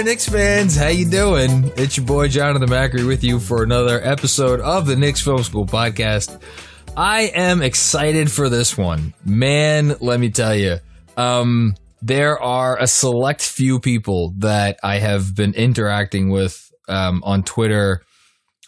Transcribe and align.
There, 0.00 0.12
Knicks 0.12 0.28
fans. 0.28 0.76
How 0.76 0.88
you 0.88 1.04
doing? 1.04 1.70
It's 1.76 1.98
your 1.98 2.06
boy 2.06 2.28
Jonathan 2.28 2.70
Macri 2.70 3.06
with 3.06 3.22
you 3.22 3.38
for 3.38 3.62
another 3.62 4.00
episode 4.02 4.58
of 4.60 4.86
the 4.86 4.96
Knicks 4.96 5.20
Film 5.20 5.42
School 5.42 5.66
podcast. 5.66 6.40
I 6.96 7.30
am 7.34 7.60
excited 7.60 8.30
for 8.30 8.48
this 8.48 8.78
one. 8.78 9.12
Man, 9.26 9.96
let 10.00 10.18
me 10.18 10.30
tell 10.30 10.54
you. 10.54 10.78
Um, 11.18 11.74
there 12.00 12.40
are 12.40 12.80
a 12.80 12.86
select 12.86 13.42
few 13.42 13.78
people 13.78 14.32
that 14.38 14.78
I 14.82 15.00
have 15.00 15.34
been 15.34 15.52
interacting 15.52 16.30
with 16.30 16.72
um, 16.88 17.22
on 17.22 17.42
Twitter. 17.42 18.00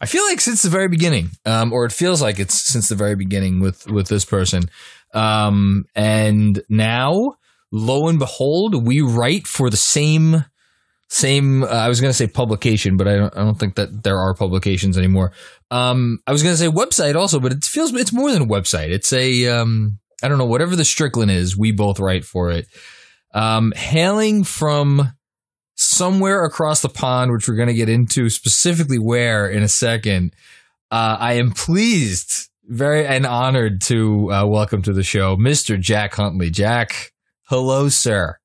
I 0.03 0.07
feel 0.07 0.25
like 0.27 0.41
since 0.41 0.61
the 0.61 0.69
very 0.69 0.89
beginning, 0.89 1.31
um, 1.47 1.73
or 1.73 1.87
it 1.87 1.93
feels 1.93 2.21
like 2.21 2.41
it's 2.41 2.61
since 2.61 2.91
the 2.91 2.95
very 2.95 3.17
beginning 3.17 3.61
with 3.61 3.87
with 3.87 4.09
this 4.09 4.27
person. 4.27 4.65
Um, 5.15 5.87
and 5.95 6.63
now, 6.69 7.37
lo 7.71 8.09
and 8.09 8.19
behold, 8.19 8.87
we 8.87 9.01
write 9.01 9.47
for 9.47 9.71
the 9.71 9.79
same 9.79 10.45
same 11.13 11.63
uh, 11.63 11.67
i 11.67 11.89
was 11.89 12.01
going 12.01 12.09
to 12.09 12.17
say 12.17 12.27
publication 12.27 12.97
but 12.97 13.07
I 13.07 13.17
don't, 13.17 13.37
I 13.37 13.45
don't 13.45 13.59
think 13.59 13.75
that 13.75 14.03
there 14.03 14.19
are 14.19 14.33
publications 14.33 14.97
anymore. 14.97 15.33
Um, 15.71 16.21
i 16.27 16.33
was 16.33 16.43
going 16.43 16.55
to 16.55 16.59
say 16.59 16.69
website 16.69 17.17
also 17.17 17.39
but 17.39 17.53
it 17.53 17.65
feels 17.65 17.93
it's 17.93 18.15
more 18.15 18.33
than 18.33 18.43
a 18.43 18.47
website. 18.47 18.89
It's 18.89 19.13
a 19.13 19.47
um, 19.49 19.99
i 20.23 20.29
don't 20.29 20.39
know 20.39 20.47
whatever 20.47 20.75
the 20.75 20.87
strickland 20.87 21.31
is 21.31 21.55
we 21.57 21.71
both 21.71 22.01
write 22.01 22.25
for 22.25 22.51
it. 22.51 22.67
Um, 23.35 23.73
hailing 23.73 24.43
from 24.43 25.13
somewhere 25.75 26.45
across 26.45 26.81
the 26.81 26.89
pond 26.89 27.31
which 27.31 27.47
we're 27.47 27.57
going 27.57 27.69
to 27.69 27.75
get 27.75 27.91
into 27.91 28.31
specifically 28.31 28.99
where 28.99 29.47
in 29.47 29.63
a 29.63 29.69
second 29.69 30.35
uh, 30.91 31.19
i 31.21 31.35
am 31.35 31.51
pleased 31.51 32.49
very 32.65 33.07
and 33.07 33.27
honored 33.27 33.83
to 33.83 34.33
uh, 34.33 34.47
welcome 34.47 34.81
to 34.81 34.95
the 34.95 35.03
show 35.03 35.37
mr 35.37 35.79
jack 35.79 36.15
huntley. 36.15 36.49
Jack 36.49 37.13
hello 37.49 37.91
sir. 37.91 38.39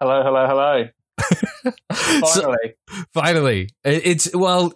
Hello, 0.00 0.22
hello, 0.22 0.46
hello. 0.46 0.88
So- 1.92 2.42
Finally. 2.42 2.74
finally 3.14 3.68
it's 3.84 4.34
well 4.34 4.72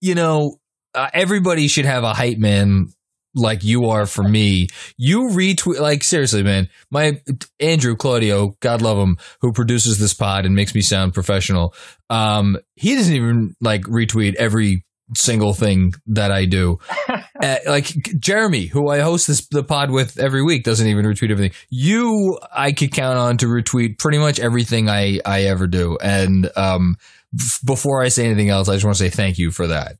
you 0.00 0.14
know 0.14 0.56
uh, 0.94 1.08
everybody 1.12 1.68
should 1.68 1.84
have 1.84 2.04
a 2.04 2.14
hype 2.14 2.38
man 2.38 2.88
like 3.34 3.62
you 3.64 3.90
are 3.90 4.06
for 4.06 4.22
me 4.22 4.68
you 4.96 5.24
retweet 5.28 5.78
like 5.78 6.02
seriously 6.02 6.42
man 6.42 6.68
my 6.90 7.20
andrew 7.60 7.94
claudio 7.96 8.56
god 8.60 8.80
love 8.80 8.96
him 8.96 9.18
who 9.42 9.52
produces 9.52 9.98
this 9.98 10.14
pod 10.14 10.46
and 10.46 10.54
makes 10.54 10.74
me 10.74 10.80
sound 10.80 11.12
professional 11.12 11.74
um 12.08 12.56
he 12.76 12.94
doesn't 12.94 13.14
even 13.14 13.54
like 13.60 13.82
retweet 13.82 14.34
every 14.36 14.85
single 15.14 15.54
thing 15.54 15.92
that 16.06 16.32
i 16.32 16.44
do 16.44 16.78
uh, 17.08 17.56
like 17.66 17.86
jeremy 18.18 18.66
who 18.66 18.88
i 18.88 19.00
host 19.00 19.26
this 19.28 19.46
the 19.48 19.62
pod 19.62 19.90
with 19.90 20.18
every 20.18 20.42
week 20.42 20.64
doesn't 20.64 20.88
even 20.88 21.04
retweet 21.04 21.30
everything 21.30 21.56
you 21.70 22.38
i 22.52 22.72
could 22.72 22.92
count 22.92 23.18
on 23.18 23.36
to 23.36 23.46
retweet 23.46 23.98
pretty 23.98 24.18
much 24.18 24.40
everything 24.40 24.88
i 24.88 25.20
i 25.24 25.42
ever 25.42 25.66
do 25.66 25.96
and 26.02 26.50
um 26.56 26.96
f- 27.38 27.60
before 27.64 28.02
i 28.02 28.08
say 28.08 28.24
anything 28.24 28.50
else 28.50 28.68
i 28.68 28.72
just 28.74 28.84
want 28.84 28.96
to 28.96 29.02
say 29.04 29.10
thank 29.10 29.38
you 29.38 29.50
for 29.50 29.68
that 29.68 29.96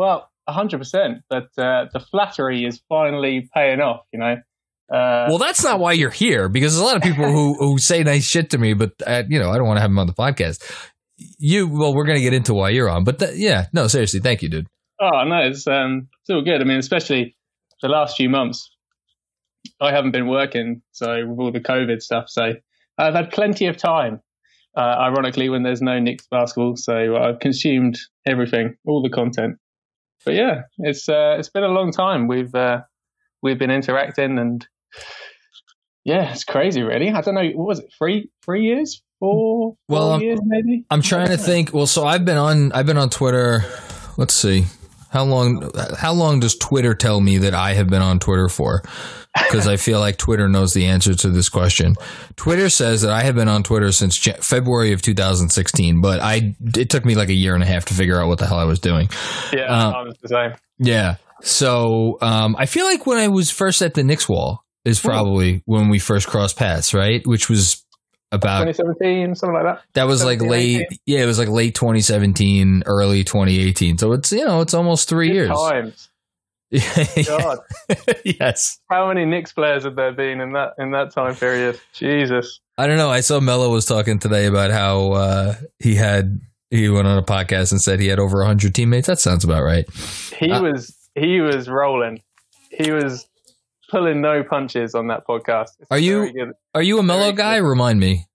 well, 0.00 0.30
100%. 0.48 1.22
But 1.28 1.50
uh, 1.58 1.86
the 1.92 2.00
flattery 2.00 2.64
is 2.64 2.80
finally 2.88 3.48
paying 3.54 3.80
off, 3.80 4.06
you 4.12 4.18
know. 4.18 4.36
Uh, 4.92 5.26
well 5.28 5.38
that's 5.38 5.62
not 5.62 5.78
why 5.78 5.92
you're 5.92 6.10
here 6.10 6.48
because 6.48 6.72
there's 6.72 6.82
a 6.82 6.84
lot 6.84 6.96
of 6.96 7.02
people 7.02 7.30
who 7.30 7.54
who 7.54 7.78
say 7.78 8.02
nice 8.02 8.24
shit 8.26 8.50
to 8.50 8.58
me 8.58 8.74
but 8.74 8.90
uh, 9.06 9.22
you 9.28 9.38
know 9.38 9.48
i 9.48 9.56
don't 9.56 9.68
want 9.68 9.76
to 9.76 9.80
have 9.80 9.88
them 9.88 10.00
on 10.00 10.08
the 10.08 10.12
podcast 10.12 10.60
you 11.38 11.68
well 11.68 11.94
we're 11.94 12.06
gonna 12.06 12.20
get 12.20 12.32
into 12.32 12.54
why 12.54 12.70
you're 12.70 12.88
on 12.88 13.04
but 13.04 13.18
th- 13.18 13.36
yeah 13.36 13.66
no 13.72 13.86
seriously 13.86 14.20
thank 14.20 14.42
you 14.42 14.48
dude 14.48 14.66
oh, 15.00 15.24
no, 15.24 15.38
it's, 15.38 15.66
um, 15.66 16.08
it's 16.20 16.30
all 16.30 16.42
good. 16.42 16.60
I 16.60 16.64
mean, 16.64 16.78
especially 16.78 17.36
the 17.82 17.88
last 17.88 18.16
few 18.16 18.28
months, 18.28 18.70
I 19.80 19.90
haven't 19.92 20.12
been 20.12 20.28
working, 20.28 20.82
so 20.92 21.26
with 21.26 21.38
all 21.38 21.52
the 21.52 21.60
COVID 21.60 22.00
stuff. 22.02 22.26
So 22.28 22.52
I've 22.98 23.14
had 23.14 23.30
plenty 23.30 23.66
of 23.66 23.76
time, 23.76 24.20
uh, 24.76 24.80
ironically, 24.80 25.48
when 25.48 25.62
there's 25.62 25.82
no 25.82 25.98
Knicks 25.98 26.26
basketball. 26.30 26.76
So 26.76 27.16
I've 27.16 27.40
consumed 27.40 27.98
everything, 28.26 28.76
all 28.86 29.02
the 29.02 29.10
content. 29.10 29.56
But 30.24 30.34
yeah, 30.34 30.62
it's 30.78 31.08
uh, 31.08 31.36
it's 31.38 31.48
been 31.48 31.64
a 31.64 31.68
long 31.68 31.92
time. 31.92 32.28
We've 32.28 32.54
uh, 32.54 32.82
we've 33.42 33.58
been 33.58 33.70
interacting, 33.70 34.38
and 34.38 34.66
yeah, 36.04 36.32
it's 36.32 36.44
crazy, 36.44 36.82
really. 36.82 37.10
I 37.10 37.20
don't 37.22 37.34
know, 37.34 37.50
what 37.54 37.68
was 37.68 37.78
it, 37.80 37.92
three 37.98 38.30
three 38.44 38.64
years, 38.64 39.02
four, 39.20 39.74
Well, 39.88 40.02
four 40.02 40.12
I'm- 40.14 40.20
years, 40.22 40.40
maybe. 40.44 40.84
I'm 40.90 41.02
trying 41.02 41.28
to 41.28 41.36
think. 41.38 41.72
Well, 41.72 41.86
so 41.86 42.04
I've 42.06 42.24
been 42.24 42.36
on 42.38 42.72
I've 42.72 42.86
been 42.86 42.98
on 42.98 43.10
Twitter. 43.10 43.64
Let's 44.16 44.34
see. 44.34 44.64
How 45.10 45.24
long 45.24 45.70
how 45.98 46.12
long 46.12 46.40
does 46.40 46.56
Twitter 46.56 46.94
tell 46.94 47.20
me 47.20 47.38
that 47.38 47.54
I 47.54 47.74
have 47.74 47.88
been 47.88 48.02
on 48.02 48.18
Twitter 48.18 48.48
for? 48.48 48.82
Because 49.36 49.68
I 49.68 49.76
feel 49.76 50.00
like 50.00 50.16
Twitter 50.18 50.48
knows 50.48 50.72
the 50.74 50.86
answer 50.86 51.14
to 51.14 51.28
this 51.30 51.48
question. 51.48 51.94
Twitter 52.34 52.68
says 52.68 53.02
that 53.02 53.12
I 53.12 53.22
have 53.22 53.36
been 53.36 53.48
on 53.48 53.62
Twitter 53.62 53.92
since 53.92 54.16
Jan- 54.18 54.40
February 54.40 54.92
of 54.92 55.02
2016, 55.02 56.00
but 56.00 56.20
I 56.20 56.56
it 56.76 56.90
took 56.90 57.04
me 57.04 57.14
like 57.14 57.28
a 57.28 57.32
year 57.34 57.54
and 57.54 57.62
a 57.62 57.66
half 57.66 57.84
to 57.86 57.94
figure 57.94 58.20
out 58.20 58.26
what 58.28 58.38
the 58.38 58.46
hell 58.46 58.58
I 58.58 58.64
was 58.64 58.80
doing. 58.80 59.08
Yeah, 59.52 59.66
Uh, 59.72 59.90
I 59.92 60.02
was 60.02 60.16
the 60.22 60.28
same. 60.28 60.52
Yeah. 60.78 61.16
So 61.42 62.18
um, 62.20 62.54
I 62.58 62.66
feel 62.66 62.84
like 62.86 63.06
when 63.06 63.18
I 63.18 63.28
was 63.28 63.50
first 63.50 63.82
at 63.82 63.94
the 63.94 64.02
Knicks 64.04 64.28
wall 64.28 64.64
is 64.84 65.00
probably 65.00 65.62
when 65.64 65.88
we 65.88 65.98
first 65.98 66.26
crossed 66.28 66.56
paths, 66.56 66.92
right? 66.94 67.24
Which 67.26 67.48
was 67.48 67.84
about 68.32 68.60
2017, 68.66 69.34
something 69.34 69.54
like 69.54 69.64
that. 69.64 69.82
that 69.94 70.04
was 70.04 70.24
like 70.24 70.40
17, 70.40 70.50
late, 70.50 70.86
yeah, 71.06 71.22
it 71.22 71.26
was 71.26 71.38
like 71.38 71.48
late 71.48 71.74
2017, 71.74 72.84
early 72.86 73.24
2018. 73.24 73.98
So 73.98 74.12
it's 74.12 74.30
you 74.32 74.44
know 74.44 74.60
it's 74.60 74.74
almost 74.74 75.08
three 75.08 75.28
Good 75.28 75.34
years. 75.34 75.48
times. 75.50 76.06
God, 77.26 77.58
yes, 78.24 78.78
how 78.88 79.08
many 79.08 79.24
Knicks 79.24 79.52
players 79.52 79.82
have 79.82 79.96
there 79.96 80.12
been 80.12 80.40
in 80.40 80.52
that 80.52 80.74
in 80.78 80.92
that 80.92 81.12
time 81.12 81.34
period? 81.34 81.80
Jesus. 81.92 82.60
I 82.78 82.86
don't 82.86 82.96
know. 82.96 83.10
I 83.10 83.20
saw 83.20 83.40
Melo 83.40 83.70
was 83.70 83.86
talking 83.86 84.18
today 84.20 84.46
about 84.46 84.70
how 84.70 85.12
uh, 85.12 85.54
he 85.80 85.96
had 85.96 86.40
he 86.70 86.88
went 86.88 87.08
on 87.08 87.18
a 87.18 87.22
podcast 87.24 87.72
and 87.72 87.80
said 87.80 87.98
he 87.98 88.06
had 88.06 88.20
over 88.20 88.38
100 88.38 88.72
teammates. 88.74 89.08
That 89.08 89.18
sounds 89.18 89.42
about 89.42 89.64
right. 89.64 89.84
He 90.38 90.52
Uh, 90.52 90.62
was 90.62 90.94
he 91.16 91.40
was 91.40 91.68
rolling. 91.68 92.22
He 92.70 92.92
was 92.92 93.26
pulling 93.90 94.20
no 94.20 94.42
punches 94.42 94.94
on 94.94 95.08
that 95.08 95.26
podcast. 95.26 95.70
It's 95.80 95.90
Are 95.90 95.98
you- 95.98 96.32
good. 96.32 96.52
Are 96.74 96.82
you 96.82 96.98
a 96.98 97.02
Melo 97.02 97.32
guy? 97.32 97.58
good. 97.58 97.66
Remind 97.68 98.00
me. 98.00 98.26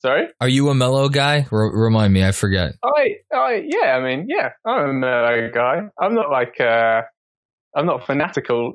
Sorry. 0.00 0.28
Are 0.40 0.48
you 0.48 0.68
a 0.68 0.74
Melo 0.74 1.08
guy? 1.08 1.46
R- 1.50 1.76
remind 1.76 2.12
me. 2.12 2.24
I 2.24 2.30
forget. 2.32 2.74
I, 2.84 3.16
I, 3.34 3.64
yeah. 3.66 3.96
I 3.96 4.00
mean, 4.00 4.26
yeah. 4.28 4.50
I'm 4.64 4.90
a 4.90 4.92
Melo 4.92 5.50
guy. 5.52 5.80
I'm 6.00 6.14
not 6.14 6.30
like, 6.30 6.60
uh, 6.60 7.02
I'm 7.74 7.84
not 7.86 8.06
fanatical, 8.06 8.74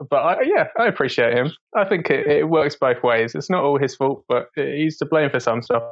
uh, 0.00 0.04
but 0.08 0.16
I, 0.16 0.36
yeah, 0.44 0.68
I 0.78 0.86
appreciate 0.86 1.34
him. 1.34 1.50
I 1.74 1.84
think 1.84 2.10
it, 2.10 2.26
it 2.28 2.48
works 2.48 2.76
both 2.76 3.02
ways. 3.02 3.34
It's 3.34 3.50
not 3.50 3.64
all 3.64 3.78
his 3.78 3.96
fault, 3.96 4.24
but 4.28 4.48
he's 4.54 4.98
to 4.98 5.06
blame 5.06 5.30
for 5.30 5.40
some 5.40 5.62
stuff. 5.62 5.82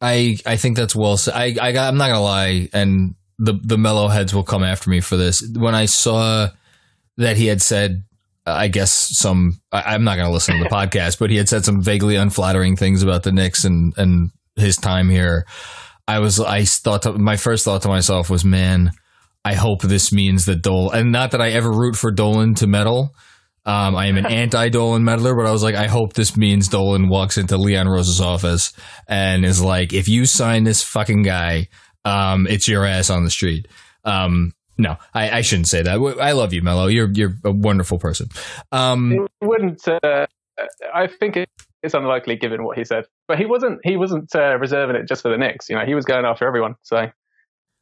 I 0.00 0.38
I 0.46 0.56
think 0.56 0.76
that's 0.76 0.96
well 0.96 1.16
said. 1.16 1.34
I, 1.34 1.54
I 1.60 1.86
I'm 1.88 1.96
not 1.96 2.08
gonna 2.08 2.20
lie, 2.20 2.68
and 2.72 3.14
the 3.38 3.52
the 3.62 3.78
Melo 3.78 4.08
heads 4.08 4.34
will 4.34 4.42
come 4.42 4.64
after 4.64 4.90
me 4.90 5.00
for 5.00 5.16
this. 5.16 5.46
When 5.54 5.74
I 5.74 5.84
saw 5.86 6.48
that 7.18 7.36
he 7.36 7.46
had 7.46 7.62
said, 7.62 8.02
I 8.46 8.68
guess 8.68 8.92
some. 8.92 9.60
I, 9.72 9.94
I'm 9.94 10.04
not 10.04 10.16
gonna 10.16 10.30
listen 10.30 10.58
to 10.58 10.64
the 10.64 10.70
podcast, 10.74 11.18
but 11.18 11.30
he 11.30 11.36
had 11.36 11.48
said 11.48 11.64
some 11.64 11.80
vaguely 11.80 12.16
unflattering 12.16 12.76
things 12.76 13.02
about 13.02 13.22
the 13.22 13.32
Knicks 13.32 13.64
and 13.64 13.94
and 13.96 14.30
his 14.56 14.76
time 14.76 15.08
here. 15.08 15.46
I 16.06 16.18
was 16.18 16.40
I 16.40 16.64
thought 16.64 17.02
to, 17.02 17.12
my 17.12 17.36
first 17.36 17.64
thought 17.64 17.82
to 17.82 17.88
myself 17.88 18.28
was, 18.28 18.44
man, 18.44 18.92
I 19.44 19.54
hope 19.54 19.82
this 19.82 20.12
means 20.12 20.46
that 20.46 20.62
Dolan. 20.62 20.98
and 20.98 21.12
not 21.12 21.30
that 21.32 21.40
I 21.40 21.50
ever 21.50 21.70
root 21.70 21.96
for 21.96 22.10
Dolan 22.10 22.54
to 22.56 22.66
meddle. 22.66 23.14
Um, 23.66 23.96
I 23.96 24.06
am 24.06 24.18
an 24.18 24.26
anti-Dolan 24.30 25.04
meddler, 25.04 25.34
but 25.34 25.46
I 25.46 25.50
was 25.50 25.62
like, 25.62 25.74
I 25.74 25.86
hope 25.86 26.12
this 26.12 26.36
means 26.36 26.68
Dolan 26.68 27.08
walks 27.08 27.38
into 27.38 27.56
Leon 27.56 27.88
Rose's 27.88 28.20
office 28.20 28.74
and 29.08 29.44
is 29.44 29.62
like, 29.62 29.94
if 29.94 30.06
you 30.06 30.26
sign 30.26 30.64
this 30.64 30.82
fucking 30.82 31.22
guy, 31.22 31.68
um, 32.04 32.46
it's 32.46 32.68
your 32.68 32.84
ass 32.84 33.08
on 33.08 33.24
the 33.24 33.30
street. 33.30 33.68
Um, 34.04 34.52
No, 34.76 34.96
I, 35.12 35.38
I 35.38 35.40
shouldn't 35.42 35.68
say 35.68 35.82
that. 35.82 36.16
I 36.20 36.32
love 36.32 36.52
you, 36.52 36.62
Melo. 36.62 36.86
You're 36.86 37.10
you're 37.12 37.34
a 37.44 37.52
wonderful 37.52 37.98
person. 37.98 38.28
Um, 38.72 39.26
wouldn't. 39.40 39.86
Uh, 39.86 40.26
I 40.92 41.06
think 41.06 41.36
it's 41.82 41.94
unlikely 41.94 42.36
given 42.36 42.64
what 42.64 42.76
he 42.76 42.84
said, 42.84 43.04
but 43.28 43.38
he 43.38 43.46
wasn't. 43.46 43.80
He 43.84 43.96
wasn't 43.96 44.34
uh, 44.34 44.58
reserving 44.58 44.96
it 44.96 45.08
just 45.08 45.22
for 45.22 45.30
the 45.30 45.38
Knicks. 45.38 45.68
You 45.68 45.76
know, 45.76 45.84
he 45.84 45.94
was 45.94 46.04
going 46.04 46.24
after 46.24 46.46
everyone. 46.46 46.74
So 46.82 47.10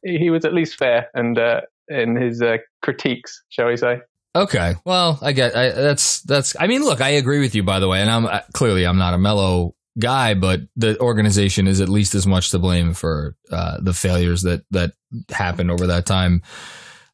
he 0.03 0.29
was 0.29 0.45
at 0.45 0.53
least 0.53 0.75
fair 0.75 1.09
and 1.13 1.37
uh, 1.37 1.61
in 1.87 2.15
his 2.15 2.41
uh, 2.41 2.57
critiques, 2.81 3.43
shall 3.49 3.67
we 3.67 3.77
say? 3.77 4.01
Okay. 4.35 4.75
Well, 4.85 5.19
I 5.21 5.31
get 5.31 5.55
I, 5.55 5.69
that's 5.69 6.21
that's. 6.21 6.55
I 6.59 6.67
mean, 6.67 6.83
look, 6.83 7.01
I 7.01 7.09
agree 7.09 7.39
with 7.39 7.55
you 7.55 7.63
by 7.63 7.79
the 7.79 7.87
way, 7.87 8.01
and 8.01 8.09
I'm 8.09 8.25
uh, 8.25 8.41
clearly 8.53 8.85
I'm 8.85 8.97
not 8.97 9.13
a 9.13 9.17
Melo 9.17 9.75
guy, 9.99 10.33
but 10.33 10.61
the 10.75 10.99
organization 10.99 11.67
is 11.67 11.79
at 11.81 11.89
least 11.89 12.15
as 12.15 12.25
much 12.25 12.51
to 12.51 12.59
blame 12.59 12.93
for 12.93 13.35
uh, 13.51 13.77
the 13.81 13.93
failures 13.93 14.41
that 14.43 14.63
that 14.71 14.93
happened 15.29 15.71
over 15.71 15.87
that 15.87 16.05
time. 16.05 16.41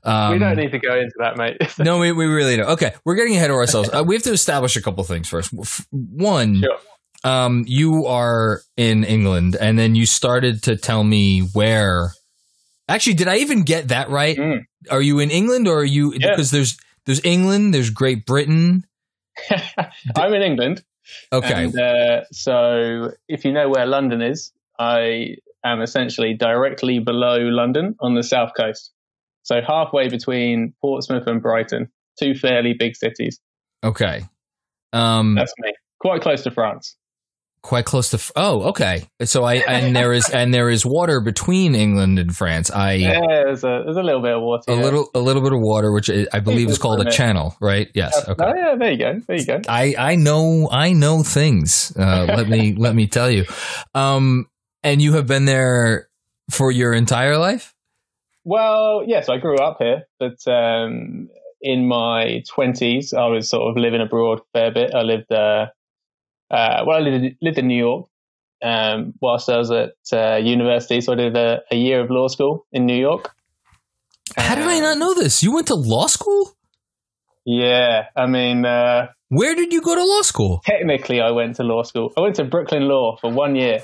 Um, 0.04 0.32
we 0.34 0.40
don't 0.40 0.56
need 0.56 0.72
to 0.72 0.80
go 0.80 0.96
into 0.98 1.14
that, 1.20 1.36
mate. 1.36 1.58
no, 1.80 2.00
we, 2.00 2.12
we 2.14 2.26
really 2.26 2.56
don't. 2.56 2.70
Okay, 2.72 2.94
we're 3.04 3.16
getting 3.16 3.36
ahead 3.36 3.50
of 3.50 3.58
ourselves. 3.58 3.90
Uh, 3.92 4.04
we 4.06 4.16
have 4.16 4.24
to 4.24 4.32
establish 4.32 4.78
a 4.78 4.82
couple 4.82 5.04
things 5.04 5.28
first. 5.28 5.52
One, 5.92 6.62
Sure. 6.62 6.78
um, 7.30 7.66
you 7.68 8.06
are 8.06 8.62
in 8.78 9.04
England, 9.04 9.58
and 9.60 9.78
then 9.78 9.96
you 9.96 10.06
started 10.06 10.64
to 10.64 10.78
tell 10.78 11.04
me 11.04 11.42
where. 11.42 12.14
Actually, 12.88 13.16
did 13.16 13.28
I 13.28 13.38
even 13.38 13.64
get 13.64 13.90
that 13.90 14.10
right? 14.10 14.38
Mm. 14.38 14.62
Are 14.90 15.02
you 15.02 15.20
in 15.20 15.30
England, 15.32 15.68
or 15.68 15.80
are 15.80 15.84
you 15.84 16.14
Yeah. 16.14 16.30
because 16.32 16.50
there's 16.52 16.78
there's 17.06 17.24
England, 17.26 17.74
there's 17.74 17.90
Great 17.90 18.26
Britain. 18.26 18.86
I'm 20.16 20.34
in 20.34 20.42
England. 20.42 20.82
Okay, 21.32 21.66
And, 21.66 21.80
uh, 21.80 22.22
so 22.32 23.12
if 23.28 23.46
you 23.46 23.52
know 23.52 23.70
where 23.70 23.86
London 23.86 24.22
is, 24.22 24.52
I 24.80 25.36
am 25.64 25.82
essentially 25.82 26.34
directly 26.34 27.00
below 27.00 27.38
London 27.38 27.96
on 28.00 28.16
the 28.16 28.24
south 28.24 28.52
coast. 28.56 28.92
So 29.44 29.62
halfway 29.66 30.10
between 30.10 30.74
Portsmouth 30.82 31.28
and 31.28 31.42
Brighton, 31.42 31.90
two 32.20 32.36
fairly 32.36 32.74
big 32.74 32.96
cities. 32.96 33.40
okay. 33.84 34.24
Um, 34.92 35.36
That's 35.36 35.54
me. 35.60 35.74
Quite 36.00 36.22
close 36.22 36.44
to 36.44 36.52
France. 36.52 36.96
Quite 37.62 37.86
close 37.86 38.10
to. 38.12 38.32
Oh, 38.36 38.70
okay. 38.70 39.08
So 39.24 39.44
I 39.44 39.56
and 39.56 39.96
there 39.96 40.14
is 40.14 40.30
and 40.30 40.54
there 40.54 40.70
is 40.70 40.86
water 40.86 41.22
between 41.22 41.76
England 41.76 42.20
and 42.20 42.36
France. 42.36 42.72
I 42.72 42.94
Yeah, 42.94 43.22
there's 43.28 43.64
a 43.64 43.82
there's 43.86 43.98
a 43.98 44.04
little 44.04 44.22
bit 44.22 44.34
of 44.34 44.42
water. 44.42 44.64
a 44.68 44.76
yeah. 44.76 44.82
little 44.82 45.10
a 45.14 45.20
little 45.20 45.42
bit 45.42 45.54
of 45.54 45.60
water, 45.62 45.92
which 45.92 46.10
I 46.10 46.28
I 46.34 46.40
believe 46.40 46.70
is 46.70 46.78
called 46.78 47.06
a 47.06 47.12
channel, 47.12 47.56
right? 47.62 47.90
Yes. 47.94 48.28
Okay. 48.28 48.44
Oh 48.44 48.54
yeah, 48.56 48.76
there 48.78 48.92
you 48.92 48.98
go. 48.98 49.20
There 49.28 49.38
you 49.38 49.46
go. 49.46 49.62
I 49.68 49.96
I 49.98 50.16
know 50.16 50.70
I 50.72 50.94
know 50.94 51.24
things. 51.24 51.94
Uh, 51.98 52.26
let 52.38 52.48
me 52.48 52.74
let 52.76 52.96
me 52.96 53.08
tell 53.08 53.30
you. 53.30 53.46
Um, 53.94 54.48
and 54.84 55.02
you 55.02 55.14
have 55.14 55.28
been 55.28 55.46
there 55.46 56.10
for 56.50 56.72
your 56.72 56.94
entire 56.94 57.38
life. 57.38 57.74
Well, 58.46 59.04
yes, 59.06 59.30
I 59.30 59.38
grew 59.38 59.58
up 59.58 59.78
here, 59.80 60.08
but 60.20 60.38
um, 60.48 61.30
in 61.62 61.88
my 61.88 62.44
twenties, 62.48 63.14
I 63.14 63.28
was 63.28 63.50
sort 63.50 63.70
of 63.70 63.78
living 63.82 64.02
abroad 64.02 64.40
a 64.40 64.58
fair 64.58 64.72
bit. 64.72 64.96
I 64.96 65.02
lived, 65.02 65.32
uh, 65.32 65.68
uh, 66.52 66.84
well, 66.86 66.98
I 66.98 67.00
lived, 67.00 67.36
lived 67.42 67.58
in 67.58 67.68
New 67.68 67.78
York 67.78 68.08
um, 68.64 69.14
whilst 69.22 69.50
I 69.50 69.58
was 69.58 69.72
at 69.72 69.94
uh, 70.12 70.38
university. 70.38 71.02
So 71.02 71.14
I 71.14 71.16
did 71.16 71.38
a, 71.38 71.62
a 71.72 71.76
year 71.76 72.02
of 72.02 72.10
law 72.10 72.28
school 72.28 72.66
in 72.72 72.86
New 72.86 72.98
York. 73.00 73.32
How 74.38 74.56
did 74.56 74.66
I 74.66 74.80
not 74.80 74.98
know 74.98 75.14
this? 75.14 75.42
You 75.42 75.54
went 75.54 75.68
to 75.68 75.76
law 75.76 76.08
school. 76.08 76.56
Yeah, 77.46 78.06
I 78.16 78.28
mean, 78.28 78.66
uh, 78.66 79.08
Where 79.30 79.56
did 79.56 79.74
you 79.74 79.82
go 79.82 79.96
to 79.96 80.06
law 80.06 80.22
school? 80.22 80.62
technically, 80.66 81.20
I 81.20 81.32
went 81.32 81.56
to 81.56 81.64
law 81.64 81.84
school. 81.84 82.14
I 82.16 82.22
went 82.22 82.36
to 82.36 82.44
Brooklyn 82.44 82.88
Law 82.88 83.18
for 83.18 83.32
one 83.32 83.56
year. 83.56 83.82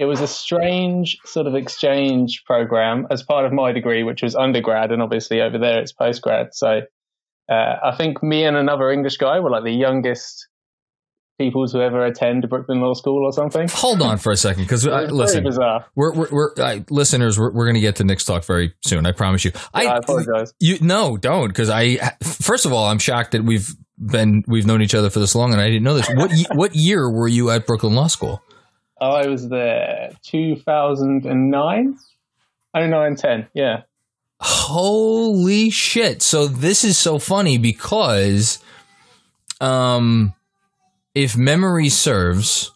It 0.00 0.06
was 0.06 0.20
a 0.20 0.26
strange 0.26 1.18
sort 1.24 1.46
of 1.46 1.54
exchange 1.54 2.44
program 2.44 3.06
as 3.10 3.22
part 3.22 3.44
of 3.44 3.52
my 3.52 3.72
degree, 3.72 4.04
which 4.04 4.22
was 4.22 4.34
undergrad, 4.34 4.90
and 4.90 5.02
obviously 5.02 5.40
over 5.40 5.58
there 5.58 5.80
it's 5.80 5.92
postgrad. 5.92 6.54
So 6.54 6.82
uh, 7.48 7.74
I 7.82 7.94
think 7.96 8.22
me 8.22 8.44
and 8.44 8.56
another 8.56 8.90
English 8.90 9.16
guy 9.16 9.40
were 9.40 9.50
like 9.50 9.64
the 9.64 9.72
youngest 9.72 10.48
people 11.38 11.66
to 11.68 11.80
ever 11.80 12.04
attend 12.04 12.48
Brooklyn 12.48 12.80
Law 12.80 12.94
School 12.94 13.24
or 13.24 13.32
something. 13.32 13.68
Hold 13.68 14.02
on 14.02 14.18
for 14.18 14.32
a 14.32 14.36
second, 14.36 14.64
because 14.64 14.84
listen, 15.10 15.44
bizarre. 15.44 15.86
we're 15.94 16.12
we're, 16.12 16.28
we're 16.30 16.52
uh, 16.58 16.80
listeners. 16.90 17.38
We're, 17.38 17.52
we're 17.52 17.64
going 17.64 17.76
to 17.76 17.80
get 17.80 17.96
to 17.96 18.04
Knicks 18.04 18.24
talk 18.24 18.44
very 18.44 18.74
soon. 18.84 19.06
I 19.06 19.12
promise 19.12 19.44
you. 19.44 19.52
I, 19.72 19.84
apologize. 19.84 20.52
You 20.60 20.78
no, 20.80 21.16
don't 21.16 21.48
because 21.48 21.70
I. 21.70 21.96
First 22.22 22.66
of 22.66 22.72
all, 22.72 22.86
I'm 22.86 22.98
shocked 22.98 23.32
that 23.32 23.44
we've 23.44 23.68
been 23.98 24.44
we've 24.46 24.66
known 24.66 24.82
each 24.82 24.94
other 24.94 25.10
for 25.10 25.20
this 25.20 25.34
long, 25.34 25.52
and 25.52 25.60
I 25.60 25.66
didn't 25.66 25.84
know 25.84 25.94
this. 25.94 26.08
What 26.08 26.32
what 26.54 26.74
year 26.74 27.10
were 27.10 27.28
you 27.28 27.50
at 27.50 27.66
Brooklyn 27.66 27.94
Law 27.94 28.08
School? 28.08 28.42
Oh, 29.00 29.12
I 29.12 29.28
was 29.28 29.48
there 29.48 30.10
2009, 30.24 31.98
09, 32.74 33.16
10. 33.16 33.48
Yeah. 33.54 33.82
Holy 34.40 35.70
shit! 35.70 36.22
So 36.22 36.46
this 36.46 36.84
is 36.84 36.96
so 36.96 37.18
funny 37.18 37.58
because, 37.58 38.60
um, 39.60 40.32
if 41.18 41.36
memory 41.36 41.88
serves, 41.88 42.70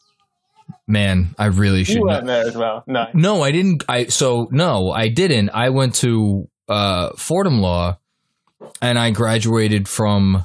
man, 0.88 1.32
I 1.38 1.46
really 1.46 1.84
should. 1.84 1.96
You 1.96 2.02
weren't 2.02 2.26
there 2.26 2.44
as 2.44 2.56
well. 2.56 2.82
No. 2.88 3.06
No, 3.14 3.42
I 3.42 3.52
didn't. 3.52 3.84
I 3.88 4.06
so 4.06 4.48
no, 4.50 4.90
I 4.90 5.08
didn't. 5.08 5.50
I 5.50 5.70
went 5.70 5.94
to 5.96 6.48
uh, 6.68 7.10
Fordham 7.16 7.60
Law, 7.60 7.98
and 8.80 8.98
I 8.98 9.12
graduated 9.12 9.86
from 9.86 10.44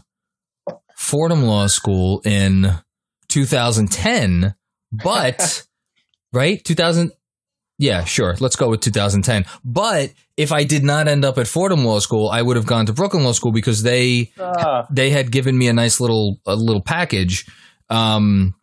Fordham 0.96 1.42
Law 1.42 1.66
School 1.66 2.22
in 2.24 2.72
2010. 3.30 4.54
But 4.92 5.66
right, 6.34 6.64
2000. 6.64 7.12
Yeah, 7.80 8.04
sure. 8.06 8.36
Let's 8.40 8.56
go 8.56 8.70
with 8.70 8.82
2010. 8.82 9.46
But 9.64 10.12
if 10.36 10.52
I 10.52 10.64
did 10.64 10.84
not 10.84 11.08
end 11.08 11.24
up 11.26 11.38
at 11.38 11.48
Fordham 11.48 11.84
Law 11.84 12.00
School, 12.00 12.30
I 12.30 12.42
would 12.44 12.58
have 12.58 12.66
gone 12.68 12.86
to 12.88 12.94
Brooklyn 12.94 13.24
Law 13.24 13.34
School 13.34 13.52
because 13.52 13.82
they 13.84 14.32
Ah, 14.40 14.86
they 14.92 15.10
had 15.10 15.32
given 15.32 15.58
me 15.58 15.68
a 15.68 15.74
nice 15.74 16.00
little 16.00 16.40
a 16.46 16.56
little 16.56 16.82
package. 16.84 17.46
Um, 17.90 18.56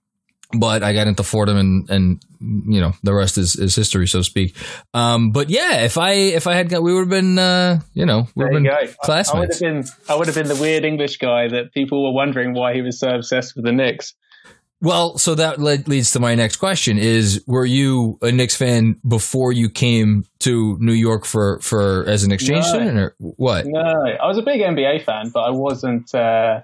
but 0.56 0.82
I 0.84 0.92
got 0.92 1.06
into 1.08 1.22
Fordham 1.24 1.56
and 1.56 1.90
and 1.90 2.22
you 2.40 2.80
know 2.80 2.92
the 3.02 3.12
rest 3.14 3.38
is, 3.38 3.56
is 3.56 3.74
history, 3.74 4.06
so 4.06 4.18
to 4.18 4.24
speak. 4.24 4.56
Um, 4.92 5.30
but 5.32 5.50
yeah, 5.50 5.80
if 5.80 5.98
I 5.98 6.12
if 6.12 6.46
I 6.46 6.54
had 6.54 6.68
got, 6.68 6.82
we 6.82 6.92
would 6.92 7.00
have 7.00 7.08
been 7.08 7.38
uh, 7.38 7.80
you 7.92 8.06
know 8.06 8.28
we 8.36 8.44
there 8.44 8.52
would 8.52 8.64
you 8.64 8.70
have 8.70 8.80
go. 8.80 9.06
been 9.06 9.16
I, 9.16 9.24
I 9.32 9.38
would 9.40 9.50
have 9.50 9.60
been 9.60 9.84
I 10.08 10.14
would 10.14 10.26
have 10.26 10.36
been 10.36 10.48
the 10.48 10.56
weird 10.56 10.84
English 10.84 11.16
guy 11.18 11.48
that 11.48 11.72
people 11.72 12.04
were 12.04 12.12
wondering 12.12 12.54
why 12.54 12.74
he 12.74 12.82
was 12.82 13.00
so 13.00 13.08
obsessed 13.08 13.56
with 13.56 13.64
the 13.64 13.72
Knicks. 13.72 14.14
Well, 14.80 15.16
so 15.16 15.34
that 15.36 15.60
led, 15.60 15.88
leads 15.88 16.10
to 16.12 16.20
my 16.20 16.34
next 16.34 16.56
question: 16.56 16.98
Is 16.98 17.42
were 17.46 17.64
you 17.64 18.18
a 18.20 18.30
Knicks 18.30 18.54
fan 18.54 19.00
before 19.06 19.50
you 19.50 19.70
came 19.70 20.24
to 20.40 20.76
New 20.78 20.92
York 20.92 21.24
for 21.24 21.58
for 21.60 22.04
as 22.06 22.22
an 22.22 22.32
exchange 22.32 22.66
No. 22.66 22.68
student, 22.70 22.98
or 22.98 23.16
what? 23.18 23.64
No, 23.66 23.80
I 23.80 24.26
was 24.26 24.36
a 24.36 24.42
big 24.42 24.60
NBA 24.60 25.04
fan, 25.04 25.30
but 25.32 25.40
I 25.40 25.50
wasn't. 25.50 26.14
Uh, 26.14 26.60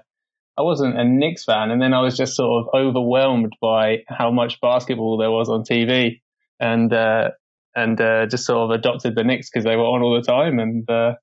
I 0.57 0.63
wasn't 0.63 0.99
a 0.99 1.03
Knicks 1.05 1.45
fan, 1.45 1.71
and 1.71 1.81
then 1.81 1.93
I 1.93 2.01
was 2.01 2.17
just 2.17 2.35
sort 2.35 2.65
of 2.65 2.73
overwhelmed 2.79 3.55
by 3.61 3.99
how 4.07 4.31
much 4.31 4.59
basketball 4.61 5.17
there 5.17 5.31
was 5.31 5.49
on 5.49 5.63
TV, 5.63 6.21
and 6.59 6.91
uh, 6.93 7.31
and 7.75 7.99
uh, 7.99 8.25
just 8.27 8.45
sort 8.45 8.69
of 8.69 8.77
adopted 8.77 9.15
the 9.15 9.23
Knicks 9.23 9.49
because 9.49 9.63
they 9.63 9.75
were 9.75 9.83
on 9.83 10.01
all 10.01 10.13
the 10.15 10.21
time, 10.21 10.59
and 10.59 10.89
uh, 10.89 11.13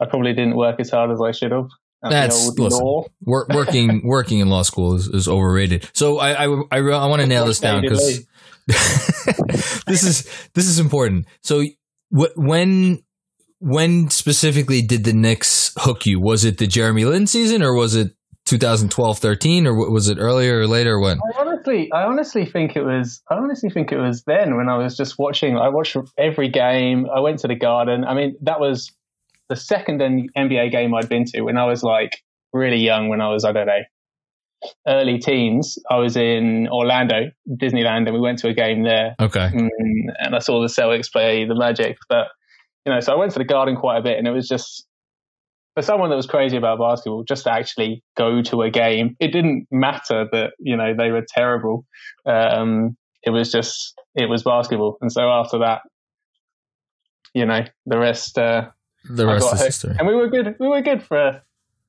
I 0.00 0.06
probably 0.06 0.32
didn't 0.34 0.56
work 0.56 0.78
as 0.78 0.90
hard 0.90 1.10
as 1.10 1.20
I 1.20 1.32
should 1.32 1.52
have. 1.52 1.68
That's- 2.02 2.48
listen. 2.58 2.80
Wor- 3.22 3.46
working 3.50 4.02
working 4.06 4.38
in 4.40 4.48
law 4.48 4.62
school 4.62 4.94
is, 4.94 5.06
is 5.08 5.28
overrated. 5.28 5.88
So 5.92 6.18
I 6.18 6.44
I, 6.44 6.62
I, 6.70 6.78
I 6.78 7.06
want 7.06 7.20
to 7.22 7.26
nail 7.26 7.46
this 7.46 7.60
down 7.60 7.82
because 7.82 8.26
this 9.86 10.02
is 10.02 10.48
this 10.54 10.66
is 10.66 10.78
important. 10.78 11.26
So 11.42 11.62
wh- 12.10 12.36
when 12.36 13.02
when 13.58 14.08
specifically 14.10 14.80
did 14.82 15.04
the 15.04 15.12
Knicks 15.12 15.72
hook 15.76 16.06
you? 16.06 16.20
Was 16.20 16.44
it 16.44 16.58
the 16.58 16.66
Jeremy 16.66 17.04
Lin 17.04 17.26
season 17.26 17.62
or 17.62 17.74
was 17.74 17.94
it 17.94 18.12
2012-13 18.50 19.66
or 19.66 19.74
wa- 19.74 19.90
was 19.90 20.08
it 20.08 20.18
earlier 20.18 20.60
or 20.60 20.66
later? 20.66 20.98
When? 20.98 21.18
I 21.18 21.40
honestly, 21.40 21.90
I 21.92 22.02
honestly 22.02 22.46
think 22.46 22.76
it 22.76 22.82
was. 22.82 23.22
I 23.30 23.34
honestly 23.34 23.70
think 23.70 23.92
it 23.92 23.98
was 23.98 24.24
then 24.24 24.56
when 24.56 24.68
I 24.68 24.76
was 24.76 24.96
just 24.96 25.18
watching. 25.18 25.56
I 25.56 25.68
watched 25.68 25.96
every 26.18 26.48
game. 26.48 27.06
I 27.14 27.20
went 27.20 27.38
to 27.40 27.48
the 27.48 27.54
Garden. 27.54 28.04
I 28.04 28.14
mean, 28.14 28.36
that 28.42 28.60
was 28.60 28.90
the 29.48 29.56
second 29.56 30.00
NBA 30.00 30.70
game 30.70 30.94
I'd 30.94 31.08
been 31.08 31.24
to 31.26 31.42
when 31.42 31.56
I 31.56 31.66
was 31.66 31.82
like 31.82 32.22
really 32.52 32.78
young. 32.78 33.08
When 33.08 33.20
I 33.20 33.28
was, 33.30 33.44
I 33.44 33.52
don't 33.52 33.66
know, 33.66 33.82
early 34.86 35.18
teens. 35.18 35.78
I 35.90 35.96
was 35.96 36.16
in 36.16 36.68
Orlando, 36.68 37.30
Disneyland, 37.48 38.06
and 38.06 38.14
we 38.14 38.20
went 38.20 38.38
to 38.40 38.48
a 38.48 38.54
game 38.54 38.82
there. 38.82 39.14
Okay. 39.20 39.50
Mm, 39.54 39.68
and 40.18 40.34
I 40.34 40.38
saw 40.38 40.60
the 40.60 40.66
Celtics 40.66 41.10
play 41.10 41.44
the 41.46 41.54
Magic. 41.54 41.98
But 42.08 42.28
you 42.84 42.92
know, 42.92 43.00
so 43.00 43.12
I 43.12 43.16
went 43.16 43.32
to 43.32 43.38
the 43.38 43.44
Garden 43.44 43.76
quite 43.76 43.98
a 43.98 44.02
bit, 44.02 44.18
and 44.18 44.26
it 44.26 44.32
was 44.32 44.48
just 44.48 44.86
for 45.80 45.86
someone 45.86 46.10
that 46.10 46.16
was 46.16 46.26
crazy 46.26 46.56
about 46.56 46.78
basketball, 46.78 47.24
just 47.24 47.44
to 47.44 47.52
actually 47.52 48.02
go 48.16 48.42
to 48.42 48.62
a 48.62 48.70
game. 48.70 49.16
It 49.20 49.28
didn't 49.28 49.66
matter 49.70 50.26
that 50.32 50.52
you 50.58 50.76
know 50.76 50.94
they 50.96 51.10
were 51.10 51.24
terrible. 51.28 51.84
Um, 52.26 52.96
it 53.22 53.30
was 53.30 53.50
just 53.50 53.94
it 54.14 54.28
was 54.28 54.42
basketball, 54.42 54.98
and 55.00 55.10
so 55.10 55.22
after 55.28 55.58
that, 55.58 55.82
you 57.34 57.46
know, 57.46 57.64
the 57.86 57.98
rest. 57.98 58.38
Uh, 58.38 58.68
The 59.08 59.26
rest 59.26 59.52
is 59.54 59.60
history. 59.62 59.96
And 59.98 60.06
we 60.06 60.14
were 60.14 60.28
good. 60.28 60.56
We 60.60 60.68
were 60.68 60.82
good 60.82 61.02
for 61.02 61.42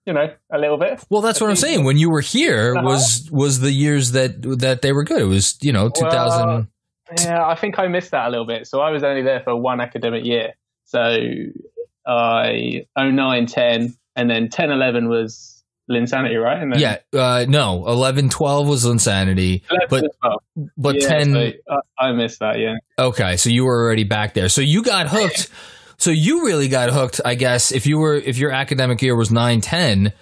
you 0.05 0.13
know 0.13 0.33
a 0.53 0.57
little 0.57 0.77
bit. 0.77 1.03
Well, 1.09 1.21
that's 1.21 1.41
what 1.41 1.49
I'm 1.49 1.55
saying. 1.57 1.83
When 1.83 1.97
you 1.97 2.09
were 2.09 2.21
here 2.21 2.75
Uh-huh. 2.75 2.85
was 2.87 3.29
was 3.31 3.59
the 3.59 3.71
years 3.71 4.11
that 4.13 4.41
that 4.59 4.81
they 4.81 4.93
were 4.93 5.03
good. 5.03 5.21
It 5.21 5.25
was 5.25 5.57
you 5.61 5.73
know 5.73 5.89
2000. 5.89 6.67
Yeah, 7.17 7.45
I 7.45 7.55
think 7.55 7.77
I 7.77 7.87
missed 7.87 8.11
that 8.11 8.27
a 8.27 8.29
little 8.29 8.45
bit. 8.47 8.67
So 8.67 8.79
I 8.79 8.89
was 8.91 9.03
only 9.03 9.21
there 9.21 9.41
for 9.43 9.53
one 9.55 9.81
academic 9.81 10.23
year. 10.23 10.53
So 10.85 11.17
I 12.05 12.85
09, 12.97 13.45
10, 13.45 13.95
and 14.15 14.29
then 14.29 14.49
10, 14.49 14.71
11 14.71 15.09
was 15.09 15.63
Linsanity, 15.89 16.41
right? 16.41 16.61
And 16.61 16.73
then 16.73 16.79
Yeah, 16.79 16.97
uh, 17.13 17.45
no, 17.47 17.85
11, 17.87 18.29
12 18.29 18.67
was 18.67 18.85
Linsanity, 18.85 19.61
11 19.89 20.09
but 20.19 20.65
but 20.77 21.01
Yeah, 21.01 21.07
10 21.07 21.33
so 21.33 21.51
I, 21.99 22.05
I 22.07 22.11
missed 22.13 22.39
that. 22.39 22.59
Yeah. 22.59 22.75
Okay, 22.97 23.37
so 23.37 23.49
you 23.49 23.65
were 23.65 23.83
already 23.83 24.03
back 24.03 24.33
there. 24.33 24.49
So 24.49 24.61
you 24.61 24.83
got 24.83 25.07
hooked. 25.09 25.49
So 25.97 26.09
you 26.09 26.45
really 26.45 26.67
got 26.67 26.89
hooked, 26.89 27.21
I 27.23 27.35
guess. 27.35 27.71
If 27.71 27.85
you 27.85 27.99
were, 27.99 28.15
if 28.15 28.37
your 28.37 28.51
academic 28.51 29.01
year 29.01 29.15
was 29.15 29.31
nine, 29.31 29.61
ten, 29.61 30.13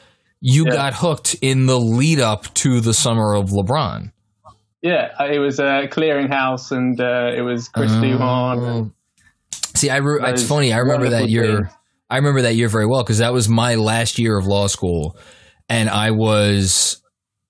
you 0.41 0.65
Yeah. 0.65 0.73
got 0.73 0.93
hooked 0.95 1.35
in 1.41 1.67
the 1.67 1.79
lead 1.79 2.19
up 2.19 2.53
to 2.55 2.81
the 2.81 2.93
summer 2.93 3.33
of 3.33 3.49
LeBron. 3.51 4.11
Yeah, 4.81 5.11
uh, 5.19 5.25
it 5.25 5.39
was 5.39 5.59
a 5.59 5.87
clearinghouse, 5.89 6.71
and 6.71 6.99
uh, 7.01 7.31
it 7.35 7.41
was 7.41 7.67
Chris 7.69 7.91
Duhon. 7.91 8.91
See, 9.79 9.89
I 9.89 9.97
re- 9.97 10.19
it's 10.29 10.43
funny. 10.43 10.73
I 10.73 10.79
remember 10.79 11.09
that 11.11 11.29
year. 11.29 11.71
I 12.09 12.17
remember 12.17 12.41
that 12.41 12.55
year 12.55 12.67
very 12.67 12.85
well 12.85 13.01
because 13.01 13.19
that 13.19 13.31
was 13.31 13.47
my 13.47 13.75
last 13.75 14.19
year 14.19 14.37
of 14.37 14.45
law 14.45 14.67
school, 14.67 15.17
and 15.69 15.89
I 15.89 16.11
was. 16.11 17.01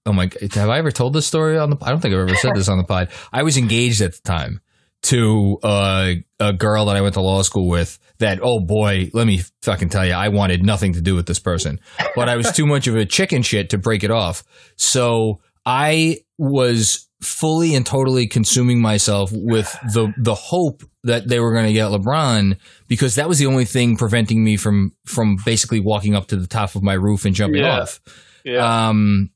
Oh 0.06 0.14
my! 0.14 0.30
Have 0.54 0.70
I 0.70 0.78
ever 0.78 0.92
told 0.92 1.14
this 1.14 1.26
story 1.26 1.58
on 1.58 1.72
the? 1.72 1.78
I 1.82 1.90
don't 1.90 2.02
think 2.02 2.14
I've 2.14 2.22
ever 2.22 2.36
said 2.36 2.56
this 2.56 2.70
on 2.70 2.78
the 2.78 2.84
pod. 2.84 3.10
I 3.34 3.42
was 3.42 3.58
engaged 3.58 4.02
at 4.02 4.14
the 4.14 4.22
time 4.22 4.62
to 5.02 5.58
uh, 5.64 6.14
a 6.40 6.54
girl 6.54 6.86
that 6.86 6.96
I 6.96 7.02
went 7.02 7.16
to 7.16 7.22
law 7.22 7.42
school 7.42 7.68
with. 7.68 7.98
That 8.20 8.40
oh 8.44 8.60
boy, 8.60 9.10
let 9.14 9.26
me 9.26 9.42
fucking 9.64 9.90
tell 9.90 10.06
you, 10.06 10.14
I 10.14 10.28
wanted 10.28 10.64
nothing 10.64 10.94
to 10.94 11.02
do 11.02 11.16
with 11.16 11.26
this 11.26 11.40
person, 11.40 11.80
but 12.16 12.30
I 12.30 12.36
was 12.36 12.52
too 12.52 12.68
much 12.68 12.86
of 12.86 12.96
a 12.96 13.06
chicken 13.06 13.42
shit 13.42 13.72
to 13.72 13.80
break 13.80 14.04
it 14.04 14.12
off. 14.12 14.44
So 14.76 15.42
I 15.66 16.18
was 16.38 17.09
fully 17.22 17.76
and 17.76 17.86
totally 17.86 18.28
consuming 18.28 18.80
myself 18.82 19.30
with 19.34 19.72
the 19.94 20.14
the 20.18 20.34
hope 20.36 20.84
that 21.04 21.28
they 21.28 21.40
were 21.40 21.52
going 21.54 21.66
to 21.66 21.74
get 21.74 21.90
LeBron 21.92 22.58
because 22.88 23.16
that 23.16 23.28
was 23.28 23.38
the 23.40 23.46
only 23.46 23.66
thing 23.66 23.98
preventing 23.98 24.44
me 24.44 24.56
from 24.58 24.94
from 25.06 25.38
basically 25.46 25.80
walking 25.82 26.16
up 26.16 26.28
to 26.28 26.38
the 26.38 26.48
top 26.48 26.76
of 26.76 26.84
my 26.84 26.94
roof 26.94 27.26
and 27.26 27.36
jumping 27.36 27.62
Yeah. 27.62 27.82
off. 27.82 28.00
Yeah. 28.46 28.88
Um, 28.90 29.32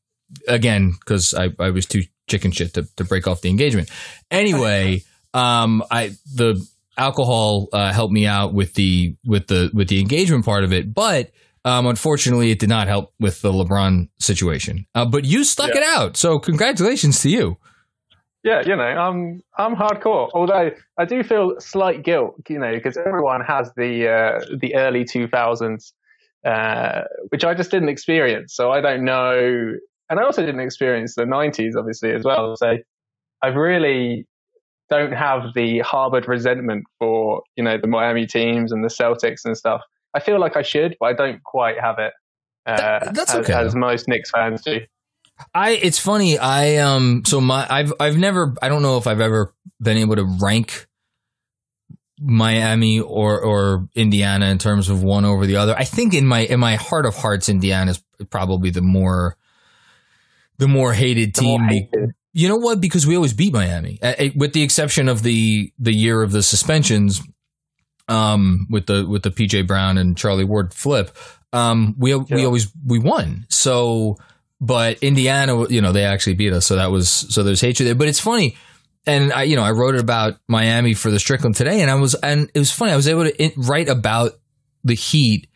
again, 0.47 0.93
because 0.99 1.33
I, 1.33 1.49
I 1.59 1.71
was 1.71 1.85
too 1.85 2.03
chicken 2.29 2.51
shit 2.51 2.73
to, 2.75 2.87
to 2.95 3.03
break 3.03 3.27
off 3.27 3.41
the 3.41 3.49
engagement. 3.49 3.89
Anyway, 4.31 5.03
um, 5.33 5.83
I 5.91 6.11
the 6.35 6.65
alcohol 6.97 7.67
uh, 7.73 7.91
helped 7.91 8.13
me 8.13 8.25
out 8.27 8.53
with 8.53 8.75
the 8.75 9.15
with 9.25 9.47
the 9.47 9.71
with 9.73 9.89
the 9.89 9.99
engagement 9.99 10.45
part 10.45 10.63
of 10.63 10.71
it, 10.71 10.93
but 10.93 11.31
um, 11.65 11.85
unfortunately, 11.87 12.51
it 12.51 12.59
did 12.59 12.69
not 12.69 12.87
help 12.87 13.13
with 13.19 13.41
the 13.41 13.51
LeBron 13.51 14.09
situation. 14.19 14.85
Uh, 14.95 15.05
but 15.05 15.25
you 15.25 15.43
stuck 15.43 15.69
Yeah. 15.73 15.77
it 15.81 15.83
out, 15.83 16.17
so 16.17 16.39
congratulations 16.39 17.21
to 17.21 17.29
you. 17.29 17.57
Yeah, 18.43 18.61
you 18.65 18.75
know, 18.75 18.83
I'm 18.83 19.41
I'm 19.57 19.75
hardcore. 19.75 20.29
Although 20.33 20.71
I 20.97 21.05
do 21.05 21.23
feel 21.23 21.59
slight 21.59 22.03
guilt, 22.03 22.35
you 22.49 22.59
know, 22.59 22.73
because 22.73 22.97
everyone 22.97 23.41
has 23.41 23.71
the 23.77 24.09
uh, 24.09 24.45
the 24.59 24.75
early 24.75 25.05
2000s, 25.05 25.93
uh, 26.45 27.03
which 27.29 27.45
I 27.45 27.53
just 27.53 27.71
didn't 27.71 27.87
experience. 27.89 28.53
So 28.53 28.71
I 28.71 28.81
don't 28.81 29.05
know, 29.05 29.75
and 30.09 30.19
I 30.19 30.23
also 30.23 30.45
didn't 30.45 30.59
experience 30.59 31.15
the 31.15 31.23
90s, 31.23 31.75
obviously 31.77 32.11
as 32.11 32.25
well. 32.25 32.55
So 32.57 32.77
I 33.41 33.47
really 33.47 34.27
don't 34.89 35.13
have 35.13 35.53
the 35.55 35.79
harbored 35.79 36.27
resentment 36.27 36.83
for 36.99 37.41
you 37.55 37.63
know 37.63 37.77
the 37.77 37.87
Miami 37.87 38.25
teams 38.27 38.73
and 38.73 38.83
the 38.83 38.89
Celtics 38.89 39.45
and 39.45 39.57
stuff. 39.57 39.81
I 40.13 40.19
feel 40.19 40.39
like 40.39 40.57
I 40.57 40.61
should, 40.63 40.97
but 40.99 41.05
I 41.07 41.13
don't 41.13 41.41
quite 41.43 41.79
have 41.79 41.97
it. 41.97 42.11
Uh, 42.65 42.75
That- 42.75 43.13
that's 43.15 43.33
as, 43.33 43.49
okay. 43.49 43.53
as 43.53 43.73
most 43.73 44.07
Knicks 44.09 44.29
fans 44.31 44.61
do. 44.63 44.81
I 45.53 45.71
it's 45.71 45.99
funny. 45.99 46.37
I 46.37 46.77
um 46.77 47.23
so 47.25 47.41
my 47.41 47.65
I've 47.69 47.93
I've 47.99 48.17
never 48.17 48.53
I 48.61 48.69
don't 48.69 48.81
know 48.81 48.97
if 48.97 49.07
I've 49.07 49.21
ever 49.21 49.53
been 49.81 49.97
able 49.97 50.15
to 50.15 50.23
rank 50.23 50.87
Miami 52.19 52.99
or 52.99 53.41
or 53.41 53.87
Indiana 53.95 54.47
in 54.47 54.57
terms 54.57 54.89
of 54.89 55.03
one 55.03 55.25
over 55.25 55.45
the 55.45 55.55
other. 55.57 55.75
I 55.77 55.83
think 55.83 56.13
in 56.13 56.25
my 56.25 56.39
in 56.39 56.59
my 56.59 56.75
heart 56.75 57.05
of 57.05 57.15
hearts, 57.15 57.49
Indiana 57.49 57.91
is 57.91 58.03
probably 58.29 58.69
the 58.69 58.81
more 58.81 59.35
the 60.57 60.67
more 60.67 60.93
hated 60.93 61.33
The 61.35 61.41
more 61.41 61.59
team. 61.59 61.67
hated. 61.67 62.09
You 62.35 62.47
know 62.47 62.57
what? 62.57 62.81
Because 62.81 63.05
we 63.05 63.15
always 63.15 63.33
beat 63.33 63.53
Miami, 63.53 63.99
with 64.35 64.53
the 64.53 64.63
exception 64.63 65.07
of 65.07 65.21
the 65.21 65.71
the 65.77 65.93
year 65.93 66.21
of 66.23 66.31
the 66.31 66.41
suspensions, 66.41 67.21
um, 68.07 68.65
with 68.71 68.87
the 68.87 69.05
with 69.07 69.21
the 69.23 69.29
PJ 69.29 69.67
Brown 69.67 69.97
and 69.97 70.17
Charlie 70.17 70.43
Ward 70.45 70.73
flip. 70.73 71.15
Um, 71.51 71.95
we 71.99 72.15
we 72.15 72.43
always 72.45 72.71
we 72.83 72.97
won. 72.97 73.45
So, 73.49 74.17
but 74.65 74.99
Indiana, 75.03 75.67
you 75.69 75.81
know, 75.81 75.91
they 75.91 76.05
actually 76.05 76.35
beat 76.35 76.53
us. 76.53 76.65
So 76.65 76.77
that 76.77 76.89
was 76.89 77.09
so 77.09 77.43
there's 77.43 77.59
hatred 77.61 77.87
there. 77.87 77.95
But 77.95 78.07
it's 78.07 78.19
funny, 78.19 78.55
and 79.05 79.33
I 79.33 79.43
you 79.43 79.55
know 79.57 79.63
I 79.63 79.71
wrote 79.71 79.95
about 79.95 80.35
Miami 80.47 80.93
for 80.93 81.11
the 81.11 81.19
Strickland 81.19 81.55
today, 81.55 81.81
and 81.81 81.91
I 81.91 81.95
was 81.95 82.15
and 82.15 82.49
it 82.53 82.59
was 82.59 82.71
funny. 82.71 82.93
I 82.93 82.95
was 82.95 83.07
able 83.07 83.29
to 83.29 83.51
write 83.57 83.89
about 83.89 84.39
the 84.83 84.95
Heat 84.95 85.47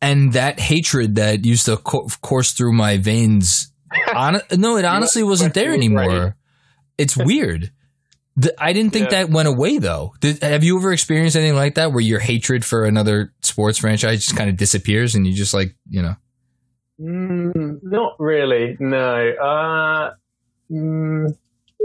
and 0.00 0.32
that 0.32 0.58
hatred 0.58 1.16
that 1.16 1.44
used 1.44 1.66
to 1.66 1.76
co- 1.76 2.08
course 2.22 2.52
through 2.52 2.72
my 2.72 2.96
veins. 2.96 3.70
Hon- 3.92 4.40
no, 4.56 4.76
it 4.78 4.84
honestly 4.84 5.22
wasn't 5.22 5.52
there 5.54 5.70
went 5.70 5.82
through 5.82 5.92
your 5.92 6.00
anymore. 6.06 6.36
It's 6.96 7.16
weird. 7.16 7.70
The- 8.36 8.54
I 8.62 8.72
didn't 8.72 8.92
think 8.92 9.10
Yeah. 9.10 9.24
that 9.24 9.30
went 9.30 9.48
away 9.48 9.78
though. 9.78 10.14
Did, 10.20 10.42
have 10.42 10.64
you 10.64 10.78
ever 10.78 10.92
experienced 10.92 11.36
anything 11.36 11.56
like 11.56 11.74
that 11.74 11.92
where 11.92 12.00
your 12.00 12.20
hatred 12.20 12.64
for 12.64 12.84
another 12.86 13.34
sports 13.42 13.78
franchise 13.78 14.24
just 14.24 14.36
kind 14.36 14.48
of 14.48 14.56
disappears 14.56 15.14
and 15.14 15.26
you 15.26 15.34
just 15.34 15.52
like, 15.52 15.74
you 15.88 16.00
know? 16.02 16.14
Mm, 17.00 17.78
not 17.82 18.16
really. 18.18 18.76
No. 18.78 19.30
Uh, 19.30 20.10
mm, 20.70 21.36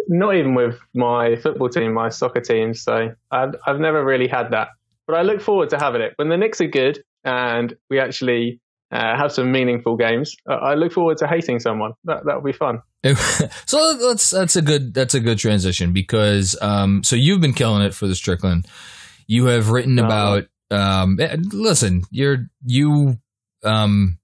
not 0.07 0.35
even 0.35 0.55
with 0.55 0.77
my 0.93 1.35
football 1.37 1.69
team, 1.69 1.93
my 1.93 2.09
soccer 2.09 2.41
team. 2.41 2.73
So 2.73 3.13
I've, 3.31 3.55
I've 3.65 3.79
never 3.79 4.03
really 4.03 4.27
had 4.27 4.51
that. 4.51 4.69
But 5.07 5.15
I 5.17 5.21
look 5.21 5.41
forward 5.41 5.69
to 5.69 5.77
having 5.77 6.01
it 6.01 6.13
when 6.17 6.29
the 6.29 6.37
Knicks 6.37 6.59
are 6.61 6.67
good 6.67 7.03
and 7.23 7.75
we 7.89 7.99
actually 7.99 8.59
uh, 8.91 9.15
have 9.17 9.31
some 9.31 9.51
meaningful 9.51 9.95
games. 9.97 10.35
Uh, 10.49 10.55
I 10.55 10.73
look 10.75 10.91
forward 10.93 11.17
to 11.19 11.27
hating 11.27 11.59
someone. 11.59 11.93
That 12.05 12.25
that'll 12.25 12.41
be 12.41 12.53
fun. 12.53 12.81
so 13.65 13.97
that's 13.97 14.31
that's 14.31 14.55
a 14.55 14.61
good 14.61 14.93
that's 14.93 15.13
a 15.13 15.19
good 15.19 15.37
transition 15.37 15.93
because 15.93 16.55
um 16.61 17.03
so 17.03 17.15
you've 17.15 17.41
been 17.41 17.53
killing 17.53 17.83
it 17.83 17.93
for 17.93 18.07
the 18.07 18.15
Strickland. 18.15 18.65
You 19.27 19.45
have 19.45 19.69
written 19.69 19.99
Oh. 19.99 20.05
about 20.05 20.45
um 20.71 21.19
eh, 21.19 21.37
listen, 21.51 22.03
you're 22.09 22.47
you 22.65 23.17
um 23.63 24.17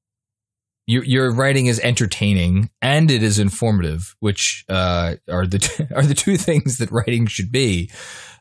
your 0.91 1.03
your 1.05 1.31
writing 1.31 1.67
is 1.67 1.79
entertaining 1.79 2.69
and 2.81 3.10
it 3.10 3.24
is 3.24 3.39
informative, 3.39 4.15
which 4.19 4.65
uh 4.69 5.15
are 5.29 5.48
the 5.48 5.88
are 5.95 6.05
the 6.05 6.13
two 6.13 6.38
things 6.38 6.77
that 6.77 6.91
writing 6.91 7.27
should 7.27 7.51
be. 7.51 7.89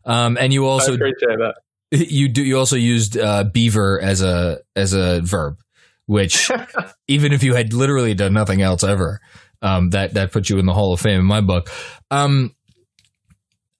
Um 0.04 0.36
and 0.38 0.52
you 0.52 0.66
I 0.66 0.70
also 0.70 0.94
appreciate 0.94 1.38
that. 1.38 1.54
you 1.92 2.28
do 2.28 2.42
you 2.42 2.58
also 2.58 2.76
used 2.76 3.16
uh, 3.16 3.44
beaver 3.44 4.00
as 4.00 4.22
a 4.22 4.58
as 4.74 4.92
a 4.92 5.20
verb, 5.20 5.58
which 6.06 6.50
even 7.08 7.32
if 7.32 7.42
you 7.42 7.54
had 7.54 7.72
literally 7.72 8.14
done 8.14 8.32
nothing 8.32 8.62
else 8.62 8.82
ever, 8.82 9.20
um, 9.62 9.90
that 9.90 10.14
that 10.14 10.32
puts 10.32 10.50
you 10.50 10.58
in 10.58 10.66
the 10.66 10.74
Hall 10.74 10.92
of 10.92 11.00
Fame 11.00 11.20
in 11.20 11.26
my 11.26 11.40
book. 11.40 11.70
Um, 12.10 12.54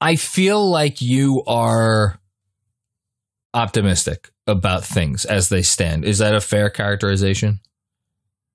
I 0.01 0.17
feel 0.17 0.69
like 0.69 1.01
you 1.03 1.43
are 1.47 2.19
optimistic 3.53 4.31
about 4.47 4.85
things 4.85 5.25
as 5.25 5.49
they 5.49 5.63
stand. 5.63 6.05
Is 6.05 6.19
that 6.19 6.35
a 6.35 6.41
fair 6.41 6.71
characterization? 6.71 7.61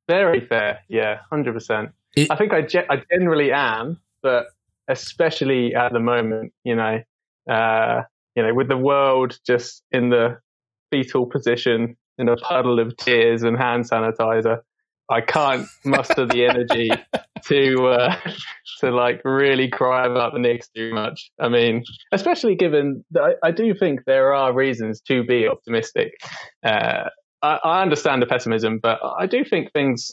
Very 0.08 0.40
fair. 0.46 0.80
Yeah, 0.88 1.20
hundred 1.30 1.54
percent. 1.54 1.90
It- 2.16 2.32
I 2.32 2.36
think 2.36 2.54
I, 2.54 2.62
ge- 2.62 2.88
I 2.90 3.02
generally 3.12 3.52
am, 3.52 4.00
but 4.22 4.48
especially 4.88 5.76
at 5.76 5.92
the 5.94 6.00
moment, 6.00 6.54
you 6.64 6.76
know, 6.76 7.02
uh, 7.50 8.02
you 8.36 8.44
know, 8.44 8.54
with 8.54 8.68
the 8.68 8.78
world 8.78 9.38
just 9.46 9.84
in 9.92 10.10
the 10.10 10.38
fetal 10.92 11.26
position 11.26 11.98
in 12.18 12.30
a 12.30 12.38
puddle 12.38 12.80
of 12.80 12.96
tears 12.98 13.44
and 13.44 13.58
hand 13.58 13.90
sanitizer, 13.90 14.60
I 15.10 15.22
can't 15.22 15.68
muster 15.84 16.26
the 16.26 16.46
energy 16.46 16.90
to 17.48 17.88
uh, 17.88 18.16
to 18.80 18.92
like 18.92 19.22
really 19.24 19.70
cry 19.70 20.06
about 20.06 20.34
the 20.34 20.40
Knicks 20.40 20.68
too 20.70 20.94
much. 20.94 21.32
I 21.40 21.50
mean, 21.50 21.84
especially 22.12 22.56
given 22.56 23.04
that 23.12 23.24
I, 23.44 23.48
I 23.48 23.52
do 23.52 23.74
think 23.74 24.02
there 24.06 24.34
are 24.34 24.54
reasons 24.54 25.02
to 25.02 25.24
be 25.24 25.48
optimistic. 25.48 26.14
Uh, 26.64 27.10
I, 27.46 27.60
I 27.64 27.82
understand 27.82 28.22
the 28.22 28.26
pessimism, 28.26 28.80
but 28.82 29.00
I 29.04 29.28
do 29.28 29.44
think 29.44 29.72
things 29.72 30.12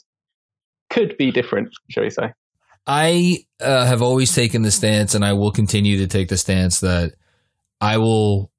could 0.90 1.16
be 1.16 1.30
different, 1.30 1.70
shall 1.88 2.04
we 2.04 2.10
say? 2.10 2.32
I 2.86 3.38
uh, 3.60 3.86
have 3.86 4.02
always 4.02 4.34
taken 4.34 4.62
the 4.62 4.70
stance, 4.70 5.14
and 5.14 5.24
I 5.24 5.32
will 5.32 5.52
continue 5.52 5.98
to 5.98 6.06
take 6.06 6.28
the 6.28 6.36
stance 6.36 6.80
that 6.80 7.14
I 7.80 7.98
will 7.98 8.50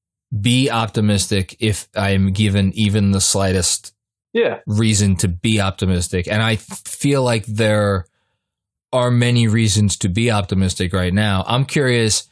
be 0.42 0.72
optimistic 0.72 1.58
if 1.60 1.88
I 1.96 2.12
am 2.12 2.32
given 2.32 2.72
even 2.74 3.12
the 3.12 3.22
slightest 3.22 3.94
Yeah, 4.34 4.60
reason 4.66 5.16
to 5.18 5.28
be 5.28 5.62
optimistic. 5.62 6.28
And 6.28 6.42
I 6.42 6.56
feel 6.56 7.22
like 7.22 7.46
there 7.46 8.06
are 8.92 9.12
many 9.12 9.48
reasons 9.48 9.98
to 9.98 10.10
be 10.10 10.32
optimistic 10.32 10.94
right 10.94 11.14
now. 11.14 11.44
I'm 11.46 11.66
curious. 11.66 12.28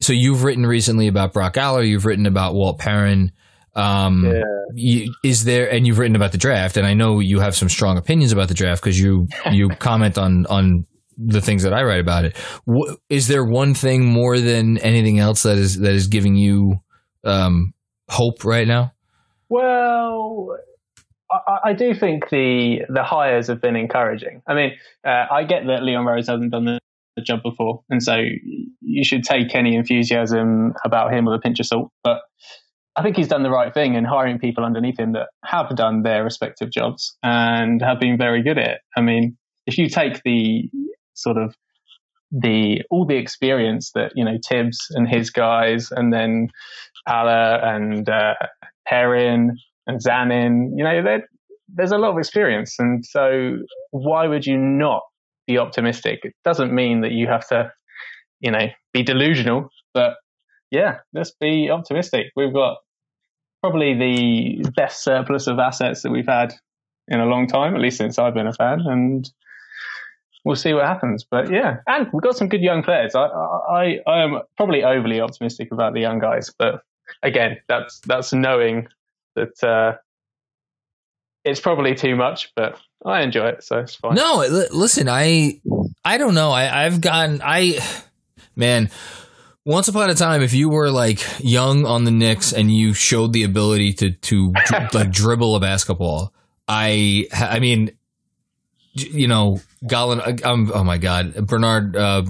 So 0.00 0.12
you've 0.12 0.42
written 0.42 0.66
recently 0.66 1.06
about 1.08 1.32
Brock 1.32 1.56
Aller. 1.56 1.82
You've 1.82 2.06
written 2.06 2.26
about 2.26 2.54
Walt 2.54 2.78
Perrin. 2.78 3.30
Um, 3.76 4.24
Yeah. 4.24 4.42
you, 4.74 5.14
is 5.24 5.44
there, 5.44 5.70
and 5.70 5.86
you've 5.86 5.98
written 5.98 6.16
about 6.16 6.32
the 6.32 6.38
draft, 6.38 6.76
and 6.76 6.86
I 6.86 6.94
know 6.94 7.18
you 7.20 7.40
have 7.40 7.56
some 7.56 7.68
strong 7.68 7.98
opinions 7.98 8.32
about 8.32 8.48
the 8.48 8.54
draft 8.54 8.82
because 8.82 9.00
you 9.00 9.26
you 9.50 9.68
comment 9.68 10.16
on 10.18 10.46
on 10.46 10.86
the 11.16 11.40
things 11.40 11.62
that 11.62 11.72
I 11.72 11.82
write 11.84 12.00
about 12.00 12.24
it. 12.24 12.36
Is 13.08 13.28
there 13.28 13.44
one 13.44 13.74
thing 13.74 14.04
more 14.04 14.38
than 14.40 14.78
anything 14.78 15.18
else 15.18 15.42
that 15.44 15.58
is 15.58 15.78
that 15.78 15.92
is 15.92 16.08
giving 16.08 16.34
you 16.36 16.80
um, 17.24 17.72
hope 18.08 18.44
right 18.44 18.66
now? 18.66 18.92
Well, 19.48 20.56
I, 21.30 21.70
I 21.70 21.72
do 21.72 21.94
think 21.94 22.30
the 22.30 22.80
the 22.88 23.02
hires 23.02 23.46
have 23.48 23.60
been 23.60 23.76
encouraging. 23.76 24.42
I 24.46 24.54
mean, 24.54 24.72
uh, 25.06 25.26
I 25.30 25.44
get 25.44 25.66
that 25.66 25.82
Leon 25.82 26.04
Rose 26.04 26.26
hasn't 26.28 26.50
done 26.50 26.64
the, 26.64 26.78
the 27.16 27.22
job 27.22 27.42
before, 27.42 27.82
and 27.90 28.02
so 28.02 28.16
you 28.80 29.04
should 29.04 29.22
take 29.24 29.54
any 29.54 29.76
enthusiasm 29.76 30.74
about 30.84 31.12
him 31.12 31.24
with 31.26 31.34
a 31.34 31.38
pinch 31.40 31.60
of 31.60 31.66
salt. 31.66 31.92
But 32.02 32.22
I 32.96 33.02
think 33.02 33.16
he's 33.16 33.28
done 33.28 33.42
the 33.42 33.50
right 33.50 33.74
thing 33.74 33.94
in 33.94 34.04
hiring 34.04 34.38
people 34.38 34.64
underneath 34.64 34.98
him 34.98 35.12
that 35.12 35.28
have 35.44 35.74
done 35.74 36.02
their 36.02 36.22
respective 36.22 36.70
jobs 36.70 37.16
and 37.22 37.82
have 37.82 37.98
been 37.98 38.16
very 38.16 38.42
good 38.42 38.58
at 38.58 38.70
it. 38.70 38.80
I 38.96 39.00
mean, 39.00 39.36
if 39.66 39.78
you 39.78 39.88
take 39.88 40.22
the 40.24 40.70
sort 41.14 41.36
of 41.36 41.54
the 42.30 42.82
all 42.90 43.06
the 43.06 43.16
experience 43.16 43.92
that 43.94 44.12
you 44.14 44.24
know 44.24 44.36
Tibbs 44.48 44.78
and 44.90 45.08
his 45.08 45.30
guys, 45.30 45.90
and 45.90 46.12
then 46.12 46.48
Aller 47.08 47.56
and 47.62 48.08
uh, 48.08 48.34
Perrin 48.86 49.56
and 49.86 50.00
Zanin, 50.00 50.70
you 50.76 50.84
know, 50.84 51.20
there's 51.68 51.92
a 51.92 51.98
lot 51.98 52.12
of 52.12 52.18
experience, 52.18 52.76
and 52.78 53.04
so 53.04 53.56
why 53.90 54.26
would 54.26 54.46
you 54.46 54.56
not 54.56 55.02
be 55.46 55.58
optimistic? 55.58 56.20
It 56.22 56.34
doesn't 56.44 56.72
mean 56.72 57.02
that 57.02 57.12
you 57.12 57.26
have 57.26 57.46
to, 57.48 57.72
you 58.40 58.50
know, 58.50 58.66
be 58.92 59.02
delusional, 59.02 59.68
but 59.92 60.14
yeah, 60.70 60.98
let's 61.12 61.32
be 61.40 61.70
optimistic. 61.70 62.26
We've 62.34 62.52
got 62.52 62.78
probably 63.64 63.94
the 63.94 64.70
best 64.76 65.02
surplus 65.02 65.46
of 65.46 65.58
assets 65.58 66.02
that 66.02 66.10
we've 66.10 66.26
had 66.26 66.52
in 67.08 67.18
a 67.18 67.24
long 67.24 67.46
time, 67.46 67.74
at 67.74 67.80
least 67.80 67.96
since 67.96 68.18
I've 68.18 68.34
been 68.34 68.46
a 68.46 68.52
fan, 68.52 68.80
and 68.80 69.32
we'll 70.44 70.54
see 70.54 70.74
what 70.74 70.84
happens. 70.84 71.24
But 71.24 71.50
yeah, 71.50 71.78
and 71.86 72.06
we've 72.12 72.22
got 72.22 72.36
some 72.36 72.50
good 72.50 72.60
young 72.60 72.82
players. 72.82 73.14
I, 73.14 73.22
I, 73.24 74.00
I 74.06 74.22
am 74.22 74.42
probably 74.58 74.84
overly 74.84 75.18
optimistic 75.18 75.72
about 75.72 75.94
the 75.94 76.00
young 76.00 76.18
guys, 76.18 76.52
but 76.58 76.82
again, 77.22 77.56
that's 77.66 78.00
that's 78.00 78.34
knowing 78.34 78.86
that 79.34 79.64
uh, 79.64 79.96
it's 81.46 81.60
probably 81.60 81.94
too 81.94 82.16
much, 82.16 82.52
but 82.54 82.78
I 83.06 83.22
enjoy 83.22 83.46
it, 83.46 83.64
so 83.64 83.78
it's 83.78 83.94
fine. 83.94 84.16
No, 84.16 84.44
listen, 84.72 85.08
I 85.08 85.58
I 86.04 86.18
don't 86.18 86.34
know. 86.34 86.50
I 86.50 86.84
I've 86.84 87.00
gotten 87.00 87.40
I 87.42 87.78
man. 88.54 88.90
Once 89.66 89.88
upon 89.88 90.10
a 90.10 90.14
time, 90.14 90.42
if 90.42 90.52
you 90.52 90.68
were 90.68 90.90
like 90.90 91.20
young 91.38 91.86
on 91.86 92.04
the 92.04 92.10
Knicks 92.10 92.52
and 92.52 92.70
you 92.70 92.92
showed 92.92 93.32
the 93.32 93.44
ability 93.44 93.94
to 93.94 94.10
to 94.10 94.52
like 94.92 95.10
dribble 95.10 95.56
a 95.56 95.60
basketball, 95.60 96.34
I 96.68 97.26
I 97.32 97.60
mean, 97.60 97.96
you 98.92 99.26
know, 99.26 99.60
Gallo. 99.86 100.20
Um, 100.44 100.70
oh 100.74 100.84
my 100.84 100.98
God, 100.98 101.46
Bernard 101.46 101.96
uh, 101.96 102.24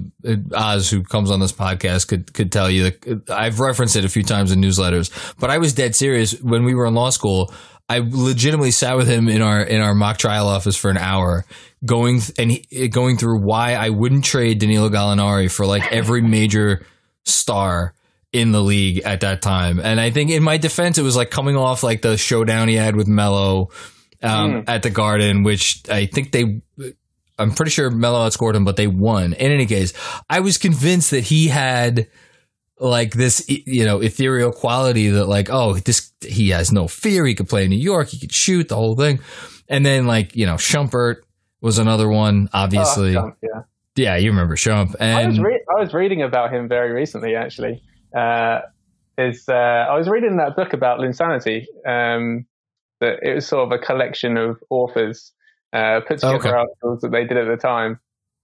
Oz, 0.55 0.89
who 0.89 1.03
comes 1.03 1.31
on 1.31 1.41
this 1.41 1.53
podcast, 1.53 2.09
could 2.09 2.33
could 2.33 2.53
tell 2.53 2.71
you. 2.71 2.85
That 2.85 3.31
I've 3.31 3.59
referenced 3.59 3.97
it 3.97 4.05
a 4.05 4.09
few 4.09 4.23
times 4.23 4.53
in 4.53 4.61
newsletters, 4.61 5.11
but 5.39 5.51
I 5.51 5.59
was 5.59 5.73
dead 5.73 5.97
serious 5.97 6.41
when 6.41 6.65
we 6.65 6.75
were 6.75 6.87
in 6.87 6.95
law 6.95 7.11
school. 7.11 7.53
I 7.89 7.99
legitimately 7.99 8.71
sat 8.71 8.97
with 8.97 9.09
him 9.09 9.29
in 9.29 9.43
our 9.43 9.61
in 9.61 9.81
our 9.81 9.95
mock 9.95 10.19
trial 10.19 10.47
office 10.47 10.77
for 10.77 10.89
an 10.89 10.97
hour, 10.97 11.45
going 11.85 12.21
th- 12.21 12.33
and 12.39 12.53
he, 12.53 12.89
going 12.89 13.19
through 13.19 13.41
why 13.41 13.75
I 13.75 13.91
wouldn't 13.91 14.25
trade 14.25 14.61
Danilo 14.61 14.89
Gallinari 14.89 15.51
for 15.51 15.67
like 15.67 15.93
every 15.93 16.23
major 16.23 16.87
star 17.25 17.95
in 18.33 18.51
the 18.53 18.61
league 18.61 18.99
at 19.05 19.21
that 19.21 19.41
time. 19.43 19.79
And 19.79 20.01
I 20.01 20.11
think 20.11 20.31
in 20.31 20.43
my 20.43 20.57
defense, 20.57 20.99
it 20.99 21.03
was 21.03 21.17
like 21.17 21.31
coming 21.31 21.57
off 21.57 21.83
like 21.83 22.03
the 22.03 22.17
showdown 22.17 22.69
he 22.69 22.75
had 22.75 22.97
with 22.97 23.07
Melo 23.07 23.71
um, 24.23 24.53
mm. 24.53 24.65
at 24.67 24.83
the 24.83 24.91
Garden, 24.91 25.45
which 25.45 25.83
I 25.89 26.07
think 26.07 26.33
they. 26.33 26.61
I'm 27.37 27.51
pretty 27.53 27.71
sure 27.71 27.91
Melo 27.91 28.29
outscored 28.29 28.55
him, 28.55 28.65
but 28.65 28.77
they 28.77 28.87
won. 28.87 29.33
In 29.33 29.53
any 29.53 29.67
case, 29.67 29.93
I 30.31 30.41
was 30.41 30.57
convinced 30.59 31.11
that 31.11 31.25
he 31.25 31.49
had 31.49 32.09
like 32.79 33.13
this, 33.13 33.45
you 33.49 33.85
know, 33.85 34.01
ethereal 34.01 34.53
quality 34.53 35.11
that 35.11 35.27
like, 35.27 35.49
oh, 35.51 35.75
this 35.75 36.13
he 36.21 36.51
has 36.51 36.73
no 36.73 36.89
fear. 36.89 37.27
He 37.27 37.35
could 37.35 37.49
play 37.49 37.65
in 37.65 37.71
New 37.71 37.77
York. 37.77 38.09
He 38.09 38.19
could 38.19 38.33
shoot 38.33 38.69
the 38.69 38.77
whole 38.77 38.97
thing. 38.97 39.21
And 39.69 39.87
then 39.87 40.07
like 40.07 40.35
you 40.37 40.47
know, 40.47 40.55
Shumpert 40.55 41.17
was 41.61 41.79
another 41.79 42.09
one, 42.09 42.49
obviously. 42.53 43.17
Oh, 43.17 43.33
yeah. 43.43 43.63
Yeah, 43.97 44.17
you 44.17 44.31
remember 44.31 44.57
Shump. 44.57 44.95
And 44.99 45.17
I 45.17 45.27
was, 45.27 45.39
re- 45.39 45.65
I 45.77 45.81
was 45.81 45.95
reading 45.95 46.23
about 46.23 46.53
him 46.53 46.69
very 46.69 46.93
recently, 46.93 47.37
actually. 47.37 47.83
Uh, 48.15 48.61
is 49.17 49.49
uh, 49.49 49.53
I 49.53 49.97
was 49.97 50.09
reading 50.09 50.37
that 50.39 50.57
book 50.57 50.73
about 50.73 50.99
Linsanity. 50.99 51.67
Um, 51.87 52.47
that 53.01 53.19
it 53.23 53.35
was 53.35 53.47
sort 53.47 53.67
of 53.67 53.73
a 53.73 53.85
collection 53.85 54.37
of 54.37 54.63
authors 54.71 55.33
uh, 55.73 56.01
put 56.07 56.19
together 56.19 56.37
okay. 56.37 56.51
articles 56.51 57.01
that 57.01 57.11
they 57.11 57.25
did 57.25 57.37
at 57.37 57.47
the 57.47 57.57
time, 57.57 57.99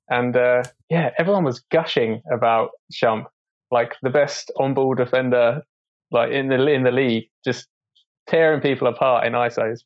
and 0.08 0.36
uh, 0.36 0.62
yeah, 0.88 1.10
everyone 1.18 1.44
was 1.44 1.60
gushing 1.72 2.22
about 2.32 2.70
Shump, 2.92 3.26
like 3.70 3.94
the 4.02 4.10
best 4.10 4.50
on-ball 4.56 4.94
defender, 4.94 5.62
like 6.10 6.30
in 6.32 6.48
the 6.48 6.66
in 6.66 6.82
the 6.82 6.90
league, 6.90 7.28
just 7.44 7.66
tearing 8.26 8.60
people 8.60 8.88
apart 8.88 9.26
in 9.26 9.32
isos. 9.32 9.80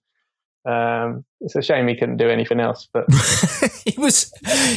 Um, 0.67 1.25
it's 1.41 1.57
a 1.57 1.63
shame 1.63 1.89
he 1.89 1.95
couldn't 1.95 2.17
do 2.17 2.29
anything 2.29 2.59
else, 2.59 2.89
but 2.93 3.05
he 3.95 3.99
was 3.99 4.33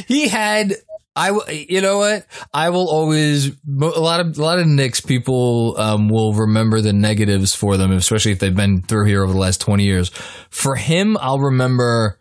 he 0.08 0.28
had 0.28 0.76
I 1.16 1.32
you 1.50 1.82
know 1.82 1.98
what 1.98 2.28
I 2.54 2.70
will 2.70 2.90
always 2.90 3.48
a 3.48 4.00
lot 4.00 4.20
of 4.20 4.38
a 4.38 4.42
lot 4.42 4.60
of 4.60 4.68
Knicks 4.68 5.02
people 5.02 5.76
um, 5.78 6.10
will 6.10 6.34
remember 6.34 6.82
the 6.82 6.94
negatives 6.94 7.56
for 7.56 7.76
them, 7.78 7.92
especially 7.92 8.32
if 8.34 8.40
they've 8.40 8.56
been 8.56 8.82
through 8.82 9.06
here 9.06 9.24
over 9.24 9.34
the 9.34 9.40
last 9.40 9.62
twenty 9.62 9.86
years. 9.86 10.10
For 10.50 10.76
him, 10.76 11.18
I'll 11.20 11.40
remember 11.40 12.20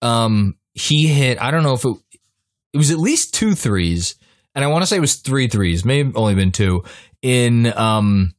um, 0.00 0.56
he 0.74 1.08
hit 1.08 1.42
I 1.42 1.50
don't 1.50 1.64
know 1.64 1.74
if 1.74 1.84
it 1.84 1.96
it 2.74 2.76
was 2.76 2.90
at 2.90 2.98
least 2.98 3.34
two 3.34 3.54
threes, 3.54 4.14
and 4.54 4.64
I 4.64 4.68
want 4.68 4.82
to 4.82 4.86
say 4.86 4.96
it 4.96 5.00
was 5.00 5.16
three 5.16 5.48
threes, 5.48 5.84
maybe 5.84 6.12
only 6.14 6.34
been 6.34 6.52
two 6.52 6.84
in 7.22 7.66
um, 7.76 8.34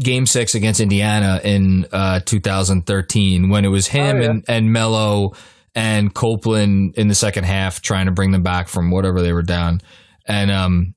game 0.00 0.24
six 0.24 0.54
against 0.54 0.80
Indiana 0.80 1.40
in 1.44 1.86
uh, 1.92 2.20
2013 2.20 3.50
when 3.50 3.64
it 3.64 3.68
was 3.68 3.86
him 3.88 4.16
oh, 4.16 4.20
yeah. 4.20 4.30
and, 4.30 4.44
and 4.48 4.72
Melo 4.72 5.32
and 5.74 6.12
Copeland 6.12 6.94
in 6.96 7.08
the 7.08 7.14
second 7.14 7.44
half 7.44 7.80
trying 7.80 8.06
to 8.06 8.12
bring 8.12 8.30
them 8.30 8.42
back 8.42 8.68
from 8.68 8.90
whatever 8.90 9.22
they 9.22 9.32
were 9.32 9.42
down. 9.42 9.80
And 10.26 10.50
um, 10.50 10.94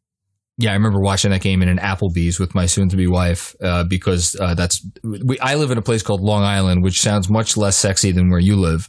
yeah, 0.57 0.71
I 0.71 0.73
remember 0.73 0.99
watching 0.99 1.31
that 1.31 1.41
game 1.41 1.61
in 1.61 1.69
an 1.69 1.77
Applebee's 1.77 2.39
with 2.39 2.55
my 2.55 2.65
soon-to-be 2.65 3.07
wife 3.07 3.55
uh, 3.61 3.83
because 3.83 4.35
uh, 4.39 4.53
that's 4.53 4.85
we, 5.03 5.37
I 5.39 5.55
live 5.55 5.71
in 5.71 5.77
a 5.77 5.81
place 5.81 6.03
called 6.03 6.21
Long 6.21 6.43
Island, 6.43 6.83
which 6.83 7.01
sounds 7.01 7.29
much 7.29 7.57
less 7.57 7.75
sexy 7.75 8.11
than 8.11 8.29
where 8.29 8.39
you 8.39 8.55
live. 8.55 8.87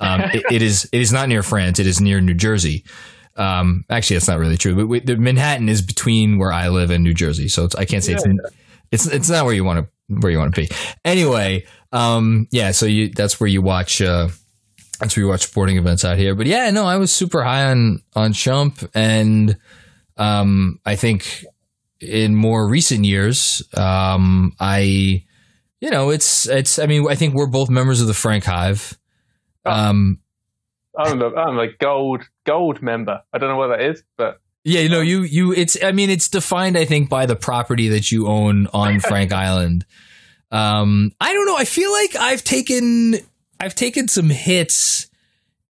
Um, 0.00 0.20
it, 0.32 0.44
it 0.50 0.62
is 0.62 0.88
it 0.92 1.00
is 1.00 1.12
not 1.12 1.28
near 1.28 1.42
France; 1.42 1.78
it 1.78 1.86
is 1.86 2.00
near 2.00 2.20
New 2.20 2.34
Jersey. 2.34 2.84
Um, 3.36 3.84
actually, 3.90 4.16
that's 4.16 4.28
not 4.28 4.38
really 4.38 4.56
true. 4.56 4.74
But 4.74 4.86
we, 4.86 5.00
the 5.00 5.16
Manhattan 5.16 5.68
is 5.68 5.82
between 5.82 6.38
where 6.38 6.52
I 6.52 6.68
live 6.68 6.90
and 6.90 7.04
New 7.04 7.14
Jersey, 7.14 7.48
so 7.48 7.68
I 7.76 7.84
can't 7.84 8.04
say 8.04 8.12
yeah, 8.12 8.18
it's 8.24 8.54
it's 8.90 9.06
it's 9.06 9.30
not 9.30 9.44
where 9.44 9.54
you 9.54 9.64
want 9.64 9.86
to 9.86 10.16
where 10.20 10.32
you 10.32 10.38
want 10.38 10.54
to 10.54 10.60
be. 10.62 10.68
Anyway, 11.04 11.66
um, 11.92 12.46
yeah, 12.50 12.70
so 12.70 12.86
you 12.86 13.10
that's 13.10 13.38
where 13.38 13.48
you 13.48 13.60
watch 13.60 14.00
uh, 14.00 14.28
where 15.02 15.24
you 15.24 15.28
watch 15.28 15.42
sporting 15.42 15.76
events 15.76 16.04
out 16.04 16.18
here. 16.18 16.34
But 16.34 16.46
yeah, 16.46 16.70
no, 16.70 16.84
I 16.84 16.96
was 16.96 17.12
super 17.12 17.42
high 17.42 17.70
on 17.70 18.02
on 18.14 18.32
Shump, 18.32 18.88
and 18.94 19.56
um, 20.16 20.78
I 20.84 20.96
think 20.96 21.44
in 22.00 22.34
more 22.34 22.68
recent 22.68 23.04
years, 23.04 23.62
um, 23.76 24.52
I 24.58 25.24
you 25.80 25.90
know 25.90 26.10
it's 26.10 26.48
it's 26.48 26.78
I 26.78 26.86
mean 26.86 27.06
I 27.08 27.14
think 27.14 27.34
we're 27.34 27.46
both 27.46 27.70
members 27.70 28.00
of 28.00 28.06
the 28.06 28.14
Frank 28.14 28.44
Hive. 28.44 28.98
Um, 29.64 30.18
I'm 30.96 31.22
a, 31.22 31.34
I'm 31.34 31.58
a 31.58 31.72
gold 31.72 32.22
gold 32.44 32.82
member. 32.82 33.22
I 33.32 33.38
don't 33.38 33.48
know 33.48 33.56
what 33.56 33.68
that 33.68 33.82
is, 33.82 34.02
but 34.16 34.40
yeah, 34.64 34.80
you 34.80 34.88
know, 34.88 35.00
you 35.00 35.22
you 35.22 35.52
it's 35.52 35.82
I 35.82 35.92
mean 35.92 36.10
it's 36.10 36.28
defined 36.28 36.76
I 36.78 36.84
think 36.84 37.08
by 37.08 37.26
the 37.26 37.36
property 37.36 37.88
that 37.88 38.12
you 38.12 38.26
own 38.28 38.68
on 38.72 39.00
Frank 39.00 39.32
Island. 39.32 39.84
Um 40.50 41.12
I 41.20 41.32
don't 41.32 41.46
know, 41.46 41.56
I 41.56 41.64
feel 41.64 41.90
like 41.90 42.16
I've 42.16 42.44
taken 42.44 43.14
I've 43.62 43.76
taken 43.76 44.08
some 44.08 44.28
hits 44.28 45.08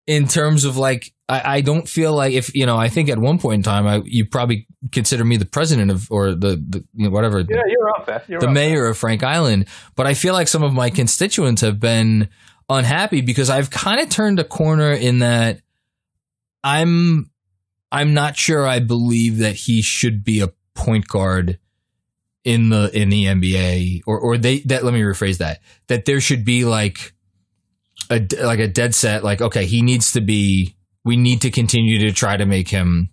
in 0.06 0.26
terms 0.26 0.64
of 0.64 0.78
like 0.78 1.12
I, 1.28 1.56
I 1.56 1.60
don't 1.60 1.86
feel 1.86 2.14
like 2.14 2.32
if 2.32 2.54
you 2.54 2.64
know 2.64 2.78
I 2.78 2.88
think 2.88 3.10
at 3.10 3.18
one 3.18 3.38
point 3.38 3.56
in 3.56 3.62
time 3.62 3.86
I 3.86 4.00
you 4.06 4.24
probably 4.24 4.66
consider 4.92 5.26
me 5.26 5.36
the 5.36 5.44
president 5.44 5.90
of 5.90 6.10
or 6.10 6.30
the, 6.30 6.56
the 6.56 6.84
you 6.94 7.04
know, 7.04 7.10
whatever. 7.10 7.40
Yeah 7.40 7.60
you're 7.68 7.90
up 7.90 8.06
there 8.06 8.24
you're 8.28 8.40
the 8.40 8.50
mayor 8.50 8.76
there. 8.76 8.86
of 8.86 8.96
Frank 8.96 9.22
Island. 9.22 9.68
But 9.94 10.06
I 10.06 10.14
feel 10.14 10.32
like 10.32 10.48
some 10.48 10.62
of 10.62 10.72
my 10.72 10.88
constituents 10.88 11.60
have 11.60 11.80
been 11.80 12.30
unhappy 12.70 13.20
because 13.20 13.50
I've 13.50 13.68
kind 13.68 14.00
of 14.00 14.08
turned 14.08 14.40
a 14.40 14.44
corner 14.44 14.92
in 14.92 15.18
that 15.18 15.60
I'm 16.64 17.30
I'm 17.92 18.14
not 18.14 18.38
sure 18.38 18.66
I 18.66 18.80
believe 18.80 19.36
that 19.38 19.54
he 19.54 19.82
should 19.82 20.24
be 20.24 20.40
a 20.40 20.48
point 20.74 21.06
guard 21.08 21.58
in 22.42 22.70
the 22.70 22.90
in 22.98 23.10
the 23.10 23.26
NBA 23.26 24.00
or 24.06 24.18
or 24.18 24.38
they 24.38 24.60
that 24.60 24.82
let 24.82 24.94
me 24.94 25.02
rephrase 25.02 25.38
that 25.38 25.60
that 25.88 26.06
there 26.06 26.22
should 26.22 26.46
be 26.46 26.64
like 26.64 27.12
a 28.12 28.44
like 28.44 28.60
a 28.60 28.68
dead 28.68 28.94
set 28.94 29.24
like 29.24 29.40
okay 29.40 29.66
he 29.66 29.82
needs 29.82 30.12
to 30.12 30.20
be 30.20 30.76
we 31.04 31.16
need 31.16 31.40
to 31.42 31.50
continue 31.50 31.98
to 31.98 32.12
try 32.12 32.36
to 32.36 32.46
make 32.46 32.68
him 32.68 33.10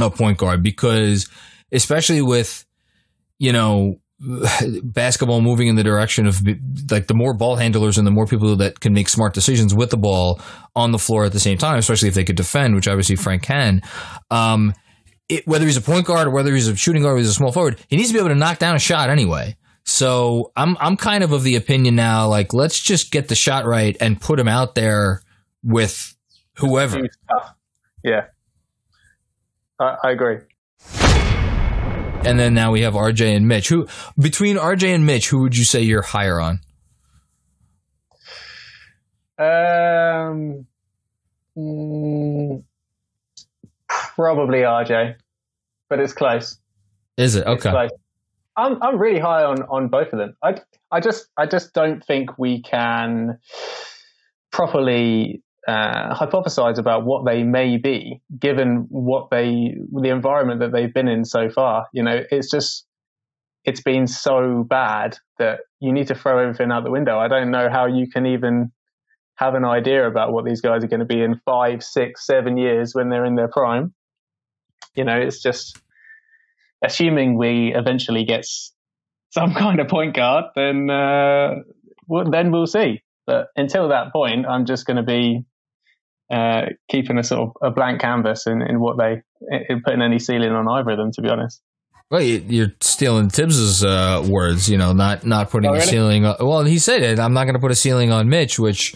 a 0.00 0.10
point 0.10 0.38
guard 0.38 0.62
because 0.62 1.28
especially 1.72 2.22
with 2.22 2.64
you 3.38 3.52
know 3.52 4.00
basketball 4.82 5.40
moving 5.40 5.68
in 5.68 5.76
the 5.76 5.84
direction 5.84 6.26
of 6.26 6.40
like 6.90 7.06
the 7.06 7.14
more 7.14 7.34
ball 7.34 7.56
handlers 7.56 7.98
and 7.98 8.06
the 8.06 8.10
more 8.10 8.26
people 8.26 8.56
that 8.56 8.80
can 8.80 8.92
make 8.92 9.08
smart 9.08 9.32
decisions 9.34 9.74
with 9.74 9.90
the 9.90 9.96
ball 9.96 10.40
on 10.74 10.90
the 10.90 10.98
floor 10.98 11.24
at 11.24 11.32
the 11.32 11.40
same 11.40 11.58
time, 11.58 11.78
especially 11.78 12.08
if 12.08 12.14
they 12.14 12.24
could 12.24 12.36
defend, 12.36 12.74
which 12.74 12.88
obviously 12.88 13.16
Frank 13.16 13.42
can. 13.42 13.80
Um, 14.30 14.74
it, 15.28 15.46
whether 15.46 15.66
he's 15.66 15.76
a 15.76 15.82
point 15.82 16.06
guard 16.06 16.26
or 16.26 16.30
whether 16.30 16.52
he's 16.54 16.68
a 16.68 16.76
shooting 16.76 17.02
guard 17.02 17.14
or 17.14 17.18
he's 17.18 17.28
a 17.28 17.34
small 17.34 17.52
forward, 17.52 17.78
he 17.88 17.96
needs 17.96 18.08
to 18.08 18.14
be 18.14 18.18
able 18.18 18.30
to 18.30 18.34
knock 18.34 18.58
down 18.58 18.74
a 18.74 18.78
shot 18.78 19.10
anyway. 19.10 19.56
So 19.88 20.52
I'm 20.54 20.76
I'm 20.80 20.98
kind 20.98 21.24
of 21.24 21.32
of 21.32 21.42
the 21.44 21.56
opinion 21.56 21.96
now, 21.96 22.28
like 22.28 22.52
let's 22.52 22.78
just 22.78 23.10
get 23.10 23.28
the 23.28 23.34
shot 23.34 23.64
right 23.64 23.96
and 24.02 24.20
put 24.20 24.38
him 24.38 24.46
out 24.46 24.74
there 24.74 25.22
with 25.64 26.14
whoever. 26.58 27.08
Yeah, 28.04 28.26
I, 29.80 29.96
I 30.04 30.10
agree. 30.10 30.40
And 30.92 32.38
then 32.38 32.52
now 32.52 32.70
we 32.70 32.82
have 32.82 32.92
RJ 32.92 33.34
and 33.34 33.48
Mitch. 33.48 33.70
Who 33.70 33.88
between 34.18 34.56
RJ 34.58 34.94
and 34.94 35.06
Mitch, 35.06 35.30
who 35.30 35.40
would 35.40 35.56
you 35.56 35.64
say 35.64 35.80
you're 35.80 36.02
higher 36.02 36.38
on? 36.38 36.60
Um, 39.38 40.66
mm, 41.56 42.62
probably 43.88 44.58
RJ, 44.58 45.14
but 45.88 45.98
it's 45.98 46.12
close. 46.12 46.58
Is 47.16 47.36
it 47.36 47.46
It's 47.46 47.64
okay? 47.64 47.88
I'm 48.58 48.82
I'm 48.82 48.98
really 48.98 49.20
high 49.20 49.44
on 49.44 49.62
on 49.62 49.88
both 49.88 50.12
of 50.12 50.18
them. 50.18 50.36
I 50.42 50.60
I 50.90 51.00
just 51.00 51.28
I 51.36 51.46
just 51.46 51.72
don't 51.72 52.04
think 52.04 52.38
we 52.38 52.60
can 52.60 53.38
properly 54.50 55.42
uh, 55.66 56.14
hypothesize 56.14 56.78
about 56.78 57.04
what 57.04 57.24
they 57.24 57.44
may 57.44 57.76
be, 57.76 58.20
given 58.38 58.86
what 58.88 59.30
they 59.30 59.76
the 59.92 60.08
environment 60.08 60.60
that 60.60 60.72
they've 60.72 60.92
been 60.92 61.08
in 61.08 61.24
so 61.24 61.48
far. 61.48 61.86
You 61.92 62.02
know, 62.02 62.20
it's 62.30 62.50
just 62.50 62.84
it's 63.64 63.80
been 63.80 64.06
so 64.06 64.64
bad 64.68 65.16
that 65.38 65.60
you 65.78 65.92
need 65.92 66.08
to 66.08 66.14
throw 66.14 66.38
everything 66.38 66.72
out 66.72 66.82
the 66.82 66.90
window. 66.90 67.18
I 67.18 67.28
don't 67.28 67.50
know 67.50 67.68
how 67.70 67.86
you 67.86 68.08
can 68.08 68.26
even 68.26 68.72
have 69.36 69.54
an 69.54 69.64
idea 69.64 70.06
about 70.06 70.32
what 70.32 70.44
these 70.44 70.60
guys 70.60 70.82
are 70.82 70.88
going 70.88 70.98
to 71.00 71.06
be 71.06 71.22
in 71.22 71.40
five, 71.44 71.84
six, 71.84 72.26
seven 72.26 72.56
years 72.56 72.92
when 72.92 73.08
they're 73.08 73.24
in 73.24 73.36
their 73.36 73.46
prime. 73.46 73.94
You 74.96 75.04
know, 75.04 75.16
it's 75.16 75.40
just 75.40 75.78
assuming 76.84 77.36
we 77.38 77.72
eventually 77.74 78.24
get 78.24 78.44
some 79.30 79.54
kind 79.62 79.80
of 79.80 79.88
point 79.88 80.14
guard, 80.14 80.46
then 80.54 80.88
uh, 80.90 81.54
well, 82.06 82.30
then 82.30 82.50
we'll 82.50 82.66
see. 82.66 83.02
But 83.26 83.48
until 83.56 83.88
that 83.88 84.12
point, 84.12 84.46
I'm 84.46 84.64
just 84.64 84.86
going 84.86 84.96
to 84.96 85.02
be 85.02 85.44
uh, 86.30 86.62
keeping 86.90 87.18
a 87.18 87.22
sort 87.22 87.40
of 87.42 87.52
a 87.62 87.70
blank 87.70 88.00
canvas 88.00 88.46
in, 88.46 88.62
in 88.62 88.80
what 88.80 88.96
they 88.98 89.22
in 89.68 89.82
putting 89.84 90.02
any 90.02 90.18
ceiling 90.18 90.52
on 90.52 90.68
either 90.68 90.90
of 90.92 90.98
them. 90.98 91.12
To 91.12 91.22
be 91.22 91.28
honest, 91.28 91.60
Well, 92.10 92.22
you- 92.22 92.44
you're 92.48 92.72
stealing 92.80 93.28
Tibbs's 93.28 93.84
uh, 93.84 94.26
words, 94.28 94.68
you 94.68 94.78
know, 94.78 94.92
not 94.92 95.24
not 95.26 95.50
putting 95.50 95.68
Oh, 95.70 95.74
a 95.74 95.76
really? 95.76 95.86
ceiling. 95.86 96.24
On, 96.26 96.36
well, 96.40 96.64
he 96.64 96.78
said 96.78 97.02
it. 97.02 97.18
I'm 97.18 97.34
not 97.34 97.44
going 97.44 97.54
to 97.54 97.60
put 97.60 97.70
a 97.70 97.74
ceiling 97.74 98.10
on 98.12 98.28
Mitch, 98.30 98.58
which 98.58 98.94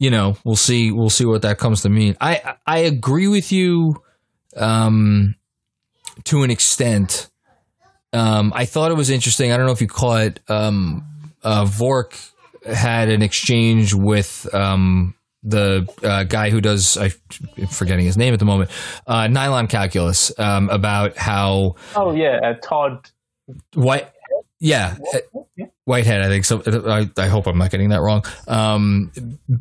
you 0.00 0.10
know 0.10 0.36
we'll 0.44 0.56
see. 0.56 0.90
We'll 0.90 1.10
see 1.10 1.24
what 1.26 1.42
that 1.42 1.58
comes 1.58 1.82
to 1.82 1.88
mean. 1.88 2.16
I 2.20 2.56
I 2.66 2.78
agree 2.78 3.28
with 3.28 3.52
you, 3.52 4.02
um, 4.56 5.36
to 6.24 6.42
an 6.42 6.50
extent. 6.50 7.28
Um, 8.12 8.52
I 8.54 8.64
thought 8.64 8.90
it 8.90 8.96
was 8.96 9.10
interesting. 9.10 9.50
I 9.50 9.56
don't 9.56 9.66
know 9.66 9.72
if 9.72 9.80
you 9.80 9.88
caught 9.88 10.22
it. 10.22 10.40
Um, 10.48 11.04
uh, 11.42 11.64
Vork 11.64 12.16
had 12.64 13.08
an 13.08 13.22
exchange 13.22 13.92
with 13.92 14.52
um, 14.54 15.14
the 15.42 15.86
uh, 16.02 16.24
guy 16.24 16.50
who 16.50 16.60
does 16.60 16.96
I'm 16.96 17.10
forgetting 17.68 18.06
his 18.06 18.16
name 18.16 18.32
at 18.32 18.38
the 18.38 18.46
moment, 18.46 18.70
uh, 19.06 19.26
Nylon 19.28 19.66
Calculus, 19.66 20.36
um, 20.38 20.70
about 20.70 21.16
how 21.16 21.76
oh 21.94 22.14
yeah, 22.14 22.40
uh, 22.42 22.54
Todd. 22.62 23.10
White, 23.74 24.08
yeah, 24.58 24.96
uh, 25.12 25.66
Whitehead. 25.84 26.22
I 26.22 26.28
think 26.28 26.46
so. 26.46 26.62
I, 26.86 27.10
I 27.18 27.26
hope 27.28 27.46
I'm 27.46 27.58
not 27.58 27.70
getting 27.70 27.90
that 27.90 28.00
wrong. 28.00 28.24
Um, 28.48 29.12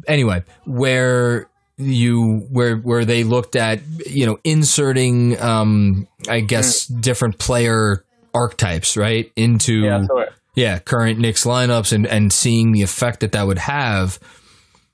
anyway, 0.07 0.43
where 0.65 1.49
you 1.77 2.47
where 2.51 2.77
where 2.77 3.03
they 3.03 3.23
looked 3.23 3.55
at 3.55 3.81
you 4.05 4.25
know 4.25 4.38
inserting 4.43 5.39
um, 5.41 6.07
I 6.29 6.41
guess 6.41 6.86
different 6.86 7.39
player 7.39 8.05
archetypes 8.33 8.97
right 8.97 9.31
into 9.36 9.83
Yeah, 9.83 10.25
yeah, 10.55 10.79
current 10.79 11.19
Knicks 11.19 11.45
lineups 11.45 11.93
and, 11.93 12.05
and 12.05 12.31
seeing 12.31 12.71
the 12.71 12.83
effect 12.83 13.21
that 13.21 13.31
that 13.31 13.47
would 13.47 13.57
have, 13.57 14.19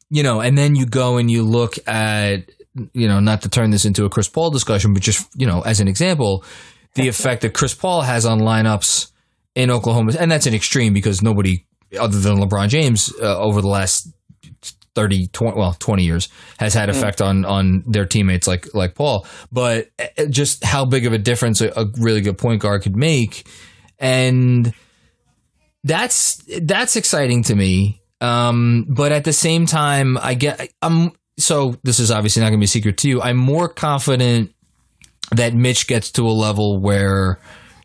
you 0.10 0.24
know, 0.24 0.40
and 0.40 0.58
then 0.58 0.76
you 0.76 0.86
go 0.86 1.18
and 1.18 1.30
you 1.30 1.44
look 1.44 1.76
at, 1.88 2.50
you 2.94 3.08
know, 3.08 3.20
not 3.20 3.42
to 3.42 3.50
turn 3.50 3.70
this 3.70 3.86
into 3.86 4.06
a 4.06 4.10
Chris 4.10 4.30
Paul 4.30 4.52
discussion, 4.52 4.94
but 4.94 5.04
just, 5.04 5.28
you 5.36 5.46
know, 5.46 5.62
as 5.62 5.82
an 5.82 5.88
example, 5.88 6.46
the 6.96 7.08
effect 7.08 7.42
that 7.42 7.54
Chris 7.54 7.74
Paul 7.74 8.02
has 8.02 8.26
on 8.26 8.40
lineups 8.40 9.12
in 9.56 9.70
Oklahoma. 9.70 10.14
And 10.18 10.32
that's 10.32 10.46
an 10.46 10.54
extreme 10.54 10.94
because 10.94 11.22
nobody 11.22 11.66
other 12.00 12.20
than 12.20 12.38
LeBron 12.38 12.70
James 12.70 13.14
uh, 13.22 13.38
over 13.38 13.62
the 13.62 13.68
last 13.68 14.08
30, 14.96 15.28
20, 15.28 15.58
well, 15.58 15.74
20 15.74 16.04
years 16.04 16.30
has 16.58 16.74
had 16.74 16.90
effect 16.90 17.22
on, 17.22 17.46
on 17.46 17.84
their 17.88 18.06
teammates 18.06 18.48
like, 18.48 18.74
like 18.74 18.96
Paul, 18.96 19.26
but 19.52 19.90
uh, 20.00 20.26
just 20.26 20.64
how 20.64 20.86
big 20.86 21.06
of 21.06 21.14
a 21.14 21.18
difference 21.18 21.62
a, 21.62 21.70
a 21.76 21.86
really 22.00 22.22
good 22.22 22.38
point 22.38 22.62
guard 22.62 22.84
could 22.84 22.96
make. 22.96 23.48
And, 24.00 24.74
that's 25.84 26.44
that's 26.62 26.96
exciting 26.96 27.44
to 27.44 27.56
me. 27.56 28.02
Um, 28.22 28.86
but 28.90 29.12
at 29.12 29.24
the 29.24 29.34
same 29.34 29.66
time, 29.66 30.18
I 30.18 30.34
get 30.34 30.72
I'm 30.82 31.12
so 31.38 31.76
this 31.84 32.00
is 32.00 32.12
obviously 32.12 32.42
not 32.42 32.50
going 32.50 32.60
to 32.60 32.62
be 32.62 32.66
a 32.66 32.68
secret 32.68 32.98
to 33.00 33.10
you. 33.10 33.22
I'm 33.22 33.38
more 33.38 33.70
confident 33.70 34.54
that 35.32 35.54
Mitch 35.54 35.88
gets 35.88 36.12
to 36.14 36.28
a 36.28 36.32
level 36.32 36.80
where 36.80 37.40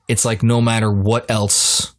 it's 0.09 0.25
like 0.25 0.43
no 0.43 0.61
matter 0.61 0.90
what 0.90 1.31
else 1.31 1.95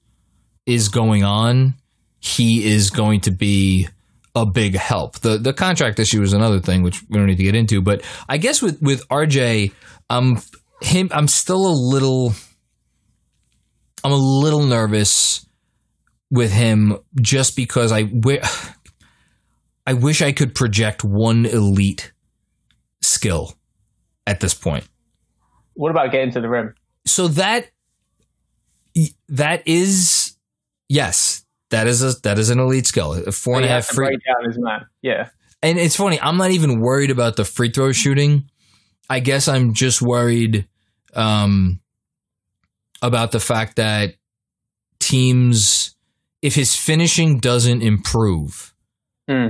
is 0.66 0.90
going 0.90 1.24
on, 1.24 1.76
he 2.20 2.66
is 2.66 2.90
going 2.90 3.22
to 3.22 3.32
be 3.32 3.88
a 4.36 4.46
big 4.46 4.76
help. 4.76 5.20
The 5.20 5.38
the 5.38 5.54
contract 5.54 6.00
issue 6.00 6.22
is 6.22 6.34
another 6.34 6.60
thing 6.60 6.84
which 6.84 7.02
we 7.10 7.18
don't 7.18 7.28
need 7.28 7.38
to 7.38 7.44
get 7.44 7.56
into, 7.56 7.82
but 7.82 8.04
I 8.28 8.38
guess 8.38 8.62
with 8.62 8.82
with 8.82 9.08
RJ, 9.08 9.72
um 10.10 10.42
him 10.82 11.10
I'm 11.12 11.28
still 11.28 11.66
a 11.66 11.72
little 11.72 12.34
I'm 14.04 14.12
a 14.12 14.16
little 14.16 14.64
nervous 14.64 15.48
with 16.30 16.52
him 16.52 16.98
just 17.22 17.56
because 17.56 17.92
I 17.92 18.04
I 19.88 19.94
wish 19.94 20.22
I 20.22 20.32
could 20.32 20.54
project 20.56 21.04
one 21.04 21.46
elite 21.46 22.12
skill 23.02 23.54
at 24.28 24.40
this 24.40 24.54
point. 24.54 24.88
What 25.76 25.92
about 25.92 26.12
getting 26.12 26.32
to 26.32 26.42
the 26.42 26.50
rim? 26.50 26.74
So 27.06 27.28
that 27.30 27.70
that 29.30 29.68
is 29.68 30.36
yes, 30.90 31.45
that 31.72 31.88
is 31.88 32.02
a 32.04 32.20
that 32.22 32.38
is 32.40 32.50
an 32.50 32.60
elite 32.60 32.88
skill. 32.88 33.14
Four 33.32 33.58
and 33.58 33.66
a 33.66 33.68
half 33.68 33.86
free 33.88 34.08
break 34.08 34.20
down 34.26 34.48
his 34.48 34.58
man. 34.60 34.86
Yeah. 35.02 35.30
and 35.64 35.78
it's 35.80 35.96
funny, 35.96 36.20
I'm 36.22 36.38
not 36.38 36.52
even 36.52 36.80
worried 36.80 37.12
about 37.12 37.36
the 37.36 37.46
free 37.46 37.70
throw 37.72 37.92
shooting. 37.92 38.50
I 39.10 39.20
guess 39.20 39.48
I'm 39.48 39.74
just 39.74 40.02
worried 40.02 40.68
um, 41.14 41.80
about 43.02 43.32
the 43.32 43.40
fact 43.40 43.76
that 43.76 44.16
teams, 45.00 45.96
if 46.42 46.56
his 46.56 46.76
finishing 46.76 47.40
doesn't 47.40 47.82
improve, 47.82 48.74
Hmm. 49.28 49.48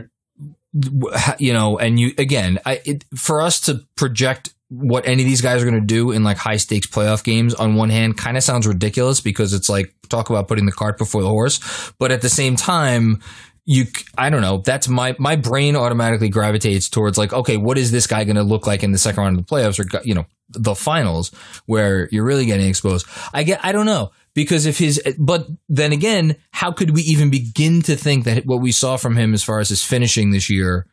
you 1.39 1.53
know, 1.53 1.77
and 1.77 1.99
you 1.99 2.13
again, 2.17 2.59
I 2.65 2.81
it, 2.85 3.05
for 3.15 3.41
us 3.41 3.59
to 3.61 3.85
project 3.95 4.53
what 4.69 5.07
any 5.07 5.23
of 5.23 5.29
these 5.29 5.41
guys 5.41 5.61
are 5.61 5.69
going 5.69 5.79
to 5.79 5.85
do 5.85 6.11
in 6.11 6.23
like 6.23 6.37
high 6.37 6.57
stakes 6.57 6.87
playoff 6.87 7.23
games 7.23 7.53
on 7.53 7.75
one 7.75 7.89
hand 7.89 8.17
kind 8.17 8.35
of 8.35 8.43
sounds 8.43 8.65
ridiculous 8.65 9.21
because 9.21 9.53
it's 9.53 9.69
like 9.69 9.93
talk 10.09 10.29
about 10.29 10.47
putting 10.47 10.65
the 10.65 10.71
cart 10.71 10.97
before 10.97 11.21
the 11.21 11.29
horse, 11.29 11.93
but 11.99 12.11
at 12.11 12.21
the 12.21 12.29
same 12.29 12.55
time 12.55 13.21
you 13.67 13.85
i 14.15 14.29
don't 14.29 14.41
know 14.41 14.59
that's 14.59 14.87
my 14.87 15.15
my 15.17 15.35
brain 15.35 15.75
automatically 15.75 16.29
gravitates 16.29 16.87
towards 16.87 17.17
like 17.17 17.33
okay 17.33 17.57
what 17.57 17.79
is 17.79 17.91
this 17.91 18.05
guy 18.05 18.23
going 18.23 18.35
to 18.35 18.43
look 18.43 18.67
like 18.67 18.83
in 18.83 18.91
the 18.91 18.97
second 18.99 19.23
round 19.23 19.39
of 19.39 19.43
the 19.43 19.51
playoffs 19.51 19.79
or 19.79 20.01
you 20.05 20.13
know 20.13 20.27
the 20.49 20.75
finals 20.75 21.31
where 21.65 22.07
you're 22.11 22.23
really 22.23 22.45
getting 22.45 22.67
exposed? 22.67 23.07
I 23.33 23.43
get 23.43 23.63
I 23.63 23.71
don't 23.71 23.85
know 23.85 24.11
because 24.33 24.65
if 24.65 24.77
his 24.77 25.01
but 25.17 25.47
then 25.69 25.91
again 25.91 26.35
how 26.51 26.71
could 26.71 26.91
we 26.91 27.01
even 27.03 27.29
begin 27.29 27.81
to 27.83 27.95
think 27.95 28.25
that 28.25 28.45
what 28.45 28.61
we 28.61 28.71
saw 28.71 28.97
from 28.97 29.15
him 29.15 29.33
as 29.33 29.43
far 29.43 29.59
as 29.59 29.69
his 29.69 29.83
finishing 29.83 30.31
this 30.31 30.49
year 30.49 30.87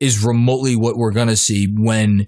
is 0.00 0.24
remotely 0.24 0.76
what 0.76 0.96
we're 0.96 1.12
going 1.12 1.28
to 1.28 1.36
see 1.36 1.66
when 1.66 2.26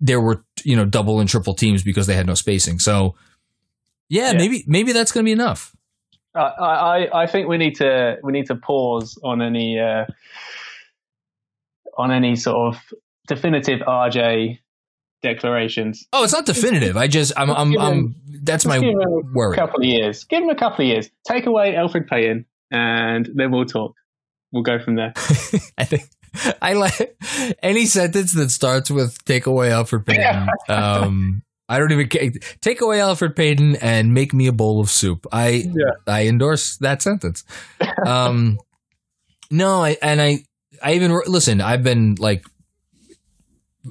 there 0.00 0.20
were 0.20 0.44
you 0.64 0.76
know 0.76 0.84
double 0.84 1.20
and 1.20 1.28
triple 1.28 1.54
teams 1.54 1.82
because 1.82 2.06
they 2.06 2.14
had 2.14 2.26
no 2.26 2.34
spacing 2.34 2.78
so 2.78 3.14
yeah, 4.08 4.32
Yeah. 4.32 4.38
maybe 4.38 4.64
maybe 4.66 4.92
that's 4.92 5.10
going 5.12 5.24
to 5.24 5.28
be 5.28 5.32
enough 5.32 5.74
I, 6.34 6.40
I, 6.40 7.22
I 7.22 7.26
think 7.26 7.48
we 7.48 7.58
need 7.58 7.74
to 7.76 8.16
we 8.22 8.32
need 8.32 8.46
to 8.46 8.54
pause 8.56 9.18
on 9.22 9.42
any 9.42 9.78
uh, 9.78 10.04
on 11.98 12.10
any 12.10 12.36
sort 12.36 12.74
of 12.74 12.80
definitive 13.28 13.80
RJ 13.80 14.58
declarations. 15.22 16.06
Oh, 16.12 16.24
it's 16.24 16.32
not 16.32 16.46
definitive. 16.46 16.96
I 16.96 17.06
just 17.06 17.32
I'm 17.36 17.50
I'm, 17.50 17.78
I'm 17.78 18.14
that's 18.42 18.64
my 18.64 18.76
Just 18.76 18.84
give 18.84 18.92
him 18.92 19.00
a 19.00 19.20
worry. 19.34 19.56
couple 19.56 19.80
of 19.80 19.84
years. 19.84 20.24
Give 20.24 20.42
him 20.42 20.48
a 20.48 20.54
couple 20.54 20.84
of 20.84 20.88
years. 20.88 21.10
Take 21.26 21.46
away 21.46 21.74
Elfrid 21.74 22.08
Payton, 22.08 22.46
and 22.70 23.28
then 23.34 23.50
we'll 23.50 23.66
talk. 23.66 23.94
We'll 24.52 24.62
go 24.62 24.78
from 24.78 24.96
there. 24.96 25.12
I 25.78 25.84
think 25.84 26.04
I 26.62 26.74
like 26.74 27.16
any 27.62 27.86
sentence 27.86 28.32
that 28.34 28.50
starts 28.50 28.90
with 28.90 29.24
"take 29.24 29.46
away 29.46 29.70
Elfrid 29.70 30.06
Payton." 30.06 30.48
Um, 30.68 31.42
I 31.68 31.78
don't 31.78 31.92
even 31.92 32.08
care. 32.08 32.30
Take 32.60 32.80
away 32.80 32.98
Elfrid 32.98 33.36
Payton 33.36 33.76
and 33.76 34.12
make 34.12 34.34
me 34.34 34.46
a 34.46 34.52
bowl 34.52 34.80
of 34.80 34.90
soup. 34.90 35.26
I 35.32 35.70
I 36.06 36.26
endorse 36.26 36.76
that 36.78 37.02
sentence. 37.02 37.44
Um, 38.06 38.58
no, 39.50 39.82
I 39.82 39.96
and 40.02 40.20
I 40.20 40.44
I 40.82 40.94
even 40.94 41.18
listen. 41.26 41.60
I've 41.60 41.82
been 41.82 42.16
like 42.18 42.44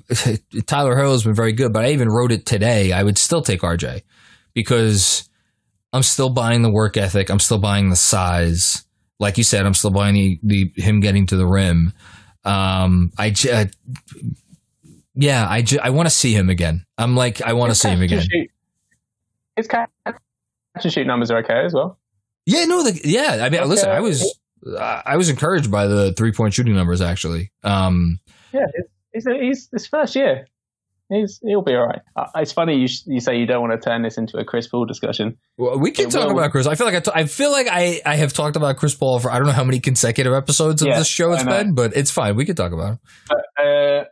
Tyler 0.65 0.95
Herro 0.95 1.11
has 1.11 1.23
been 1.23 1.35
very 1.35 1.53
good, 1.53 1.73
but 1.73 1.85
I 1.85 1.91
even 1.91 2.09
wrote 2.09 2.31
it 2.31 2.45
today. 2.45 2.91
I 2.91 3.03
would 3.03 3.17
still 3.17 3.41
take 3.41 3.61
RJ 3.61 4.03
because 4.53 5.29
I'm 5.93 6.03
still 6.03 6.29
buying 6.29 6.61
the 6.61 6.71
work 6.71 6.97
ethic. 6.97 7.29
I'm 7.29 7.39
still 7.39 7.59
buying 7.59 7.89
the 7.89 7.95
size. 7.95 8.85
Like 9.19 9.37
you 9.37 9.43
said, 9.43 9.65
I'm 9.65 9.73
still 9.73 9.91
buying 9.91 10.13
the, 10.15 10.39
the 10.43 10.81
him 10.81 10.99
getting 10.99 11.25
to 11.27 11.35
the 11.35 11.45
rim. 11.45 11.93
Um, 12.43 13.11
I, 13.17 13.29
j- 13.31 13.51
uh, 13.51 13.65
yeah, 15.15 15.45
I, 15.47 15.61
j- 15.61 15.79
I 15.79 15.89
want 15.91 16.07
to 16.07 16.15
see 16.15 16.33
him 16.33 16.49
again. 16.49 16.85
I'm 16.97 17.15
like, 17.15 17.41
I 17.41 17.53
want 17.53 17.71
to 17.71 17.75
see 17.75 17.89
him 17.89 18.01
again. 18.01 18.25
His 19.55 19.67
catch 19.67 19.89
and 20.05 20.91
shoot 20.93 21.05
numbers 21.05 21.29
are 21.31 21.39
okay 21.39 21.65
as 21.65 21.73
well. 21.73 21.97
Yeah, 22.45 22.65
no, 22.65 22.83
the, 22.83 22.99
yeah. 23.03 23.39
I 23.45 23.49
mean, 23.49 23.59
Okay. 23.61 23.69
listen, 23.69 23.89
I 23.89 23.99
was, 23.99 24.39
I 24.79 25.17
was 25.17 25.29
encouraged 25.29 25.69
by 25.69 25.87
the 25.87 26.13
three 26.13 26.31
point 26.31 26.53
shooting 26.53 26.75
numbers 26.75 27.01
actually. 27.01 27.51
Um, 27.63 28.19
Yeah, 28.53 28.65
it's, 28.73 29.25
it's, 29.27 29.41
he's 29.41 29.69
his 29.71 29.87
first 29.87 30.15
year. 30.15 30.47
He's 31.13 31.39
he'll 31.43 31.61
be 31.61 31.73
all 31.75 31.87
right. 31.87 31.99
Uh, 32.15 32.27
It's 32.37 32.53
funny 32.53 32.77
you 32.77 32.87
sh- 32.87 33.03
you 33.05 33.19
say 33.19 33.37
you 33.37 33.45
don't 33.45 33.61
want 33.67 33.73
to 33.79 33.83
turn 33.89 34.01
this 34.01 34.17
into 34.17 34.37
a 34.37 34.45
Chris 34.45 34.67
Paul 34.67 34.85
discussion. 34.85 35.37
Well, 35.57 35.77
we 35.77 35.91
can 35.91 36.07
It 36.07 36.11
talk 36.11 36.27
will- 36.29 36.39
about 36.39 36.51
Chris. 36.51 36.65
I 36.67 36.75
feel 36.75 36.87
like 36.87 36.95
I, 36.95 36.99
t- 37.01 37.11
I 37.13 37.25
feel 37.25 37.51
like 37.51 37.67
I, 37.69 37.99
I 38.05 38.15
have 38.15 38.31
talked 38.31 38.55
about 38.55 38.77
Chris 38.77 38.95
Paul 38.95 39.19
for 39.19 39.29
I 39.29 39.37
don't 39.37 39.45
know 39.47 39.51
how 39.53 39.65
many 39.65 39.81
consecutive 39.81 40.31
episodes 40.33 40.81
of 40.81 40.87
Yeah, 40.87 40.99
this 40.99 41.07
show 41.07 41.33
it's 41.33 41.43
been, 41.43 41.75
but 41.75 41.95
it's 41.97 42.11
fine. 42.11 42.35
We 42.37 42.45
can 42.45 42.55
talk 42.55 42.71
about 42.71 42.91
him. 42.93 42.99
Uh, 43.59 44.03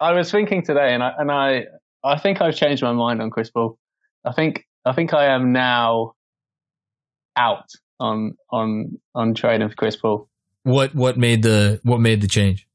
I 0.00 0.12
was 0.12 0.30
thinking 0.30 0.62
today, 0.64 0.92
and 0.94 1.02
I 1.02 1.12
and 1.16 1.30
I 1.30 1.66
I 2.04 2.18
think 2.18 2.40
I've 2.40 2.56
changed 2.56 2.82
my 2.82 2.92
mind 2.92 3.22
on 3.22 3.30
Chris 3.30 3.50
Paul. 3.50 3.78
I 4.24 4.32
think 4.32 4.66
I 4.84 4.92
think 4.94 5.14
I 5.14 5.26
am 5.26 5.52
now 5.52 6.14
out 7.36 7.68
on 8.00 8.34
on 8.50 8.98
on 9.14 9.34
trading 9.34 9.68
for 9.68 9.74
Chris 9.76 9.96
Paul. 9.96 10.28
What 10.64 10.94
what 10.94 11.16
made 11.16 11.42
the 11.42 11.80
what 11.84 12.00
made 12.00 12.20
the 12.20 12.26
change? 12.28 12.66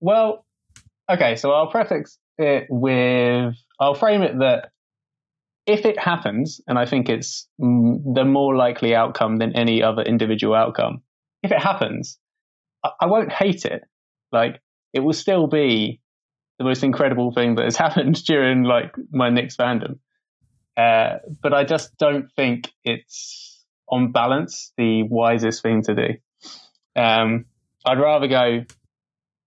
Well, 0.00 0.44
okay, 1.10 1.36
so 1.36 1.50
I'll 1.52 1.70
preface 1.70 2.18
it 2.40 2.66
with 2.68 3.54
I'll 3.78 3.94
frame 3.94 4.22
it 4.22 4.38
that 4.38 4.70
if 5.66 5.84
it 5.84 5.98
happens, 5.98 6.60
and 6.66 6.78
I 6.78 6.86
think 6.86 7.08
it's 7.08 7.48
the 7.58 8.24
more 8.26 8.56
likely 8.56 8.94
outcome 8.94 9.36
than 9.36 9.54
any 9.54 9.82
other 9.82 10.02
individual 10.02 10.54
outcome, 10.54 11.02
if 11.42 11.52
it 11.52 11.62
happens, 11.62 12.18
I, 12.82 13.06
won't 13.06 13.32
hate 13.32 13.64
it. 13.64 13.82
Like 14.32 14.60
it 14.92 15.00
will 15.00 15.12
still 15.12 15.46
be 15.46 16.00
the 16.58 16.64
most 16.64 16.82
incredible 16.82 17.32
thing 17.32 17.54
that 17.54 17.64
has 17.64 17.76
happened 17.86 18.22
during 18.24 18.64
like 18.64 18.94
my 19.12 19.30
Knicks 19.30 19.56
fandom. 19.56 19.98
Uh, 20.76 21.18
but 21.42 21.52
I 21.52 21.64
just 21.64 21.96
don't 21.98 22.30
think 22.36 22.70
it's 22.84 23.64
on 23.88 24.12
balance 24.12 24.72
the 24.76 25.02
wisest 25.02 25.62
thing 25.62 25.82
to 25.82 25.94
do. 25.94 27.00
Um, 27.00 27.46
I'd 27.84 27.98
rather 28.00 28.28
go 28.28 28.64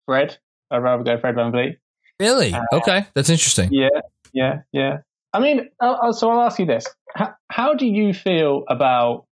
Fred. 0.05 0.37
I'd 0.69 0.79
rather 0.79 1.03
go 1.03 1.19
Fred 1.19 1.35
VanVleet. 1.35 1.77
Really? 2.21 2.53
Uh, 2.53 2.61
okay, 2.73 3.07
that's 3.15 3.29
interesting. 3.29 3.69
Yeah, 3.71 3.89
yeah, 4.31 4.61
yeah. 4.71 4.97
I 5.33 5.39
mean, 5.39 5.69
so 5.79 6.29
I'll 6.29 6.41
ask 6.41 6.59
you 6.59 6.67
this: 6.67 6.85
how, 7.15 7.33
how 7.49 7.73
do 7.73 7.87
you 7.87 8.13
feel 8.13 8.63
about 8.69 9.25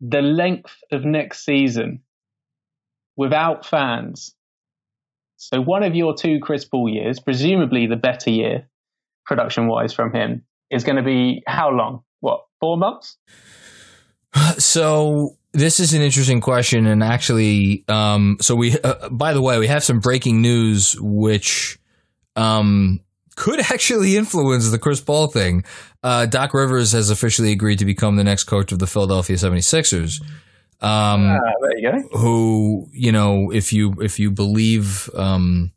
the 0.00 0.22
length 0.22 0.74
of 0.90 1.04
next 1.04 1.44
season 1.44 2.00
without 3.14 3.66
fans? 3.66 4.34
So 5.36 5.60
one 5.60 5.82
of 5.82 5.94
your 5.94 6.14
two 6.14 6.38
Chris 6.40 6.64
Paul 6.64 6.88
years, 6.88 7.20
presumably 7.20 7.86
the 7.86 7.96
better 7.96 8.30
year, 8.30 8.68
production-wise, 9.26 9.92
from 9.92 10.14
him, 10.14 10.44
is 10.70 10.82
going 10.84 10.96
to 10.96 11.02
be 11.02 11.42
how 11.46 11.70
long? 11.70 12.02
What 12.20 12.46
four 12.58 12.78
months? 12.78 13.18
So 14.58 15.36
this 15.52 15.80
is 15.80 15.94
an 15.94 16.02
interesting 16.02 16.40
question, 16.40 16.86
and 16.86 17.02
actually, 17.02 17.84
um, 17.88 18.36
so 18.40 18.54
we, 18.54 18.78
uh, 18.80 19.08
by 19.10 19.32
the 19.32 19.42
way, 19.42 19.58
we 19.58 19.66
have 19.66 19.82
some 19.84 20.00
breaking 20.00 20.40
news 20.42 20.96
which 21.00 21.78
um, 22.36 23.00
could 23.36 23.60
actually 23.70 24.16
influence 24.16 24.70
the 24.70 24.78
Chris 24.78 25.00
Paul 25.00 25.26
thing. 25.28 25.64
Uh, 26.02 26.26
Doc 26.26 26.54
Rivers 26.54 26.92
has 26.92 27.10
officially 27.10 27.52
agreed 27.52 27.78
to 27.80 27.84
become 27.84 28.16
the 28.16 28.24
next 28.24 28.44
coach 28.44 28.72
of 28.72 28.78
the 28.78 28.86
Philadelphia 28.86 29.36
76ers. 29.36 30.22
Um, 30.82 31.26
Ah, 31.28 31.38
there 31.60 31.78
you 31.78 31.92
go. 31.92 32.18
who 32.18 32.88
you 32.92 33.12
know 33.12 33.50
if 33.52 33.70
you 33.70 33.92
if 34.00 34.18
you 34.18 34.30
believe 34.30 35.10
um 35.14 35.72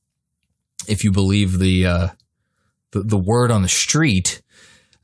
if 0.87 1.03
you 1.03 1.11
believe 1.11 1.59
the 1.59 1.85
uh 1.85 2.07
the, 2.91 3.01
the 3.03 3.17
word 3.17 3.51
on 3.51 3.63
the 3.63 3.67
street 3.67 4.41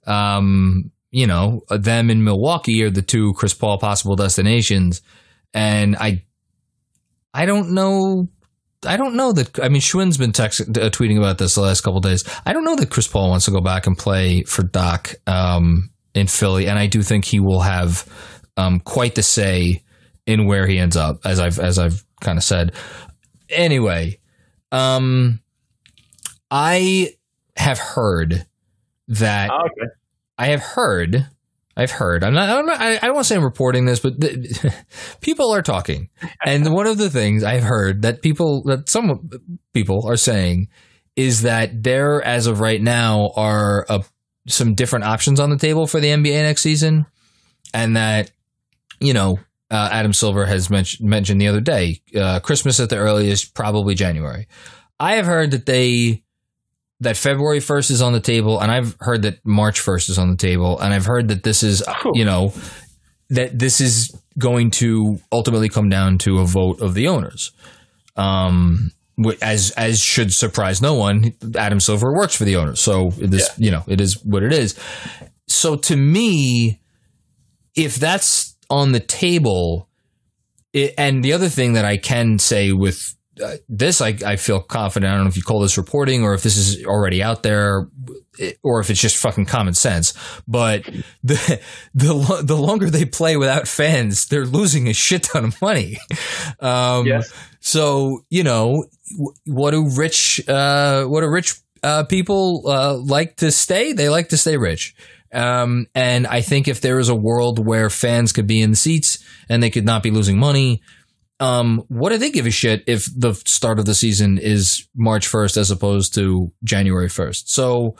um 0.08 0.89
you 1.12 1.28
know 1.28 1.62
them 1.69 2.10
in 2.10 2.24
Milwaukee 2.24 2.84
are 2.84 2.89
the 2.89 3.02
two 3.02 3.34
Chris 3.34 3.54
Paul 3.54 3.78
possible 3.78 4.15
destinations 4.15 5.02
and 5.54 5.95
I 5.95 6.24
I 7.34 7.45
don't 7.45 7.72
know 7.72 8.28
I 8.86 8.98
don't 8.98 9.15
know 9.15 9.34
that 9.34 9.60
I 9.60 9.69
mean 9.69 9.82
Schwinn's 9.82 10.17
been 10.17 10.32
text, 10.32 10.62
uh, 10.62 10.89
tweeting 10.89 11.17
about 11.17 11.38
this 11.38 11.56
the 11.56 11.62
last 11.62 11.82
couple 11.82 12.00
days 12.00 12.24
I 12.45 12.54
don't 12.54 12.63
know 12.63 12.76
that 12.76 12.89
Chris 12.89 13.08
Paul 13.08 13.30
wants 13.30 13.45
to 13.45 13.52
go 13.52 13.62
back 13.62 13.88
and 13.88 13.98
play 13.98 14.43
for 14.43 14.63
Doc 14.63 15.15
um 15.28 15.89
in 16.13 16.28
Philly 16.28 16.67
and 16.67 16.78
I 16.80 16.88
do 16.88 17.02
think 17.02 17.26
he 17.26 17.39
will 17.39 17.62
have 17.62 18.06
um 18.58 18.80
quite 18.80 19.15
the 19.15 19.24
say 19.24 19.84
in 20.30 20.45
where 20.45 20.67
he 20.67 20.78
ends 20.78 20.95
up, 20.95 21.26
as 21.26 21.39
I've 21.39 21.58
as 21.58 21.80
I've 21.80 22.06
kind 22.22 22.38
of 22.38 22.43
said. 22.43 22.74
Anyway, 23.50 24.19
um, 24.72 25.39
I 26.52 27.13
have 27.58 27.80
heard 27.80 28.45
that 29.08 29.50
Ah, 29.52 29.63
okay. 29.65 29.91
I 30.39 30.47
have 30.47 30.62
heard. 30.62 31.28
I've 31.75 31.91
heard. 31.91 32.23
I'm 32.23 32.34
not. 32.34 32.49
I'm 32.49 32.65
not 32.65 32.80
I, 32.80 32.95
I 32.95 32.99
don't 32.99 33.13
want 33.13 33.25
to 33.25 33.28
say 33.28 33.36
I'm 33.36 33.43
reporting 33.43 33.86
this, 33.86 33.99
but 33.99 34.19
th- 34.19 34.65
people 35.21 35.54
are 35.54 35.62
talking, 35.62 36.10
and 36.45 36.73
one 36.73 36.88
of 36.88 36.97
the 36.97 37.10
things 37.10 37.43
I've 37.43 37.63
heard 37.63 38.02
that 38.02 38.21
people 38.21 38.63
that 38.63 38.89
some 38.89 39.30
people 39.73 40.08
are 40.08 40.17
saying 40.17 40.69
is 41.15 41.43
that 41.43 41.84
there, 41.84 42.21
as 42.23 42.47
of 42.47 42.62
right 42.62 42.82
now, 42.82 43.32
are 43.36 43.86
uh 43.88 44.02
some 44.47 44.75
different 44.75 45.06
options 45.06 45.39
on 45.39 45.49
the 45.49 45.58
table 45.58 45.88
for 45.88 45.99
the 45.99 46.08
NBA 46.08 46.41
next 46.41 46.62
season, 46.62 47.06
and 47.73 47.95
that 47.95 48.32
you 48.99 49.13
know 49.13 49.39
uh, 49.69 49.89
Adam 49.91 50.13
Silver 50.13 50.45
has 50.45 50.69
mentioned 50.69 51.08
mentioned 51.08 51.39
the 51.39 51.47
other 51.47 51.62
day, 51.62 52.02
uh, 52.15 52.39
Christmas 52.39 52.80
at 52.80 52.89
the 52.89 52.97
earliest, 52.97 53.54
probably 53.54 53.93
January. 53.93 54.47
I 54.99 55.15
have 55.15 55.25
heard 55.25 55.52
that 55.52 55.65
they 55.65 56.23
that 57.01 57.15
February 57.17 57.59
first 57.59 57.91
is 57.91 58.01
on 58.01 58.13
the 58.13 58.19
table, 58.19 58.59
and 58.59 58.71
I've 58.71 58.95
heard 58.99 59.21
that 59.21 59.45
March 59.45 59.79
first 59.79 60.09
is 60.09 60.17
on 60.17 60.29
the 60.29 60.38
table, 60.38 60.79
and 60.79 60.93
I've 60.93 61.05
heard 61.05 61.29
that 61.29 61.43
this 61.43 61.63
is 61.63 61.83
you 62.13 62.25
know 62.25 62.53
that 63.29 63.57
this 63.57 63.79
is 63.79 64.15
going 64.38 64.71
to 64.71 65.19
ultimately 65.31 65.69
come 65.69 65.89
down 65.89 66.17
to 66.19 66.39
a 66.39 66.45
vote 66.45 66.81
of 66.81 66.93
the 66.93 67.07
owners. 67.07 67.51
Um, 68.15 68.91
as 69.41 69.71
as 69.71 69.99
should 69.99 70.33
surprise 70.33 70.81
no 70.81 70.93
one, 70.93 71.33
Adam 71.55 71.79
Silver 71.79 72.13
works 72.13 72.35
for 72.35 72.45
the 72.45 72.55
owners, 72.55 72.79
so 72.79 73.12
this 73.17 73.49
you 73.57 73.71
know 73.71 73.83
it 73.88 74.01
is 74.01 74.23
what 74.23 74.43
it 74.43 74.53
is. 74.53 74.77
So 75.47 75.75
to 75.75 75.95
me, 75.95 76.81
if 77.75 77.95
that's 77.95 78.55
on 78.69 78.91
the 78.91 78.99
table, 78.99 79.89
it, 80.73 80.93
and 80.97 81.23
the 81.23 81.33
other 81.33 81.49
thing 81.49 81.73
that 81.73 81.85
I 81.85 81.97
can 81.97 82.39
say 82.39 82.71
with 82.71 83.15
uh, 83.43 83.58
this, 83.67 84.02
I, 84.02 84.15
I 84.25 84.36
feel 84.36 84.60
confident. 84.60 85.12
I 85.12 85.15
don't 85.15 85.25
know 85.25 85.30
if 85.30 85.38
you 85.38 85.43
call 85.43 85.62
this 85.62 85.78
reporting 85.78 86.23
or 86.23 86.34
if 86.34 86.43
this 86.43 86.58
is 86.58 86.86
already 86.86 87.23
out 87.23 87.43
there, 87.43 87.88
or 88.63 88.80
if 88.80 88.89
it's 88.89 89.02
just 89.02 89.17
fucking 89.17 89.45
common 89.45 89.73
sense. 89.73 90.13
But 90.47 90.84
the 91.23 91.62
the 91.93 92.41
the 92.43 92.58
longer 92.58 92.89
they 92.89 93.06
play 93.06 93.38
without 93.38 93.67
fans, 93.67 94.28
they're 94.28 94.45
losing 94.45 94.88
a 94.88 94.93
shit 94.93 95.23
ton 95.23 95.45
of 95.45 95.62
money. 95.62 95.97
Um, 96.60 97.06
Yes. 97.06 97.34
So 97.60 98.25
you 98.30 98.43
know, 98.43 98.86
what 99.45 99.71
do 99.71 99.89
rich 99.95 100.41
uh, 100.47 101.06
what 101.06 101.21
do 101.21 101.28
rich 101.28 101.56
uh, 101.84 102.04
people 102.06 102.63
uh, 102.67 102.95
like 102.97 103.38
to 103.38 103.52
stay? 103.52 103.93
They 103.93 104.10
like 104.10 104.30
to 104.30 104.38
stay 104.38 104.58
rich. 104.58 104.95
Um, 105.32 105.88
and 105.93 106.25
I 106.25 106.41
think 106.41 106.67
if 106.67 106.82
there 106.82 106.99
is 106.99 107.10
a 107.10 107.15
world 107.15 107.63
where 107.63 107.89
fans 107.89 108.32
could 108.32 108.47
be 108.47 108.62
in 108.62 108.71
the 108.71 108.75
seats 108.75 109.23
and 109.47 109.62
they 109.62 109.69
could 109.69 109.86
not 109.86 110.02
be 110.02 110.10
losing 110.10 110.39
money, 110.39 110.82
um, 111.39 111.84
what 111.88 112.10
do 112.10 112.17
they 112.17 112.32
give 112.32 112.45
a 112.45 112.52
shit 112.52 112.84
if 112.86 113.08
the 113.15 113.34
start 113.34 113.80
of 113.80 113.86
the 113.86 113.95
season 113.95 114.38
is 114.38 114.88
March 114.95 115.28
1st 115.28 115.58
as 115.58 115.71
opposed 115.71 116.13
to 116.15 116.52
January 116.63 117.08
1st? 117.08 117.47
So 117.47 117.95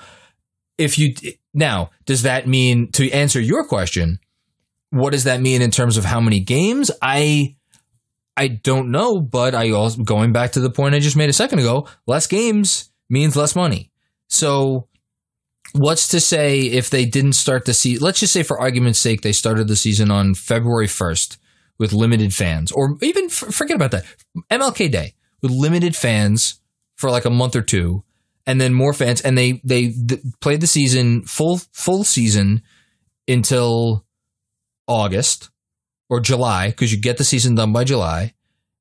if 0.78 1.00
you, 1.00 1.14
now, 1.54 1.92
does 2.06 2.24
that 2.24 2.48
mean, 2.48 2.92
to 2.94 3.10
answer 3.12 3.40
your 3.40 3.66
question, 3.66 4.20
what 4.90 5.12
does 5.12 5.24
that 5.24 5.42
mean 5.42 5.62
in 5.62 5.72
terms 5.72 5.98
of 5.98 6.06
how 6.06 6.20
many 6.20 6.42
games? 6.42 6.92
I, 7.02 7.56
I 8.36 8.48
don't 8.48 8.92
know, 8.92 9.22
but 9.22 9.56
I 9.56 9.72
also, 9.72 10.04
going 10.04 10.34
back 10.34 10.54
to 10.54 10.60
the 10.60 10.72
point 10.72 10.96
I 10.96 11.00
just 11.00 11.18
made 11.18 11.30
a 11.30 11.34
second 11.34 11.60
ago, 11.60 11.88
less 12.08 12.28
games 12.28 12.92
means 13.10 13.36
less 13.36 13.56
money. 13.56 13.92
So 14.28 14.88
what's 15.74 16.10
to 16.10 16.20
say 16.20 16.62
if 16.62 16.90
they 16.90 17.06
didn't 17.06 17.34
start 17.34 17.66
the 17.66 17.74
season? 17.74 18.04
Let's 18.04 18.20
just 18.20 18.34
say, 18.34 18.44
for 18.44 18.60
argument's 18.60 19.00
sake, 19.00 19.22
they 19.22 19.32
started 19.32 19.68
the 19.68 19.76
season 19.76 20.12
on 20.12 20.34
February 20.34 20.88
1st 20.88 21.38
with 21.80 21.94
limited 21.94 22.34
fans, 22.34 22.72
or 22.72 22.98
even 23.02 23.30
forget 23.30 23.76
about 23.76 23.92
that, 23.92 24.06
MLK 24.52 24.92
Day 24.92 25.16
with 25.42 25.52
limited 25.52 25.96
fans 25.96 26.60
for 26.98 27.10
like 27.10 27.26
a 27.26 27.30
month 27.30 27.56
or 27.56 27.62
two, 27.62 28.04
and 28.46 28.60
then 28.60 28.74
more 28.74 28.94
fans, 28.94 29.22
and 29.22 29.38
they 29.38 29.62
they 29.64 29.90
th- 29.92 30.22
played 30.42 30.62
the 30.62 30.68
season 30.68 31.24
full 31.24 31.62
full 31.72 32.04
season 32.04 32.62
until 33.28 34.06
August 34.88 35.50
or 36.10 36.20
July 36.20 36.68
because 36.68 36.92
you 36.92 37.00
get 37.00 37.18
the 37.18 37.24
season 37.24 37.56
done 37.56 37.72
by 37.72 37.86
July, 37.86 38.34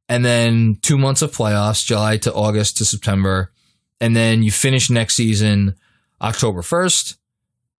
and 0.08 0.24
then 0.24 0.76
two 0.82 0.98
months 0.98 1.22
of 1.22 1.30
playoffs, 1.30 1.86
July 1.86 2.16
to 2.18 2.34
August 2.34 2.78
to 2.78 2.84
September, 2.84 3.52
and 4.00 4.16
then 4.16 4.42
you 4.42 4.50
finish 4.50 4.90
next 4.90 5.14
season 5.14 5.76
October 6.20 6.62
first, 6.62 7.16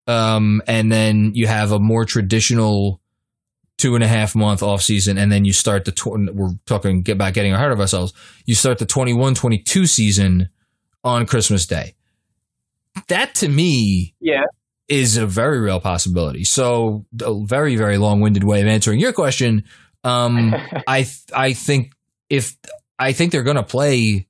um, 0.06 0.62
and 0.66 0.90
then 0.90 1.32
you 1.34 1.46
have 1.46 1.72
a 1.72 1.78
more 1.78 2.06
traditional 2.06 3.00
two 3.80 3.94
and 3.94 4.04
a 4.04 4.08
half 4.08 4.34
month 4.34 4.62
off 4.62 4.82
season, 4.82 5.16
and 5.18 5.32
then 5.32 5.44
you 5.44 5.52
start 5.52 5.84
the 5.84 5.92
tw- 5.92 6.32
we're 6.34 6.50
talking 6.66 7.02
get 7.02 7.16
back 7.18 7.34
getting 7.34 7.52
ahead 7.52 7.70
of 7.72 7.80
ourselves. 7.80 8.12
You 8.46 8.54
start 8.54 8.78
the 8.78 8.86
21-22 8.86 9.88
season 9.88 10.48
on 11.02 11.26
Christmas 11.26 11.66
Day. 11.66 11.94
That 13.08 13.34
to 13.36 13.48
me 13.48 14.14
Yeah. 14.20 14.44
is 14.88 15.16
a 15.16 15.26
very 15.26 15.60
real 15.60 15.80
possibility. 15.80 16.44
So 16.44 17.06
a 17.22 17.34
very 17.44 17.76
very 17.76 17.96
long 17.98 18.20
winded 18.20 18.44
way 18.44 18.60
of 18.60 18.66
answering 18.68 19.00
your 19.00 19.12
question. 19.12 19.64
Um, 20.04 20.54
I 20.86 21.02
th- 21.02 21.16
I 21.34 21.52
think 21.54 21.92
if 22.28 22.56
I 22.98 23.12
think 23.12 23.32
they're 23.32 23.42
going 23.42 23.56
to 23.56 23.62
play 23.62 24.26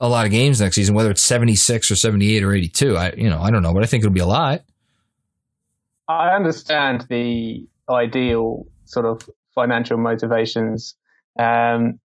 a 0.00 0.08
lot 0.08 0.26
of 0.26 0.32
games 0.32 0.60
next 0.60 0.76
season, 0.76 0.94
whether 0.94 1.10
it's 1.10 1.22
76 1.22 1.90
or 1.90 1.96
78 1.96 2.42
or 2.42 2.52
82. 2.52 2.96
I 2.96 3.12
you 3.16 3.28
know 3.30 3.40
I 3.40 3.50
don't 3.50 3.62
know, 3.62 3.74
but 3.74 3.82
I 3.82 3.86
think 3.86 4.02
it'll 4.02 4.12
be 4.14 4.20
a 4.20 4.26
lot. 4.26 4.62
I 6.08 6.30
understand 6.34 7.06
the 7.08 7.66
ideal 7.90 8.66
sort 8.94 9.06
of 9.06 9.28
financial 9.54 9.98
motivations. 9.98 10.94
Um, 11.38 12.00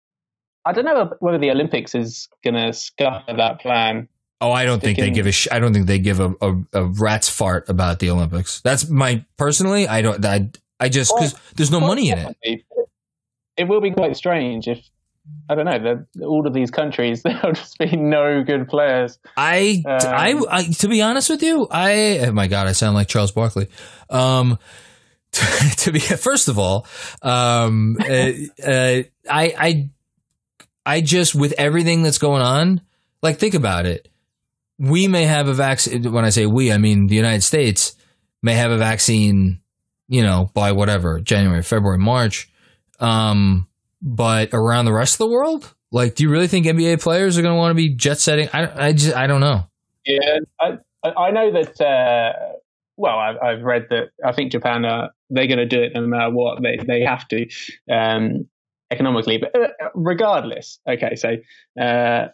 I 0.66 0.72
don't 0.72 0.86
know 0.86 1.12
whether 1.20 1.38
the 1.38 1.52
Olympics 1.52 1.94
is 1.94 2.28
going 2.44 2.56
to 2.56 2.74
scupper 2.74 3.36
that 3.36 3.60
plan. 3.60 4.08
Oh, 4.42 4.52
I 4.52 4.66
don't 4.66 4.82
think 4.82 4.98
they 5.00 5.12
give 5.12 5.28
a. 5.28 5.32
Sh- 5.32 5.48
I 5.52 5.60
don't 5.60 5.74
think 5.74 5.88
they 5.88 6.00
give 6.00 6.20
a, 6.20 6.34
a, 6.42 6.56
a 6.74 6.84
rat's 6.86 7.30
fart 7.30 7.70
about 7.70 8.00
the 8.00 8.10
Olympics. 8.10 8.62
That's 8.62 8.90
my 8.90 9.26
personally. 9.38 9.88
I 9.88 10.02
don't. 10.02 10.24
I, 10.26 10.50
I 10.80 10.90
just 10.90 11.14
because 11.16 11.36
there's 11.56 11.72
no 11.72 11.80
money 11.80 12.10
in 12.10 12.18
it. 12.20 12.66
It 13.58 13.68
will 13.68 13.80
be 13.80 13.92
quite 13.92 14.18
strange 14.18 14.68
if 14.68 14.86
I 15.50 15.56
don't 15.56 15.66
know. 15.66 16.06
All 16.26 16.46
of 16.46 16.54
these 16.54 16.72
countries, 16.72 17.24
there'll 17.24 17.54
just 17.54 17.78
be 17.78 17.96
no 17.96 18.44
good 18.44 18.68
players. 18.68 19.18
I, 19.38 19.84
Um, 19.86 19.98
I, 20.02 20.42
I, 20.50 20.64
to 20.64 20.88
be 20.88 21.02
honest 21.02 21.30
with 21.30 21.42
you, 21.42 21.68
I, 21.70 22.20
oh 22.20 22.32
my 22.32 22.48
God, 22.48 22.68
I 22.68 22.74
sound 22.74 22.96
like 22.96 23.08
Charles 23.08 23.32
Barkley. 23.32 23.68
Um, 24.10 24.60
to, 25.36 25.76
to 25.78 25.92
be, 25.92 26.00
first 26.00 26.48
of 26.48 26.58
all, 26.58 26.88
um, 27.22 27.98
uh, 28.00 28.32
uh, 28.64 29.04
I, 29.30 29.54
I, 29.58 29.90
I 30.86 31.02
just, 31.02 31.36
with 31.36 31.54
everything 31.58 32.04
that's 32.04 32.18
going 32.18 32.42
on, 32.42 32.82
like, 33.22 33.38
think 33.38 33.54
about 33.54 33.86
it. 33.86 34.08
We 34.78 35.08
may 35.08 35.24
have 35.24 35.48
a 35.48 35.54
vaccine. 35.54 36.12
When 36.12 36.26
I 36.26 36.30
say 36.30 36.46
we, 36.46 36.72
I 36.72 36.78
mean 36.78 37.08
the 37.08 37.16
United 37.16 37.44
States 37.44 37.96
may 38.44 38.54
have 38.56 38.72
a 38.72 38.78
vaccine, 38.78 39.62
you 40.10 40.22
know, 40.22 40.52
by 40.54 40.74
whatever, 40.74 41.22
January, 41.22 41.64
February, 41.64 41.98
March. 41.98 42.50
Um, 43.00 43.68
but 44.02 44.50
around 44.52 44.86
the 44.86 44.94
rest 44.94 45.16
of 45.16 45.20
the 45.20 45.30
world, 45.30 45.74
like, 45.92 46.16
do 46.16 46.24
you 46.24 46.30
really 46.30 46.48
think 46.48 46.66
NBA 46.66 47.02
players 47.02 47.38
are 47.38 47.42
going 47.42 47.54
to 47.54 47.58
want 47.58 47.72
to 47.72 47.76
be 47.76 47.96
jet 47.96 48.20
setting? 48.20 48.50
I, 48.52 48.88
I 48.88 48.92
just, 48.92 49.16
I 49.16 49.28
don't 49.28 49.40
know. 49.40 49.64
Yeah, 50.06 50.40
I, 50.60 50.78
I 51.04 51.10
I 51.10 51.32
know 51.32 51.52
that. 51.54 51.82
Uh, 51.82 52.55
well, 52.98 53.18
I've, 53.18 53.38
I've 53.44 53.64
read 53.64 53.88
that. 53.90 54.10
I 54.24 54.32
think 54.32 54.52
Japan 54.52 54.86
are 54.86 55.10
they're 55.30 55.48
going 55.48 55.58
to 55.58 55.66
do 55.66 55.82
it 55.82 55.92
no 55.94 56.02
matter 56.02 56.32
what. 56.32 56.62
They 56.62 56.78
they 56.86 57.02
have 57.02 57.28
to 57.30 57.48
um, 57.92 58.48
economically, 58.92 59.38
but 59.38 59.56
uh, 59.56 59.90
regardless. 59.94 60.80
Okay, 60.88 61.16
so 61.16 61.36
uh, 61.82 62.28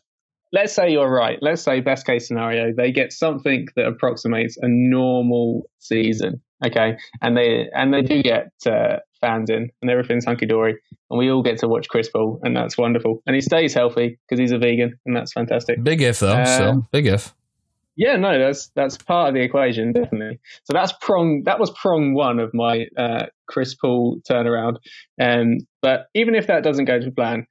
let's 0.52 0.74
say 0.74 0.92
you're 0.92 1.12
right. 1.12 1.38
Let's 1.42 1.62
say 1.62 1.82
best 1.82 2.06
case 2.06 2.28
scenario, 2.28 2.74
they 2.76 2.92
get 2.92 3.12
something 3.12 3.68
that 3.76 3.88
approximates 3.88 4.58
a 4.58 4.68
normal 4.68 5.70
season. 5.80 6.42
Okay, 6.66 6.96
and 7.22 7.36
they 7.36 7.68
and 7.74 7.94
they 7.94 8.04
do 8.04 8.22
get 8.22 8.52
uh, 8.68 8.98
fans 9.20 9.50
in, 9.50 9.70
and 9.82 9.90
everything's 9.90 10.26
hunky 10.26 10.46
dory, 10.46 10.76
and 11.10 11.18
we 11.18 11.32
all 11.32 11.42
get 11.42 11.58
to 11.60 11.68
watch 11.68 11.88
Chris 11.90 12.10
Paul, 12.10 12.40
and 12.44 12.56
that's 12.56 12.78
wonderful. 12.78 13.24
And 13.26 13.36
he 13.36 13.42
stays 13.42 13.74
healthy 13.74 14.20
because 14.28 14.40
he's 14.40 14.52
a 14.52 14.60
vegan, 14.60 15.00
and 15.06 15.16
that's 15.16 15.34
fantastic. 15.34 15.84
Big 15.84 16.02
if 16.02 16.20
though. 16.20 16.38
Um, 16.38 16.46
still 16.46 16.88
big 16.92 17.08
if. 17.08 17.34
Yeah, 17.96 18.16
no, 18.16 18.40
that's 18.40 18.72
that's 18.76 18.98
part 18.98 19.30
of 19.30 19.34
the 19.36 19.42
equation, 19.42 19.92
definitely. 19.92 20.40
So 20.64 20.74
that's 20.74 20.94
prong. 21.02 21.44
That 21.46 21.60
was 21.60 21.72
prong 21.72 22.14
one 22.14 22.40
of 22.40 22.54
my 22.54 22.86
uh, 22.98 23.26
Chris 23.48 23.76
Paul 23.76 24.22
turnaround. 24.30 24.78
Um, 25.22 25.60
but 25.82 26.06
even 26.14 26.36
if 26.36 26.48
that 26.48 26.64
doesn't 26.64 26.86
go 26.86 27.00
to 27.00 27.12
plan, 27.12 27.46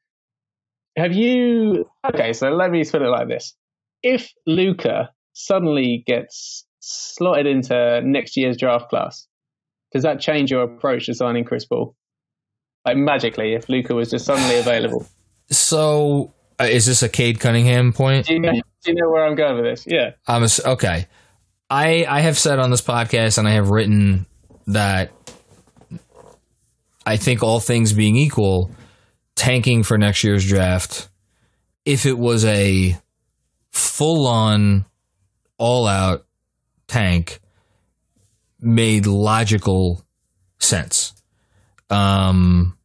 have 0.96 1.12
you? 1.12 1.86
Okay, 2.08 2.32
so 2.32 2.48
let 2.50 2.70
me 2.70 2.84
put 2.84 3.02
it 3.02 3.08
like 3.08 3.28
this: 3.28 3.54
If 4.02 4.32
Luka 4.46 5.10
suddenly 5.34 6.02
gets 6.06 6.66
slotted 6.80 7.46
into 7.46 8.00
next 8.02 8.36
year's 8.36 8.56
draft 8.56 8.88
class, 8.88 9.26
does 9.92 10.02
that 10.04 10.20
change 10.20 10.50
your 10.50 10.62
approach 10.62 11.06
to 11.06 11.14
signing 11.14 11.44
Chris 11.44 11.66
Paul? 11.66 11.94
Like 12.86 12.96
magically, 12.96 13.52
if 13.54 13.68
Luka 13.68 13.94
was 13.94 14.10
just 14.10 14.24
suddenly 14.24 14.58
available, 14.58 15.06
So 15.50 16.32
uh, 16.58 16.64
is 16.64 16.86
this 16.86 17.02
a 17.02 17.08
Cade 17.10 17.40
Cunningham 17.40 17.92
point? 17.92 18.26
do 18.26 18.34
you 18.34 18.40
know? 18.40 18.52
You 18.86 18.94
know 18.94 19.10
where 19.10 19.26
I'm 19.26 19.34
going 19.34 19.56
with 19.56 19.64
this? 19.64 19.86
Yeah. 19.86 20.12
I'm 20.26 20.42
a, 20.42 20.48
okay. 20.72 21.06
I 21.68 22.04
I 22.08 22.20
have 22.20 22.38
said 22.38 22.58
on 22.58 22.70
this 22.70 22.80
podcast 22.80 23.38
and 23.38 23.46
I 23.46 23.52
have 23.52 23.70
written 23.70 24.26
that 24.66 25.12
I 27.06 27.16
think 27.16 27.42
all 27.42 27.60
things 27.60 27.92
being 27.92 28.16
equal, 28.16 28.70
tanking 29.36 29.82
for 29.82 29.98
next 29.98 30.24
year's 30.24 30.46
draft, 30.46 31.08
if 31.84 32.06
it 32.06 32.18
was 32.18 32.44
a 32.44 32.96
full 33.70 34.26
on, 34.26 34.84
all 35.58 35.86
out 35.86 36.26
tank, 36.88 37.40
made 38.60 39.06
logical 39.06 40.04
sense. 40.58 41.14
Um, 41.88 42.76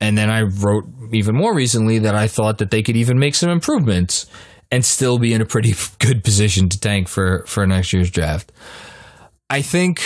and 0.00 0.18
then 0.18 0.30
I 0.30 0.42
wrote 0.42 0.84
even 1.12 1.34
more 1.34 1.54
recently 1.54 2.00
that 2.00 2.14
I 2.14 2.28
thought 2.28 2.58
that 2.58 2.70
they 2.70 2.82
could 2.82 2.96
even 2.96 3.18
make 3.18 3.34
some 3.34 3.50
improvements 3.50 4.26
and 4.74 4.84
still 4.84 5.20
be 5.20 5.32
in 5.32 5.40
a 5.40 5.46
pretty 5.46 5.72
good 6.00 6.24
position 6.24 6.68
to 6.68 6.80
tank 6.80 7.08
for 7.08 7.44
for 7.46 7.64
next 7.66 7.92
year's 7.92 8.10
draft. 8.10 8.50
I 9.48 9.62
think 9.62 10.02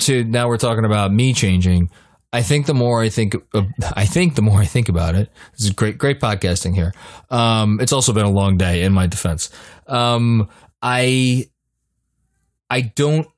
to 0.00 0.24
now 0.24 0.48
we're 0.48 0.56
talking 0.56 0.84
about 0.84 1.12
me 1.12 1.34
changing. 1.34 1.90
I 2.32 2.42
think 2.42 2.66
the 2.66 2.74
more 2.74 3.00
I 3.00 3.10
think, 3.10 3.36
uh, 3.54 3.62
I 3.96 4.06
think 4.06 4.34
the 4.34 4.42
more 4.42 4.58
I 4.60 4.64
think 4.64 4.88
about 4.88 5.14
it. 5.14 5.30
This 5.52 5.66
is 5.66 5.70
great, 5.70 5.98
great 5.98 6.18
podcasting 6.18 6.74
here. 6.74 6.92
Um, 7.30 7.78
it's 7.80 7.92
also 7.92 8.12
been 8.12 8.24
a 8.24 8.30
long 8.30 8.56
day. 8.56 8.82
In 8.82 8.92
my 8.92 9.06
defense, 9.06 9.50
um, 9.86 10.48
I, 10.82 11.48
I 12.68 12.80
don't, 12.80 13.28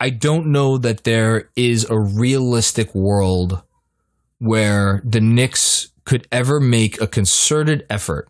I 0.00 0.10
don't 0.10 0.52
know 0.52 0.78
that 0.78 1.02
there 1.02 1.50
is 1.56 1.90
a 1.90 1.98
realistic 1.98 2.94
world 2.94 3.62
where 4.38 5.02
the 5.04 5.20
Knicks 5.20 5.90
could 6.04 6.28
ever 6.30 6.60
make 6.60 7.00
a 7.00 7.08
concerted 7.08 7.84
effort 7.90 8.28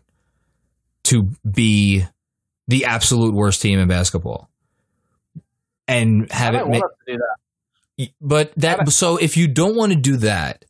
to 1.09 1.29
be 1.49 2.03
the 2.67 2.85
absolute 2.85 3.33
worst 3.33 3.61
team 3.61 3.79
in 3.79 3.87
basketball 3.87 4.49
and 5.87 6.31
have 6.31 6.53
it 6.53 6.67
want 6.67 6.69
make 6.69 6.81
to 6.81 7.13
do 7.13 7.17
that. 7.97 8.09
but 8.21 8.53
that 8.55 8.89
so 8.89 9.17
if 9.17 9.35
you 9.35 9.47
don't 9.47 9.75
want 9.75 9.91
to 9.91 9.97
do 9.97 10.17
that 10.17 10.65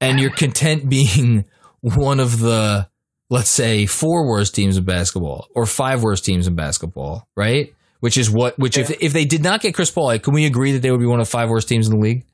and 0.00 0.20
you're 0.20 0.30
content 0.30 0.88
being 0.88 1.44
one 1.80 2.20
of 2.20 2.38
the 2.38 2.88
let's 3.28 3.50
say 3.50 3.86
four 3.86 4.28
worst 4.28 4.54
teams 4.54 4.76
in 4.76 4.84
basketball 4.84 5.48
or 5.54 5.66
five 5.66 6.02
worst 6.02 6.24
teams 6.24 6.46
in 6.46 6.54
basketball 6.54 7.26
right 7.36 7.74
which 8.00 8.16
is 8.16 8.30
what 8.30 8.56
which 8.58 8.78
if 8.78 8.90
if 9.02 9.12
they 9.12 9.24
did 9.24 9.42
not 9.42 9.60
get 9.60 9.74
Chris 9.74 9.90
Paul 9.90 10.06
like, 10.06 10.22
can 10.22 10.32
we 10.32 10.46
agree 10.46 10.72
that 10.72 10.82
they 10.82 10.90
would 10.92 11.00
be 11.00 11.06
one 11.06 11.18
of 11.18 11.26
the 11.26 11.30
five 11.30 11.48
worst 11.50 11.68
teams 11.68 11.88
in 11.88 11.94
the 11.94 12.00
league 12.00 12.24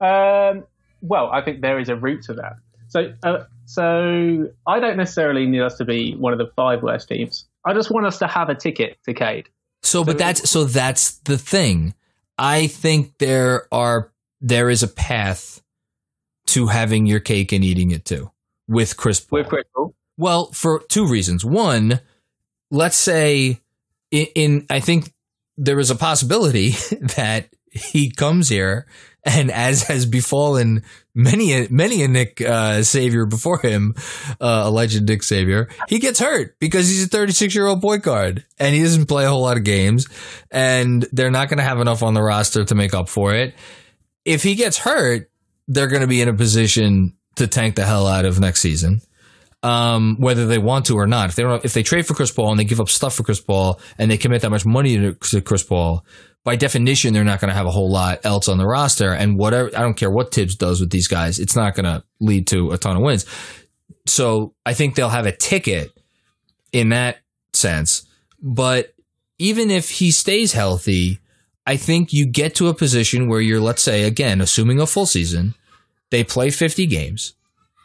Um, 0.00 0.64
well, 1.02 1.30
I 1.32 1.42
think 1.42 1.62
there 1.62 1.78
is 1.78 1.88
a 1.88 1.96
route 1.96 2.22
to 2.24 2.34
that. 2.34 2.56
So, 2.90 3.12
uh, 3.22 3.44
so 3.64 4.48
I 4.66 4.80
don't 4.80 4.96
necessarily 4.96 5.46
need 5.46 5.62
us 5.62 5.76
to 5.78 5.84
be 5.84 6.14
one 6.16 6.32
of 6.32 6.38
the 6.38 6.50
five 6.56 6.82
worst 6.82 7.08
teams. 7.08 7.46
I 7.64 7.72
just 7.72 7.90
want 7.90 8.06
us 8.06 8.18
to 8.18 8.26
have 8.26 8.48
a 8.48 8.54
ticket 8.54 8.98
to 9.04 9.14
Cade. 9.14 9.48
So, 9.82 10.04
but 10.04 10.18
that's 10.18 10.50
so 10.50 10.64
that's 10.64 11.18
the 11.20 11.38
thing. 11.38 11.94
I 12.36 12.66
think 12.66 13.18
there 13.18 13.66
are 13.72 14.12
there 14.40 14.70
is 14.70 14.82
a 14.82 14.88
path 14.88 15.62
to 16.48 16.66
having 16.66 17.06
your 17.06 17.20
cake 17.20 17.52
and 17.52 17.64
eating 17.64 17.90
it 17.92 18.04
too 18.04 18.30
with 18.68 18.96
Chris 18.96 19.20
Paul. 19.20 19.38
With 19.38 19.48
Chris 19.48 19.64
Paul. 19.74 19.94
Well, 20.16 20.52
for 20.52 20.82
two 20.88 21.06
reasons. 21.06 21.44
One, 21.44 22.00
let's 22.70 22.98
say 22.98 23.60
in, 24.10 24.26
in 24.34 24.66
I 24.68 24.80
think 24.80 25.12
there 25.56 25.78
is 25.78 25.90
a 25.90 25.96
possibility 25.96 26.70
that 27.16 27.48
he 27.70 28.10
comes 28.10 28.48
here 28.48 28.86
and 29.24 29.50
as 29.50 29.84
has 29.84 30.06
befallen 30.06 30.82
many 31.14 31.66
many 31.68 32.02
a 32.02 32.08
Knick 32.08 32.40
uh, 32.40 32.82
Savior 32.82 33.26
before 33.26 33.58
him, 33.58 33.94
uh, 34.40 34.62
alleged 34.64 35.06
Knick 35.06 35.22
Savior, 35.22 35.68
he 35.88 35.98
gets 35.98 36.18
hurt 36.18 36.58
because 36.58 36.88
he's 36.88 37.04
a 37.04 37.08
36 37.08 37.54
year 37.54 37.66
old 37.66 37.82
point 37.82 38.02
guard 38.02 38.44
and 38.58 38.74
he 38.74 38.82
doesn't 38.82 39.06
play 39.06 39.24
a 39.24 39.28
whole 39.28 39.42
lot 39.42 39.56
of 39.56 39.64
games 39.64 40.06
and 40.50 41.06
they're 41.12 41.30
not 41.30 41.48
going 41.48 41.58
to 41.58 41.64
have 41.64 41.80
enough 41.80 42.02
on 42.02 42.14
the 42.14 42.22
roster 42.22 42.64
to 42.64 42.74
make 42.74 42.94
up 42.94 43.08
for 43.08 43.34
it. 43.34 43.54
If 44.24 44.42
he 44.42 44.54
gets 44.54 44.78
hurt, 44.78 45.30
they're 45.68 45.88
going 45.88 46.02
to 46.02 46.08
be 46.08 46.20
in 46.20 46.28
a 46.28 46.34
position 46.34 47.16
to 47.36 47.46
tank 47.46 47.76
the 47.76 47.84
hell 47.84 48.06
out 48.06 48.24
of 48.24 48.40
next 48.40 48.60
season 48.60 49.00
um, 49.62 50.16
whether 50.18 50.46
they 50.46 50.58
want 50.58 50.86
to 50.86 50.96
or 50.98 51.06
not. 51.06 51.30
If 51.30 51.36
they 51.36 51.42
don't, 51.42 51.64
if 51.64 51.72
they 51.72 51.82
trade 51.82 52.06
for 52.06 52.14
Chris 52.14 52.32
Paul 52.32 52.50
and 52.50 52.60
they 52.60 52.64
give 52.64 52.80
up 52.80 52.88
stuff 52.88 53.14
for 53.14 53.22
Chris 53.22 53.40
Paul 53.40 53.80
and 53.98 54.10
they 54.10 54.16
commit 54.16 54.42
that 54.42 54.50
much 54.50 54.64
money 54.64 54.96
to 54.98 55.14
Chris 55.40 55.62
Paul, 55.62 56.04
by 56.44 56.56
definition, 56.56 57.12
they're 57.12 57.24
not 57.24 57.40
going 57.40 57.50
to 57.50 57.54
have 57.54 57.66
a 57.66 57.70
whole 57.70 57.90
lot 57.90 58.20
else 58.24 58.48
on 58.48 58.58
the 58.58 58.66
roster. 58.66 59.12
And 59.12 59.38
whatever, 59.38 59.70
I 59.76 59.80
don't 59.82 59.96
care 59.96 60.10
what 60.10 60.32
Thibs 60.32 60.56
does 60.56 60.80
with 60.80 60.90
these 60.90 61.08
guys, 61.08 61.38
it's 61.38 61.56
not 61.56 61.74
going 61.74 61.84
to 61.84 62.02
lead 62.20 62.46
to 62.48 62.70
a 62.70 62.78
ton 62.78 62.96
of 62.96 63.02
wins. 63.02 63.26
So 64.06 64.54
I 64.64 64.72
think 64.74 64.94
they'll 64.94 65.10
have 65.10 65.26
a 65.26 65.36
ticket 65.36 65.92
in 66.72 66.90
that 66.90 67.18
sense. 67.52 68.06
But 68.42 68.94
even 69.38 69.70
if 69.70 69.90
he 69.90 70.10
stays 70.10 70.52
healthy, 70.52 71.18
I 71.66 71.76
think 71.76 72.12
you 72.12 72.26
get 72.26 72.54
to 72.56 72.68
a 72.68 72.74
position 72.74 73.28
where 73.28 73.40
you're, 73.40 73.60
let's 73.60 73.82
say, 73.82 74.04
again, 74.04 74.40
assuming 74.40 74.80
a 74.80 74.86
full 74.86 75.06
season, 75.06 75.54
they 76.10 76.24
play 76.24 76.50
50 76.50 76.86
games 76.86 77.34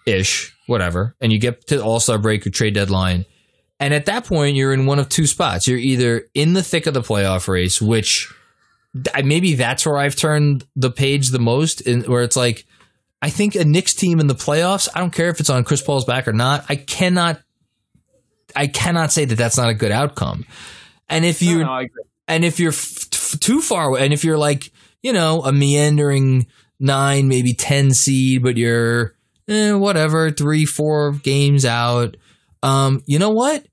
ish, 0.05 0.55
whatever, 0.67 1.15
and 1.19 1.31
you 1.31 1.39
get 1.39 1.67
to 1.67 1.83
All 1.83 1.99
Star 1.99 2.17
break 2.17 2.47
or 2.47 2.49
trade 2.49 2.73
deadline. 2.73 3.25
And 3.79 3.93
at 3.93 4.05
that 4.05 4.25
point, 4.25 4.55
you're 4.55 4.73
in 4.73 4.85
one 4.85 4.99
of 4.99 5.09
two 5.09 5.27
spots. 5.27 5.67
You're 5.67 5.77
either 5.77 6.27
in 6.33 6.53
the 6.53 6.63
thick 6.63 6.87
of 6.87 6.93
the 6.93 7.01
playoff 7.01 7.47
race, 7.47 7.81
which 7.81 8.33
maybe 9.23 9.55
that's 9.55 9.85
where 9.85 9.97
I've 9.97 10.15
turned 10.15 10.65
the 10.75 10.91
page 10.91 11.29
the 11.29 11.39
most, 11.39 11.81
in, 11.81 12.03
where 12.03 12.23
it's 12.23 12.35
like, 12.35 12.65
I 13.21 13.29
think 13.29 13.55
a 13.55 13.65
Knicks 13.65 13.93
team 13.93 14.19
in 14.19 14.27
the 14.27 14.35
playoffs, 14.35 14.87
I 14.93 14.99
don't 14.99 15.11
care 15.11 15.29
if 15.29 15.39
it's 15.39 15.49
on 15.49 15.63
Chris 15.63 15.81
Paul's 15.81 16.05
back 16.05 16.27
or 16.27 16.33
not, 16.33 16.65
I 16.69 16.75
cannot, 16.75 17.41
I 18.55 18.67
cannot 18.67 19.11
say 19.11 19.25
that 19.25 19.35
that's 19.35 19.57
not 19.57 19.69
a 19.69 19.73
good 19.73 19.91
outcome. 19.91 20.45
And 21.09 21.25
if 21.25 21.41
you, 21.41 21.59
no, 21.59 21.81
no, 21.81 21.87
and 22.27 22.45
if 22.45 22.59
you're 22.59 22.71
f- 22.71 23.07
f- 23.13 23.39
too 23.39 23.61
far 23.61 23.89
away, 23.89 24.03
and 24.03 24.13
if 24.13 24.23
you're 24.23 24.37
like, 24.37 24.71
you 25.01 25.11
know, 25.11 25.43
a 25.43 25.51
meandering 25.51 26.47
nine, 26.79 27.27
maybe 27.27 27.53
10 27.53 27.91
seed, 27.91 28.43
but 28.43 28.57
you're 28.57 29.15
eh, 29.47 29.73
whatever, 29.73 30.31
three, 30.31 30.65
four 30.65 31.11
games 31.11 31.65
out, 31.65 32.17
um, 32.63 33.03
you 33.05 33.19
know 33.19 33.29
what? 33.29 33.65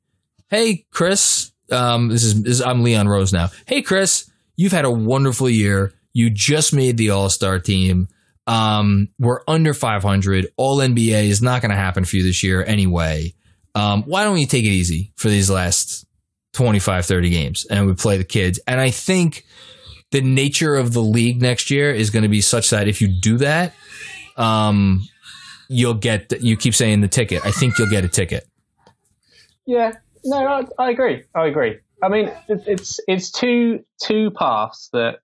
Hey, 0.49 0.85
Chris, 0.91 1.53
um, 1.71 2.09
this 2.09 2.25
is, 2.25 2.43
this 2.43 2.53
is 2.55 2.63
I'm 2.63 2.83
Leon 2.83 3.09
Rose 3.09 3.33
now. 3.33 3.49
Hey, 3.67 3.83
Chris, 3.83 4.31
you've 4.57 4.73
had 4.73 4.85
a 4.85 4.91
wonderful 4.91 5.49
year. 5.49 5.93
You 6.13 6.31
just 6.31 6.73
made 6.75 6.97
the 6.97 7.11
All 7.11 7.31
Star 7.31 7.59
team. 7.59 8.09
Um, 8.47 9.09
we're 9.19 9.41
under 9.47 9.73
500. 9.73 10.49
All 10.57 10.79
NBA 10.79 11.25
is 11.25 11.43
not 11.43 11.63
going 11.63 11.71
to 11.71 11.77
happen 11.77 12.05
for 12.05 12.17
you 12.17 12.23
this 12.23 12.43
year 12.43 12.65
anyway. 12.65 13.35
Um, 13.75 14.03
why 14.03 14.25
don't 14.25 14.39
you 14.39 14.47
take 14.47 14.65
it 14.65 14.69
easy 14.69 15.13
for 15.17 15.29
these 15.29 15.49
last 15.49 16.07
25, 16.53 17.07
30 17.07 17.31
games 17.31 17.67
and 17.71 17.87
we 17.87 17.95
play 17.95 18.19
the 18.19 18.25
kids. 18.25 18.61
And 18.67 18.81
I 18.81 18.91
think 18.91 19.45
the 20.11 20.21
nature 20.21 20.77
of 20.77 20.93
the 20.93 21.01
league 21.01 21.41
next 21.41 21.71
year 21.71 21.91
is 21.91 22.11
going 22.11 22.25
to 22.25 22.29
be 22.29 22.41
such 22.43 22.71
that 22.71 22.89
if 22.89 23.01
you 23.01 23.09
do 23.09 23.39
that, 23.39 23.73
um, 24.37 25.09
you'll 25.69 25.95
get, 25.95 26.43
you 26.43 26.57
keep 26.57 26.75
saying 26.75 27.01
the 27.01 27.09
ticket. 27.09 27.45
I 27.47 27.51
think 27.51 27.79
you'll 27.79 27.89
get 27.89 28.05
a 28.05 28.09
ticket. 28.09 28.47
Yeah, 29.65 29.93
no, 30.25 30.47
I, 30.47 30.65
I 30.79 30.91
agree. 30.91 31.23
I 31.35 31.47
agree. 31.47 31.79
I 32.03 32.09
mean, 32.09 32.33
it's 32.49 32.99
it's 33.07 33.31
two 33.31 33.85
two 34.03 34.33
paths 34.33 34.91
that 34.93 35.21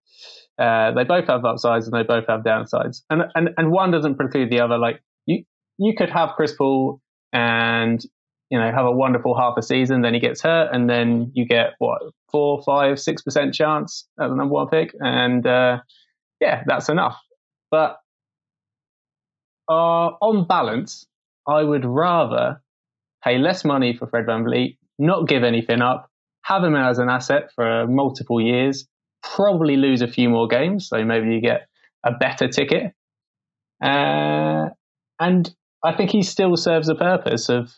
uh, 0.58 0.92
they 0.92 1.04
both 1.04 1.26
have 1.26 1.44
upsides 1.44 1.86
and 1.86 1.94
they 1.94 2.04
both 2.04 2.26
have 2.28 2.42
downsides, 2.42 3.02
and 3.10 3.22
and 3.34 3.50
and 3.56 3.70
one 3.72 3.90
doesn't 3.90 4.14
preclude 4.14 4.50
the 4.50 4.60
other. 4.60 4.78
Like 4.78 5.02
you 5.26 5.44
you 5.78 5.94
could 5.96 6.10
have 6.10 6.30
Chris 6.36 6.54
Paul 6.54 7.00
and 7.32 8.02
you 8.50 8.58
know 8.58 8.70
have 8.70 8.86
a 8.86 8.92
wonderful 8.92 9.36
half 9.36 9.54
a 9.58 9.62
season, 9.62 10.02
then 10.02 10.14
he 10.14 10.20
gets 10.20 10.40
hurt, 10.40 10.70
and 10.72 10.88
then 10.88 11.32
you 11.34 11.46
get 11.46 11.74
what 11.78 12.00
four, 12.30 12.62
five, 12.62 13.00
six 13.00 13.22
percent 13.22 13.54
chance 13.54 14.06
at 14.20 14.28
the 14.28 14.34
number 14.36 14.54
one 14.54 14.68
pick, 14.68 14.94
and 15.00 15.44
uh, 15.46 15.78
yeah, 16.40 16.62
that's 16.66 16.88
enough. 16.88 17.18
But 17.72 17.98
uh, 19.68 20.14
on 20.20 20.46
balance, 20.46 21.06
I 21.46 21.62
would 21.64 21.84
rather 21.84 22.62
pay 23.24 23.38
less 23.38 23.64
money 23.64 23.96
for 23.96 24.06
Fred 24.06 24.26
VanVleet, 24.26 24.78
not 24.98 25.26
give 25.26 25.42
anything 25.42 25.82
up, 25.82 26.08
have 26.48 26.64
him 26.64 26.74
as 26.74 26.98
an 26.98 27.10
asset 27.10 27.50
for 27.54 27.86
multiple 27.86 28.40
years, 28.40 28.86
probably 29.22 29.76
lose 29.76 30.00
a 30.00 30.08
few 30.08 30.30
more 30.30 30.48
games, 30.48 30.88
so 30.88 31.04
maybe 31.04 31.34
you 31.34 31.40
get 31.42 31.68
a 32.04 32.12
better 32.12 32.48
ticket. 32.48 32.94
Uh, 33.82 34.70
and 35.20 35.54
I 35.84 35.92
think 35.94 36.10
he 36.10 36.22
still 36.22 36.56
serves 36.56 36.88
a 36.88 36.94
purpose 36.94 37.50
of 37.50 37.74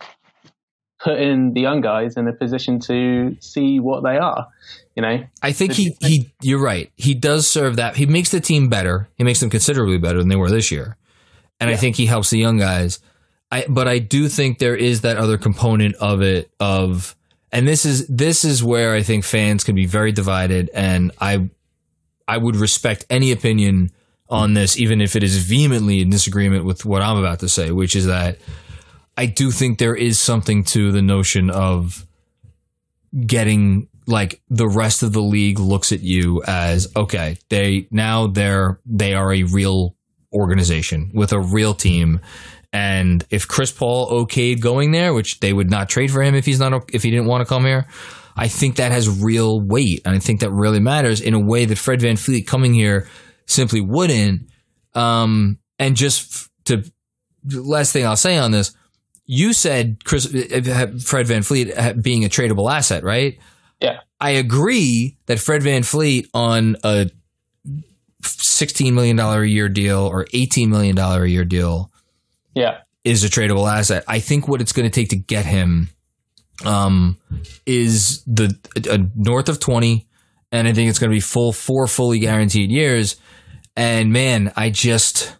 putting 1.02 1.52
the 1.54 1.60
young 1.62 1.80
guys 1.80 2.16
in 2.16 2.28
a 2.28 2.32
position 2.32 2.78
to 2.78 3.36
see 3.40 3.80
what 3.80 4.04
they 4.04 4.18
are. 4.18 4.46
You 4.94 5.02
know, 5.02 5.24
I 5.42 5.52
think 5.52 5.72
he, 5.72 5.96
he, 6.00 6.30
you're 6.40 6.62
right. 6.62 6.92
He 6.96 7.14
does 7.14 7.48
serve 7.48 7.76
that. 7.76 7.96
He 7.96 8.06
makes 8.06 8.30
the 8.30 8.40
team 8.40 8.68
better. 8.68 9.08
He 9.16 9.24
makes 9.24 9.40
them 9.40 9.50
considerably 9.50 9.98
better 9.98 10.18
than 10.18 10.28
they 10.28 10.36
were 10.36 10.50
this 10.50 10.70
year. 10.70 10.96
And 11.58 11.70
I 11.70 11.76
think 11.76 11.96
he 11.96 12.06
helps 12.06 12.30
the 12.30 12.38
young 12.38 12.58
guys. 12.58 13.00
I, 13.50 13.64
but 13.68 13.88
I 13.88 13.98
do 13.98 14.28
think 14.28 14.58
there 14.58 14.76
is 14.76 15.00
that 15.00 15.16
other 15.16 15.38
component 15.38 15.96
of 15.96 16.22
it 16.22 16.50
of, 16.60 17.16
and 17.52 17.66
this 17.66 17.84
is, 17.84 18.06
this 18.08 18.44
is 18.44 18.62
where 18.62 18.94
I 18.94 19.02
think 19.02 19.24
fans 19.24 19.64
can 19.64 19.74
be 19.74 19.86
very 19.86 20.12
divided. 20.12 20.70
And 20.72 21.12
I, 21.20 21.50
I 22.28 22.36
would 22.36 22.56
respect 22.56 23.06
any 23.10 23.32
opinion 23.32 23.90
on 24.28 24.54
this, 24.54 24.78
even 24.78 25.00
if 25.00 25.16
it 25.16 25.22
is 25.22 25.38
vehemently 25.38 26.00
in 26.00 26.10
disagreement 26.10 26.64
with 26.64 26.84
what 26.84 27.02
I'm 27.02 27.16
about 27.16 27.40
to 27.40 27.48
say, 27.48 27.72
which 27.72 27.96
is 27.96 28.06
that 28.06 28.38
I 29.16 29.26
do 29.26 29.50
think 29.50 29.78
there 29.78 29.96
is 29.96 30.18
something 30.18 30.64
to 30.64 30.92
the 30.92 31.02
notion 31.02 31.50
of 31.50 32.06
getting 33.26 33.88
like 34.06 34.40
the 34.48 34.68
rest 34.68 35.02
of 35.02 35.12
the 35.12 35.20
league 35.20 35.58
looks 35.58 35.92
at 35.92 36.00
you 36.00 36.42
as 36.46 36.88
okay, 36.96 37.38
they 37.48 37.86
now 37.90 38.26
they're 38.26 38.80
they 38.86 39.14
are 39.14 39.32
a 39.32 39.42
real 39.44 39.96
organization 40.32 41.10
with 41.14 41.32
a 41.32 41.40
real 41.40 41.74
team. 41.74 42.20
And 42.72 43.24
if 43.30 43.48
Chris 43.48 43.72
Paul 43.72 44.10
okayed 44.10 44.60
going 44.60 44.92
there, 44.92 45.12
which 45.12 45.40
they 45.40 45.52
would 45.52 45.70
not 45.70 45.88
trade 45.88 46.10
for 46.10 46.22
him 46.22 46.34
if 46.34 46.46
he's 46.46 46.60
not 46.60 46.90
if 46.92 47.02
he 47.02 47.10
didn't 47.10 47.26
want 47.26 47.40
to 47.40 47.48
come 47.48 47.64
here, 47.64 47.86
I 48.36 48.48
think 48.48 48.76
that 48.76 48.92
has 48.92 49.08
real 49.08 49.60
weight, 49.60 50.02
and 50.04 50.14
I 50.14 50.18
think 50.18 50.40
that 50.40 50.50
really 50.50 50.80
matters 50.80 51.20
in 51.20 51.34
a 51.34 51.40
way 51.40 51.64
that 51.64 51.78
Fred 51.78 52.00
VanVleet 52.00 52.46
coming 52.46 52.72
here 52.72 53.08
simply 53.46 53.80
wouldn't. 53.80 54.48
Um, 54.94 55.58
and 55.78 55.96
just 55.96 56.48
to 56.66 56.84
last 57.44 57.92
thing 57.92 58.06
I'll 58.06 58.16
say 58.16 58.38
on 58.38 58.52
this, 58.52 58.74
you 59.26 59.52
said 59.52 60.04
Chris 60.04 60.32
eh, 60.32 60.46
eh, 60.50 60.86
Fred 61.04 61.26
VanVleet 61.26 61.72
eh, 61.74 61.92
being 61.94 62.24
a 62.24 62.28
tradable 62.28 62.70
asset, 62.70 63.02
right? 63.02 63.38
Yeah. 63.80 64.00
I 64.20 64.30
agree 64.30 65.16
that 65.26 65.40
Fred 65.40 65.62
VanVleet 65.62 66.26
on 66.34 66.76
a 66.84 67.10
$16 68.22 68.92
million 68.92 69.18
a 69.18 69.42
year 69.44 69.68
deal 69.68 70.00
or 70.00 70.26
$18 70.26 70.68
million 70.68 70.98
a 70.98 71.24
year 71.24 71.44
deal 71.44 71.89
yeah, 72.54 72.78
is 73.04 73.24
a 73.24 73.28
tradable 73.28 73.70
asset. 73.70 74.04
I 74.06 74.20
think 74.20 74.48
what 74.48 74.60
it's 74.60 74.72
going 74.72 74.88
to 74.88 74.94
take 74.94 75.10
to 75.10 75.16
get 75.16 75.46
him 75.46 75.90
um, 76.64 77.18
is 77.66 78.22
the 78.24 78.56
uh, 78.90 78.98
north 79.16 79.48
of 79.48 79.60
20 79.60 80.06
and 80.52 80.66
I 80.66 80.72
think 80.72 80.90
it's 80.90 80.98
going 80.98 81.10
to 81.10 81.14
be 81.14 81.20
full 81.20 81.52
four 81.52 81.86
fully 81.86 82.18
guaranteed 82.18 82.70
years. 82.70 83.16
And 83.76 84.12
man, 84.12 84.52
I 84.56 84.70
just 84.70 85.36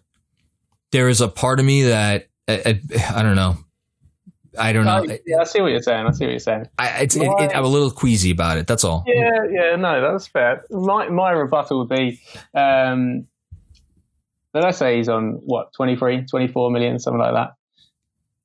there 0.91 1.09
is 1.09 1.21
a 1.21 1.27
part 1.27 1.59
of 1.59 1.65
me 1.65 1.83
that 1.83 2.27
I, 2.47 2.53
I, 2.65 3.19
I 3.19 3.23
don't 3.23 3.35
know. 3.35 3.57
I 4.57 4.73
don't 4.73 4.83
know. 4.83 5.05
I, 5.09 5.19
yeah, 5.25 5.37
I 5.39 5.43
see 5.45 5.61
what 5.61 5.71
you're 5.71 5.81
saying. 5.81 6.05
I 6.05 6.11
see 6.11 6.25
what 6.25 6.31
you're 6.31 6.39
saying. 6.39 6.65
I, 6.77 7.03
it's, 7.03 7.15
it, 7.15 7.21
it, 7.21 7.55
I'm 7.55 7.63
a 7.63 7.69
little 7.69 7.91
queasy 7.91 8.31
about 8.31 8.57
it. 8.57 8.67
That's 8.67 8.83
all. 8.83 9.05
Yeah, 9.07 9.45
yeah, 9.49 9.75
no, 9.77 10.01
that's 10.01 10.27
fair. 10.27 10.65
My 10.69 11.07
my 11.07 11.31
rebuttal 11.31 11.79
would 11.79 11.89
be, 11.89 12.19
um, 12.53 13.27
let's 14.53 14.77
say 14.77 14.97
he's 14.97 15.09
on 15.09 15.39
what 15.43 15.73
23, 15.73 16.25
24 16.25 16.71
million, 16.71 16.99
something 16.99 17.19
like 17.19 17.33
that. 17.33 17.53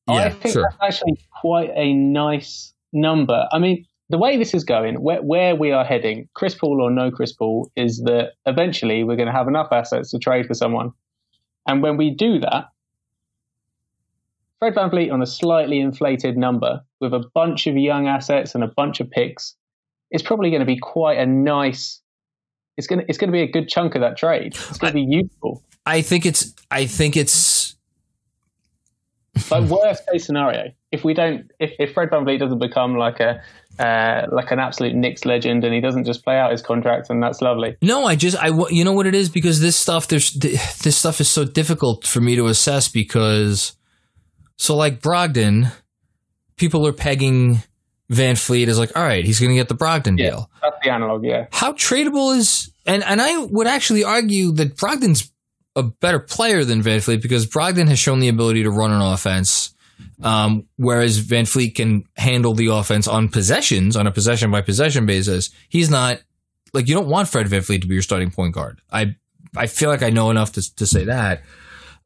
I 0.08 0.30
think 0.30 0.54
sure. 0.54 0.62
that's 0.62 0.76
actually 0.82 1.18
quite 1.40 1.70
a 1.74 1.92
nice 1.92 2.72
number. 2.92 3.46
I 3.50 3.58
mean, 3.58 3.86
the 4.08 4.18
way 4.18 4.36
this 4.36 4.54
is 4.54 4.62
going, 4.62 5.00
where, 5.02 5.20
where 5.20 5.56
we 5.56 5.72
are 5.72 5.84
heading, 5.84 6.28
Chris 6.34 6.54
Paul 6.54 6.80
or 6.80 6.90
no 6.90 7.10
Chris 7.10 7.32
Paul, 7.32 7.70
is 7.74 8.02
that 8.04 8.34
eventually 8.46 9.02
we're 9.02 9.16
going 9.16 9.26
to 9.26 9.32
have 9.32 9.48
enough 9.48 9.68
assets 9.72 10.10
to 10.12 10.18
trade 10.18 10.46
for 10.46 10.54
someone. 10.54 10.92
And 11.66 11.82
when 11.82 11.96
we 11.96 12.10
do 12.10 12.38
that, 12.38 12.66
Fred 14.58 14.74
VanVleet 14.74 15.12
on 15.12 15.22
a 15.22 15.26
slightly 15.26 15.80
inflated 15.80 16.38
number 16.38 16.82
with 17.00 17.12
a 17.12 17.24
bunch 17.34 17.66
of 17.66 17.76
young 17.76 18.06
assets 18.06 18.54
and 18.54 18.64
a 18.64 18.68
bunch 18.68 19.00
of 19.00 19.10
picks 19.10 19.54
is 20.10 20.22
probably 20.22 20.50
going 20.50 20.60
to 20.60 20.66
be 20.66 20.78
quite 20.78 21.18
a 21.18 21.26
nice. 21.26 22.00
It's 22.76 22.86
going 22.86 23.00
to 23.00 23.06
it's 23.08 23.18
to 23.18 23.26
be 23.28 23.42
a 23.42 23.50
good 23.50 23.68
chunk 23.68 23.94
of 23.94 24.00
that 24.02 24.16
trade. 24.16 24.54
It's 24.68 24.78
going 24.78 24.92
to 24.92 24.96
be 24.96 25.06
useful. 25.08 25.62
I 25.84 26.02
think 26.02 26.26
it's. 26.26 26.54
I 26.70 26.86
think 26.86 27.16
it's. 27.16 27.74
But 29.50 29.64
worst 29.64 30.02
case 30.10 30.24
scenario, 30.24 30.72
if 30.92 31.04
we 31.04 31.12
don't, 31.12 31.50
if, 31.60 31.72
if 31.78 31.92
Fred 31.92 32.08
VanVleet 32.10 32.38
doesn't 32.38 32.58
become 32.58 32.96
like 32.96 33.20
a 33.20 33.42
uh, 33.78 34.26
like 34.32 34.50
an 34.50 34.58
absolute 34.58 34.94
Knicks 34.94 35.26
legend 35.26 35.62
and 35.62 35.74
he 35.74 35.80
doesn't 35.80 36.04
just 36.04 36.24
play 36.24 36.38
out 36.38 36.50
his 36.50 36.62
contract, 36.62 37.10
and 37.10 37.22
that's 37.22 37.42
lovely. 37.42 37.76
No, 37.82 38.04
I 38.04 38.16
just 38.16 38.36
I 38.42 38.48
you 38.70 38.84
know 38.84 38.92
what 38.92 39.06
it 39.06 39.14
is 39.14 39.28
because 39.28 39.60
this 39.60 39.76
stuff 39.76 40.08
there's 40.08 40.32
this 40.32 40.96
stuff 40.96 41.20
is 41.20 41.28
so 41.28 41.44
difficult 41.44 42.06
for 42.06 42.20
me 42.20 42.36
to 42.36 42.46
assess 42.46 42.88
because 42.88 43.76
so 44.56 44.74
like 44.74 45.00
Brogdon, 45.00 45.72
people 46.56 46.86
are 46.86 46.92
pegging 46.92 47.62
VanVleet 48.10 48.68
is 48.68 48.78
like 48.78 48.96
all 48.96 49.02
right 49.02 49.24
he's 49.24 49.40
going 49.40 49.50
to 49.50 49.56
get 49.56 49.68
the 49.68 49.74
Brogdon 49.74 50.18
Yeah. 50.18 50.30
deal. 50.30 50.50
That's 50.62 50.76
the 50.82 50.90
analog, 50.90 51.24
yeah. 51.24 51.46
How 51.52 51.72
tradable 51.72 52.36
is 52.36 52.70
and 52.86 53.02
and 53.04 53.20
I 53.20 53.36
would 53.38 53.66
actually 53.66 54.04
argue 54.04 54.52
that 54.52 54.76
Brogdon's 54.76 55.30
a 55.74 55.82
better 55.82 56.18
player 56.20 56.64
than 56.64 56.82
VanVleet 56.82 57.20
because 57.20 57.46
Brogdon 57.46 57.88
has 57.88 57.98
shown 57.98 58.20
the 58.20 58.28
ability 58.28 58.62
to 58.62 58.70
run 58.70 58.92
an 58.92 59.00
offense. 59.02 59.74
Um, 60.22 60.66
whereas 60.76 61.20
VanVleet 61.22 61.74
can 61.74 62.04
handle 62.16 62.54
the 62.54 62.68
offense 62.68 63.06
on 63.08 63.28
possessions 63.28 63.96
on 63.96 64.06
a 64.06 64.10
possession 64.10 64.50
by 64.50 64.60
possession 64.62 65.04
basis. 65.04 65.50
He's 65.68 65.90
not 65.90 66.20
like 66.72 66.88
you 66.88 66.94
don't 66.94 67.08
want 67.08 67.28
Fred 67.28 67.46
VanVleet 67.46 67.82
to 67.82 67.86
be 67.86 67.94
your 67.94 68.02
starting 68.02 68.30
point 68.30 68.54
guard. 68.54 68.80
I 68.92 69.16
I 69.56 69.66
feel 69.66 69.88
like 69.90 70.02
I 70.02 70.10
know 70.10 70.30
enough 70.30 70.52
to 70.52 70.74
to 70.76 70.86
say 70.86 71.04
that. 71.04 71.42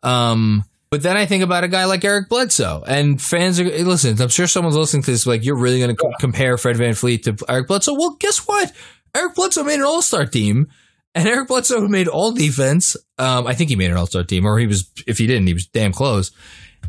Um, 0.02 0.64
But 0.90 1.02
then 1.02 1.16
I 1.16 1.24
think 1.24 1.44
about 1.44 1.62
a 1.62 1.68
guy 1.68 1.84
like 1.84 2.04
Eric 2.04 2.28
Bledsoe, 2.28 2.82
and 2.84 3.22
fans 3.22 3.60
are 3.60 3.64
listen. 3.64 4.20
I'm 4.20 4.28
sure 4.28 4.48
someone's 4.48 4.76
listening 4.76 5.04
to 5.04 5.12
this. 5.12 5.24
Like, 5.24 5.44
you're 5.44 5.56
really 5.56 5.78
going 5.78 5.94
to 5.94 5.96
co- 5.96 6.12
compare 6.18 6.58
Fred 6.58 6.76
VanVleet 6.76 7.22
to 7.24 7.36
Eric 7.48 7.68
Bledsoe? 7.68 7.94
Well, 7.94 8.16
guess 8.18 8.38
what? 8.38 8.72
Eric 9.14 9.36
Bledsoe 9.36 9.62
made 9.62 9.78
an 9.78 9.84
All 9.84 10.02
Star 10.02 10.26
team, 10.26 10.66
and 11.14 11.28
Eric 11.28 11.46
Bledsoe 11.46 11.80
made 11.88 12.08
All 12.08 12.32
Defense. 12.32 12.96
Um, 13.18 13.46
I 13.46 13.54
think 13.54 13.70
he 13.70 13.76
made 13.76 13.92
an 13.92 13.96
All 13.96 14.06
Star 14.06 14.24
team, 14.24 14.44
or 14.44 14.58
he 14.58 14.66
was. 14.66 14.90
If 15.06 15.18
he 15.18 15.28
didn't, 15.28 15.46
he 15.46 15.54
was 15.54 15.68
damn 15.68 15.92
close. 15.92 16.32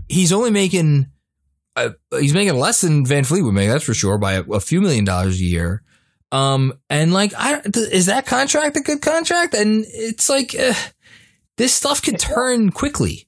He's 0.10 0.34
only 0.34 0.50
making. 0.50 1.06
Uh, 1.76 1.92
he's 2.20 2.34
making 2.34 2.58
less 2.58 2.82
than 2.82 3.06
VanVleet 3.06 3.46
would 3.46 3.54
make. 3.54 3.70
That's 3.70 3.86
for 3.86 3.94
sure 3.94 4.18
by 4.18 4.34
a, 4.34 4.42
a 4.44 4.60
few 4.60 4.82
million 4.82 5.06
dollars 5.06 5.40
a 5.40 5.44
year. 5.44 5.84
Um, 6.32 6.74
and 6.90 7.14
like, 7.14 7.34
I 7.38 7.62
is 7.76 8.08
that 8.08 8.26
contract 8.26 8.78
a 8.78 8.82
good 8.82 9.02
contract? 9.02 9.54
And 9.54 9.86
it's 9.88 10.28
like, 10.28 10.56
uh, 10.60 10.74
this 11.58 11.74
stuff 11.74 12.02
can 12.02 12.16
turn 12.16 12.72
quickly. 12.72 13.28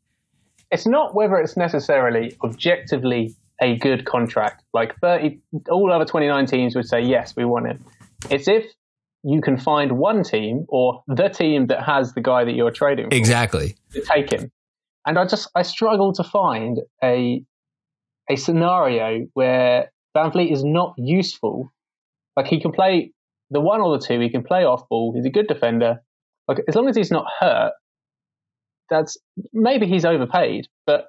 It's 0.73 0.87
not 0.87 1.13
whether 1.13 1.37
it's 1.37 1.55
necessarily 1.55 2.35
objectively 2.43 3.35
a 3.61 3.77
good 3.77 4.05
contract. 4.05 4.63
Like 4.73 4.97
30, 5.01 5.39
all 5.69 5.91
other 5.91 6.03
29 6.03 6.47
teams 6.47 6.75
would 6.75 6.87
say, 6.87 6.99
yes, 6.99 7.35
we 7.35 7.45
want 7.45 7.67
him. 7.67 7.85
It's 8.31 8.47
if 8.47 8.65
you 9.23 9.39
can 9.39 9.57
find 9.57 9.93
one 9.99 10.23
team 10.23 10.65
or 10.67 11.03
the 11.07 11.29
team 11.29 11.67
that 11.67 11.83
has 11.83 12.13
the 12.13 12.21
guy 12.21 12.43
that 12.43 12.53
you're 12.53 12.71
trading 12.71 13.11
for 13.11 13.15
Exactly. 13.15 13.75
to 13.91 14.01
take 14.01 14.31
him. 14.31 14.51
And 15.05 15.19
I 15.19 15.27
just, 15.27 15.47
I 15.53 15.61
struggle 15.61 16.11
to 16.13 16.23
find 16.23 16.79
a, 17.03 17.43
a 18.27 18.35
scenario 18.35 19.27
where 19.35 19.91
VanVleet 20.17 20.51
is 20.51 20.63
not 20.63 20.95
useful. 20.97 21.71
Like 22.35 22.47
he 22.47 22.59
can 22.59 22.71
play 22.71 23.11
the 23.51 23.61
one 23.61 23.79
or 23.79 23.95
the 23.95 24.03
two, 24.03 24.19
he 24.19 24.29
can 24.29 24.43
play 24.43 24.65
off 24.65 24.89
ball. 24.89 25.13
He's 25.15 25.25
a 25.25 25.29
good 25.29 25.47
defender. 25.47 26.01
Like 26.47 26.63
as 26.67 26.73
long 26.73 26.89
as 26.89 26.95
he's 26.95 27.11
not 27.11 27.25
hurt, 27.39 27.73
that's 28.93 29.17
maybe 29.51 29.87
he's 29.87 30.05
overpaid. 30.05 30.67
But 30.85 31.07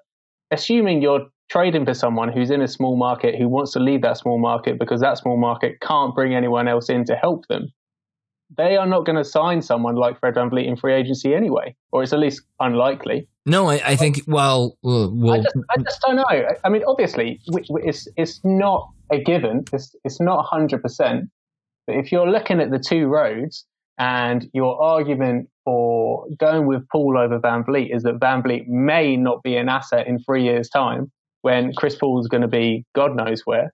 assuming 0.51 1.03
you're 1.03 1.27
trading 1.51 1.85
for 1.85 1.95
someone 1.95 2.33
who's 2.33 2.51
in 2.51 2.63
a 2.63 2.69
small 2.69 2.97
market 2.97 3.37
who 3.37 3.49
wants 3.49 3.73
to 3.73 3.81
leave 3.81 4.03
that 4.03 4.17
small 4.17 4.39
market 4.39 4.79
because 4.79 5.01
that 5.01 5.19
small 5.19 5.37
market 5.37 5.81
can't 5.81 6.15
bring 6.15 6.35
anyone 6.35 6.67
else 6.69 6.89
in 6.89 7.05
to 7.05 7.15
help 7.15 7.47
them, 7.49 7.73
they 8.57 8.77
are 8.77 8.87
not 8.87 9.05
going 9.05 9.17
to 9.17 9.25
sign 9.25 9.63
someone 9.63 9.97
like 9.97 10.19
Fred 10.21 10.35
VanVleet 10.35 10.67
in 10.67 10.77
free 10.77 10.95
agency 10.95 11.35
anyway, 11.35 11.75
or 11.93 12.03
it's 12.03 12.13
at 12.13 12.19
least 12.19 12.43
unlikely. 12.61 13.29
No, 13.47 13.69
I, 13.69 13.81
I 13.85 13.97
think. 13.97 14.23
Well, 14.27 14.79
I 14.85 15.39
just, 15.39 15.57
I 15.71 15.77
just 15.83 16.01
don't 16.01 16.17
know. 16.17 16.25
I- 16.65 16.69
mean, 16.69 16.83
obviously, 16.87 17.41
it's 17.47 18.09
it's 18.17 18.41
not 18.43 18.91
a 19.13 19.23
given. 19.23 19.65
It's 19.73 19.95
it's 20.05 20.21
not 20.21 20.45
hundred 20.45 20.81
percent. 20.83 21.29
But 21.87 21.97
if 21.97 22.11
you're 22.11 22.31
looking 22.31 22.61
at 22.61 22.71
the 22.71 22.79
two 22.79 23.07
roads 23.07 23.67
and 23.99 24.49
your 24.53 24.81
argument 24.83 25.49
for 25.65 26.27
going 26.39 26.67
with 26.67 26.87
Paul 26.89 27.17
over 27.19 27.39
VanVleet 27.39 27.95
is 27.95 28.03
that 28.03 28.19
VanVleet 28.19 28.67
may 28.69 29.17
not 29.17 29.43
be 29.43 29.57
an 29.57 29.69
asset 29.69 30.07
in 30.07 30.19
three 30.19 30.43
years' 30.45 30.69
time 30.69 31.11
when 31.43 31.73
Chris 31.75 31.95
Paul's 31.97 32.29
going 32.29 32.43
to 32.43 32.49
be 32.49 32.85
God 32.95 33.17
knows 33.17 33.43
where. 33.45 33.73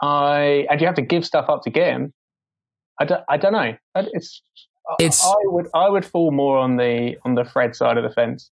I 0.00 0.66
and 0.70 0.80
you 0.80 0.86
have 0.86 0.96
to 0.96 1.02
give 1.02 1.24
stuff 1.24 1.48
up 1.48 1.62
to 1.64 1.70
get 1.70 1.88
him. 1.92 2.12
I 3.00 3.04
don't, 3.04 3.24
I 3.28 3.36
don't 3.36 3.52
know. 3.52 3.74
It's 3.96 4.42
It's- 4.98 5.24
I 5.24 5.34
would 5.44 5.66
I 5.74 5.88
would 5.88 6.04
fall 6.04 6.30
more 6.30 6.58
on 6.58 6.76
the 6.76 7.16
on 7.24 7.34
the 7.34 7.44
Fred 7.44 7.74
side 7.76 7.96
of 7.96 8.04
the 8.04 8.10
fence. 8.10 8.50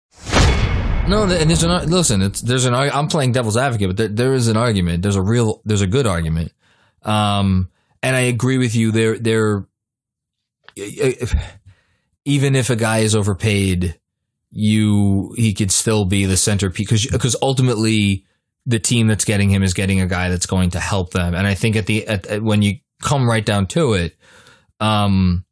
no. 1.07 1.23
And 1.23 1.49
there's 1.49 1.63
an 1.63 1.89
listen. 1.89 2.21
It's 2.21 2.41
there's 2.41 2.65
an. 2.65 2.73
I'm 2.73 3.07
playing 3.07 3.31
devil's 3.33 3.57
advocate, 3.57 3.89
but 3.89 3.97
there, 3.97 4.07
there 4.07 4.33
is 4.33 4.47
an 4.47 4.57
argument. 4.57 5.01
There's 5.01 5.15
a 5.15 5.21
real. 5.21 5.61
There's 5.65 5.81
a 5.81 5.87
good 5.87 6.05
argument. 6.07 6.51
Um, 7.03 7.69
and 8.03 8.15
I 8.15 8.21
agree 8.21 8.57
with 8.57 8.75
you. 8.75 8.91
There, 8.91 9.17
there. 9.17 9.65
If- 10.83 11.33
Even 12.25 12.55
if 12.55 12.69
a 12.69 12.75
guy 12.75 12.99
is 12.99 13.15
overpaid, 13.15 13.99
you 14.51 15.33
he 15.37 15.53
could 15.53 15.71
still 15.71 16.05
be 16.05 16.25
the 16.25 16.37
centerpiece 16.37 16.85
because 16.85 17.05
because 17.05 17.35
ultimately 17.41 18.25
the 18.65 18.79
team 18.79 19.07
that's 19.07 19.25
getting 19.25 19.49
him 19.49 19.63
is 19.63 19.73
getting 19.73 20.01
a 20.01 20.07
guy 20.07 20.29
that's 20.29 20.45
going 20.45 20.71
to 20.71 20.79
help 20.79 21.11
them. 21.11 21.33
And 21.33 21.47
I 21.47 21.55
think 21.55 21.75
at 21.75 21.85
the 21.85 22.07
at, 22.07 22.41
when 22.43 22.61
you 22.61 22.75
come 23.01 23.27
right 23.27 23.45
down 23.45 23.67
to 23.67 23.93
it, 23.93 24.15
um, 24.79 25.45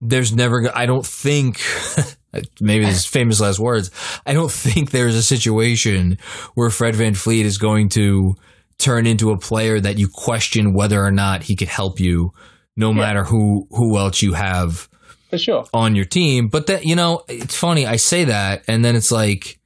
there's 0.00 0.34
never. 0.34 0.70
I 0.74 0.86
don't 0.86 1.04
think. 1.06 1.60
Maybe 2.60 2.84
his 2.84 3.06
famous 3.06 3.40
last 3.40 3.58
words. 3.58 3.90
I 4.26 4.34
don't 4.34 4.52
think 4.52 4.90
there's 4.90 5.14
a 5.16 5.22
situation 5.22 6.18
where 6.54 6.68
Fred 6.70 6.94
VanVleet 6.94 7.44
is 7.44 7.56
going 7.56 7.88
to 7.90 8.36
turn 8.78 9.06
into 9.06 9.30
a 9.30 9.38
player 9.38 9.80
that 9.80 9.98
you 9.98 10.08
question 10.12 10.74
whether 10.74 11.02
or 11.02 11.10
not 11.10 11.42
he 11.42 11.56
could 11.56 11.68
help 11.68 11.98
you, 11.98 12.32
no 12.78 12.94
matter 12.94 13.24
who 13.24 13.66
who 13.72 13.98
else 13.98 14.22
you 14.22 14.32
have 14.34 14.88
For 15.30 15.36
sure. 15.36 15.66
on 15.74 15.94
your 15.96 16.04
team. 16.06 16.48
But 16.48 16.68
that 16.68 16.86
you 16.86 16.96
know, 16.96 17.24
it's 17.28 17.56
funny. 17.56 17.84
I 17.86 17.96
say 17.96 18.24
that, 18.24 18.62
and 18.68 18.84
then 18.84 18.96
it's 18.96 19.10
like 19.10 19.58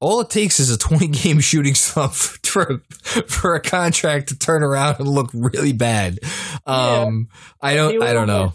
all 0.00 0.20
it 0.20 0.28
takes 0.28 0.60
is 0.60 0.70
a 0.70 0.76
20 0.76 1.06
game 1.22 1.40
shooting 1.40 1.74
slump 1.74 2.12
for 2.12 2.82
for 3.26 3.54
a 3.54 3.60
contract 3.60 4.28
to 4.30 4.38
turn 4.38 4.62
around 4.62 4.96
and 4.98 5.08
look 5.08 5.30
really 5.32 5.72
bad. 5.72 6.18
Um, 6.66 7.28
I 7.62 7.74
don't. 7.74 8.02
I 8.02 8.12
don't 8.12 8.26
know. 8.26 8.48
have- 8.48 8.54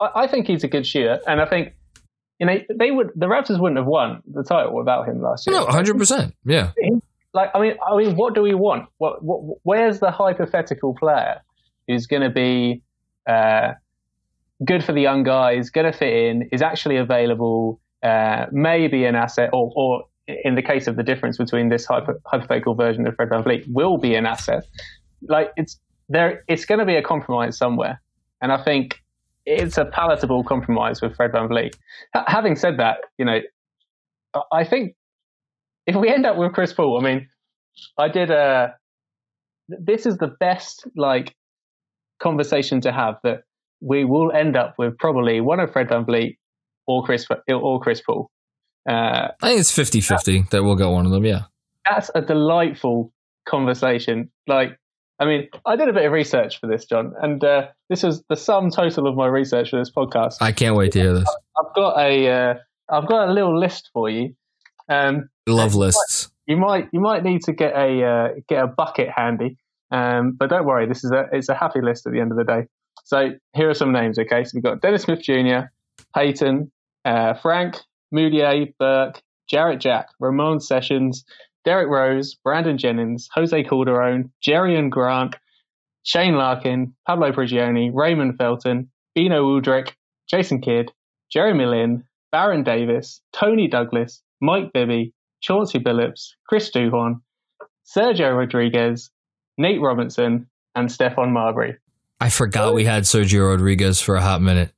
I, 0.00 0.24
I 0.24 0.26
think 0.26 0.46
he's 0.46 0.62
a 0.64 0.68
good 0.68 0.86
shooter, 0.86 1.18
and 1.26 1.40
I 1.40 1.46
think 1.46 1.72
you 2.38 2.46
know 2.46 2.58
they 2.68 2.90
would. 2.90 3.10
The 3.16 3.26
Raptors 3.26 3.58
wouldn't 3.58 3.78
have 3.78 3.86
won 3.86 4.22
the 4.26 4.42
title 4.44 4.74
without 4.74 5.08
him 5.08 5.22
last 5.22 5.46
year. 5.46 5.56
No, 5.56 5.64
100. 5.64 5.96
percent 5.98 6.34
Yeah. 6.44 6.72
Like, 7.32 7.50
I 7.52 7.60
mean, 7.60 7.74
I 7.84 7.96
mean, 7.96 8.14
what 8.14 8.34
do 8.34 8.42
we 8.42 8.54
want? 8.54 8.88
What, 8.98 9.24
what 9.24 9.58
where's 9.64 9.98
the 9.98 10.12
hypothetical 10.12 10.94
player 10.94 11.40
who's 11.88 12.06
going 12.06 12.22
to 12.22 12.30
be 12.30 12.82
uh, 13.26 13.72
good 14.64 14.84
for 14.84 14.92
the 14.92 15.00
young 15.00 15.22
guys, 15.22 15.70
going 15.70 15.90
to 15.90 15.96
fit 15.96 16.12
in, 16.12 16.48
is 16.52 16.62
actually 16.62 16.96
available, 16.96 17.80
uh, 18.02 18.46
maybe 18.52 19.04
an 19.04 19.14
asset, 19.14 19.50
or, 19.52 19.72
or 19.74 20.04
in 20.26 20.54
the 20.54 20.62
case 20.62 20.86
of 20.86 20.96
the 20.96 21.02
difference 21.02 21.36
between 21.38 21.68
this 21.68 21.84
hypo- 21.86 22.18
hypothetical 22.26 22.74
version 22.74 23.06
of 23.06 23.14
Fred 23.16 23.28
VanVleet, 23.30 23.64
will 23.72 23.98
be 23.98 24.14
an 24.14 24.26
asset. 24.26 24.64
Like 25.28 25.52
it's 25.56 25.78
there, 26.08 26.44
it's 26.48 26.64
going 26.64 26.78
to 26.80 26.84
be 26.84 26.96
a 26.96 27.02
compromise 27.02 27.56
somewhere, 27.56 28.00
and 28.40 28.52
I 28.52 28.62
think 28.62 29.00
it's 29.46 29.76
a 29.76 29.84
palatable 29.84 30.44
compromise 30.44 31.02
with 31.02 31.16
Fred 31.16 31.32
VanVleet. 31.32 31.74
Ha- 32.14 32.24
having 32.26 32.56
said 32.56 32.78
that, 32.78 32.98
you 33.18 33.24
know, 33.24 33.40
I- 34.34 34.42
I 34.60 34.64
think 34.64 34.94
if 35.86 35.96
we 35.96 36.08
end 36.08 36.24
up 36.26 36.36
with 36.36 36.52
Chris 36.52 36.72
Paul, 36.72 36.98
I 36.98 37.04
mean, 37.04 37.28
I 37.98 38.08
did 38.08 38.30
a. 38.30 38.74
This 39.68 40.06
is 40.06 40.18
the 40.18 40.28
best 40.28 40.86
like 40.96 41.34
conversation 42.24 42.80
to 42.80 42.90
have 42.90 43.16
that 43.22 43.42
we 43.80 44.04
will 44.04 44.32
end 44.32 44.56
up 44.56 44.74
with 44.78 44.96
probably 44.98 45.40
one 45.40 45.60
of 45.60 45.72
Fred 45.72 45.88
VanVleet 45.88 46.38
or 46.86 47.04
Chris 47.04 47.26
or 47.48 47.80
Chris 47.80 48.00
Paul. 48.00 48.30
Uh, 48.88 49.28
I 49.42 49.48
think 49.48 49.60
it's 49.60 49.70
50 49.70 50.00
50 50.00 50.46
that 50.50 50.62
we'll 50.64 50.76
get 50.76 50.88
one 50.88 51.06
of 51.06 51.12
them. 51.12 51.24
Yeah. 51.24 51.42
that's 51.84 52.10
a 52.14 52.20
delightful 52.20 53.12
conversation. 53.46 54.30
Like, 54.46 54.78
I 55.18 55.24
mean, 55.26 55.48
I 55.64 55.76
did 55.76 55.88
a 55.88 55.92
bit 55.92 56.04
of 56.04 56.12
research 56.12 56.60
for 56.60 56.66
this, 56.66 56.84
John, 56.86 57.12
and 57.22 57.42
uh, 57.44 57.68
this 57.88 58.02
was 58.02 58.22
the 58.28 58.36
sum 58.36 58.70
total 58.70 59.06
of 59.06 59.14
my 59.16 59.26
research 59.26 59.70
for 59.70 59.78
this 59.78 59.90
podcast. 59.90 60.36
I 60.40 60.52
can't 60.52 60.76
wait 60.76 60.92
to 60.92 61.00
hear 61.00 61.14
this. 61.14 61.28
I've 61.58 61.74
got 61.74 61.98
a, 61.98 62.28
uh, 62.30 62.54
I've 62.90 63.06
got 63.06 63.28
a 63.28 63.32
little 63.32 63.58
list 63.58 63.90
for 63.92 64.10
you. 64.10 64.34
Um, 64.88 65.28
Love 65.46 65.74
lists. 65.74 66.30
you 66.46 66.56
might, 66.56 66.88
you 66.92 67.00
might 67.00 67.22
need 67.22 67.42
to 67.44 67.52
get 67.52 67.74
a, 67.74 68.04
uh, 68.04 68.28
get 68.48 68.62
a 68.62 68.66
bucket 68.66 69.08
handy. 69.14 69.56
Um, 69.94 70.32
but 70.32 70.50
don't 70.50 70.66
worry, 70.66 70.88
this 70.88 71.04
is 71.04 71.12
a, 71.12 71.26
it's 71.30 71.48
a 71.48 71.54
happy 71.54 71.80
list 71.80 72.04
at 72.06 72.12
the 72.12 72.20
end 72.20 72.32
of 72.32 72.38
the 72.38 72.44
day. 72.44 72.66
So 73.04 73.30
here 73.54 73.70
are 73.70 73.74
some 73.74 73.92
names. 73.92 74.18
Okay, 74.18 74.42
so 74.42 74.50
we've 74.54 74.64
got 74.64 74.80
Dennis 74.80 75.02
Smith 75.02 75.22
Jr., 75.22 75.66
Payton, 76.16 76.72
uh, 77.04 77.34
Frank, 77.34 77.76
Mudiay, 78.12 78.74
Burke, 78.78 79.22
Jarrett 79.48 79.80
Jack, 79.80 80.08
Ramon 80.18 80.58
Sessions, 80.58 81.24
Derrick 81.64 81.88
Rose, 81.88 82.34
Brandon 82.34 82.76
Jennings, 82.76 83.28
Jose 83.34 83.62
Calderon, 83.62 84.32
Jerian 84.44 84.90
Grant, 84.90 85.36
Shane 86.02 86.34
Larkin, 86.34 86.94
Pablo 87.06 87.30
Prigioni, 87.30 87.90
Raymond 87.94 88.36
Felton, 88.36 88.90
Beno 89.16 89.60
Udrih, 89.60 89.90
Jason 90.28 90.60
Kidd, 90.60 90.90
Jeremy 91.30 91.66
Lin, 91.66 92.04
Baron 92.32 92.64
Davis, 92.64 93.22
Toney 93.32 93.68
Douglas, 93.68 94.22
Mike 94.40 94.72
Bibby, 94.72 95.14
Chauncey 95.40 95.78
Billups, 95.78 96.30
Chris 96.48 96.70
Duhon, 96.72 97.20
Sergio 97.86 98.36
Rodriguez, 98.36 99.10
Nate 99.58 99.80
Robinson, 99.80 100.48
and 100.74 100.88
Stephon 100.88 101.30
Marbury. 101.30 101.76
I 102.20 102.28
forgot 102.30 102.74
we 102.74 102.84
had 102.84 103.04
Sergio 103.04 103.50
Rodriguez 103.50 104.00
for 104.00 104.16
a 104.16 104.20
hot 104.22 104.40
minute. 104.40 104.72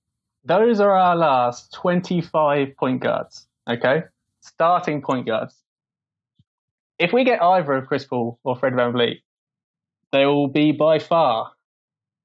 Those 0.45 0.81
are 0.81 0.97
our 0.97 1.17
last 1.17 1.73
25 1.75 2.77
point 2.77 3.01
guards, 3.01 3.47
okay? 3.69 4.05
Starting 4.41 5.03
point 5.03 5.27
guards. 5.27 5.55
If 6.99 7.13
we 7.13 7.25
get 7.25 7.43
either 7.43 7.73
of 7.73 7.87
Chris 7.87 8.05
Paul 8.05 8.39
or 8.43 8.57
Fred 8.57 8.73
VanVleet, 8.73 9.21
they 10.13 10.25
will 10.25 10.49
be 10.49 10.73
by 10.73 10.99
far 10.99 11.53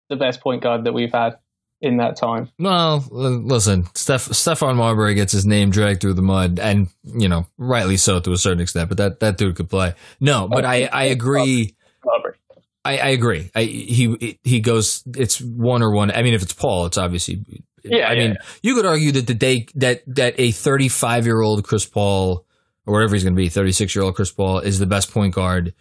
the 0.10 0.16
best 0.16 0.42
point 0.42 0.62
guard 0.62 0.86
that 0.86 0.94
we've 0.94 1.12
had 1.12 1.38
in 1.82 1.98
that 1.98 2.16
time. 2.16 2.50
Well, 2.60 3.04
listen, 3.10 3.88
Steph, 3.96 4.28
Stephon 4.28 4.76
Marbury 4.76 5.16
gets 5.16 5.34
his 5.34 5.46
name 5.46 5.72
dragged 5.72 6.02
through 6.02 6.14
the 6.14 6.22
mud, 6.22 6.60
and 6.60 6.88
you 7.04 7.28
know, 7.28 7.48
rightly 7.58 7.98
so 7.98 8.20
to 8.20 8.32
a 8.32 8.38
certain 8.38 8.62
extent. 8.62 8.90
But 8.90 8.98
that 9.00 9.20
that 9.22 9.38
dude 9.38 9.56
could 9.56 9.70
play. 9.70 9.96
No, 10.20 10.48
but 10.48 10.64
oh, 10.64 10.70
I 10.70 10.90
I 10.92 11.04
agree. 11.06 11.76
Marbury. 12.06 12.36
I, 12.84 12.98
I 12.98 13.08
agree. 13.10 13.52
I, 13.54 13.64
he 13.64 14.40
he 14.44 14.60
goes. 14.60 15.04
It's 15.16 15.40
one 15.40 15.84
or 15.84 15.92
one. 15.92 16.12
I 16.12 16.24
mean, 16.24 16.34
if 16.34 16.42
it's 16.42 16.54
Paul, 16.54 16.88
it's 16.88 16.98
obviously. 16.98 17.44
Yeah, 17.84 18.10
I 18.10 18.14
yeah. 18.14 18.28
mean, 18.28 18.38
you 18.62 18.76
could 18.76 18.86
argue 18.86 19.12
that 19.14 19.28
the 19.28 19.34
day 19.34 19.68
that 19.76 20.04
that 20.08 20.36
a 20.38 20.52
35 20.52 21.26
year 21.26 21.42
old 21.42 21.64
Chris 21.64 21.86
Paul 21.86 22.46
or 22.86 22.94
whatever 22.94 23.16
he's 23.16 23.24
going 23.24 23.36
to 23.36 23.42
be, 23.42 23.50
36 23.50 23.96
year 23.96 24.04
old 24.04 24.16
Chris 24.16 24.32
Paul 24.32 24.60
is 24.60 24.80
the 24.80 24.86
best 24.86 25.12
point 25.12 25.34
guard 25.34 25.74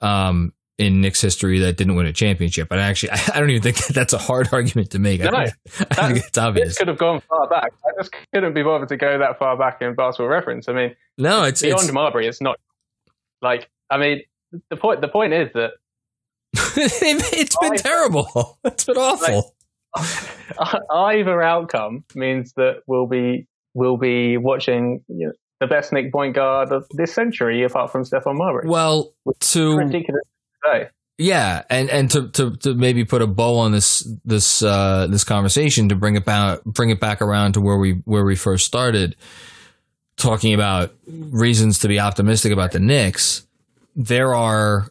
um, 0.00 0.52
in 0.78 1.00
Knicks 1.00 1.20
history 1.20 1.60
that 1.60 1.76
didn't 1.76 1.94
win 1.94 2.06
a 2.06 2.12
championship. 2.12 2.70
And 2.70 2.80
actually, 2.80 3.10
I 3.12 3.38
don't 3.38 3.50
even 3.50 3.62
think 3.62 3.76
that's 3.94 4.12
a 4.12 4.18
hard 4.18 4.48
argument 4.52 4.90
to 4.90 4.98
make. 4.98 5.20
I, 5.20 5.30
No, 5.30 5.44
think, 5.44 5.90
I 5.98 6.06
think 6.12 6.26
it's 6.26 6.38
obvious. 6.38 6.68
This 6.68 6.78
could 6.78 6.88
have 6.88 6.98
gone 6.98 7.20
far 7.28 7.48
back. 7.48 7.72
I 7.84 7.90
just 8.00 8.14
couldn't 8.32 8.54
be 8.54 8.62
bothered 8.62 8.88
to 8.88 8.96
go 8.96 9.18
that 9.18 9.38
far 9.38 9.56
back 9.56 9.82
in 9.82 9.94
basketball 9.94 10.28
reference. 10.28 10.68
I 10.68 10.72
mean, 10.72 10.96
No, 11.18 11.44
it's, 11.44 11.62
beyond 11.62 11.82
it's 11.82 11.92
Marbury, 11.92 12.26
it's 12.26 12.40
not 12.40 12.58
like. 13.42 13.68
I 13.90 13.98
mean, 13.98 14.22
the 14.70 14.76
point. 14.76 15.00
The 15.00 15.08
point 15.08 15.32
is 15.32 15.50
that 15.54 15.72
it's 16.76 17.56
been 17.56 17.76
terrible. 17.76 18.58
It's 18.64 18.84
been 18.84 18.96
awful. 18.96 19.54
either 20.90 21.42
outcome 21.42 22.04
means 22.14 22.52
that 22.56 22.82
we'll 22.86 23.06
be 23.06 23.46
we'll 23.74 23.96
be 23.96 24.36
watching 24.36 25.04
you 25.08 25.28
know, 25.28 25.32
the 25.60 25.66
best 25.66 25.92
Knick 25.92 26.12
point 26.12 26.34
guard 26.34 26.72
of 26.72 26.86
this 26.92 27.14
century, 27.14 27.62
apart 27.62 27.92
from 27.92 28.02
Stephon 28.02 28.36
Marbury. 28.36 28.68
well, 28.68 29.14
to 29.40 29.76
ridiculous. 29.76 30.22
Yeah, 31.16 31.62
and 31.70 31.88
and 31.90 32.10
to, 32.10 32.28
to 32.30 32.56
to 32.56 32.74
maybe 32.74 33.04
put 33.04 33.22
a 33.22 33.26
bow 33.28 33.58
on 33.58 33.70
this 33.70 34.08
this 34.24 34.62
uh, 34.62 35.06
this 35.08 35.22
conversation 35.22 35.88
to 35.90 35.94
bring 35.94 36.16
it 36.16 36.24
back 36.24 36.64
bring 36.64 36.90
it 36.90 36.98
back 36.98 37.22
around 37.22 37.52
to 37.52 37.60
where 37.60 37.78
we 37.78 38.02
where 38.04 38.24
we 38.24 38.34
first 38.34 38.66
started 38.66 39.14
talking 40.16 40.54
about 40.54 40.94
reasons 41.06 41.80
to 41.80 41.88
be 41.88 42.00
optimistic 42.00 42.52
about 42.52 42.72
the 42.72 42.80
Knicks. 42.80 43.46
There 43.96 44.34
are, 44.34 44.88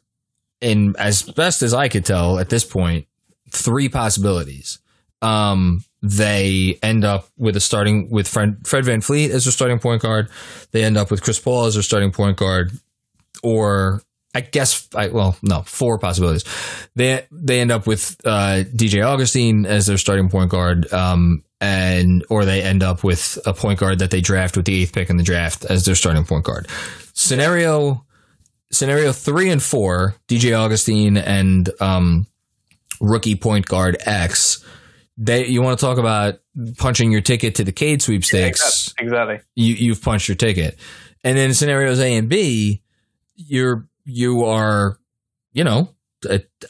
in 0.63 0.95
as 0.97 1.23
best 1.23 1.61
as 1.61 1.73
I 1.73 1.89
could 1.89 2.05
tell 2.05 2.39
at 2.39 2.49
this 2.49 2.63
point, 2.63 3.07
three 3.51 3.89
possibilities. 3.89 4.79
Um, 5.21 5.83
they 6.01 6.77
end 6.83 7.05
up 7.05 7.29
with 7.37 7.55
a 7.55 7.61
starting 7.61 8.09
with 8.09 8.27
Fred, 8.27 8.67
Fred 8.67 8.83
VanVleet 8.83 9.29
as 9.29 9.45
their 9.45 9.51
starting 9.51 9.79
point 9.79 10.01
guard. 10.01 10.29
They 10.71 10.83
end 10.83 10.97
up 10.97 11.11
with 11.11 11.21
Chris 11.21 11.39
Paul 11.39 11.65
as 11.65 11.75
their 11.75 11.83
starting 11.83 12.11
point 12.11 12.37
guard, 12.37 12.71
or 13.41 14.01
I 14.35 14.41
guess 14.41 14.89
I 14.95 15.07
well 15.07 15.37
no 15.41 15.61
four 15.61 15.97
possibilities. 15.99 16.43
They 16.95 17.25
they 17.31 17.61
end 17.61 17.71
up 17.71 17.87
with 17.87 18.17
uh, 18.25 18.63
DJ 18.75 19.05
Augustin 19.05 19.65
as 19.65 19.85
their 19.85 19.97
starting 19.97 20.29
point 20.29 20.51
guard, 20.51 20.91
um, 20.91 21.43
and 21.61 22.25
or 22.29 22.43
they 22.43 22.63
end 22.63 22.83
up 22.83 23.03
with 23.03 23.39
a 23.45 23.53
point 23.53 23.79
guard 23.79 23.99
that 23.99 24.11
they 24.11 24.19
draft 24.21 24.57
with 24.57 24.65
the 24.65 24.81
eighth 24.81 24.91
pick 24.91 25.09
in 25.09 25.15
the 25.15 25.23
draft 25.23 25.63
as 25.65 25.85
their 25.85 25.95
starting 25.95 26.25
point 26.25 26.43
guard. 26.43 26.67
Scenario 27.13 28.05
scenario 28.73 29.11
three 29.11 29.49
and 29.49 29.61
four, 29.61 30.15
DJ 30.27 30.57
Augustin 30.57 31.17
and 31.17 31.69
um, 31.79 32.27
rookie 32.99 33.35
point 33.35 33.65
guard 33.65 33.97
X. 34.05 34.63
They 35.17 35.47
you 35.47 35.61
want 35.61 35.79
to 35.79 35.85
talk 35.85 35.97
about 35.97 36.39
punching 36.77 37.11
your 37.11 37.21
ticket 37.21 37.55
to 37.55 37.63
the 37.63 37.71
Cade 37.71 38.01
sweepstakes? 38.01 38.93
Exactly. 38.99 39.41
you 39.55 39.73
you've 39.75 40.01
punched 40.01 40.27
your 40.27 40.35
ticket. 40.35 40.77
And 41.23 41.37
then 41.37 41.53
scenarios 41.53 41.99
A 41.99 42.17
and 42.17 42.27
B, 42.27 42.81
you're 43.35 43.87
you 44.05 44.43
are, 44.45 44.97
you 45.53 45.63
know, 45.63 45.89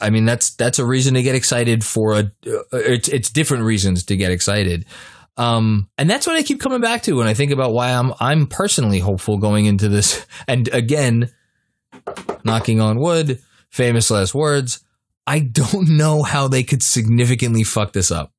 I 0.01 0.09
mean 0.09 0.25
that's 0.25 0.55
that's 0.55 0.79
a 0.79 0.85
reason 0.85 1.13
to 1.15 1.23
get 1.23 1.35
excited 1.35 1.83
for 1.83 2.13
a. 2.13 2.31
Uh, 2.45 2.63
it's 2.71 3.07
it's 3.07 3.29
different 3.29 3.63
reasons 3.63 4.03
to 4.05 4.17
get 4.17 4.31
excited, 4.31 4.85
um, 5.37 5.89
and 5.97 6.09
that's 6.09 6.27
what 6.27 6.35
I 6.35 6.43
keep 6.43 6.59
coming 6.59 6.81
back 6.81 7.03
to 7.03 7.13
when 7.13 7.27
I 7.27 7.33
think 7.33 7.51
about 7.51 7.73
why 7.73 7.91
I'm 7.91 8.13
I'm 8.19 8.47
personally 8.47 8.99
hopeful 8.99 9.37
going 9.37 9.65
into 9.65 9.89
this. 9.89 10.25
And 10.47 10.67
again, 10.73 11.31
knocking 12.43 12.79
on 12.79 12.99
wood, 12.99 13.41
famous 13.69 14.09
last 14.11 14.33
words. 14.33 14.83
I 15.25 15.39
don't 15.39 15.89
know 15.97 16.23
how 16.23 16.47
they 16.47 16.63
could 16.63 16.83
significantly 16.83 17.63
fuck 17.63 17.93
this 17.93 18.11
up 18.11 18.31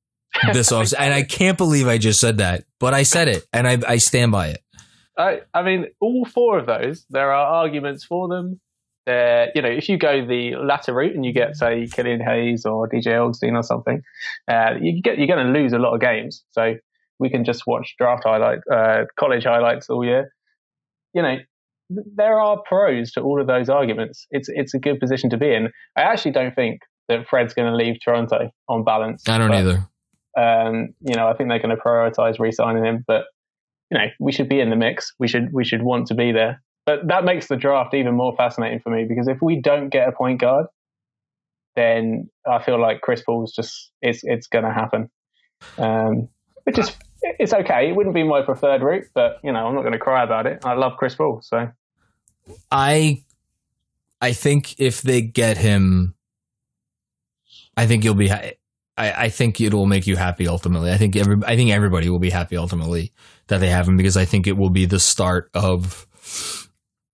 this 0.52 0.72
off, 0.72 0.92
and 0.98 1.14
I 1.14 1.22
can't 1.22 1.56
believe 1.56 1.86
I 1.86 1.98
just 1.98 2.20
said 2.20 2.38
that, 2.38 2.64
but 2.78 2.94
I 2.94 3.04
said 3.04 3.28
it, 3.28 3.46
and 3.52 3.68
I 3.68 3.78
I 3.86 3.96
stand 3.98 4.32
by 4.32 4.48
it. 4.48 4.64
I, 5.16 5.42
I 5.52 5.62
mean, 5.62 5.86
all 6.00 6.24
four 6.24 6.58
of 6.58 6.66
those, 6.66 7.06
there 7.10 7.32
are 7.32 7.46
arguments 7.46 8.04
for 8.04 8.28
them. 8.28 8.60
There, 9.06 9.50
you 9.54 9.62
know, 9.62 9.68
if 9.68 9.88
you 9.88 9.98
go 9.98 10.26
the 10.26 10.56
latter 10.56 10.94
route 10.94 11.14
and 11.14 11.24
you 11.24 11.32
get, 11.32 11.56
say, 11.56 11.86
Killian 11.86 12.20
Hayes 12.20 12.64
or 12.64 12.88
DJ 12.88 13.22
Augustin 13.22 13.54
or 13.54 13.62
something, 13.62 14.02
uh, 14.48 14.74
you 14.80 15.02
get 15.02 15.18
you're 15.18 15.26
going 15.26 15.46
to 15.46 15.52
lose 15.52 15.72
a 15.72 15.78
lot 15.78 15.94
of 15.94 16.00
games. 16.00 16.42
So 16.52 16.76
we 17.18 17.28
can 17.28 17.44
just 17.44 17.66
watch 17.66 17.94
draft 17.98 18.24
highlight, 18.24 18.60
uh, 18.70 19.04
college 19.18 19.44
highlights 19.44 19.90
all 19.90 20.04
year. 20.04 20.32
You 21.12 21.22
know, 21.22 21.36
there 21.90 22.38
are 22.38 22.60
pros 22.66 23.12
to 23.12 23.20
all 23.20 23.40
of 23.40 23.46
those 23.46 23.68
arguments. 23.68 24.26
It's 24.30 24.48
it's 24.48 24.74
a 24.74 24.78
good 24.78 25.00
position 25.00 25.30
to 25.30 25.36
be 25.36 25.52
in. 25.52 25.70
I 25.96 26.02
actually 26.02 26.32
don't 26.32 26.54
think 26.54 26.80
that 27.08 27.26
Fred's 27.28 27.54
going 27.54 27.70
to 27.70 27.76
leave 27.76 27.96
Toronto 28.02 28.50
on 28.68 28.84
balance. 28.84 29.28
I 29.28 29.38
don't 29.38 29.48
but, 29.48 29.58
either. 29.58 29.88
Um, 30.36 30.88
you 31.00 31.14
know, 31.14 31.28
I 31.28 31.34
think 31.34 31.48
they're 31.48 31.60
going 31.60 31.76
to 31.76 31.80
prioritize 31.80 32.38
re-signing 32.38 32.84
him, 32.84 33.04
but 33.06 33.24
you 33.90 33.98
know, 33.98 34.06
we 34.18 34.32
should 34.32 34.48
be 34.48 34.60
in 34.60 34.70
the 34.70 34.76
mix. 34.76 35.12
We 35.18 35.28
should 35.28 35.52
we 35.52 35.64
should 35.64 35.82
want 35.82 36.08
to 36.08 36.14
be 36.14 36.32
there. 36.32 36.62
But 36.86 37.08
that 37.08 37.24
makes 37.24 37.48
the 37.48 37.56
draft 37.56 37.94
even 37.94 38.14
more 38.14 38.34
fascinating 38.36 38.80
for 38.80 38.90
me 38.90 39.06
because 39.08 39.28
if 39.28 39.38
we 39.40 39.60
don't 39.60 39.88
get 39.88 40.08
a 40.08 40.12
point 40.12 40.40
guard, 40.40 40.66
then 41.76 42.28
I 42.46 42.62
feel 42.62 42.80
like 42.80 43.00
Chris 43.00 43.22
Paul's 43.22 43.52
just 43.54 43.90
it's 44.02 44.20
it's 44.22 44.46
going 44.46 44.64
to 44.64 44.72
happen. 44.72 45.10
Um, 45.78 46.28
which 46.64 46.78
is 46.78 46.94
it's 47.38 47.52
okay. 47.52 47.88
It 47.88 47.96
wouldn't 47.96 48.14
be 48.14 48.22
my 48.22 48.42
preferred 48.42 48.82
route, 48.82 49.08
but 49.14 49.38
you 49.42 49.52
know, 49.52 49.66
I'm 49.66 49.74
not 49.74 49.82
going 49.82 49.92
to 49.92 49.98
cry 49.98 50.22
about 50.22 50.46
it. 50.46 50.64
I 50.64 50.74
love 50.74 50.96
Chris 50.96 51.14
Paul, 51.14 51.40
so 51.42 51.70
I 52.70 53.22
I 54.20 54.32
think 54.32 54.78
if 54.80 55.02
they 55.02 55.22
get 55.22 55.58
him, 55.58 56.14
I 57.76 57.86
think 57.86 58.04
you'll 58.04 58.14
be. 58.14 58.30
I, 58.30 58.54
I 58.96 59.28
think 59.28 59.60
it 59.60 59.74
will 59.74 59.86
make 59.86 60.06
you 60.06 60.16
happy 60.16 60.46
ultimately. 60.46 60.92
I 60.92 60.96
think 60.98 61.16
every 61.16 61.36
I 61.46 61.56
think 61.56 61.70
everybody 61.70 62.08
will 62.08 62.20
be 62.20 62.30
happy 62.30 62.56
ultimately 62.56 63.12
that 63.48 63.58
they 63.58 63.68
have 63.68 63.88
him 63.88 63.96
because 63.96 64.16
I 64.16 64.24
think 64.24 64.46
it 64.46 64.56
will 64.56 64.70
be 64.70 64.86
the 64.86 65.00
start 65.00 65.50
of. 65.54 66.06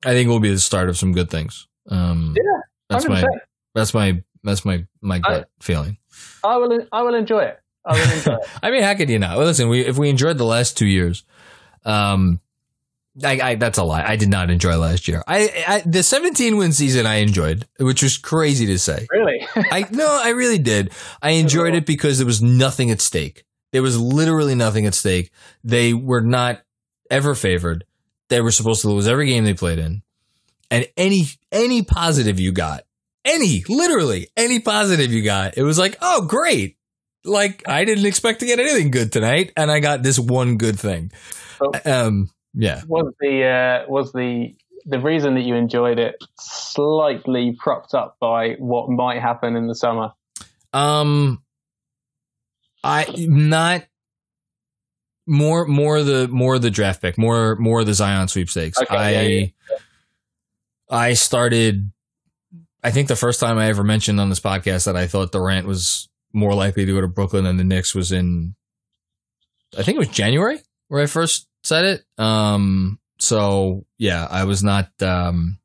I 0.04 0.12
think 0.12 0.26
it 0.26 0.30
will 0.30 0.40
be 0.40 0.50
the 0.50 0.58
start 0.58 0.88
of 0.88 0.96
some 0.98 1.12
good 1.12 1.30
things. 1.30 1.66
Um, 1.88 2.34
yeah, 2.36 2.60
that's 2.88 3.08
my 3.08 3.22
100%. 3.22 3.26
that's 3.74 3.94
my 3.94 4.22
that's 4.44 4.64
my 4.64 4.86
my 5.00 5.18
gut 5.18 5.48
feeling. 5.60 5.98
I 6.44 6.56
will 6.56 6.72
I 6.72 6.76
will. 6.76 6.86
I 6.92 7.02
will 7.02 7.14
enjoy 7.14 7.40
it. 7.40 7.60
I 7.86 8.70
mean, 8.70 8.82
how 8.82 8.94
could 8.94 9.10
you 9.10 9.18
not? 9.18 9.36
Well, 9.36 9.46
listen, 9.46 9.68
we 9.68 9.80
if 9.80 9.98
we 9.98 10.10
enjoyed 10.10 10.38
the 10.38 10.44
last 10.44 10.76
two 10.76 10.86
years, 10.86 11.24
um, 11.84 12.40
I, 13.24 13.40
I 13.40 13.54
that's 13.56 13.78
a 13.78 13.84
lie. 13.84 14.04
I 14.04 14.16
did 14.16 14.28
not 14.28 14.50
enjoy 14.50 14.76
last 14.76 15.08
year. 15.08 15.22
I, 15.26 15.64
I 15.66 15.80
the 15.80 16.02
17 16.02 16.56
win 16.56 16.72
season 16.72 17.06
I 17.06 17.16
enjoyed, 17.16 17.66
which 17.78 18.02
was 18.02 18.18
crazy 18.18 18.66
to 18.66 18.78
say. 18.78 19.06
Really, 19.10 19.46
I 19.56 19.86
no, 19.90 20.06
I 20.08 20.30
really 20.30 20.58
did. 20.58 20.92
I 21.22 21.30
enjoyed 21.32 21.74
it 21.74 21.86
because 21.86 22.18
there 22.18 22.26
was 22.26 22.42
nothing 22.42 22.90
at 22.90 23.00
stake. 23.00 23.44
There 23.72 23.82
was 23.82 23.98
literally 23.98 24.54
nothing 24.54 24.86
at 24.86 24.94
stake. 24.94 25.30
They 25.64 25.94
were 25.94 26.22
not 26.22 26.62
ever 27.10 27.34
favored. 27.34 27.84
They 28.28 28.40
were 28.40 28.52
supposed 28.52 28.82
to 28.82 28.88
lose 28.88 29.08
every 29.08 29.26
game 29.26 29.44
they 29.44 29.54
played 29.54 29.78
in. 29.78 30.02
And 30.70 30.86
any 30.96 31.24
any 31.50 31.82
positive 31.82 32.38
you 32.38 32.52
got, 32.52 32.84
any 33.24 33.64
literally 33.68 34.28
any 34.36 34.60
positive 34.60 35.12
you 35.12 35.22
got, 35.22 35.58
it 35.58 35.62
was 35.62 35.78
like, 35.78 35.96
"Oh, 36.00 36.22
great." 36.22 36.76
Like 37.24 37.68
I 37.68 37.84
didn't 37.84 38.06
expect 38.06 38.40
to 38.40 38.46
get 38.46 38.58
anything 38.58 38.90
good 38.90 39.12
tonight 39.12 39.52
and 39.56 39.70
I 39.70 39.80
got 39.80 40.02
this 40.02 40.18
one 40.18 40.56
good 40.56 40.78
thing. 40.78 41.12
Um 41.84 42.30
yeah. 42.54 42.82
was 42.86 43.12
the 43.20 43.44
uh, 43.44 43.90
was 43.90 44.12
the 44.12 44.54
the 44.86 44.98
reason 44.98 45.34
that 45.34 45.42
you 45.42 45.54
enjoyed 45.54 45.98
it 45.98 46.16
slightly 46.38 47.56
propped 47.58 47.94
up 47.94 48.16
by 48.20 48.54
what 48.58 48.88
might 48.88 49.20
happen 49.20 49.56
in 49.56 49.66
the 49.66 49.74
summer? 49.74 50.12
Um, 50.72 51.42
I 52.82 53.06
not 53.18 53.84
more 55.26 55.66
more 55.66 56.02
the 56.02 56.28
more 56.28 56.58
the 56.58 56.70
draft 56.70 57.02
pick, 57.02 57.18
more 57.18 57.56
more 57.56 57.84
the 57.84 57.94
Zion 57.94 58.28
sweepstakes. 58.28 58.78
Okay, 58.80 58.96
I 58.96 59.10
yeah, 59.10 59.22
yeah. 59.22 59.76
I 60.88 61.12
started. 61.14 61.92
I 62.82 62.90
think 62.90 63.08
the 63.08 63.16
first 63.16 63.40
time 63.40 63.58
I 63.58 63.66
ever 63.66 63.84
mentioned 63.84 64.18
on 64.20 64.30
this 64.30 64.40
podcast 64.40 64.86
that 64.86 64.96
I 64.96 65.06
thought 65.06 65.32
Durant 65.32 65.66
was 65.66 66.08
more 66.32 66.54
likely 66.54 66.84
to 66.86 66.92
go 66.92 67.00
to 67.00 67.08
Brooklyn 67.08 67.44
than 67.44 67.56
the 67.56 67.64
Knicks 67.64 67.94
was 67.94 68.12
in. 68.12 68.54
I 69.78 69.82
think 69.82 69.96
it 69.96 70.00
was 70.00 70.08
January 70.08 70.60
where 70.88 71.02
I 71.02 71.06
first 71.06 71.46
said 71.64 71.84
it. 71.84 72.04
Um. 72.18 72.98
So 73.18 73.84
yeah, 73.98 74.26
I 74.30 74.44
was 74.44 74.62
not. 74.62 74.90
Um. 75.02 75.58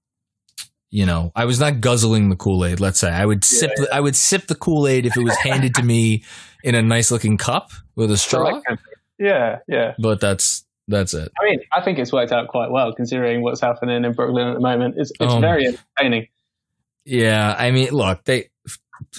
You 0.92 1.06
know, 1.06 1.34
I 1.36 1.44
was 1.44 1.60
not 1.60 1.82
guzzling 1.82 2.30
the 2.30 2.38
Kool 2.38 2.64
Aid. 2.64 2.80
Let's 2.80 3.00
say 3.00 3.10
I 3.10 3.26
would 3.26 3.44
sip. 3.44 3.72
The, 3.76 3.90
I 3.94 4.00
would 4.00 4.16
sip 4.16 4.48
the 4.48 4.56
Kool 4.56 4.88
Aid 4.88 5.06
if 5.06 5.18
it 5.18 5.24
was 5.24 5.36
handed 5.36 5.76
to 5.76 5.84
me 5.84 6.24
in 6.64 6.74
a 6.74 6.82
nice 6.82 7.12
looking 7.12 7.38
cup 7.38 7.72
with 7.96 8.12
a 8.12 8.18
straw. 8.18 8.62
Yeah, 9.20 9.60
yeah. 9.68 9.94
But 10.00 10.22
that's 10.22 10.66
that's 10.88 11.14
it. 11.14 11.32
I 11.42 11.46
mean, 11.46 11.60
I 11.74 11.82
think 11.82 12.00
it's 12.00 12.14
worked 12.14 12.32
out 12.32 12.48
quite 12.48 12.72
well 12.72 12.94
considering 12.94 13.42
what's 13.42 13.60
happening 13.60 14.06
in 14.06 14.14
Brooklyn 14.14 14.48
at 14.48 14.54
the 14.54 14.62
moment. 14.62 14.96
It's 14.98 15.12
it's 15.20 15.34
Um, 15.34 15.42
very 15.42 15.68
entertaining. 15.68 16.28
Yeah, 17.04 17.54
I 17.58 17.72
mean, 17.72 17.90
look, 17.90 18.24
they 18.24 18.50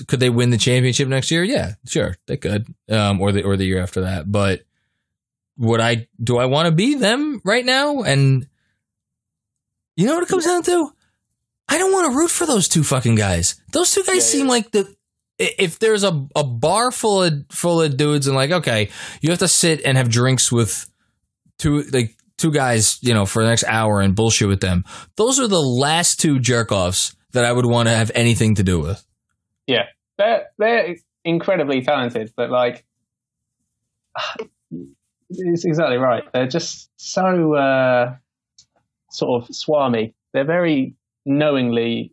could 0.07 0.21
they 0.21 0.31
win 0.31 0.51
the 0.51 0.59
championship 0.59 1.09
next 1.09 1.31
year? 1.31 1.43
Yeah, 1.45 1.75
sure, 1.87 2.17
they 2.27 2.37
could, 2.37 2.67
um, 2.91 3.21
or 3.21 3.33
the 3.33 3.43
or 3.43 3.57
the 3.57 3.65
year 3.65 3.83
after 3.83 4.03
that. 4.03 4.31
But 4.31 4.63
would 5.59 5.81
I? 5.81 6.09
Do 6.23 6.39
I 6.39 6.47
want 6.47 6.67
to 6.67 6.73
be 6.73 6.95
them 6.95 7.41
right 7.45 7.65
now? 7.65 8.03
And 8.03 8.47
you 9.97 10.07
know 10.07 10.15
what 10.15 10.23
it 10.23 10.29
comes 10.29 10.45
down 10.45 10.63
to? 10.65 10.91
I 11.69 11.79
don't 11.79 11.93
want 11.93 12.13
to 12.13 12.17
root 12.19 12.31
for 12.31 12.47
those 12.47 12.69
two 12.69 12.85
fucking 12.85 13.17
guys. 13.17 13.61
Those 13.73 13.93
two 13.93 14.05
guys 14.05 14.17
Yeah, 14.17 14.39
seem 14.41 14.47
like 14.49 14.71
the. 14.71 14.95
If 15.39 15.79
there's 15.79 16.03
a, 16.03 16.27
a 16.35 16.45
bar 16.45 16.91
full 16.91 17.23
of 17.25 17.45
full 17.51 17.83
of 17.83 17.97
dudes 17.97 18.27
and 18.27 18.35
like 18.35 18.51
okay, 18.51 18.89
you 19.21 19.31
have 19.31 19.41
to 19.41 19.49
sit 19.49 19.83
and 19.85 19.99
have 19.99 20.09
drinks 20.09 20.51
with 20.51 20.89
two 21.59 21.83
like 21.93 22.17
two 22.39 22.51
guys, 22.51 22.99
you 23.03 23.13
know, 23.13 23.27
for 23.27 23.43
the 23.43 23.49
next 23.49 23.65
hour 23.65 24.01
and 24.01 24.15
bullshit 24.15 24.49
with 24.49 24.61
them. 24.61 24.85
Those 25.17 25.39
are 25.41 25.49
the 25.49 25.61
last 25.61 26.21
two 26.21 26.39
jerk 26.39 26.73
offs 26.73 27.15
that 27.33 27.45
I 27.45 27.53
would 27.53 27.67
want 27.67 27.89
to 27.89 27.95
have 27.95 28.11
anything 28.15 28.55
to 28.55 28.63
do 28.63 28.81
with. 28.81 29.05
Yeah, 29.67 29.87
they're 30.19 30.47
they're 30.59 30.97
incredibly 31.25 31.83
talented, 31.83 32.33
but 32.37 32.51
like, 32.51 32.85
it's 35.31 35.65
exactly 35.65 35.97
right. 35.97 36.25
They're 36.33 36.47
just 36.47 36.91
so 36.97 37.55
uh, 37.55 38.15
sort 39.11 39.43
of 39.43 39.55
swami. 39.55 40.15
They're 40.33 40.45
very 40.45 40.95
knowingly. 41.25 42.13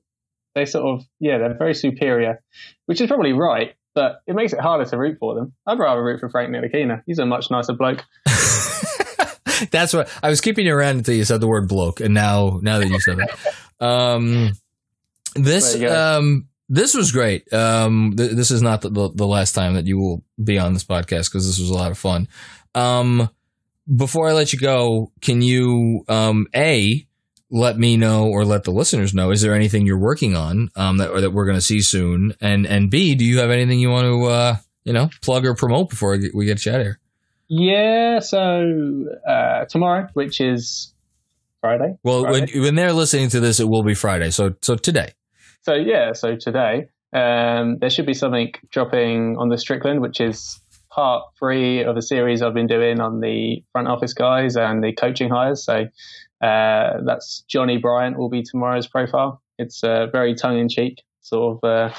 They 0.56 0.66
sort 0.66 0.86
of 0.86 1.06
yeah, 1.20 1.38
they're 1.40 1.58
very 1.58 1.74
superior, 1.74 2.42
which 2.86 3.02
is 3.02 3.08
probably 3.08 3.34
right, 3.34 3.74
but 3.96 4.22
it 4.28 4.36
makes 4.36 4.54
it 4.54 4.60
harder 4.60 4.86
to 4.86 4.98
root 4.98 5.18
for 5.20 5.36
them. 5.36 5.54
I'd 5.66 5.80
rather 5.80 6.04
root 6.04 6.20
for 6.20 6.30
Frank 6.30 6.52
Ntilikina. 6.52 7.04
He's 7.06 7.20
a 7.20 7.26
much 7.26 7.50
nicer 7.50 7.74
bloke. 7.74 8.04
That's 9.72 9.94
what 9.94 10.10
I 10.22 10.30
was 10.30 10.42
keeping 10.42 10.66
you 10.66 10.76
around 10.76 10.98
until 10.98 11.16
you 11.16 11.26
said 11.26 11.42
the 11.42 11.48
word 11.48 11.68
bloke, 11.68 12.02
and 12.02 12.14
now 12.14 12.60
now 12.62 12.80
that 12.80 12.88
you 12.88 13.00
said 13.00 13.20
it, 13.20 13.30
um, 13.80 14.54
this 15.36 15.74
There 15.74 15.82
you 15.82 15.88
go. 15.88 16.18
um, 16.18 16.48
this 16.74 16.96
was 16.96 17.12
great. 17.12 17.52
Um, 17.54 18.14
th- 18.18 18.32
this 18.32 18.50
is 18.50 18.62
not 18.62 18.82
the, 18.82 18.90
the, 18.90 19.10
the 19.14 19.28
last 19.28 19.54
time 19.54 19.76
that 19.76 19.86
you 19.86 20.00
will 20.00 20.24
be 20.44 20.58
on 20.58 20.74
this 20.74 20.84
podcast 20.84 21.30
because 21.30 21.46
this 21.46 21.60
was 21.60 21.70
a 21.70 21.74
lot 21.74 21.92
of 21.92 21.98
fun. 21.98 22.28
Um, 22.74 23.30
before 23.96 24.28
I 24.28 24.34
let 24.34 24.54
you 24.54 24.60
go, 24.60 25.12
can 25.22 25.42
you 25.42 26.04
um, 26.08 26.48
a 26.56 27.06
let 27.52 27.78
me 27.78 27.96
know 27.96 28.28
or 28.28 28.44
let 28.44 28.64
the 28.64 28.72
listeners 28.72 29.14
know? 29.14 29.30
Is 29.30 29.42
there 29.42 29.54
anything 29.54 29.86
you're 29.86 30.00
working 30.00 30.36
on 30.36 30.70
um, 30.76 30.98
that 30.98 31.12
or 31.12 31.22
that 31.22 31.32
we're 31.32 31.46
going 31.46 31.58
to 31.58 31.62
see 31.62 31.82
soon? 31.82 32.34
And 32.42 32.66
and 32.66 32.90
b 32.90 33.14
do 33.14 33.24
you 33.24 33.40
have 33.40 33.52
anything 33.52 33.80
you 33.80 33.90
want 33.90 34.06
to 34.06 34.24
uh, 34.26 34.56
you 34.84 34.94
know 34.94 35.10
plug 35.22 35.46
or 35.46 35.54
promote 35.54 35.92
before 35.92 36.18
we 36.34 36.46
get- 36.46 36.58
a 36.58 36.60
chat 36.60 36.82
here? 36.82 37.00
Yeah, 37.50 38.20
so 38.20 39.06
uh, 39.28 39.66
tomorrow, 39.66 40.08
which 40.14 40.42
is 40.42 40.94
Friday. 41.62 41.98
Well, 42.02 42.24
when, 42.24 42.48
when 42.56 42.74
they're 42.74 42.94
listening 42.94 43.30
to 43.30 43.40
this, 43.40 43.60
it 43.60 43.70
will 43.70 43.84
be 43.84 43.94
Friday. 43.94 44.32
So, 44.32 44.56
so 44.62 44.76
today. 44.76 45.14
So 45.64 45.76
yeah, 45.76 46.12
so 46.12 46.36
today 46.36 46.88
um, 47.14 47.78
there 47.80 47.90
should 47.90 48.06
be 48.06 48.14
something 48.14 48.52
dropping 48.70 49.38
on 49.38 49.50
the 49.50 49.58
Strickland, 49.58 50.02
which 50.02 50.20
is 50.20 50.60
part 50.92 51.24
three 51.40 51.82
of 51.84 51.96
a 51.96 52.02
series 52.02 52.42
I've 52.42 52.54
been 52.54 52.68
doing 52.68 53.00
on 53.00 53.22
the 53.22 53.64
front 53.72 53.88
office 53.88 54.14
guys 54.14 54.58
and 54.58 54.84
the 54.84 54.94
coaching 54.94 55.30
hires. 55.30 55.64
So 55.64 55.86
uh, 56.42 56.94
that's 57.06 57.44
Johnnie 57.48 57.78
Bryant 57.78 58.18
will 58.18 58.30
be 58.30 58.44
tomorrow's 58.44 58.88
profile. 58.88 59.42
It's 59.58 59.84
uh, 59.84 60.08
very 60.12 60.36
tongue 60.36 60.60
in 60.60 60.68
cheek, 60.68 61.02
sort 61.22 61.58
of 61.64 61.70
uh, 61.70 61.94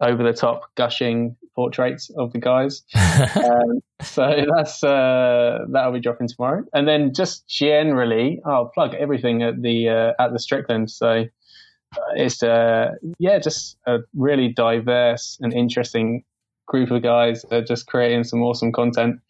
over 0.00 0.24
the 0.24 0.32
top, 0.32 0.62
gushing 0.74 1.36
portraits 1.54 2.10
of 2.18 2.32
the 2.32 2.40
guys. 2.40 2.82
um, 3.36 3.80
so 4.00 4.44
that's 4.56 4.82
uh, 4.82 5.58
that'll 5.72 5.92
be 5.92 6.00
dropping 6.00 6.28
tomorrow, 6.28 6.64
and 6.72 6.88
then 6.88 7.14
just 7.14 7.46
generally, 7.46 8.40
I'll 8.44 8.66
plug 8.74 8.94
everything 8.94 9.42
at 9.42 9.62
the 9.62 9.88
uh, 9.88 10.22
at 10.22 10.32
the 10.32 10.38
Strickland. 10.38 10.90
So 10.90 11.26
it's 12.14 12.42
uh, 12.42 12.92
yeah, 13.18 13.38
just 13.38 13.78
a 13.86 13.98
really 14.14 14.48
diverse 14.48 15.38
and 15.40 15.52
interesting 15.52 16.24
group 16.66 16.90
of 16.90 17.02
guys 17.02 17.42
that 17.42 17.52
are 17.52 17.64
just 17.64 17.86
creating 17.86 18.24
some 18.24 18.42
awesome 18.42 18.72
content. 18.72 19.20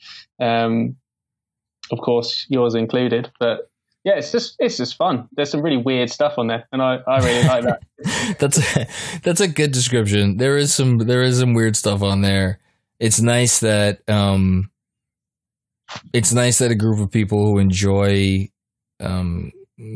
Um, 0.41 0.97
of 1.91 2.01
course, 2.01 2.47
yours 2.49 2.75
included, 2.75 3.31
but 3.39 3.71
yeah, 4.05 4.15
it's 4.15 4.33
just 4.33 4.57
it's 4.59 4.77
just 4.77 4.97
fun. 4.97 5.29
There's 5.33 5.51
some 5.51 5.63
really 5.63 5.77
weird 5.77 6.11
stuff 6.11 6.39
on 6.39 6.47
there, 6.47 6.67
and 6.73 6.81
I, 6.81 6.99
I 7.07 7.19
really 7.19 7.49
like 7.49 7.65
that. 7.65 8.37
that's 8.39 8.59
a, 8.77 8.87
that's 9.23 9.41
a 9.41 9.49
good 9.49 9.73
description. 9.73 10.37
There 10.37 10.57
is 10.57 10.73
some 10.73 10.99
there 10.99 11.23
is 11.23 11.39
some 11.41 11.55
weird 11.55 11.77
stuff 11.77 12.03
on 12.03 12.21
there. 12.21 12.61
It's 12.99 13.21
nice 13.21 13.61
that 13.61 14.01
um, 14.09 14.71
it's 16.13 16.33
nice 16.33 16.59
that 16.59 16.71
a 16.71 16.77
group 16.77 17.01
of 17.01 17.11
people 17.11 17.47
who 17.47 17.59
enjoy 17.59 18.49
um 19.01 19.53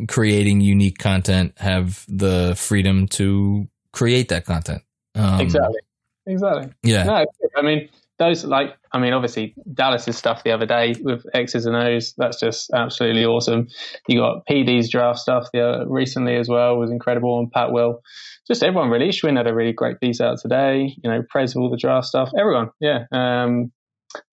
creating 0.09 0.61
unique 0.61 0.99
content 0.99 1.53
have 1.59 2.05
the 2.09 2.55
freedom 2.57 3.07
to 3.09 3.69
create 3.93 4.29
that 4.29 4.45
content. 4.45 4.83
Um, 5.15 5.41
exactly, 5.41 5.81
exactly. 6.27 6.73
Yeah. 6.83 7.05
No, 7.05 7.25
I 7.57 7.63
mean 7.63 7.89
those 8.19 8.45
like 8.45 8.77
I 8.93 8.99
mean 8.99 9.13
obviously 9.13 9.55
Dallas's 9.73 10.17
stuff 10.17 10.45
the 10.45 10.53
other 10.53 10.67
day 10.67 10.95
with 11.01 11.25
X's 11.35 11.67
and 11.67 11.75
O's 11.75 12.15
that's 12.19 12.39
just 12.39 12.71
absolutely 12.73 13.25
awesome. 13.25 13.69
You 14.07 14.21
got 14.21 14.47
PD's 14.47 14.91
draft 14.91 15.19
stuff 15.19 15.49
the 15.53 15.61
other, 15.61 15.89
recently 15.89 16.37
as 16.37 16.49
well 16.49 16.77
was 16.77 16.91
incredible 16.91 17.39
and 17.39 17.51
Pat 17.51 17.73
Will. 17.73 18.01
Just 18.47 18.63
everyone 18.63 18.91
really. 18.91 19.09
Schwinn 19.09 19.37
had 19.37 19.47
a 19.47 19.55
really 19.55 19.73
great 19.73 20.01
piece 20.01 20.21
out 20.21 20.39
today. 20.39 20.95
You 21.03 21.11
know, 21.11 21.23
Prez 21.29 21.55
with 21.55 21.63
all 21.63 21.71
the 21.71 21.77
draft 21.77 22.07
stuff. 22.07 22.31
Everyone, 22.39 22.71
yeah. 22.79 23.05
Um, 23.11 23.73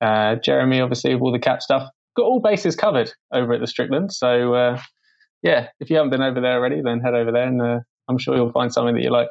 uh, 0.01 0.35
Jeremy 0.35 0.81
obviously 0.81 1.13
with 1.13 1.21
all 1.21 1.31
the 1.31 1.39
cap 1.39 1.61
stuff. 1.61 1.89
Got 2.15 2.23
all 2.23 2.41
bases 2.41 2.75
covered 2.75 3.11
over 3.31 3.53
at 3.53 3.61
the 3.61 3.67
Strickland. 3.67 4.11
So 4.11 4.53
uh, 4.53 4.81
yeah, 5.41 5.67
if 5.79 5.89
you 5.89 5.95
haven't 5.97 6.11
been 6.11 6.21
over 6.21 6.41
there 6.41 6.53
already, 6.53 6.81
then 6.83 6.99
head 6.99 7.13
over 7.13 7.31
there 7.31 7.47
and 7.47 7.61
uh, 7.61 7.79
I'm 8.09 8.17
sure 8.17 8.35
you'll 8.35 8.51
find 8.51 8.71
something 8.73 8.95
that 8.95 9.03
you 9.03 9.11
like. 9.11 9.27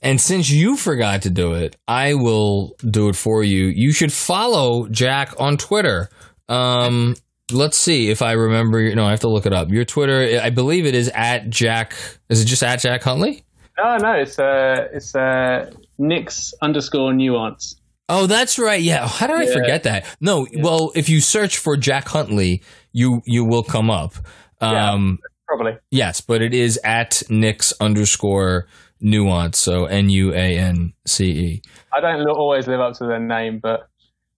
And 0.00 0.20
since 0.20 0.48
you 0.48 0.76
forgot 0.76 1.22
to 1.22 1.30
do 1.30 1.54
it, 1.54 1.76
I 1.88 2.14
will 2.14 2.76
do 2.88 3.08
it 3.08 3.16
for 3.16 3.42
you. 3.42 3.66
You 3.66 3.90
should 3.92 4.12
follow 4.12 4.86
Jack 4.88 5.34
on 5.40 5.56
Twitter. 5.56 6.08
Um, 6.48 7.16
let's 7.50 7.76
see 7.76 8.08
if 8.10 8.22
I 8.22 8.32
remember. 8.32 8.78
your- 8.80 8.94
No, 8.94 9.04
I 9.06 9.10
have 9.10 9.20
to 9.20 9.28
look 9.28 9.44
it 9.46 9.52
up. 9.52 9.70
Your 9.70 9.84
Twitter, 9.84 10.40
I 10.40 10.50
believe 10.50 10.86
it 10.86 10.94
is 10.94 11.08
at 11.14 11.50
Jack. 11.50 11.94
Is 12.28 12.40
it 12.40 12.44
just 12.44 12.62
at 12.62 12.80
Jack 12.80 13.02
Huntley? 13.02 13.44
No, 13.76 13.96
no, 13.96 14.12
it's 14.12 14.38
uh, 14.38 14.88
it's 14.92 15.14
uh, 15.16 15.70
Knicks 15.98 16.54
underscore 16.62 17.12
nuance. 17.12 17.76
Oh, 18.08 18.26
that's 18.26 18.58
right. 18.58 18.80
Yeah. 18.80 19.06
How 19.06 19.26
did 19.26 19.36
I 19.36 19.52
forget 19.52 19.82
that? 19.82 20.06
No. 20.20 20.46
Well, 20.58 20.92
if 20.94 21.08
you 21.08 21.20
search 21.20 21.58
for 21.58 21.76
Jack 21.76 22.08
Huntley, 22.08 22.62
you 22.92 23.20
you 23.26 23.44
will 23.44 23.62
come 23.62 23.90
up. 23.90 24.14
Yeah. 24.60 24.92
Um, 24.92 25.18
Probably. 25.46 25.78
Yes, 25.90 26.20
but 26.20 26.42
it 26.42 26.52
is 26.52 26.78
at 26.84 27.22
Knicks 27.30 27.72
underscore 27.80 28.66
nuance. 29.00 29.58
So 29.58 29.86
N 29.86 30.10
U 30.10 30.32
A 30.34 30.58
N 30.58 30.92
C 31.06 31.24
E. 31.30 31.62
I 31.92 32.00
don't 32.00 32.28
always 32.28 32.66
live 32.66 32.80
up 32.80 32.94
to 32.98 33.06
their 33.06 33.18
name, 33.20 33.58
but 33.58 33.88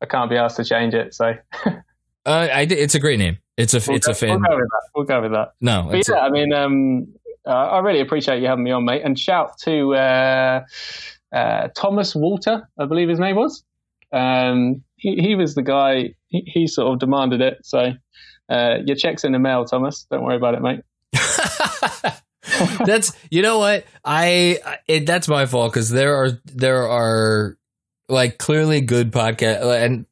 I 0.00 0.06
can't 0.06 0.30
be 0.30 0.36
asked 0.36 0.56
to 0.56 0.64
change 0.64 0.94
it. 0.94 1.14
So 1.14 1.34
Uh, 2.26 2.48
I, 2.52 2.60
it's 2.62 2.94
a 2.94 3.00
great 3.00 3.18
name. 3.18 3.38
It's 3.56 3.74
a 3.74 3.80
we'll, 3.86 3.96
it's 3.96 4.06
go, 4.06 4.12
a 4.12 4.14
fan. 4.14 4.30
we'll 4.30 4.50
go 4.50 4.56
with 4.56 4.68
that. 4.68 4.82
We'll 4.94 5.04
go 5.06 5.22
with 5.22 5.32
that. 5.32 5.52
No, 5.60 5.88
But 5.90 6.06
yeah, 6.08 6.16
I 6.16 6.30
mean, 6.30 6.52
um, 6.52 7.08
uh, 7.46 7.50
I 7.50 7.78
really 7.80 8.00
appreciate 8.00 8.40
you 8.40 8.46
having 8.46 8.64
me 8.64 8.70
on, 8.70 8.84
mate. 8.84 9.02
And 9.04 9.18
shout 9.18 9.58
to 9.62 9.94
uh, 9.94 10.64
uh, 11.32 11.68
Thomas 11.74 12.14
Walter, 12.14 12.68
I 12.78 12.86
believe 12.86 13.08
his 13.08 13.18
name 13.18 13.36
was. 13.36 13.64
Um, 14.12 14.82
he, 14.96 15.16
he 15.16 15.34
was 15.34 15.54
the 15.54 15.62
guy. 15.62 16.14
He, 16.28 16.42
he 16.46 16.66
sort 16.66 16.92
of 16.92 16.98
demanded 16.98 17.40
it. 17.40 17.58
So 17.62 17.92
uh, 18.50 18.78
your 18.84 18.96
check's 18.96 19.24
in 19.24 19.32
the 19.32 19.38
mail, 19.38 19.64
Thomas. 19.64 20.06
Don't 20.10 20.24
worry 20.24 20.36
about 20.36 20.54
it, 20.54 20.60
mate. 20.60 20.80
that's 22.84 23.12
you 23.30 23.42
know 23.42 23.58
what 23.58 23.84
I 24.04 24.58
it, 24.86 25.06
that's 25.06 25.28
my 25.28 25.46
fault 25.46 25.72
because 25.72 25.90
there 25.90 26.16
are 26.16 26.30
there 26.44 26.88
are 26.88 27.56
like 28.08 28.38
clearly 28.38 28.80
good 28.80 29.12
podcast 29.12 29.62
and 29.82 30.06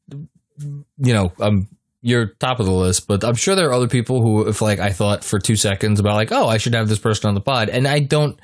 you 0.97 1.13
know 1.13 1.31
um 1.39 1.67
you're 2.01 2.27
top 2.39 2.61
of 2.61 2.65
the 2.65 2.71
list, 2.71 3.07
but 3.07 3.25
I'm 3.25 3.35
sure 3.35 3.55
there 3.55 3.67
are 3.67 3.73
other 3.73 3.89
people 3.89 4.21
who 4.21 4.47
if 4.47 4.61
like 4.61 4.79
I 4.79 4.91
thought 4.91 5.23
for 5.23 5.37
two 5.37 5.57
seconds 5.57 5.99
about 5.99 6.15
like 6.15 6.31
oh 6.31 6.47
I 6.47 6.57
should 6.57 6.73
have 6.73 6.87
this 6.87 6.99
person 6.99 7.27
on 7.27 7.33
the 7.33 7.41
pod 7.41 7.69
and 7.69 7.87
I 7.87 7.99
don't 7.99 8.39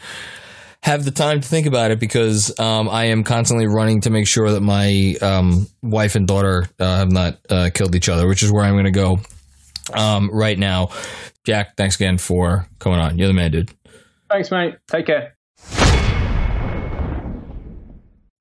have 0.81 1.05
the 1.05 1.11
time 1.11 1.41
to 1.41 1.47
think 1.47 1.65
about 1.65 1.91
it 1.91 1.99
because 1.99 2.57
um, 2.59 2.89
I 2.89 3.05
am 3.05 3.23
constantly 3.23 3.65
running 3.65 4.01
to 4.01 4.11
make 4.11 4.27
sure 4.27 4.51
that 4.51 4.61
my 4.61 5.15
um, 5.21 5.67
wife 5.81 6.15
and 6.15 6.27
daughter 6.27 6.67
uh, 6.79 6.97
have 6.97 7.11
not 7.11 7.39
uh, 7.49 7.71
killed 7.73 7.95
each 7.95 8.07
other, 8.07 8.27
which 8.27 8.43
is 8.43 8.51
where 8.51 8.63
I'm 8.63 8.73
going 8.73 8.85
to 8.85 8.91
go 8.91 9.19
um, 9.93 10.29
right 10.31 10.57
now. 10.57 10.89
Jack, 11.45 11.77
thanks 11.77 11.95
again 11.95 12.17
for 12.17 12.67
coming 12.79 12.99
on. 12.99 13.17
You're 13.17 13.27
the 13.27 13.33
man, 13.33 13.51
dude. 13.51 13.71
Thanks, 14.29 14.51
mate. 14.51 14.75
Take 14.87 15.05
care. 15.05 15.35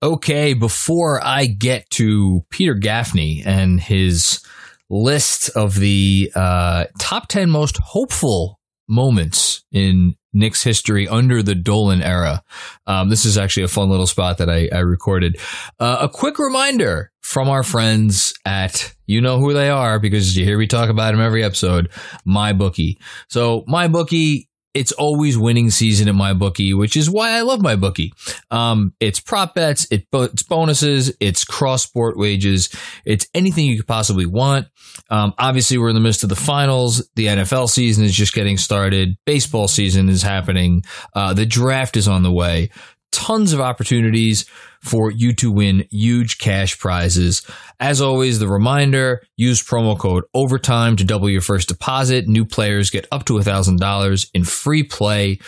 Okay, 0.03 0.53
before 0.53 1.19
I 1.25 1.47
get 1.47 1.89
to 1.91 2.43
Peter 2.51 2.75
Gaffney 2.75 3.43
and 3.45 3.81
his 3.81 4.45
list 4.91 5.49
of 5.57 5.77
the 5.77 6.31
uh, 6.35 6.85
top 6.99 7.29
10 7.29 7.49
most 7.49 7.79
hopeful 7.79 8.61
moments 8.89 9.65
in 9.73 10.15
Knicks 10.33 10.63
history 10.63 11.07
under 11.07 11.43
the 11.43 11.55
Dolan 11.55 12.03
era, 12.03 12.43
um, 12.87 13.09
this 13.09 13.25
is 13.25 13.39
actually 13.39 13.63
a 13.63 13.69
fun 13.69 13.89
little 13.89 14.07
spot 14.07 14.39
that 14.39 14.51
I, 14.51 14.69
I 14.73 14.81
recorded. 14.81 15.39
Uh, 15.79 15.99
a 16.03 16.09
quick 16.09 16.39
reminder 16.39 17.13
from 17.23 17.49
our 17.49 17.63
friends 17.63 18.35
at, 18.45 18.95
you 19.07 19.21
know 19.21 19.39
who 19.39 19.53
they 19.53 19.71
are 19.71 19.99
because 19.99 20.37
you 20.37 20.45
hear 20.45 20.59
me 20.59 20.67
talk 20.67 20.91
about 20.91 21.13
them 21.13 21.21
every 21.21 21.45
episode, 21.45 21.91
MyBookie. 22.27 22.97
So, 23.29 23.63
MyBookie 23.69 24.49
it's 24.75 24.93
always 24.93 25.39
winning 25.39 25.71
season 25.71 26.09
at 26.09 26.15
MyBookie, 26.15 26.77
which 26.77 26.97
is 26.97 27.09
why 27.09 27.31
I 27.31 27.43
love 27.43 27.61
MyBookie. 27.61 28.11
Um, 28.51 28.93
it's 29.01 29.21
prop 29.21 29.55
bets, 29.55 29.87
it, 29.91 30.07
it's 30.13 30.43
bonuses, 30.43 31.17
it's 31.21 31.45
cross 31.45 31.85
sport 31.85 32.19
wages, 32.19 32.69
it's 33.07 33.27
anything 33.35 33.67
you 33.67 33.77
could 33.77 33.87
possibly 33.87 34.27
want. 34.27 34.67
Um, 35.11 35.33
obviously, 35.39 35.79
we're 35.79 35.89
in 35.89 35.95
the 35.95 36.01
midst 36.01 36.23
of 36.23 36.29
the 36.29 36.37
finals. 36.37 37.09
The 37.15 37.27
NFL 37.27 37.69
season 37.69 38.05
is 38.05 38.15
just 38.15 38.35
getting 38.35 38.57
started. 38.57 39.17
Baseball 39.25 39.69
season 39.69 40.09
is 40.09 40.23
happening. 40.23 40.83
Uh, 41.15 41.35
the 41.35 41.47
draft 41.47 41.97
is 41.97 42.09
on 42.09 42.23
the 42.23 42.33
way. 42.33 42.71
Tons 43.15 43.53
of 43.53 43.61
opportunities 43.61 44.45
for 44.83 45.09
you 45.09 45.33
to 45.35 45.51
win 45.51 45.87
huge 45.91 46.39
cash 46.39 46.79
prizes. 46.81 47.43
As 47.79 48.01
always, 48.01 48.41
the 48.41 48.49
reminder, 48.49 49.23
use 49.37 49.63
promo 49.63 49.97
code 49.97 50.25
overtime 50.35 50.97
to 50.97 51.05
double 51.05 51.31
your 51.31 51.41
first 51.41 51.69
deposit. 51.69 52.27
New 52.27 52.45
players 52.45 52.91
get 52.91 53.07
up 53.13 53.25
to 53.27 53.35
$1,000 53.35 54.31
in 54.35 54.43
free 54.43 54.83
play. 54.83 55.39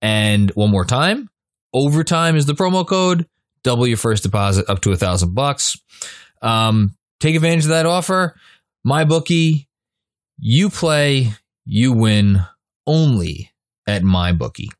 And 0.00 0.50
one 0.52 0.70
more 0.70 0.86
time, 0.86 1.28
overtime 1.74 2.36
is 2.36 2.46
the 2.46 2.54
promo 2.54 2.86
code. 2.86 3.26
Double 3.62 3.86
your 3.86 3.98
first 3.98 4.22
deposit 4.22 4.68
up 4.70 4.80
to 4.80 4.92
a 4.92 4.96
thousand 4.96 5.34
bucks. 5.34 5.78
Um, 6.40 6.96
take 7.20 7.36
advantage 7.36 7.64
of 7.64 7.70
that 7.70 7.84
offer. 7.84 8.34
MyBookie, 8.86 9.66
you 10.38 10.70
play, 10.70 11.34
you 11.66 11.92
win 11.92 12.40
only 12.86 13.52
at 13.86 14.02
MyBookie. 14.02 14.70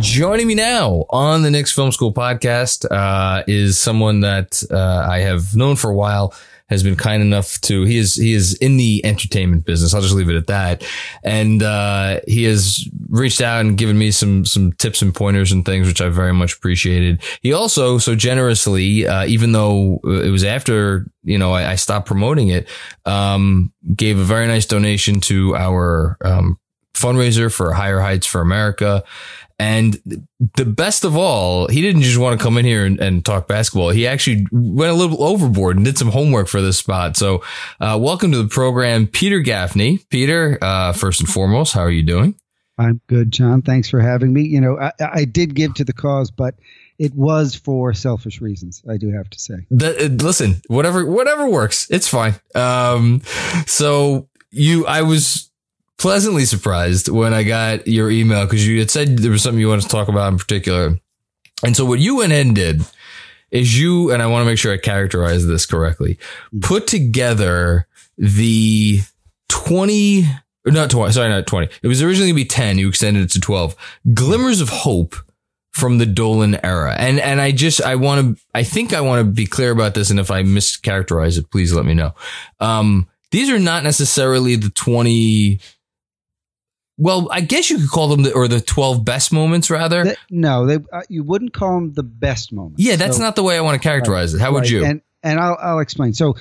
Joining 0.00 0.46
me 0.46 0.54
now 0.54 1.04
on 1.10 1.42
the 1.42 1.50
Knicks 1.50 1.72
Film 1.72 1.92
School 1.92 2.10
podcast 2.10 2.90
uh, 2.90 3.44
is 3.46 3.78
someone 3.78 4.20
that 4.20 4.62
uh, 4.70 5.06
I 5.06 5.18
have 5.18 5.54
known 5.54 5.76
for 5.76 5.90
a 5.90 5.94
while. 5.94 6.34
Has 6.70 6.82
been 6.82 6.96
kind 6.96 7.20
enough 7.20 7.60
to 7.62 7.82
he 7.82 7.98
is 7.98 8.14
he 8.14 8.32
is 8.32 8.54
in 8.54 8.76
the 8.76 9.04
entertainment 9.04 9.66
business. 9.66 9.92
I'll 9.92 10.00
just 10.00 10.14
leave 10.14 10.30
it 10.30 10.36
at 10.36 10.46
that. 10.46 10.84
And 11.24 11.62
uh, 11.62 12.20
he 12.28 12.44
has 12.44 12.88
reached 13.08 13.40
out 13.40 13.60
and 13.60 13.76
given 13.76 13.98
me 13.98 14.10
some 14.12 14.46
some 14.46 14.72
tips 14.74 15.02
and 15.02 15.12
pointers 15.12 15.50
and 15.52 15.66
things, 15.66 15.88
which 15.88 16.00
I 16.00 16.08
very 16.08 16.32
much 16.32 16.54
appreciated. 16.54 17.20
He 17.42 17.52
also 17.52 17.98
so 17.98 18.14
generously, 18.14 19.06
uh, 19.06 19.26
even 19.26 19.52
though 19.52 20.00
it 20.04 20.30
was 20.30 20.44
after 20.44 21.06
you 21.24 21.38
know 21.38 21.52
I, 21.52 21.72
I 21.72 21.74
stopped 21.74 22.06
promoting 22.06 22.48
it, 22.48 22.68
um, 23.04 23.72
gave 23.96 24.18
a 24.18 24.24
very 24.24 24.46
nice 24.46 24.64
donation 24.64 25.20
to 25.22 25.56
our 25.56 26.16
um, 26.24 26.58
fundraiser 26.94 27.52
for 27.52 27.72
Higher 27.72 28.00
Heights 28.00 28.26
for 28.26 28.40
America. 28.40 29.02
And 29.60 30.24
the 30.56 30.64
best 30.64 31.04
of 31.04 31.18
all, 31.18 31.68
he 31.68 31.82
didn't 31.82 32.00
just 32.00 32.16
want 32.16 32.40
to 32.40 32.42
come 32.42 32.56
in 32.56 32.64
here 32.64 32.86
and, 32.86 32.98
and, 32.98 33.22
talk 33.22 33.46
basketball. 33.46 33.90
He 33.90 34.06
actually 34.06 34.46
went 34.50 34.90
a 34.90 34.94
little 34.94 35.22
overboard 35.22 35.76
and 35.76 35.84
did 35.84 35.98
some 35.98 36.08
homework 36.08 36.48
for 36.48 36.62
this 36.62 36.78
spot. 36.78 37.18
So, 37.18 37.42
uh, 37.78 37.98
welcome 38.00 38.32
to 38.32 38.42
the 38.42 38.48
program, 38.48 39.06
Peter 39.06 39.40
Gaffney. 39.40 39.98
Peter, 40.08 40.56
uh, 40.62 40.94
first 40.94 41.20
and 41.20 41.28
foremost, 41.28 41.74
how 41.74 41.82
are 41.82 41.90
you 41.90 42.02
doing? 42.02 42.36
I'm 42.78 43.02
good, 43.06 43.32
John. 43.32 43.60
Thanks 43.60 43.90
for 43.90 44.00
having 44.00 44.32
me. 44.32 44.44
You 44.46 44.62
know, 44.62 44.80
I, 44.80 44.92
I 44.98 45.24
did 45.26 45.54
give 45.54 45.74
to 45.74 45.84
the 45.84 45.92
cause, 45.92 46.30
but 46.30 46.54
it 46.98 47.14
was 47.14 47.54
for 47.54 47.92
selfish 47.92 48.40
reasons. 48.40 48.82
I 48.88 48.96
do 48.96 49.12
have 49.12 49.28
to 49.28 49.38
say. 49.38 49.66
The, 49.70 50.06
uh, 50.06 50.24
listen, 50.24 50.62
whatever, 50.68 51.04
whatever 51.04 51.46
works, 51.50 51.86
it's 51.90 52.08
fine. 52.08 52.34
Um, 52.54 53.20
so 53.66 54.26
you, 54.50 54.86
I 54.86 55.02
was 55.02 55.49
pleasantly 56.00 56.46
surprised 56.46 57.08
when 57.08 57.34
I 57.34 57.42
got 57.42 57.86
your 57.86 58.10
email 58.10 58.46
because 58.46 58.66
you 58.66 58.78
had 58.78 58.90
said 58.90 59.18
there 59.18 59.30
was 59.30 59.42
something 59.42 59.60
you 59.60 59.68
wanted 59.68 59.82
to 59.82 59.88
talk 59.88 60.08
about 60.08 60.32
in 60.32 60.38
particular. 60.38 60.98
And 61.62 61.76
so 61.76 61.84
what 61.84 61.98
you 61.98 62.16
went 62.16 62.32
and 62.32 62.54
did 62.54 62.82
is 63.50 63.78
you, 63.78 64.10
and 64.10 64.22
I 64.22 64.26
want 64.26 64.42
to 64.42 64.46
make 64.46 64.58
sure 64.58 64.72
I 64.72 64.78
characterize 64.78 65.46
this 65.46 65.66
correctly, 65.66 66.18
put 66.62 66.86
together 66.86 67.86
the 68.16 69.00
20, 69.50 70.24
not 70.64 70.88
20, 70.88 71.12
sorry, 71.12 71.28
not 71.28 71.46
20. 71.46 71.68
It 71.82 71.88
was 71.88 72.02
originally 72.02 72.32
going 72.32 72.44
to 72.44 72.44
be 72.44 72.48
10. 72.48 72.78
You 72.78 72.88
extended 72.88 73.24
it 73.24 73.30
to 73.32 73.40
12 73.40 73.76
glimmers 74.14 74.62
of 74.62 74.70
hope 74.70 75.16
from 75.72 75.98
the 75.98 76.06
Dolan 76.06 76.58
era. 76.64 76.94
And, 76.96 77.20
and 77.20 77.42
I 77.42 77.52
just, 77.52 77.82
I 77.82 77.96
want 77.96 78.38
to, 78.38 78.42
I 78.54 78.62
think 78.62 78.94
I 78.94 79.02
want 79.02 79.20
to 79.20 79.30
be 79.30 79.46
clear 79.46 79.70
about 79.70 79.92
this. 79.92 80.08
And 80.08 80.18
if 80.18 80.30
I 80.30 80.44
mischaracterize 80.44 81.36
it, 81.36 81.50
please 81.50 81.74
let 81.74 81.84
me 81.84 81.92
know. 81.92 82.14
Um, 82.58 83.06
these 83.32 83.50
are 83.50 83.58
not 83.58 83.84
necessarily 83.84 84.56
the 84.56 84.70
20 84.70 85.60
well, 87.00 87.28
I 87.30 87.40
guess 87.40 87.70
you 87.70 87.78
could 87.78 87.88
call 87.88 88.08
them 88.08 88.22
the, 88.22 88.32
or 88.34 88.46
the 88.46 88.60
12 88.60 89.04
best 89.04 89.32
moments 89.32 89.70
rather. 89.70 90.04
The, 90.04 90.16
no, 90.30 90.66
they, 90.66 90.78
uh, 90.92 91.02
you 91.08 91.24
wouldn't 91.24 91.54
call 91.54 91.74
them 91.74 91.94
the 91.94 92.02
best 92.02 92.52
moments. 92.52 92.82
Yeah, 92.82 92.96
that's 92.96 93.16
so, 93.16 93.22
not 93.22 93.36
the 93.36 93.42
way 93.42 93.56
I 93.56 93.62
want 93.62 93.80
to 93.80 93.88
characterize 93.88 94.34
right, 94.34 94.40
it. 94.40 94.44
How 94.44 94.52
would 94.52 94.60
right. 94.60 94.70
you? 94.70 94.84
And, 94.84 95.00
and 95.22 95.40
I'll, 95.40 95.56
I'll 95.58 95.78
explain. 95.78 96.12
So 96.12 96.36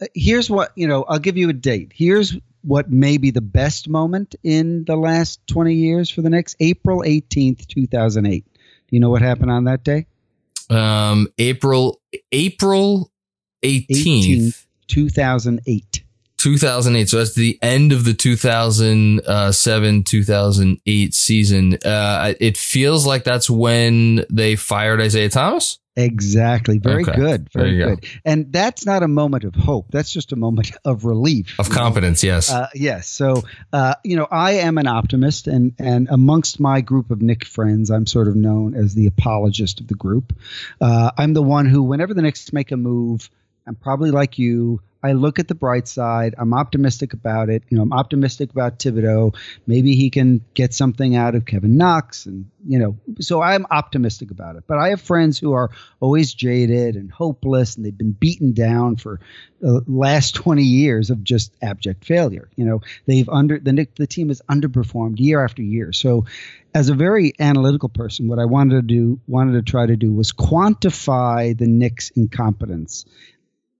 uh, 0.00 0.06
here's 0.14 0.48
what, 0.48 0.70
you 0.76 0.86
know, 0.86 1.02
I'll 1.02 1.18
give 1.18 1.36
you 1.36 1.48
a 1.48 1.52
date. 1.52 1.90
Here's 1.92 2.36
what 2.62 2.88
may 2.88 3.16
be 3.16 3.32
the 3.32 3.40
best 3.40 3.88
moment 3.88 4.36
in 4.44 4.84
the 4.84 4.96
last 4.96 5.44
20 5.48 5.74
years 5.74 6.08
for 6.08 6.22
the 6.22 6.30
Knicks 6.30 6.54
April 6.60 7.02
18th, 7.02 7.66
2008. 7.66 8.44
Do 8.44 8.60
you 8.90 9.00
know 9.00 9.10
what 9.10 9.22
happened 9.22 9.50
on 9.50 9.64
that 9.64 9.82
day? 9.82 10.06
Um, 10.70 11.26
April, 11.38 12.00
April 12.30 13.10
18th, 13.64 13.88
18th 13.88 14.66
2008. 14.86 16.02
2008. 16.46 17.08
So 17.08 17.18
that's 17.18 17.34
the 17.34 17.58
end 17.60 17.90
of 17.90 18.04
the 18.04 18.14
2007 18.14 20.04
2008 20.04 21.14
season. 21.14 21.78
Uh, 21.84 22.34
it 22.38 22.56
feels 22.56 23.04
like 23.04 23.24
that's 23.24 23.50
when 23.50 24.24
they 24.30 24.54
fired 24.54 25.00
Isiah 25.00 25.28
Thomas. 25.28 25.80
Exactly. 25.96 26.78
Very 26.78 27.02
okay. 27.02 27.16
good. 27.16 27.48
Very 27.52 27.78
good. 27.78 28.00
Go. 28.00 28.08
And 28.24 28.52
that's 28.52 28.86
not 28.86 29.02
a 29.02 29.08
moment 29.08 29.42
of 29.42 29.56
hope. 29.56 29.86
That's 29.90 30.12
just 30.12 30.30
a 30.30 30.36
moment 30.36 30.70
of 30.84 31.04
relief. 31.04 31.58
Of 31.58 31.68
confidence, 31.70 32.22
know? 32.22 32.28
yes. 32.28 32.52
Uh, 32.52 32.68
yes. 32.74 33.08
So, 33.08 33.42
uh, 33.72 33.94
you 34.04 34.14
know, 34.14 34.28
I 34.30 34.52
am 34.52 34.78
an 34.78 34.86
optimist, 34.86 35.48
and, 35.48 35.74
and 35.80 36.06
amongst 36.10 36.60
my 36.60 36.80
group 36.80 37.10
of 37.10 37.22
Knick 37.22 37.44
friends, 37.44 37.90
I'm 37.90 38.06
sort 38.06 38.28
of 38.28 38.36
known 38.36 38.74
as 38.74 38.94
the 38.94 39.06
apologist 39.06 39.80
of 39.80 39.88
the 39.88 39.94
group. 39.94 40.32
Uh, 40.80 41.10
I'm 41.18 41.32
the 41.32 41.42
one 41.42 41.66
who, 41.66 41.82
whenever 41.82 42.14
the 42.14 42.22
Knicks 42.22 42.52
make 42.52 42.70
a 42.70 42.76
move, 42.76 43.30
I'm 43.66 43.74
probably 43.74 44.12
like 44.12 44.38
you. 44.38 44.80
I 45.06 45.12
look 45.12 45.38
at 45.38 45.46
the 45.46 45.54
bright 45.54 45.86
side. 45.86 46.34
I'm 46.36 46.52
optimistic 46.52 47.12
about 47.12 47.48
it. 47.48 47.62
You 47.68 47.76
know, 47.76 47.84
I'm 47.84 47.92
optimistic 47.92 48.50
about 48.50 48.80
Thibodeau. 48.80 49.36
Maybe 49.64 49.94
he 49.94 50.10
can 50.10 50.44
get 50.54 50.74
something 50.74 51.14
out 51.14 51.36
of 51.36 51.44
Kevin 51.46 51.76
Knox, 51.76 52.26
and 52.26 52.50
you 52.66 52.80
know, 52.80 52.96
so 53.20 53.40
I'm 53.40 53.66
optimistic 53.70 54.32
about 54.32 54.56
it. 54.56 54.64
But 54.66 54.78
I 54.78 54.88
have 54.88 55.00
friends 55.00 55.38
who 55.38 55.52
are 55.52 55.70
always 56.00 56.34
jaded 56.34 56.96
and 56.96 57.10
hopeless, 57.10 57.76
and 57.76 57.86
they've 57.86 57.96
been 57.96 58.12
beaten 58.18 58.52
down 58.52 58.96
for 58.96 59.20
the 59.60 59.84
last 59.86 60.34
20 60.34 60.64
years 60.64 61.10
of 61.10 61.22
just 61.22 61.54
abject 61.62 62.04
failure. 62.04 62.48
You 62.56 62.64
know, 62.64 62.80
they've 63.06 63.28
under 63.28 63.60
the 63.60 63.86
the 63.96 64.08
team 64.08 64.28
has 64.28 64.42
underperformed 64.50 65.20
year 65.20 65.44
after 65.44 65.62
year. 65.62 65.92
So, 65.92 66.24
as 66.74 66.88
a 66.88 66.94
very 66.94 67.32
analytical 67.38 67.88
person, 67.88 68.26
what 68.26 68.40
I 68.40 68.44
wanted 68.44 68.74
to 68.74 68.82
do, 68.82 69.20
wanted 69.28 69.52
to 69.52 69.62
try 69.62 69.86
to 69.86 69.96
do, 69.96 70.12
was 70.12 70.32
quantify 70.32 71.56
the 71.56 71.68
Knicks' 71.68 72.10
incompetence 72.10 73.06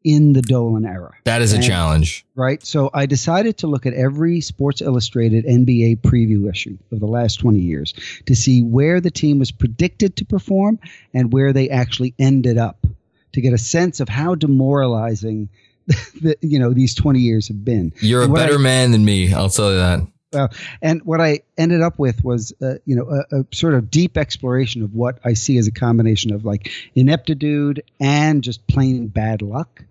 in 0.06 0.32
the 0.32 0.40
Dolan 0.40 0.86
era. 0.86 1.12
That 1.24 1.42
is 1.42 1.52
a 1.52 1.56
and, 1.56 1.64
challenge. 1.64 2.24
Right. 2.36 2.64
So 2.64 2.90
I 2.94 3.06
decided 3.06 3.58
to 3.58 3.66
look 3.66 3.86
at 3.86 3.92
every 3.92 4.40
Sports 4.40 4.80
Illustrated 4.80 5.44
NBA 5.44 6.00
preview 6.00 6.48
issue 6.48 6.78
of 6.92 7.00
the 7.00 7.06
last 7.06 7.40
20 7.40 7.58
years 7.58 7.92
to 8.26 8.36
see 8.36 8.62
where 8.62 9.00
the 9.00 9.10
team 9.10 9.40
was 9.40 9.50
predicted 9.50 10.14
to 10.16 10.24
perform 10.24 10.78
and 11.12 11.32
where 11.32 11.52
they 11.52 11.68
actually 11.70 12.14
ended 12.20 12.56
up 12.56 12.86
to 13.32 13.40
get 13.40 13.52
a 13.52 13.58
sense 13.58 13.98
of 13.98 14.08
how 14.08 14.36
demoralizing 14.36 15.48
the, 15.86 16.36
you 16.40 16.58
know 16.58 16.72
these 16.72 16.94
20 16.94 17.18
years 17.18 17.48
have 17.48 17.64
been. 17.64 17.92
You're 18.00 18.22
a 18.22 18.28
better 18.28 18.54
I, 18.54 18.58
man 18.58 18.92
than 18.92 19.04
me, 19.04 19.32
I'll 19.34 19.50
tell 19.50 19.70
you 19.70 19.78
that. 19.78 20.00
Uh, 20.32 20.48
and 20.82 21.02
what 21.02 21.20
I 21.20 21.40
ended 21.56 21.82
up 21.82 21.98
with 21.98 22.24
was, 22.24 22.52
uh, 22.60 22.74
you 22.84 22.96
know, 22.96 23.08
a, 23.08 23.40
a, 23.40 23.46
sort 23.52 23.74
of 23.74 23.90
deep 23.90 24.16
exploration 24.16 24.82
of 24.82 24.94
what 24.94 25.18
I 25.24 25.34
see 25.34 25.56
as 25.58 25.66
a 25.66 25.70
combination 25.70 26.32
of 26.32 26.44
like 26.44 26.70
ineptitude 26.94 27.82
and 28.00 28.42
just 28.42 28.66
plain 28.66 29.06
bad 29.06 29.40
luck. 29.40 29.84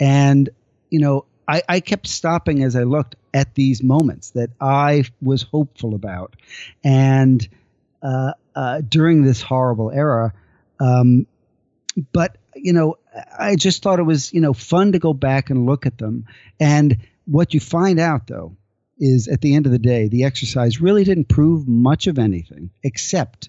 And, 0.00 0.48
you 0.90 1.00
know, 1.00 1.26
I, 1.46 1.62
I 1.68 1.80
kept 1.80 2.06
stopping 2.06 2.62
as 2.62 2.76
I 2.76 2.84
looked 2.84 3.16
at 3.32 3.54
these 3.54 3.82
moments 3.82 4.30
that 4.30 4.50
I 4.60 5.04
was 5.20 5.42
hopeful 5.42 5.94
about. 5.94 6.36
And 6.82 7.46
uh, 8.02 8.32
uh, 8.54 8.80
during 8.86 9.22
this 9.22 9.42
horrible 9.42 9.90
era, 9.90 10.32
um, 10.80 11.26
but, 12.12 12.38
you 12.54 12.72
know, 12.72 12.96
I 13.38 13.56
just 13.56 13.82
thought 13.82 13.98
it 13.98 14.04
was, 14.04 14.32
you 14.32 14.40
know, 14.40 14.52
fun 14.52 14.92
to 14.92 14.98
go 14.98 15.12
back 15.12 15.50
and 15.50 15.66
look 15.66 15.86
at 15.86 15.98
them. 15.98 16.26
And 16.58 16.98
what 17.26 17.54
you 17.54 17.60
find 17.60 18.00
out, 18.00 18.26
though, 18.26 18.56
is 18.98 19.28
at 19.28 19.40
the 19.40 19.54
end 19.54 19.66
of 19.66 19.72
the 19.72 19.78
day, 19.78 20.08
the 20.08 20.24
exercise 20.24 20.80
really 20.80 21.04
didn't 21.04 21.28
prove 21.28 21.66
much 21.68 22.06
of 22.06 22.18
anything 22.18 22.70
except 22.82 23.48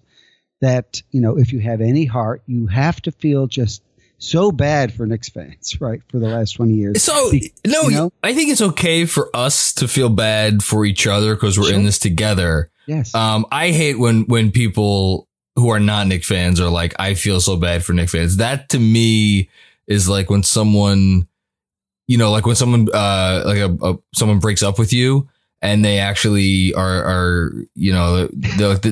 that, 0.62 1.02
you 1.12 1.22
know, 1.22 1.38
if 1.38 1.54
you 1.54 1.60
have 1.60 1.82
any 1.82 2.06
heart, 2.06 2.42
you 2.46 2.68
have 2.68 3.02
to 3.02 3.12
feel 3.12 3.48
just 3.48 3.84
so 4.18 4.52
bad 4.52 4.94
for 4.94 5.06
Knicks 5.06 5.30
fans, 5.30 5.78
right, 5.82 6.02
for 6.10 6.20
the 6.20 6.28
last 6.28 6.54
20 6.54 6.74
years. 6.74 7.04
So, 7.04 7.32
Be, 7.32 7.52
no, 7.66 7.84
you 7.84 7.92
know? 7.92 8.14
I 8.24 8.34
think 8.34 8.50
it's 8.50 8.62
okay 8.62 9.06
for 9.06 9.30
us 9.36 9.74
to 9.76 9.88
feel 9.88 10.10
bad 10.10 10.64
for 10.64 10.86
each 10.86 11.08
other 11.08 11.36
because 11.36 11.58
we're 11.58 11.68
sure. 11.68 11.76
in 11.76 11.86
this 11.86 12.00
together. 12.00 12.70
Yes. 12.88 13.14
Um, 13.16 13.46
I 13.52 13.72
hate 13.72 13.98
when, 14.00 14.24
when 14.24 14.52
people 14.52 15.28
who 15.56 15.70
are 15.70 15.80
not 15.80 16.08
Knick 16.08 16.24
fans 16.24 16.60
are 16.60 16.70
like, 16.70 16.94
I 17.00 17.14
feel 17.14 17.40
so 17.40 17.58
bad 17.58 17.84
for 17.84 17.94
Knick 17.94 18.10
fans. 18.10 18.38
That 18.38 18.70
to 18.70 18.80
me 18.80 19.50
is 19.88 20.10
like 20.10 20.30
when 20.30 20.44
someone, 20.44 21.28
you 22.08 22.18
know, 22.18 22.32
like 22.32 22.46
when 22.46 22.56
someone, 22.56 22.88
uh, 22.94 23.44
like 23.46 23.58
a, 23.58 23.78
a 23.82 23.98
someone 24.14 24.40
breaks 24.40 24.64
up 24.64 24.78
with 24.78 24.94
you 24.94 25.28
and 25.62 25.84
they 25.84 25.98
actually 26.00 26.74
are 26.76 27.04
are 27.04 27.52
you 27.74 27.92
know 27.92 28.30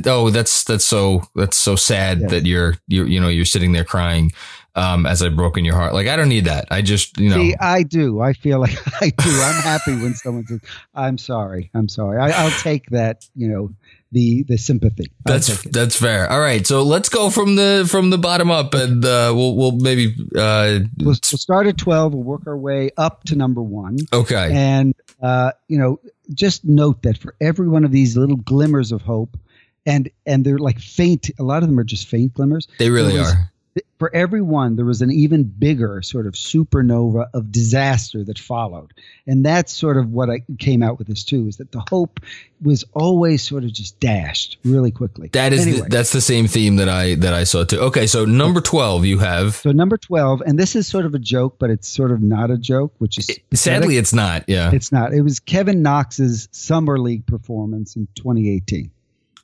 oh 0.05 0.29
that's 0.29 0.63
that's 0.63 0.85
so 0.85 1.21
that's 1.35 1.57
so 1.57 1.75
sad 1.75 2.21
yeah. 2.21 2.27
that 2.27 2.45
you're 2.45 2.75
you're 2.87 3.05
you 3.05 3.19
know 3.19 3.27
you're 3.27 3.45
sitting 3.45 3.73
there 3.73 3.83
crying 3.83 4.31
um, 4.75 5.05
as 5.05 5.21
I've 5.21 5.35
broken 5.35 5.65
your 5.65 5.75
heart. 5.75 5.93
Like 5.93 6.07
I 6.07 6.15
don't 6.15 6.29
need 6.29 6.45
that. 6.45 6.67
I 6.71 6.81
just 6.81 7.19
you 7.19 7.29
know. 7.29 7.35
See, 7.37 7.55
I 7.59 7.83
do. 7.83 8.19
I 8.21 8.33
feel 8.33 8.59
like 8.59 8.77
I 9.01 9.09
do. 9.09 9.29
I'm 9.29 9.61
happy 9.61 9.95
when 10.01 10.13
someone 10.15 10.45
says, 10.47 10.61
"I'm 10.95 11.17
sorry. 11.17 11.69
I'm 11.73 11.87
sorry." 11.89 12.19
I, 12.19 12.43
will 12.43 12.51
take 12.51 12.89
that. 12.89 13.27
You 13.35 13.47
know 13.49 13.73
the 14.11 14.43
the 14.43 14.57
sympathy. 14.57 15.11
I'll 15.25 15.33
That's 15.33 15.61
that's 15.63 15.95
fair. 15.95 16.29
All 16.31 16.39
right, 16.39 16.65
so 16.65 16.83
let's 16.83 17.09
go 17.09 17.29
from 17.29 17.55
the 17.55 17.87
from 17.89 18.09
the 18.09 18.17
bottom 18.17 18.49
up, 18.51 18.73
and 18.73 19.03
uh, 19.03 19.31
we'll 19.35 19.55
we'll 19.55 19.71
maybe 19.71 20.15
uh, 20.35 20.79
We'll, 20.97 21.07
we'll 21.07 21.15
start 21.15 21.67
at 21.67 21.77
twelve. 21.77 22.13
We'll 22.13 22.23
work 22.23 22.47
our 22.47 22.57
way 22.57 22.91
up 22.97 23.23
to 23.25 23.35
number 23.35 23.61
one. 23.61 23.97
okay. 24.11 24.51
And 24.53 24.93
uh, 25.21 25.51
you 25.67 25.77
know, 25.77 25.99
just 26.33 26.65
note 26.65 27.03
that 27.03 27.17
for 27.17 27.35
every 27.41 27.67
one 27.67 27.83
of 27.85 27.91
these 27.91 28.17
little 28.17 28.37
glimmers 28.37 28.91
of 28.91 29.01
hope, 29.01 29.37
and 29.85 30.09
and 30.25 30.43
they're 30.45 30.57
like 30.59 30.79
faint. 30.79 31.29
A 31.39 31.43
lot 31.43 31.63
of 31.63 31.69
them 31.69 31.79
are 31.79 31.83
just 31.83 32.07
faint 32.07 32.33
glimmers. 32.33 32.67
They 32.79 32.89
really 32.89 33.17
was- 33.17 33.33
are. 33.33 33.49
For 33.97 34.13
everyone, 34.13 34.75
there 34.75 34.85
was 34.85 35.01
an 35.01 35.11
even 35.11 35.43
bigger 35.43 36.01
sort 36.01 36.27
of 36.27 36.33
supernova 36.33 37.27
of 37.33 37.51
disaster 37.51 38.23
that 38.25 38.37
followed, 38.37 38.93
and 39.25 39.45
that's 39.45 39.73
sort 39.73 39.97
of 39.97 40.11
what 40.11 40.29
I 40.29 40.41
came 40.59 40.83
out 40.83 40.99
with 40.99 41.07
this 41.07 41.23
too. 41.23 41.47
Is 41.47 41.57
that 41.57 41.71
the 41.71 41.83
hope 41.89 42.19
was 42.61 42.83
always 42.93 43.41
sort 43.41 43.63
of 43.63 43.71
just 43.73 43.99
dashed 43.99 44.57
really 44.63 44.91
quickly. 44.91 45.29
That 45.33 45.53
is 45.53 45.65
anyway. 45.65 45.81
the, 45.81 45.89
that's 45.89 46.11
the 46.11 46.21
same 46.21 46.47
theme 46.47 46.75
that 46.77 46.89
I 46.89 47.15
that 47.15 47.33
I 47.33 47.45
saw 47.45 47.63
too. 47.63 47.79
Okay, 47.79 48.05
so 48.05 48.25
number 48.25 48.61
twelve, 48.61 49.05
you 49.05 49.19
have. 49.19 49.55
so 49.55 49.71
number 49.71 49.97
twelve, 49.97 50.41
and 50.41 50.59
this 50.59 50.75
is 50.75 50.85
sort 50.87 51.05
of 51.05 51.15
a 51.15 51.19
joke, 51.19 51.55
but 51.57 51.69
it's 51.69 51.87
sort 51.87 52.11
of 52.11 52.21
not 52.21 52.51
a 52.51 52.57
joke, 52.57 52.93
which 52.97 53.17
is 53.17 53.39
Sadly, 53.53 53.97
it's 53.97 54.13
not. 54.13 54.43
Yeah. 54.47 54.71
It's 54.73 54.91
not. 54.91 55.13
It 55.13 55.21
was 55.21 55.39
Kevin 55.39 55.81
Knox's 55.81 56.49
summer 56.51 56.99
league 56.99 57.25
performance 57.25 57.95
in 57.95 58.07
2018. 58.15 58.91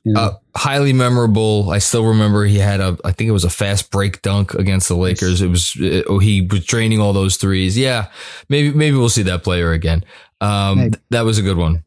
You 0.04 0.12
know, 0.14 0.20
Uh, 0.20 0.36
highly 0.56 0.92
memorable. 0.92 1.70
I 1.70 1.78
still 1.78 2.06
remember 2.06 2.44
he 2.44 2.58
had 2.58 2.80
a, 2.80 2.96
I 3.04 3.12
think 3.12 3.28
it 3.28 3.32
was 3.32 3.44
a 3.44 3.50
fast 3.50 3.90
break 3.90 4.22
dunk 4.22 4.54
against 4.54 4.88
the 4.88 4.96
Lakers. 4.96 5.42
It 5.42 5.48
was, 5.48 5.74
it, 5.78 6.06
oh, 6.08 6.18
he 6.18 6.40
was 6.42 6.64
draining 6.64 7.00
all 7.00 7.12
those 7.12 7.36
threes. 7.36 7.76
Yeah. 7.76 8.08
Maybe, 8.48 8.72
maybe 8.72 8.96
we'll 8.96 9.10
see 9.10 9.22
that 9.24 9.42
player 9.44 9.72
again. 9.72 10.04
Um, 10.40 10.78
Maybe. 10.78 10.98
that 11.10 11.22
was 11.26 11.36
a 11.38 11.42
good 11.42 11.58
one. 11.58 11.84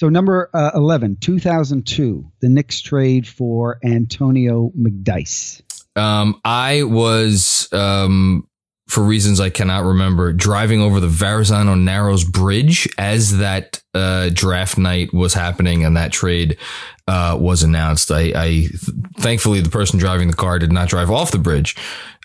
so 0.00 0.08
number 0.08 0.50
uh, 0.52 0.72
11, 0.74 1.18
2002, 1.20 2.32
the 2.40 2.48
Knicks 2.48 2.80
trade 2.80 3.26
for 3.28 3.78
Antonio 3.84 4.72
McDyess. 4.76 5.62
Um, 5.94 6.40
I 6.44 6.82
was, 6.82 7.72
um, 7.72 8.48
for 8.88 9.04
reasons 9.04 9.38
I 9.38 9.50
cannot 9.50 9.84
remember, 9.84 10.32
driving 10.32 10.80
over 10.80 10.98
the 10.98 11.08
Verrazano 11.08 11.74
Narrows 11.76 12.24
Bridge 12.24 12.88
as 12.98 13.38
that 13.38 13.82
uh, 13.98 14.30
draft 14.32 14.78
night 14.78 15.12
was 15.12 15.34
happening 15.34 15.84
and 15.84 15.96
that 15.96 16.12
trade 16.12 16.56
uh, 17.06 17.36
was 17.38 17.62
announced. 17.62 18.10
I, 18.10 18.32
I 18.34 18.66
thankfully 19.18 19.60
the 19.60 19.70
person 19.70 19.98
driving 19.98 20.28
the 20.28 20.36
car 20.36 20.58
did 20.58 20.72
not 20.72 20.88
drive 20.88 21.10
off 21.10 21.30
the 21.30 21.38
bridge. 21.38 21.76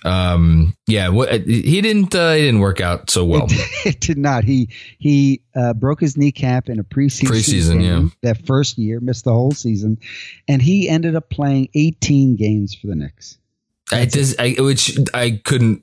Um, 0.06 0.76
yeah, 0.86 1.10
what, 1.10 1.32
he 1.46 1.80
didn't. 1.82 2.14
Uh, 2.14 2.34
he 2.34 2.42
didn't 2.42 2.60
work 2.60 2.82
out 2.82 3.10
so 3.10 3.24
well. 3.24 3.48
it 3.86 4.02
did 4.02 4.18
not. 4.18 4.44
He 4.44 4.70
he 4.98 5.42
uh, 5.56 5.74
broke 5.74 6.02
his 6.02 6.18
kneecap 6.18 6.68
in 6.68 6.80
a 6.80 6.84
preseason. 6.84 7.30
Preseason, 7.30 7.80
game 7.80 8.12
That 8.22 8.46
first 8.46 8.78
year, 8.78 9.00
missed 9.00 9.24
the 9.24 9.32
whole 9.32 9.54
season, 9.54 9.98
and 10.48 10.62
he 10.62 10.90
ended 10.90 11.16
up 11.16 11.30
playing 11.30 11.70
18 11.74 12.36
games 12.36 12.76
for 12.76 12.88
the 12.88 12.96
Knicks. 12.96 13.38
I 13.92 14.06
just, 14.06 14.40
I, 14.40 14.56
which 14.60 14.98
I 15.14 15.42
couldn't 15.44 15.83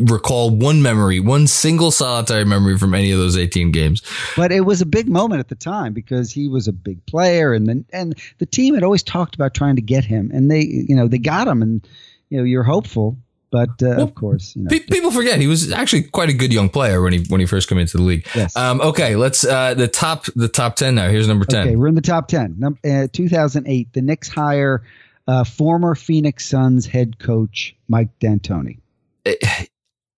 recall 0.00 0.50
one 0.50 0.82
memory, 0.82 1.20
one 1.20 1.46
single 1.46 1.90
solitary 1.90 2.44
memory 2.44 2.76
from 2.78 2.94
any 2.94 3.12
of 3.12 3.18
those 3.18 3.36
18 3.36 3.70
games. 3.70 4.02
But 4.36 4.50
it 4.50 4.62
was 4.62 4.80
a 4.80 4.86
big 4.86 5.08
moment 5.08 5.40
at 5.40 5.48
the 5.48 5.54
time 5.54 5.92
because 5.92 6.32
he 6.32 6.48
was 6.48 6.66
a 6.66 6.72
big 6.72 7.04
player, 7.06 7.52
and 7.52 7.66
then 7.66 7.84
and 7.92 8.14
the 8.38 8.46
team 8.46 8.74
had 8.74 8.82
always 8.82 9.02
talked 9.02 9.34
about 9.34 9.54
trying 9.54 9.76
to 9.76 9.82
get 9.82 10.04
him, 10.04 10.30
and 10.34 10.50
they 10.50 10.62
you 10.62 10.96
know 10.96 11.06
they 11.06 11.18
got 11.18 11.46
him, 11.46 11.62
and 11.62 11.86
you 12.30 12.38
know 12.38 12.44
you're 12.44 12.64
hopeful, 12.64 13.16
but 13.50 13.70
uh, 13.82 14.02
of 14.02 14.16
course 14.16 14.56
you 14.56 14.64
know 14.64 14.68
Pe- 14.68 14.80
people 14.80 15.12
forget 15.12 15.40
he 15.40 15.46
was 15.46 15.70
actually 15.70 16.02
quite 16.02 16.28
a 16.28 16.34
good 16.34 16.52
young 16.52 16.68
player 16.68 17.00
when 17.00 17.12
he 17.12 17.24
when 17.28 17.40
he 17.40 17.46
first 17.46 17.68
came 17.68 17.78
into 17.78 17.96
the 17.96 18.02
league. 18.02 18.26
Yes. 18.34 18.56
Um, 18.56 18.80
okay, 18.80 19.14
let's 19.14 19.44
uh, 19.44 19.74
the 19.74 19.86
top 19.86 20.26
the 20.34 20.48
top 20.48 20.74
ten 20.74 20.96
now. 20.96 21.08
Here's 21.08 21.28
number 21.28 21.44
ten. 21.44 21.68
Okay, 21.68 21.76
we're 21.76 21.88
in 21.88 21.94
the 21.94 22.00
top 22.02 22.26
10. 22.26 22.56
Num- 22.58 22.78
uh, 22.84 23.06
2008, 23.12 23.92
the 23.92 24.02
Knicks 24.02 24.28
hire 24.28 24.82
uh, 25.28 25.44
former 25.44 25.94
Phoenix 25.94 26.46
Suns 26.46 26.84
head 26.86 27.18
coach 27.18 27.76
Mike 27.88 28.18
D'Antoni. 28.18 28.78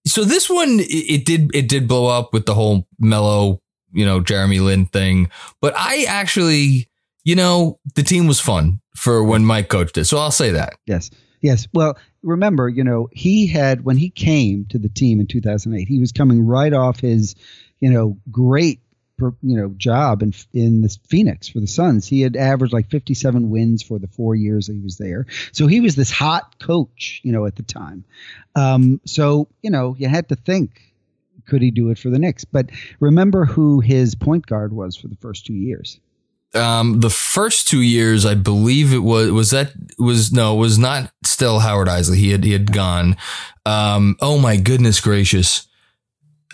So 0.07 0.25
this 0.25 0.49
one 0.49 0.79
it, 0.81 1.25
did 1.25 1.51
it 1.55 1.69
did 1.69 1.89
blow 1.89 2.07
up 2.07 2.33
with 2.33 2.47
the 2.47 2.55
whole 2.55 2.87
Melo 2.99 3.61
you 3.93 4.07
know 4.07 4.21
Jeremy 4.21 4.61
Lin 4.61 4.87
thing, 4.87 5.31
but 5.61 5.75
I 5.77 6.05
actually 6.05 6.89
you 7.25 7.35
know 7.35 7.79
the 7.95 8.03
team 8.03 8.27
was 8.27 8.41
fun 8.41 8.81
for 8.97 9.23
when 9.23 9.45
Mike 9.45 9.69
coached 9.69 9.99
it. 9.99 10.07
So 10.07 10.19
I'll 10.19 10.31
say 10.31 10.51
that. 10.53 10.75
Yes. 10.87 11.11
Yes. 11.43 11.69
Well, 11.73 11.97
remember, 12.23 12.69
you 12.69 12.83
know, 12.83 13.09
he 13.13 13.47
had, 13.47 13.85
when 13.85 13.97
he 13.97 14.11
came 14.11 14.67
to 14.71 14.79
the 14.79 14.89
team 14.89 15.21
in 15.21 15.27
2008, 15.27 15.87
he 15.87 16.01
was 16.01 16.13
coming 16.13 16.45
right 16.45 16.73
off 16.73 17.01
his, 17.01 17.35
you 17.81 17.91
know, 17.91 18.19
great, 18.31 18.81
per- 19.17 19.35
you 19.43 19.57
know, 19.57 19.69
job 19.77 20.23
in, 20.23 20.35
in 20.53 20.83
the 20.83 20.97
Phoenix 21.09 21.49
for 21.49 21.61
the 21.61 21.67
Suns. 21.67 22.07
He 22.07 22.21
had 22.21 22.37
averaged 22.37 22.73
like 22.73 22.89
57 22.91 23.51
wins 23.51 23.83
for 23.83 23.99
the 23.99 24.09
four 24.09 24.35
years 24.35 24.67
that 24.67 24.75
he 24.75 24.81
was 24.81 24.99
there. 24.99 25.27
So 25.53 25.67
he 25.67 25.81
was 25.81 25.97
this 25.97 26.11
hot 26.11 26.59
coach, 26.59 27.21
you 27.23 27.33
know, 27.33 27.47
at 27.47 27.57
the 27.57 27.63
time. 27.63 28.05
Um, 28.55 29.01
so, 29.05 29.49
you 29.63 29.71
know, 29.71 29.97
you 29.99 30.09
had 30.09 30.29
to 30.29 30.37
think, 30.37 30.83
could 31.47 31.63
he 31.63 31.71
do 31.71 31.91
it 31.91 31.99
for 31.99 32.11
the 32.11 32.19
Knicks? 32.19 32.45
But 32.45 32.71
remember 33.01 33.45
who 33.45 33.81
his 33.81 34.15
point 34.15 34.47
guard 34.47 34.73
was 34.73 34.97
for 34.97 35.09
the 35.09 35.17
first 35.17 35.47
two 35.47 35.55
years. 35.55 36.01
Um, 36.55 37.01
the 37.01 37.11
first 37.11 37.69
two 37.69 37.83
years, 37.83 38.25
I 38.25 38.35
believe 38.35 38.93
it 38.95 39.01
was 39.01 39.31
was 39.31 39.51
that 39.51 39.73
was 39.99 40.33
no, 40.33 40.57
it 40.57 40.61
was 40.61 40.79
not 40.79 41.13
still 41.23 41.59
Howard 41.59 41.89
Eisley. 41.89 42.17
He 42.17 42.31
had 42.31 42.45
he 42.45 42.53
had 42.53 42.73
gone. 42.73 43.17
Um, 43.67 44.17
oh 44.21 44.39
my 44.39 44.57
goodness 44.57 45.01
gracious, 45.01 45.67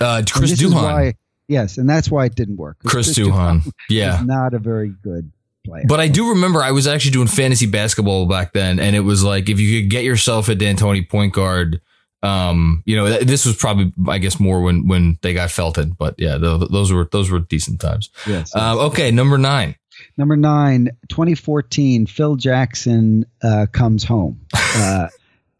uh, 0.01 0.23
Chris 0.29 0.61
Duhon. 0.61 1.15
Yes, 1.49 1.79
and 1.79 1.89
that's 1.89 2.11
why 2.11 2.27
it 2.27 2.35
didn't 2.35 2.57
work. 2.57 2.79
Chris 2.85 3.17
Duhon. 3.17 3.71
Yeah. 3.89 4.23
not 4.25 4.55
a 4.55 4.59
very 4.59 4.91
good 5.03 5.31
player. 5.65 5.85
But 5.87 6.01
I 6.01 6.09
do 6.09 6.31
remember 6.31 6.63
I 6.63 6.71
was 6.73 6.87
actually 6.87 7.13
doing 7.13 7.29
fantasy 7.29 7.67
basketball 7.67 8.27
back 8.27 8.53
then, 8.53 8.79
and 8.79 8.97
it 8.97 9.01
was 9.01 9.23
like 9.25 9.49
if 9.49 9.61
you 9.61 9.81
could 9.81 9.91
get 9.91 10.05
yourself 10.05 10.49
a 10.49 10.55
D'Antoni 10.55 11.09
point 11.09 11.33
guard, 11.33 11.81
um, 12.23 12.83
you 12.87 12.97
know, 12.97 13.09
th- 13.09 13.23
this 13.27 13.47
was 13.47 13.57
probably 13.57 13.93
I 14.09 14.19
guess 14.19 14.39
more 14.39 14.61
when 14.63 14.87
when 14.87 15.19
they 15.23 15.35
got 15.35 15.51
Felton, 15.51 15.97
but 15.99 16.15
yeah, 16.19 16.39
th- 16.39 16.69
those 16.71 16.93
were 16.93 17.09
those 17.11 17.31
were 17.31 17.41
decent 17.41 17.81
times. 17.81 18.11
yes. 18.27 18.55
Um, 18.55 18.79
okay, 18.79 19.11
number 19.11 19.39
nine. 19.39 19.77
Number 20.17 20.37
nine, 20.37 20.91
2014, 21.11 22.07
Phil 22.07 22.35
Jackson 22.37 23.25
uh, 23.43 23.67
comes 23.73 24.05
home 24.05 24.41
uh, 24.55 25.09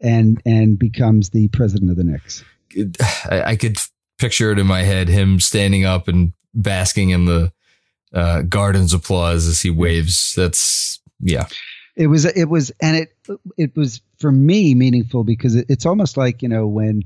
and 0.01 0.41
and 0.45 0.79
becomes 0.79 1.31
the 1.31 1.49
president 1.49 1.91
of 1.91 1.97
the 1.97 2.05
Knicks. 2.05 2.45
I, 3.31 3.43
I 3.53 3.57
could 3.57 3.77
picture 4.23 4.53
it 4.53 4.59
in 4.61 4.69
my 4.69 4.83
head, 4.83 5.09
him 5.09 5.41
standing 5.41 5.85
up 5.85 6.07
and 6.07 6.33
basking 6.55 7.11
in 7.11 7.25
the 7.25 7.53
uh, 8.15 8.43
garden's 8.43 8.95
applause 8.95 9.49
as 9.49 9.61
he 9.61 9.69
waves. 9.69 10.37
That's 10.37 11.01
yeah. 11.21 11.49
It 11.97 12.07
was 12.07 12.25
it 12.25 12.45
was 12.45 12.71
and 12.81 12.97
it 12.97 13.17
it 13.59 13.77
was 13.77 14.01
for 14.19 14.31
me 14.31 14.77
meaningful 14.77 15.25
because 15.25 15.57
it, 15.57 15.67
it's 15.69 15.85
almost 15.85 16.17
like 16.17 16.41
you 16.41 16.49
know 16.49 16.69
when 16.69 17.03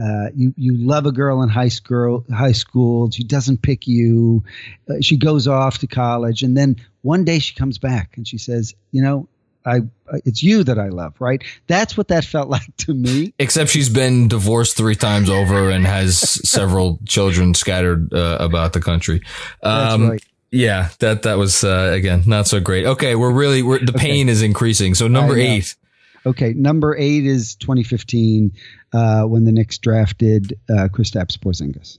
uh, 0.00 0.28
you 0.36 0.54
you 0.56 0.76
love 0.76 1.04
a 1.04 1.12
girl 1.12 1.42
in 1.42 1.48
high 1.48 1.68
school 1.68 2.24
high 2.32 2.52
school 2.52 3.10
she 3.10 3.24
doesn't 3.24 3.60
pick 3.60 3.86
you 3.86 4.42
uh, 4.88 4.94
she 5.02 5.18
goes 5.18 5.46
off 5.46 5.78
to 5.78 5.86
college 5.86 6.42
and 6.42 6.56
then 6.56 6.76
one 7.02 7.24
day 7.24 7.38
she 7.38 7.54
comes 7.54 7.76
back 7.76 8.16
and 8.16 8.26
she 8.26 8.38
says 8.38 8.74
you 8.90 9.02
know 9.02 9.28
I 9.64 9.80
it's 10.24 10.42
you 10.42 10.64
that 10.64 10.78
I 10.78 10.88
love 10.88 11.14
right 11.20 11.42
that's 11.66 11.96
what 11.96 12.08
that 12.08 12.24
felt 12.24 12.48
like 12.56 12.76
to 12.78 12.94
me 12.94 13.32
Except 13.38 13.70
she's 13.70 13.88
been 13.88 14.28
divorced 14.28 14.76
three 14.76 14.94
times 14.94 15.30
over 15.30 15.70
and 15.70 15.86
has 15.86 16.18
several 16.18 16.98
children 17.06 17.54
scattered 17.54 18.12
uh, 18.12 18.36
about 18.40 18.72
the 18.72 18.80
country. 18.80 19.22
Um, 19.62 20.10
right 20.10 20.24
Yeah, 20.50 20.90
that 20.98 21.22
that 21.22 21.38
was 21.38 21.64
uh, 21.64 21.92
again 21.94 22.24
not 22.26 22.46
so 22.46 22.60
great. 22.60 22.84
Okay, 22.84 23.14
we're 23.14 23.32
really 23.32 23.62
we're, 23.62 23.78
the 23.84 23.92
pain 23.94 24.28
is 24.28 24.42
increasing. 24.42 24.94
So 24.94 25.08
number 25.08 25.36
eight. 25.38 25.74
Okay, 26.24 26.52
number 26.52 26.94
eight 26.96 27.26
is 27.26 27.56
2015 27.56 28.52
uh, 28.92 29.22
when 29.24 29.44
the 29.44 29.50
Knicks 29.50 29.78
drafted 29.78 30.52
uh, 30.70 30.88
Kristaps 30.92 31.36
Porzingis. 31.36 31.98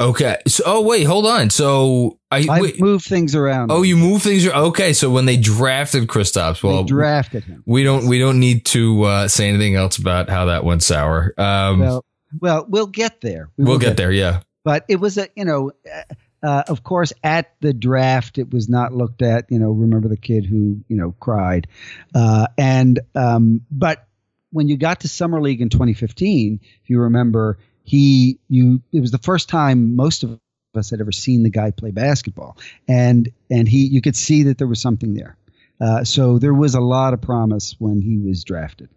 Okay. 0.00 0.36
So 0.46 0.62
oh 0.66 0.82
wait, 0.82 1.04
hold 1.04 1.26
on. 1.26 1.50
So 1.50 2.18
I 2.30 2.46
I 2.48 2.60
wait. 2.60 2.80
moved 2.80 3.04
things 3.06 3.34
around. 3.34 3.72
Oh, 3.72 3.82
you 3.82 3.96
move 3.96 4.22
things. 4.22 4.46
Okay, 4.46 4.92
so 4.92 5.10
when 5.10 5.24
they 5.26 5.36
drafted 5.36 6.06
Kristaps, 6.06 6.62
They 6.62 6.68
well, 6.68 6.84
drafted 6.84 7.44
him. 7.44 7.62
we 7.66 7.82
don't 7.82 8.06
we 8.06 8.18
don't 8.18 8.38
need 8.38 8.64
to 8.66 9.02
uh, 9.02 9.28
say 9.28 9.48
anything 9.48 9.74
else 9.74 9.98
about 9.98 10.28
how 10.28 10.46
that 10.46 10.64
went 10.64 10.82
sour. 10.82 11.34
Um, 11.36 11.80
Well, 11.80 12.04
well, 12.40 12.66
we'll 12.68 12.86
get 12.86 13.20
there. 13.20 13.50
We 13.56 13.64
we'll 13.64 13.74
will 13.74 13.80
get 13.80 13.96
there. 13.96 14.12
Yeah. 14.12 14.42
But 14.64 14.84
it 14.88 14.96
was 14.96 15.16
a, 15.16 15.28
you 15.34 15.44
know, 15.46 15.72
uh, 15.90 16.46
uh, 16.46 16.62
of 16.68 16.82
course, 16.84 17.12
at 17.24 17.54
the 17.60 17.72
draft, 17.72 18.38
it 18.38 18.52
was 18.52 18.68
not 18.68 18.92
looked 18.92 19.22
at. 19.22 19.46
You 19.50 19.58
know, 19.58 19.70
remember 19.72 20.08
the 20.08 20.16
kid 20.16 20.44
who 20.44 20.84
you 20.88 20.96
know 20.96 21.14
cried, 21.18 21.66
uh, 22.14 22.46
and 22.56 23.00
um, 23.14 23.62
but 23.70 24.06
when 24.50 24.68
you 24.68 24.76
got 24.76 25.00
to 25.00 25.08
summer 25.08 25.40
league 25.40 25.60
in 25.60 25.68
2015, 25.68 26.60
if 26.62 26.90
you 26.90 27.00
remember, 27.00 27.58
he 27.88 28.38
you 28.48 28.82
it 28.92 29.00
was 29.00 29.10
the 29.10 29.18
first 29.18 29.48
time 29.48 29.96
most 29.96 30.22
of 30.22 30.38
us 30.74 30.90
had 30.90 31.00
ever 31.00 31.10
seen 31.10 31.42
the 31.42 31.50
guy 31.50 31.70
play 31.70 31.90
basketball, 31.90 32.56
and 32.86 33.30
and 33.50 33.66
he 33.66 33.86
you 33.86 34.02
could 34.02 34.14
see 34.14 34.42
that 34.44 34.58
there 34.58 34.66
was 34.66 34.80
something 34.80 35.14
there. 35.14 35.36
Uh, 35.80 36.04
so 36.04 36.38
there 36.38 36.52
was 36.52 36.74
a 36.74 36.80
lot 36.80 37.14
of 37.14 37.22
promise 37.22 37.76
when 37.78 38.02
he 38.02 38.18
was 38.18 38.44
drafted. 38.44 38.90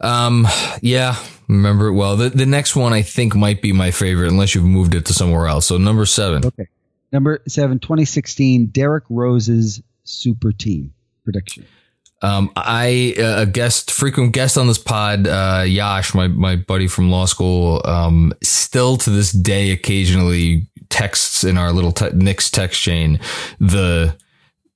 Um, 0.00 0.46
yeah, 0.82 1.16
remember 1.46 1.86
it 1.86 1.92
well. 1.92 2.16
The 2.16 2.30
the 2.30 2.46
next 2.46 2.74
one 2.74 2.92
I 2.92 3.02
think 3.02 3.36
might 3.36 3.62
be 3.62 3.72
my 3.72 3.92
favorite, 3.92 4.28
unless 4.28 4.56
you've 4.56 4.64
moved 4.64 4.94
it 4.96 5.06
to 5.06 5.12
somewhere 5.12 5.46
else. 5.46 5.66
So 5.66 5.78
number 5.78 6.04
seven. 6.04 6.44
Okay. 6.44 6.66
Number 7.10 7.40
seven, 7.48 7.78
2016, 7.78 8.66
Derrick 8.66 9.04
Rose's 9.08 9.80
super 10.04 10.52
team 10.52 10.92
prediction. 11.24 11.64
Um, 12.20 12.50
I 12.56 13.14
uh, 13.18 13.42
a 13.42 13.46
guest, 13.46 13.92
frequent 13.92 14.32
guest 14.32 14.58
on 14.58 14.66
this 14.66 14.78
pod, 14.78 15.26
uh, 15.26 15.64
Yash, 15.66 16.14
my 16.14 16.28
my 16.28 16.56
buddy 16.56 16.88
from 16.88 17.10
law 17.10 17.26
school, 17.26 17.80
um, 17.84 18.32
still 18.42 18.96
to 18.98 19.10
this 19.10 19.30
day 19.30 19.70
occasionally 19.70 20.68
texts 20.88 21.44
in 21.44 21.56
our 21.58 21.72
little 21.72 21.92
te- 21.92 22.10
Knicks 22.10 22.50
text 22.50 22.80
chain 22.80 23.20
the 23.60 24.16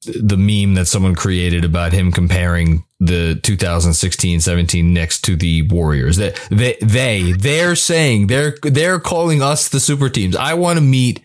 the 0.05 0.37
meme 0.37 0.75
that 0.75 0.87
someone 0.87 1.15
created 1.15 1.65
about 1.65 1.93
him 1.93 2.11
comparing 2.11 2.85
the 2.99 3.39
2016-17 3.43 4.85
Knicks 4.85 5.21
to 5.21 5.37
the 5.37 5.63
Warriors. 5.63 6.17
They 6.17 6.35
they 6.51 6.77
they 6.83 7.33
they're 7.33 7.77
saying 7.77 8.27
they're 8.27 8.57
they're 8.63 9.01
calling 9.01 9.43
us 9.43 9.69
the 9.69 9.81
super 9.81 10.09
teams. 10.09 10.37
I 10.37 10.55
want 10.55 10.79
to 10.79 10.85
meet 10.85 11.21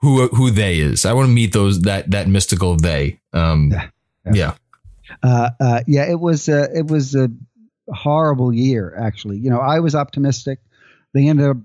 who 0.00 0.28
who 0.28 0.50
they 0.50 0.78
is. 0.78 1.04
I 1.04 1.12
want 1.12 1.26
to 1.26 1.32
meet 1.32 1.52
those 1.52 1.82
that 1.82 2.10
that 2.10 2.28
mystical 2.28 2.76
they. 2.76 3.20
Um, 3.32 3.70
yeah. 3.70 3.88
yeah. 4.32 4.54
Uh, 5.22 5.50
uh, 5.60 5.80
yeah, 5.86 6.10
it 6.10 6.20
was 6.20 6.48
a, 6.48 6.68
it 6.76 6.86
was 6.86 7.14
a 7.14 7.28
horrible 7.92 8.52
year 8.52 8.94
actually. 8.98 9.38
You 9.38 9.50
know, 9.50 9.60
I 9.60 9.80
was 9.80 9.94
optimistic. 9.94 10.60
They 11.14 11.26
ended 11.26 11.48
up 11.48 11.56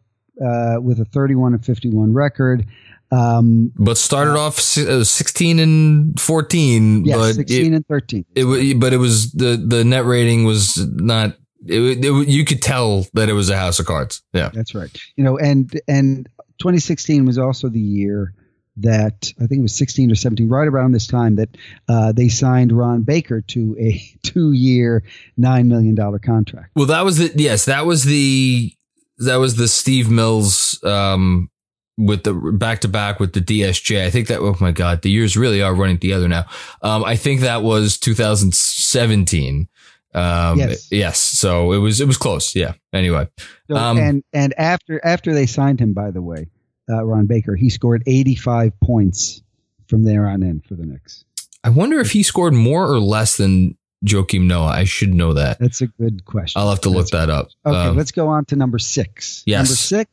uh, 0.43 0.81
with 0.81 0.99
a 0.99 1.05
31 1.05 1.53
and 1.53 1.65
51 1.65 2.13
record. 2.13 2.65
Um, 3.11 3.71
but 3.75 3.97
started 3.97 4.35
off 4.35 4.57
uh, 4.77 5.03
16 5.03 5.59
and 5.59 6.19
14. 6.19 7.05
Yeah, 7.05 7.17
but 7.17 7.33
16 7.33 7.73
it, 7.73 7.75
and 7.75 7.87
13. 7.87 8.25
It, 8.35 8.79
but 8.79 8.93
it 8.93 8.97
was 8.97 9.31
the, 9.33 9.55
the 9.55 9.83
net 9.83 10.05
rating 10.05 10.45
was 10.45 10.77
not, 10.77 11.37
it, 11.65 12.03
it, 12.03 12.27
you 12.27 12.43
could 12.43 12.61
tell 12.61 13.05
that 13.13 13.29
it 13.29 13.33
was 13.33 13.49
a 13.49 13.57
house 13.57 13.79
of 13.79 13.85
cards. 13.85 14.23
Yeah. 14.33 14.49
That's 14.53 14.73
right. 14.73 14.89
You 15.15 15.23
know, 15.23 15.37
and, 15.37 15.79
and 15.87 16.27
2016 16.57 17.25
was 17.25 17.37
also 17.37 17.69
the 17.69 17.79
year 17.79 18.33
that 18.78 19.32
I 19.41 19.45
think 19.45 19.59
it 19.59 19.61
was 19.61 19.76
16 19.76 20.11
or 20.11 20.15
17, 20.15 20.49
right 20.49 20.67
around 20.67 20.93
this 20.93 21.07
time 21.07 21.36
that 21.36 21.49
uh, 21.88 22.11
they 22.11 22.30
signed 22.30 22.71
Ron 22.71 23.03
Baker 23.03 23.41
to 23.41 23.76
a 23.80 24.01
two-year, 24.24 25.03
nine 25.38 25.67
million 25.67 25.95
dollar 25.95 26.19
contract. 26.19 26.71
Well, 26.76 26.88
that 26.88 27.05
was 27.05 27.17
the 27.17 27.32
yes, 27.36 27.65
that 27.65 27.86
was 27.86 28.03
the 28.03 28.74
that 29.19 29.36
was 29.36 29.55
the 29.55 29.67
Steve 29.67 30.09
Mills 30.09 30.84
um, 30.84 31.49
with 31.97 32.24
the 32.24 32.34
back 32.34 32.82
to 32.82 32.88
back 32.88 33.19
with 33.19 33.34
the 33.34 33.41
DSJ. 33.41 34.03
I 34.05 34.09
think 34.09 34.28
that 34.28 34.39
oh 34.39 34.55
my 34.59 34.71
god, 34.71 35.01
the 35.01 35.11
years 35.11 35.38
really 35.38 35.61
are 35.61 35.76
running 35.76 35.99
together 35.99 36.28
now. 36.28 36.45
Um, 36.82 37.03
I 37.03 37.15
think 37.15 37.41
that 37.41 37.63
was 37.63 37.97
2017. 37.97 39.67
Um, 40.15 40.59
yes. 40.59 40.91
yes. 40.91 41.19
So 41.19 41.71
it 41.74 41.78
was 41.78 42.01
it 42.01 42.07
was 42.07 42.17
close. 42.17 42.55
Yeah. 42.55 42.74
Anyway. 42.91 43.28
So, 43.69 43.76
um, 43.76 43.97
and 43.97 44.24
and 44.34 44.53
after 44.57 45.03
after 45.03 45.34
they 45.34 45.45
signed 45.45 45.80
him, 45.80 45.93
by 45.93 46.11
the 46.11 46.21
way, 46.21 46.47
uh, 46.89 47.03
Ron 47.03 47.25
Baker, 47.25 47.55
he 47.55 47.69
scored 47.69 48.03
85 48.05 48.79
points 48.79 49.41
from 49.88 50.03
there 50.03 50.27
on 50.27 50.43
in 50.43 50.61
for 50.61 50.75
the 50.75 50.86
Knicks. 50.86 51.25
I 51.63 51.69
wonder 51.69 51.99
if 51.99 52.11
he 52.11 52.23
scored 52.23 52.53
more 52.53 52.86
or 52.86 52.99
less 52.99 53.38
than 53.38 53.77
Joakim 54.05 54.47
Noah. 54.47 54.67
I 54.67 54.84
should 54.84 55.13
know 55.13 55.34
that. 55.34 55.59
That's 55.59 55.81
a 55.81 55.88
good 55.88 56.25
question. 56.25 56.59
I'll 56.59 56.69
have 56.69 56.81
to 56.81 56.89
look 56.89 57.09
That's 57.09 57.27
that 57.27 57.29
up. 57.29 57.49
Okay, 57.65 57.89
um, 57.89 57.95
let's 57.95 58.11
go 58.11 58.27
on 58.27 58.45
to 58.45 58.55
number 58.55 58.79
six. 58.79 59.43
Yes. 59.45 59.69
Number 59.69 59.75
six 59.75 60.11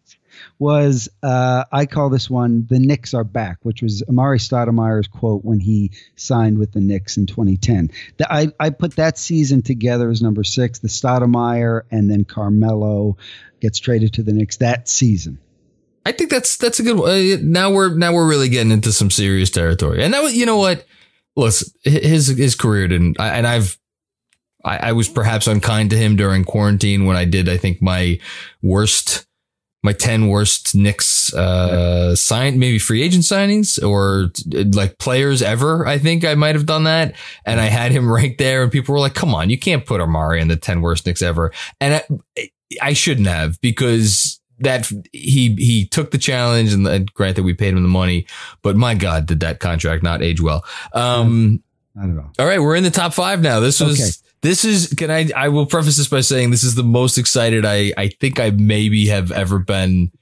was 0.59 1.09
uh, 1.23 1.64
I 1.73 1.87
call 1.87 2.09
this 2.09 2.31
one 2.31 2.66
"The 2.68 2.79
Knicks 2.79 3.14
Are 3.14 3.25
Back," 3.25 3.59
which 3.62 3.83
was 3.83 4.03
Amar'e 4.03 4.39
Stoudemire's 4.39 5.09
quote 5.09 5.45
when 5.45 5.61
he 5.61 5.91
signed 6.16 6.59
with 6.59 6.73
the 6.73 6.81
Knicks 6.81 7.16
in 7.16 7.27
2010. 7.27 7.91
The, 8.18 8.33
I 8.33 8.53
I 8.61 8.71
put 8.71 8.97
that 8.97 9.18
season 9.18 9.62
together 9.62 10.09
as 10.09 10.23
number 10.23 10.45
six. 10.45 10.79
The 10.79 10.89
Stoudemire 10.89 11.83
and 11.91 12.11
then 12.11 12.25
Carmelo 12.25 13.16
gets 13.61 13.79
traded 13.79 14.14
to 14.14 14.23
the 14.23 14.33
Knicks 14.33 14.59
that 14.59 14.89
season. 14.89 15.39
I 16.07 16.13
think 16.13 16.31
that's 16.31 16.57
that's 16.57 16.81
a 16.81 16.83
good 16.83 16.99
one. 16.99 17.11
Uh, 17.11 17.37
now 17.43 17.71
we're 17.71 17.95
now 17.95 18.13
we're 18.13 18.29
really 18.29 18.49
getting 18.49 18.73
into 18.73 18.93
some 18.93 19.11
serious 19.11 19.51
territory. 19.51 20.03
And 20.03 20.15
that 20.15 20.23
was, 20.23 20.35
you 20.35 20.47
know 20.47 20.57
what? 20.57 20.87
Listen, 21.37 21.73
his 21.85 22.29
his 22.29 22.55
career 22.55 22.89
didn't. 22.89 23.21
I, 23.21 23.29
and 23.29 23.47
I've 23.47 23.79
I, 24.65 24.89
I, 24.89 24.93
was 24.93 25.09
perhaps 25.09 25.47
unkind 25.47 25.91
to 25.91 25.97
him 25.97 26.17
during 26.17 26.45
quarantine 26.45 27.07
when 27.07 27.17
I 27.17 27.25
did. 27.25 27.49
I 27.49 27.57
think 27.57 27.81
my 27.81 28.19
worst, 28.63 29.27
my 29.83 29.93
ten 29.93 30.29
worst 30.29 30.75
Knicks 30.75 31.33
uh, 31.35 32.15
sign 32.17 32.59
maybe 32.59 32.79
free 32.79 33.03
agent 33.03 33.25
signings 33.25 33.83
or 33.83 34.33
like 34.75 34.99
players 34.99 35.43
ever. 35.43 35.87
I 35.87 35.99
think 35.99 36.25
I 36.25 36.35
might 36.35 36.55
have 36.55 36.67
done 36.67 36.85
that, 36.85 37.15
and 37.45 37.61
I 37.61 37.67
had 37.67 37.93
him 37.93 38.11
right 38.11 38.37
there, 38.39 38.63
and 38.63 38.73
people 38.73 38.95
were 38.95 39.01
like, 39.01 39.15
"Come 39.15 39.35
on, 39.35 39.51
you 39.51 39.59
can't 39.59 39.87
put 39.87 40.01
Amar'e 40.01 40.41
in 40.41 40.49
the 40.49 40.57
ten 40.57 40.81
worst 40.81 41.07
Knicks 41.07 41.23
ever," 41.23 41.53
and 41.81 42.03
I, 42.37 42.51
I 42.83 42.93
shouldn't 42.95 43.29
have 43.29 43.61
because 43.61 44.39
that 44.61 44.91
he 45.13 45.55
he 45.57 45.87
took 45.87 46.11
the 46.11 46.19
challenge 46.19 46.73
and, 46.73 46.87
and 46.87 47.13
granted 47.13 47.45
we 47.45 47.55
paid 47.55 47.75
him 47.75 47.83
the 47.83 47.89
money, 47.89 48.27
but 48.63 48.77
my 48.77 48.95
God, 48.95 49.27
did 49.27 49.41
that 49.41 49.61
contract 49.61 50.03
not 50.03 50.23
age 50.23 50.41
well? 50.41 50.65
Um, 50.93 51.63
I 51.97 52.03
don't 52.03 52.17
know. 52.17 52.31
All 52.39 52.47
right, 52.47 52.61
we're 52.61 52.77
in 52.77 52.85
the 52.85 52.91
top 52.91 53.13
five 53.13 53.43
now. 53.43 53.61
This 53.61 53.81
was 53.81 54.01
okay. 54.01 54.11
this 54.43 54.65
is 54.65 54.95
can 54.97 55.11
I 55.11 55.31
I 55.37 55.49
will 55.49 55.67
preface 55.67 55.97
this 55.97 56.09
by 56.09 56.21
saying 56.21 56.51
this 56.51 56.65
is 56.65 56.75
the 56.75 56.85
most 56.85 57.19
excited 57.19 57.65
I 57.65 57.93
I 57.97 58.09
think 58.09 58.39
I 58.39 58.51
maybe 58.51 59.09
have 59.09 59.33
ever 59.33 59.59
been 59.59 60.13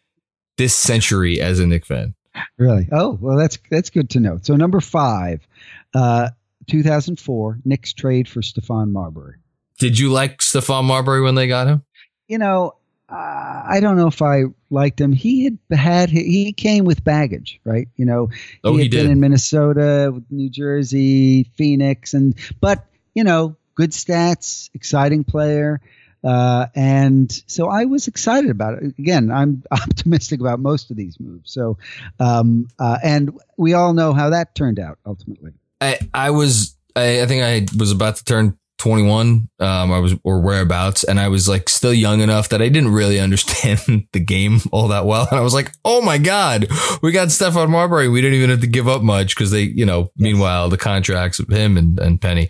this 0.57 0.75
century 0.75 1.41
as 1.41 1.61
a 1.61 1.67
Knick 1.67 1.85
fan. 1.85 2.15
Really? 2.57 2.89
Oh 2.93 3.19
well, 3.21 3.37
that's 3.37 3.59
that's 3.71 3.91
good 3.91 4.11
to 4.11 4.21
know. 4.21 4.39
So 4.43 4.57
number 4.57 4.81
five, 4.81 5.47
uh, 5.95 6.31
2004, 6.69 7.59
Knicks 7.65 7.93
trade 7.93 8.29
for 8.29 8.41
Stephon 8.41 8.91
Marbury. 8.93 9.37
Did 9.79 9.99
you 9.99 10.11
like 10.11 10.39
Stephon 10.39 10.85
Marbury 10.85 11.21
when 11.21 11.35
they 11.35 11.49
got 11.49 11.67
him? 11.67 11.85
You 12.29 12.39
know, 12.39 12.73
uh, 13.11 13.63
I 13.67 13.81
don't 13.81 13.97
know 13.97 14.09
if 14.09 14.21
I 14.21 14.45
liked 14.71 15.01
him. 15.01 15.13
He 15.13 15.45
had 15.45 15.59
had 15.71 16.11
he 16.11 16.53
came 16.53 16.85
with 16.85 17.03
baggage, 17.03 17.61
right? 17.65 17.89
You 17.97 18.05
know, 18.05 18.29
oh, 18.65 18.73
he 18.73 18.85
had 18.85 18.93
he 18.93 18.99
been 18.99 19.11
in 19.11 19.21
Minnesota, 19.21 20.23
New 20.31 20.51
Jersey, 20.51 21.45
Phoenix, 21.57 22.13
and 22.13 22.35
but 22.61 22.85
you 23.15 23.25
know, 23.25 23.57
good 23.75 23.93
stats, 23.93 24.69
exciting 24.75 25.25
player. 25.25 25.81
Uh, 26.23 26.67
and 26.75 27.43
so 27.47 27.69
I 27.69 27.85
was 27.85 28.09
excited 28.09 28.51
about 28.51 28.83
it. 28.83 28.99
Again, 28.99 29.31
I'm 29.31 29.63
optimistic 29.71 30.41
about 30.41 30.61
most 30.61 30.91
of 30.91 30.97
these 30.97 31.19
moves. 31.19 31.53
So, 31.53 31.79
um, 32.21 32.69
uh, 32.79 32.99
and 33.03 33.39
we 33.57 33.73
all 33.75 33.95
know 33.95 34.13
how 34.13 34.31
that 34.31 34.55
turned 34.55 34.81
out 34.81 34.99
ultimately. 35.07 35.53
I, 35.81 35.99
I 36.13 36.31
was, 36.31 36.77
I, 36.97 37.23
I 37.23 37.27
think 37.27 37.45
I 37.45 37.73
was 37.79 37.93
about 37.93 38.17
to 38.17 38.25
turn 38.25 38.59
21 38.79 39.49
um 39.59 39.93
i 39.93 39.99
was 39.99 40.15
or 40.25 40.41
whereabouts 40.41 41.05
and 41.05 41.19
i 41.21 41.29
was 41.29 41.49
like 41.49 41.69
still 41.69 41.93
young 41.93 42.21
enough 42.21 42.49
that 42.49 42.63
i 42.63 42.69
didn't 42.69 42.93
really 42.93 43.21
understand 43.29 44.07
the 44.13 44.21
game 44.21 44.61
all 44.73 44.89
that 44.89 45.05
well 45.05 45.27
and 45.31 45.39
i 45.39 45.43
was 45.43 45.55
like 45.55 45.73
oh 45.85 46.01
my 46.01 46.19
god 46.19 46.67
we 47.03 47.13
got 47.13 47.29
stephon 47.29 47.69
marbury 47.69 48.09
we 48.09 48.21
didn't 48.21 48.37
even 48.37 48.51
have 48.51 48.61
to 48.61 48.67
give 48.67 48.89
up 48.89 49.03
much 49.03 49.35
because 49.35 49.51
they 49.51 49.63
you 49.63 49.85
know 49.85 50.01
yes. 50.01 50.11
meanwhile 50.17 50.69
the 50.69 50.79
contracts 50.79 51.39
of 51.39 51.49
him 51.49 51.77
and, 51.77 51.99
and 51.99 52.21
penny 52.21 52.49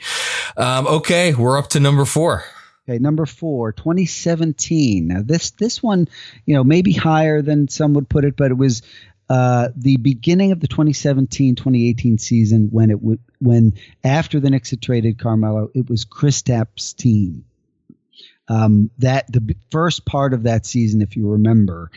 um 0.56 0.86
okay 0.86 1.34
we're 1.34 1.58
up 1.58 1.68
to 1.68 1.80
number 1.80 2.04
four 2.04 2.44
Okay, 2.88 2.98
number 2.98 3.26
four, 3.26 3.72
2017. 3.72 5.08
Now 5.08 5.20
this 5.22 5.50
this 5.50 5.82
one, 5.82 6.08
you 6.46 6.54
know, 6.54 6.64
maybe 6.64 6.94
higher 6.94 7.42
than 7.42 7.68
some 7.68 7.92
would 7.92 8.08
put 8.08 8.24
it, 8.24 8.34
but 8.34 8.50
it 8.50 8.56
was 8.56 8.80
uh, 9.28 9.68
the 9.76 9.96
beginning 9.98 10.52
of 10.52 10.60
the 10.60 10.68
2017-2018 10.68 12.18
season 12.18 12.68
when 12.70 12.90
it 12.90 12.98
when 13.40 13.74
after 14.02 14.40
the 14.40 14.50
Knicks 14.50 14.70
had 14.70 14.80
traded 14.80 15.18
Carmelo, 15.18 15.70
it 15.74 15.88
was 15.88 16.04
Kristaps' 16.04 16.96
team. 16.96 17.44
Um, 18.50 18.90
that 18.98 19.30
the 19.30 19.54
first 19.70 20.06
part 20.06 20.32
of 20.32 20.44
that 20.44 20.64
season, 20.64 21.02
if 21.02 21.16
you 21.16 21.28
remember, 21.32 21.90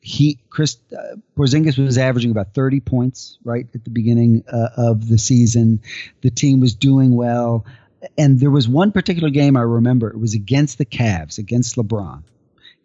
he 0.00 0.38
Chris 0.48 0.78
uh, 0.96 1.16
Porzingis 1.36 1.76
was 1.76 1.98
averaging 1.98 2.30
about 2.30 2.54
30 2.54 2.80
points 2.80 3.36
right 3.44 3.66
at 3.74 3.84
the 3.84 3.90
beginning 3.90 4.44
uh, 4.50 4.68
of 4.76 5.06
the 5.06 5.18
season. 5.18 5.82
The 6.22 6.30
team 6.30 6.60
was 6.60 6.74
doing 6.74 7.14
well, 7.14 7.66
and 8.16 8.40
there 8.40 8.50
was 8.50 8.66
one 8.66 8.92
particular 8.92 9.28
game 9.28 9.58
I 9.58 9.62
remember. 9.62 10.08
It 10.08 10.18
was 10.18 10.32
against 10.32 10.78
the 10.78 10.86
Cavs, 10.86 11.36
against 11.36 11.76
LeBron 11.76 12.22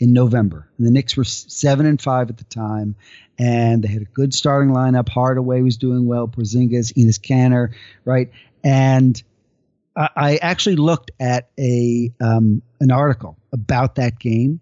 in 0.03 0.11
November. 0.11 0.67
And 0.77 0.85
the 0.85 0.91
Knicks 0.91 1.15
were 1.15 1.23
seven 1.23 1.85
and 1.85 1.99
five 1.99 2.29
at 2.29 2.37
the 2.37 2.43
time, 2.43 2.95
and 3.39 3.81
they 3.81 3.87
had 3.87 4.01
a 4.01 4.05
good 4.05 4.33
starting 4.33 4.73
lineup. 4.73 5.07
Hardaway 5.07 5.61
was 5.61 5.77
doing 5.77 6.05
well, 6.05 6.27
Porzingis, 6.27 6.91
Enes 6.97 7.21
Kanter, 7.21 7.73
right? 8.03 8.29
And 8.65 9.23
I, 9.95 10.09
I 10.13 10.35
actually 10.41 10.75
looked 10.75 11.11
at 11.21 11.51
a 11.57 12.11
um, 12.19 12.61
an 12.81 12.91
article 12.91 13.37
about 13.53 13.95
that 13.95 14.19
game, 14.19 14.59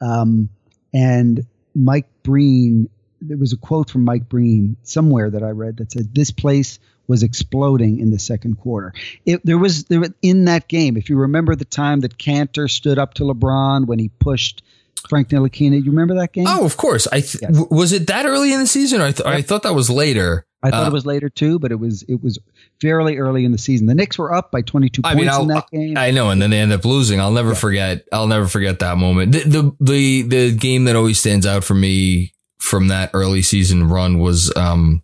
um, 0.00 0.48
and 0.92 1.46
Mike 1.76 2.08
Breen. 2.24 2.90
There 3.20 3.36
was 3.36 3.52
a 3.52 3.56
quote 3.56 3.88
from 3.88 4.04
Mike 4.04 4.28
Breen 4.28 4.76
somewhere 4.82 5.30
that 5.30 5.44
I 5.44 5.50
read 5.50 5.76
that 5.76 5.92
said, 5.92 6.12
"This 6.12 6.32
place 6.32 6.80
was 7.12 7.22
exploding 7.22 8.00
in 8.00 8.10
the 8.10 8.18
second 8.18 8.56
quarter. 8.56 8.94
It, 9.26 9.44
there 9.44 9.58
was 9.58 9.84
there 9.84 10.02
in 10.22 10.46
that 10.46 10.66
game. 10.66 10.96
If 10.96 11.10
you 11.10 11.18
remember 11.18 11.54
the 11.54 11.66
time 11.66 12.00
that 12.00 12.16
Kanter 12.16 12.70
stood 12.70 12.98
up 12.98 13.12
to 13.14 13.24
LeBron 13.24 13.86
when 13.86 13.98
he 13.98 14.08
pushed 14.08 14.62
Frank 15.08 15.28
Ntilikina. 15.28 15.84
You 15.84 15.90
remember 15.90 16.14
that 16.14 16.32
game? 16.32 16.46
Oh, 16.48 16.64
of 16.64 16.76
course. 16.76 17.06
I 17.08 17.20
th- 17.20 17.42
yes. 17.42 17.62
was 17.70 17.92
it 17.92 18.06
that 18.06 18.24
early 18.24 18.52
in 18.52 18.60
the 18.60 18.66
season? 18.66 19.00
I, 19.00 19.12
th- 19.12 19.26
yep. 19.26 19.34
I 19.34 19.42
thought 19.42 19.64
that 19.64 19.74
was 19.74 19.90
later. 19.90 20.46
I 20.62 20.70
thought 20.70 20.84
uh, 20.84 20.90
it 20.90 20.92
was 20.92 21.04
later 21.04 21.28
too, 21.28 21.58
but 21.58 21.72
it 21.72 21.80
was 21.80 22.04
it 22.04 22.22
was 22.22 22.38
fairly 22.80 23.18
early 23.18 23.44
in 23.44 23.50
the 23.50 23.58
season. 23.58 23.88
The 23.88 23.96
Knicks 23.96 24.16
were 24.16 24.32
up 24.32 24.52
by 24.52 24.62
22 24.62 25.02
I 25.04 25.14
points 25.14 25.32
mean, 25.32 25.40
in 25.42 25.48
that 25.48 25.70
game. 25.72 25.98
I 25.98 26.12
know, 26.12 26.30
and 26.30 26.40
then 26.40 26.50
they 26.50 26.60
end 26.60 26.72
up 26.72 26.84
losing. 26.84 27.20
I'll 27.20 27.32
never 27.32 27.50
yeah. 27.50 27.54
forget. 27.56 28.08
I'll 28.12 28.28
never 28.28 28.46
forget 28.46 28.78
that 28.78 28.96
moment. 28.96 29.32
The, 29.32 29.40
the, 29.40 29.76
the 29.80 30.22
the 30.22 30.56
game 30.56 30.84
that 30.84 30.94
always 30.94 31.18
stands 31.18 31.46
out 31.46 31.64
for 31.64 31.74
me 31.74 32.32
from 32.60 32.88
that 32.88 33.10
early 33.12 33.42
season 33.42 33.88
run 33.88 34.20
was 34.20 34.56
um 34.56 35.02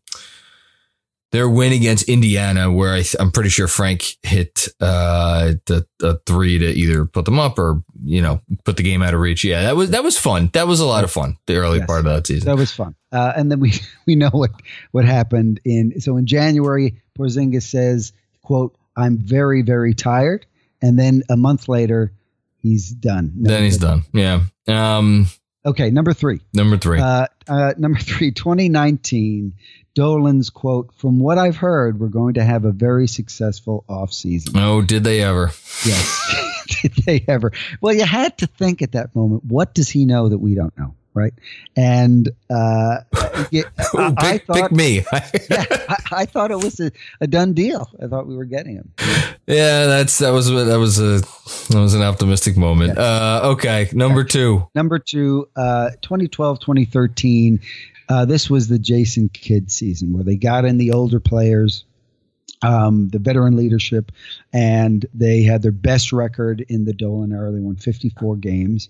their 1.31 1.49
win 1.49 1.73
against 1.73 2.09
Indiana, 2.09 2.73
where 2.73 2.95
I 2.95 3.05
am 3.21 3.31
pretty 3.31 3.51
sure 3.51 3.69
Frank 3.69 4.17
hit 4.23 4.67
uh, 4.81 5.53
the, 5.67 5.87
the 5.99 6.21
three 6.27 6.59
to 6.59 6.67
either 6.67 7.05
put 7.05 7.25
them 7.27 7.39
up 7.39 7.59
or 7.59 7.83
you 8.05 8.23
know 8.23 8.41
put 8.65 8.77
the 8.79 8.83
game 8.83 9.03
out 9.03 9.13
of 9.15 9.21
reach. 9.21 9.45
Yeah, 9.45 9.63
that 9.63 9.77
was 9.77 9.91
that 9.91 10.03
was 10.05 10.17
fun. 10.19 10.51
That 10.55 10.67
was 10.67 10.81
a 10.81 10.87
lot 10.87 11.05
of 11.05 11.11
fun. 11.11 11.37
The 11.47 11.57
early 11.57 11.79
Yes. 11.79 11.87
part 11.87 12.01
of 12.01 12.05
that 12.07 12.27
season. 12.27 12.47
That 12.47 12.57
was 12.57 12.73
fun. 12.73 12.95
Uh, 13.13 13.33
and 13.37 13.51
then 13.51 13.61
we 13.61 13.75
we 14.07 14.15
know 14.17 14.31
what 14.31 14.51
what 14.93 15.05
happened 15.05 15.61
in 15.65 16.01
so 16.01 16.17
in 16.17 16.27
January, 16.27 17.01
Porzingis 17.19 17.63
says, 17.65 18.13
"quote 18.43 18.77
I'm 18.97 19.19
very 19.19 19.63
very 19.63 19.93
tired," 19.95 20.47
and 20.81 20.99
then 20.99 21.23
a 21.29 21.37
month 21.37 21.69
later, 21.69 22.13
he's 22.57 22.91
done. 22.91 23.33
No, 23.37 23.51
then 23.51 23.63
he's 23.65 23.79
done. 23.79 24.05
Yeah. 24.15 24.43
Um, 24.67 25.27
Okay, 25.67 25.91
number 25.91 26.15
three. 26.15 26.41
number 26.55 26.79
three. 26.79 26.99
Uh, 27.01 27.27
uh, 27.47 27.75
number 27.77 27.99
three, 27.99 28.31
2019. 28.31 29.53
Dolan's 29.95 30.51
quote: 30.51 30.93
"From 30.95 31.19
what 31.19 31.39
I've 31.39 31.57
heard, 31.57 31.99
we're 31.99 32.09
going 32.09 32.35
to 32.35 32.45
have 32.45 32.65
a 32.65 32.73
very 32.73 33.09
successful 33.09 33.85
off 33.89 34.13
season." 34.13 34.55
oh, 34.57 34.83
did 34.83 35.05
they 35.05 35.23
ever? 35.23 35.51
Yes. 35.85 36.45
Did 36.83 36.95
they 37.07 37.25
ever? 37.27 37.51
Well, 37.81 37.95
you 37.95 38.05
had 38.05 38.37
to 38.39 38.47
think 38.47 38.83
at 38.83 38.93
that 38.93 39.17
moment, 39.17 39.45
what 39.45 39.75
does 39.75 39.89
he 39.89 40.05
know 40.05 40.29
that 40.29 40.39
we 40.39 40.55
don't 40.55 40.77
know, 40.77 40.95
right? 41.15 41.33
And 41.77 42.29
uh, 42.51 42.99
yeah, 43.51 43.63
pick, 43.79 44.15
I 44.19 44.39
thought, 44.39 44.55
pick 44.55 44.73
me. 44.73 44.97
yeah, 45.51 45.65
I, 45.89 45.97
I 46.13 46.27
thought 46.27 46.51
it 46.51 46.59
was 46.59 46.79
a, 46.79 46.93
a 47.23 47.27
done 47.27 47.55
deal. 47.55 47.89
I 48.03 48.07
thought 48.07 48.27
we 48.27 48.37
were 48.37 48.45
getting 48.45 48.77
him. 48.77 48.93
yeah, 49.47 49.87
that's 49.87 50.19
that 50.19 50.31
was 50.31 50.51
that 50.51 50.79
was 50.79 50.99
a 50.99 51.21
that 51.73 51.81
was 51.81 51.95
an 51.95 52.03
optimistic 52.03 52.57
moment. 52.57 52.99
Uh, 52.99 53.41
okay, 53.45 53.89
number 53.93 54.23
two. 54.23 54.69
Number 54.75 54.99
two, 54.99 55.49
uh, 55.57 55.91
2012, 56.03 56.61
2013. 56.61 57.61
Uh, 58.09 58.25
this 58.25 58.49
was 58.49 58.69
the 58.69 58.79
Jason 58.79 59.29
Kidd 59.29 59.71
season 59.71 60.13
where 60.13 60.25
they 60.25 60.37
got 60.37 60.65
in 60.65 60.79
the 60.79 60.93
older 60.93 61.21
players, 61.21 61.85
um, 62.63 63.09
the 63.11 63.19
veteran 63.19 63.57
leadership, 63.57 64.11
and 64.53 65.07
they 65.15 65.43
had 65.43 65.63
their 65.63 65.73
best 65.73 66.13
record 66.13 66.65
in 66.69 66.85
the 66.85 66.93
Dolan 66.93 67.33
era. 67.33 67.53
They 67.53 67.61
won 67.61 67.77
54 67.77 68.37
games. 68.37 68.89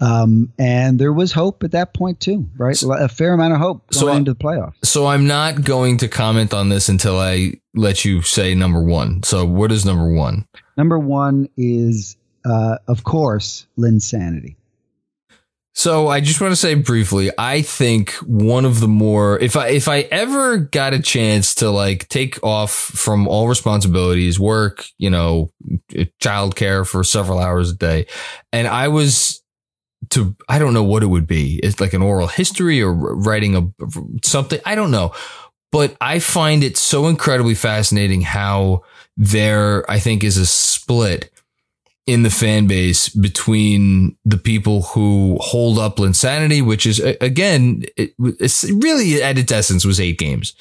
Um, 0.00 0.52
and 0.58 0.98
there 0.98 1.12
was 1.12 1.32
hope 1.32 1.64
at 1.64 1.72
that 1.72 1.94
point, 1.94 2.20
too, 2.20 2.48
right? 2.56 2.80
A 2.82 3.08
fair 3.08 3.32
amount 3.32 3.54
of 3.54 3.58
hope 3.58 3.90
going 3.90 4.00
So, 4.00 4.08
into 4.12 4.34
the 4.34 4.38
playoffs. 4.38 4.74
So 4.84 5.06
I'm 5.06 5.26
not 5.26 5.64
going 5.64 5.96
to 5.98 6.08
comment 6.08 6.52
on 6.54 6.68
this 6.68 6.88
until 6.88 7.18
I 7.18 7.54
let 7.74 8.04
you 8.04 8.22
say 8.22 8.54
number 8.54 8.82
one. 8.82 9.22
So 9.22 9.44
what 9.44 9.72
is 9.72 9.84
number 9.84 10.12
one? 10.12 10.46
Number 10.76 10.98
one 10.98 11.48
is, 11.56 12.16
uh, 12.44 12.78
of 12.86 13.02
course, 13.04 13.66
Linsanity. 13.78 14.54
So 15.74 16.08
I 16.08 16.20
just 16.20 16.40
want 16.40 16.50
to 16.50 16.56
say 16.56 16.74
briefly, 16.74 17.30
I 17.38 17.62
think 17.62 18.12
one 18.14 18.64
of 18.64 18.80
the 18.80 18.88
more 18.88 19.38
if 19.38 19.56
I 19.56 19.68
if 19.68 19.86
I 19.86 20.00
ever 20.10 20.56
got 20.56 20.92
a 20.92 21.00
chance 21.00 21.54
to 21.56 21.70
like 21.70 22.08
take 22.08 22.42
off 22.42 22.72
from 22.72 23.28
all 23.28 23.48
responsibilities, 23.48 24.40
work, 24.40 24.86
you 24.98 25.08
know, 25.08 25.52
eh, 25.94 26.06
childcare 26.20 26.84
for 26.86 27.04
several 27.04 27.38
hours 27.38 27.70
a 27.70 27.76
day, 27.76 28.06
and 28.52 28.66
I 28.66 28.88
was 28.88 29.40
to 30.10 30.34
I 30.48 30.58
don't 30.58 30.74
know 30.74 30.82
what 30.82 31.04
it 31.04 31.06
would 31.06 31.26
be. 31.28 31.60
It's 31.62 31.80
like 31.80 31.92
an 31.92 32.02
oral 32.02 32.26
history 32.26 32.82
or 32.82 32.92
writing 32.92 33.54
a 33.54 33.68
something, 34.24 34.60
I 34.64 34.74
don't 34.74 34.90
know. 34.90 35.12
But 35.70 35.96
I 36.00 36.18
find 36.18 36.64
it 36.64 36.76
so 36.78 37.08
incredibly 37.08 37.54
fascinating 37.54 38.22
how 38.22 38.82
there 39.16 39.88
I 39.90 39.98
think 39.98 40.24
is 40.24 40.38
a 40.38 40.46
split 40.46 41.30
in 42.08 42.22
the 42.22 42.30
fan 42.30 42.66
base 42.66 43.10
between 43.10 44.16
the 44.24 44.38
people 44.38 44.80
who 44.80 45.36
hold 45.42 45.78
up 45.78 45.96
Linsanity, 45.96 46.64
which 46.64 46.86
is 46.86 46.98
again, 47.00 47.82
it, 47.98 48.14
it's 48.18 48.64
really 48.64 49.22
at 49.22 49.36
its 49.36 49.52
essence 49.52 49.84
was 49.84 50.00
eight 50.00 50.18
games, 50.18 50.54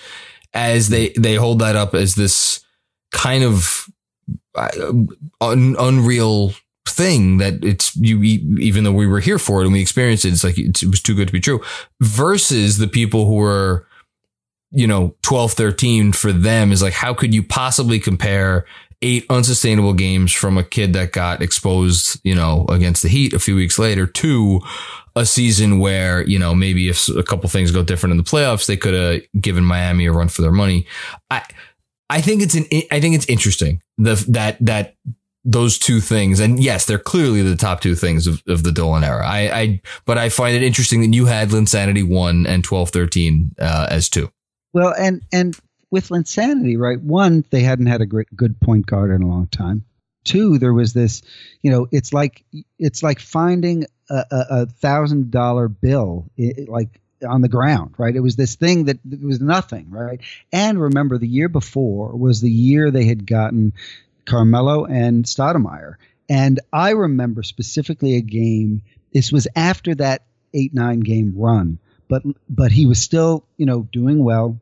as 0.53 0.89
they 0.89 1.13
they 1.17 1.35
hold 1.35 1.59
that 1.59 1.77
up 1.77 1.95
as 1.95 2.15
this 2.15 2.65
kind 3.13 3.45
of 3.45 3.87
uh, 4.55 4.91
un, 5.39 5.77
unreal 5.79 6.51
thing 6.85 7.37
that 7.37 7.63
it's 7.63 7.95
you 7.95 8.21
even 8.59 8.83
though 8.83 8.91
we 8.91 9.07
were 9.07 9.21
here 9.21 9.39
for 9.39 9.61
it 9.61 9.63
and 9.63 9.73
we 9.73 9.81
experienced 9.81 10.25
it, 10.25 10.33
it's 10.33 10.43
like 10.43 10.57
it 10.57 10.83
was 10.83 11.01
too 11.01 11.15
good 11.15 11.27
to 11.27 11.33
be 11.33 11.39
true. 11.39 11.63
Versus 12.01 12.77
the 12.77 12.89
people 12.89 13.25
who 13.25 13.35
were 13.35 13.87
you 14.71 14.85
know 14.85 15.15
12 15.21 15.53
13 15.53 16.11
for 16.11 16.33
them 16.33 16.73
is 16.73 16.83
like 16.83 16.91
how 16.91 17.13
could 17.13 17.33
you 17.33 17.41
possibly 17.41 18.01
compare 18.01 18.65
eight 19.01 19.25
unsustainable 19.29 19.93
games 19.93 20.33
from 20.33 20.57
a 20.57 20.63
kid 20.63 20.93
that 20.93 21.11
got 21.11 21.41
exposed, 21.41 22.19
you 22.23 22.33
know, 22.33 22.65
against 22.69 23.03
the 23.03 23.09
Heat 23.09 23.33
a 23.33 23.39
few 23.39 23.55
weeks 23.55 23.77
later 23.77 24.07
to 24.07 24.61
a 25.15 25.25
season 25.25 25.79
where, 25.79 26.25
you 26.27 26.39
know, 26.39 26.55
maybe 26.55 26.89
if 26.89 27.07
a 27.09 27.23
couple 27.23 27.49
things 27.49 27.71
go 27.71 27.83
different 27.83 28.11
in 28.11 28.17
the 28.17 28.23
playoffs, 28.23 28.65
they 28.65 28.77
could 28.77 28.93
have 28.93 29.21
given 29.39 29.63
Miami 29.63 30.05
a 30.05 30.11
run 30.11 30.29
for 30.29 30.41
their 30.41 30.51
money. 30.51 30.87
I, 31.29 31.43
I 32.09 32.21
think 32.21 32.41
it's 32.41 32.55
an, 32.55 32.65
I 32.91 32.99
think 32.99 33.15
it's 33.15 33.25
interesting 33.27 33.81
the, 33.97 34.23
that, 34.29 34.57
that 34.61 34.95
those 35.43 35.77
two 35.77 36.01
things. 36.01 36.39
And 36.39 36.61
yes, 36.61 36.85
they're 36.85 36.97
clearly 36.97 37.41
the 37.41 37.55
top 37.55 37.81
two 37.81 37.95
things 37.95 38.27
of, 38.27 38.41
of 38.47 38.63
the 38.63 38.71
Dolan 38.71 39.03
era. 39.03 39.25
I, 39.25 39.59
I, 39.59 39.81
but 40.05 40.17
I 40.17 40.29
find 40.29 40.55
it 40.55 40.63
interesting 40.63 41.01
that 41.01 41.15
you 41.15 41.25
had 41.25 41.49
Linsanity 41.49 42.07
one 42.07 42.45
and 42.47 42.65
1213, 42.65 43.55
uh, 43.59 43.87
as 43.89 44.09
two. 44.09 44.31
Well, 44.73 44.93
and 44.99 45.23
and 45.31 45.57
with 45.89 46.09
Linsanity, 46.09 46.77
right? 46.77 46.99
One, 46.99 47.45
they 47.49 47.61
hadn't 47.61 47.85
had 47.87 48.01
a 48.01 48.05
great 48.05 48.35
good 48.35 48.59
point 48.59 48.85
guard 48.85 49.11
in 49.11 49.21
a 49.21 49.27
long 49.27 49.47
time. 49.47 49.85
Two, 50.23 50.57
there 50.57 50.73
was 50.73 50.93
this, 50.93 51.21
you 51.61 51.71
know, 51.71 51.87
it's 51.91 52.11
like 52.11 52.43
it's 52.77 53.01
like 53.01 53.19
finding 53.19 53.85
a, 54.09 54.65
thousand 54.65 55.31
dollar 55.31 55.67
bill, 55.67 56.29
like 56.67 56.99
on 57.27 57.41
the 57.41 57.49
ground, 57.49 57.95
right? 57.97 58.15
It 58.15 58.19
was 58.19 58.35
this 58.35 58.55
thing 58.55 58.85
that 58.85 58.99
was 59.21 59.39
nothing, 59.39 59.89
right? 59.89 60.19
And 60.51 60.79
remember, 60.79 61.17
the 61.17 61.27
year 61.27 61.49
before 61.49 62.15
was 62.15 62.41
the 62.41 62.51
year 62.51 62.91
they 62.91 63.05
had 63.05 63.25
gotten 63.25 63.73
Carmelo 64.25 64.85
and 64.85 65.25
Stoudemire, 65.25 65.95
and 66.29 66.59
I 66.73 66.91
remember 66.91 67.43
specifically 67.43 68.15
a 68.15 68.21
game. 68.21 68.81
This 69.13 69.31
was 69.31 69.47
after 69.55 69.95
that 69.95 70.23
eight 70.53 70.73
nine 70.73 70.99
game 70.99 71.33
run, 71.37 71.79
but 72.09 72.23
but 72.49 72.71
he 72.71 72.85
was 72.85 73.01
still, 73.01 73.45
you 73.55 73.65
know, 73.65 73.87
doing 73.91 74.23
well 74.23 74.59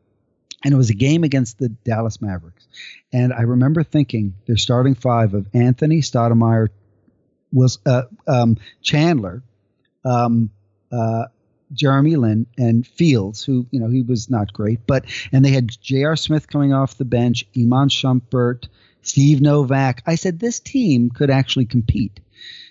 and 0.66 0.74
it 0.74 0.76
was 0.76 0.90
a 0.90 0.94
game 0.94 1.22
against 1.22 1.60
the 1.60 1.68
Dallas 1.68 2.20
Mavericks. 2.20 2.66
And 3.12 3.32
I 3.32 3.42
remember 3.42 3.84
thinking 3.84 4.34
their 4.46 4.56
starting 4.56 4.96
five 4.96 5.32
of 5.32 5.46
Anthony 5.54 6.00
Stoudemire, 6.00 6.70
was 7.52 7.78
uh, 7.86 8.02
um, 8.26 8.56
Chandler, 8.82 9.44
um, 10.04 10.50
uh, 10.90 11.26
Jeremy 11.72 12.16
Lin, 12.16 12.46
and 12.58 12.84
Fields, 12.84 13.44
who 13.44 13.66
you 13.70 13.78
know 13.78 13.88
he 13.88 14.02
was 14.02 14.28
not 14.28 14.52
great, 14.52 14.80
but 14.88 15.04
and 15.30 15.44
they 15.44 15.52
had 15.52 15.68
J.R. 15.68 16.16
Smith 16.16 16.48
coming 16.48 16.72
off 16.72 16.98
the 16.98 17.04
bench, 17.04 17.46
Iman 17.56 17.88
Shumpert, 17.88 18.66
Steve 19.02 19.40
Novak. 19.40 20.02
I 20.04 20.16
said 20.16 20.40
this 20.40 20.58
team 20.58 21.10
could 21.10 21.30
actually 21.30 21.66
compete. 21.66 22.18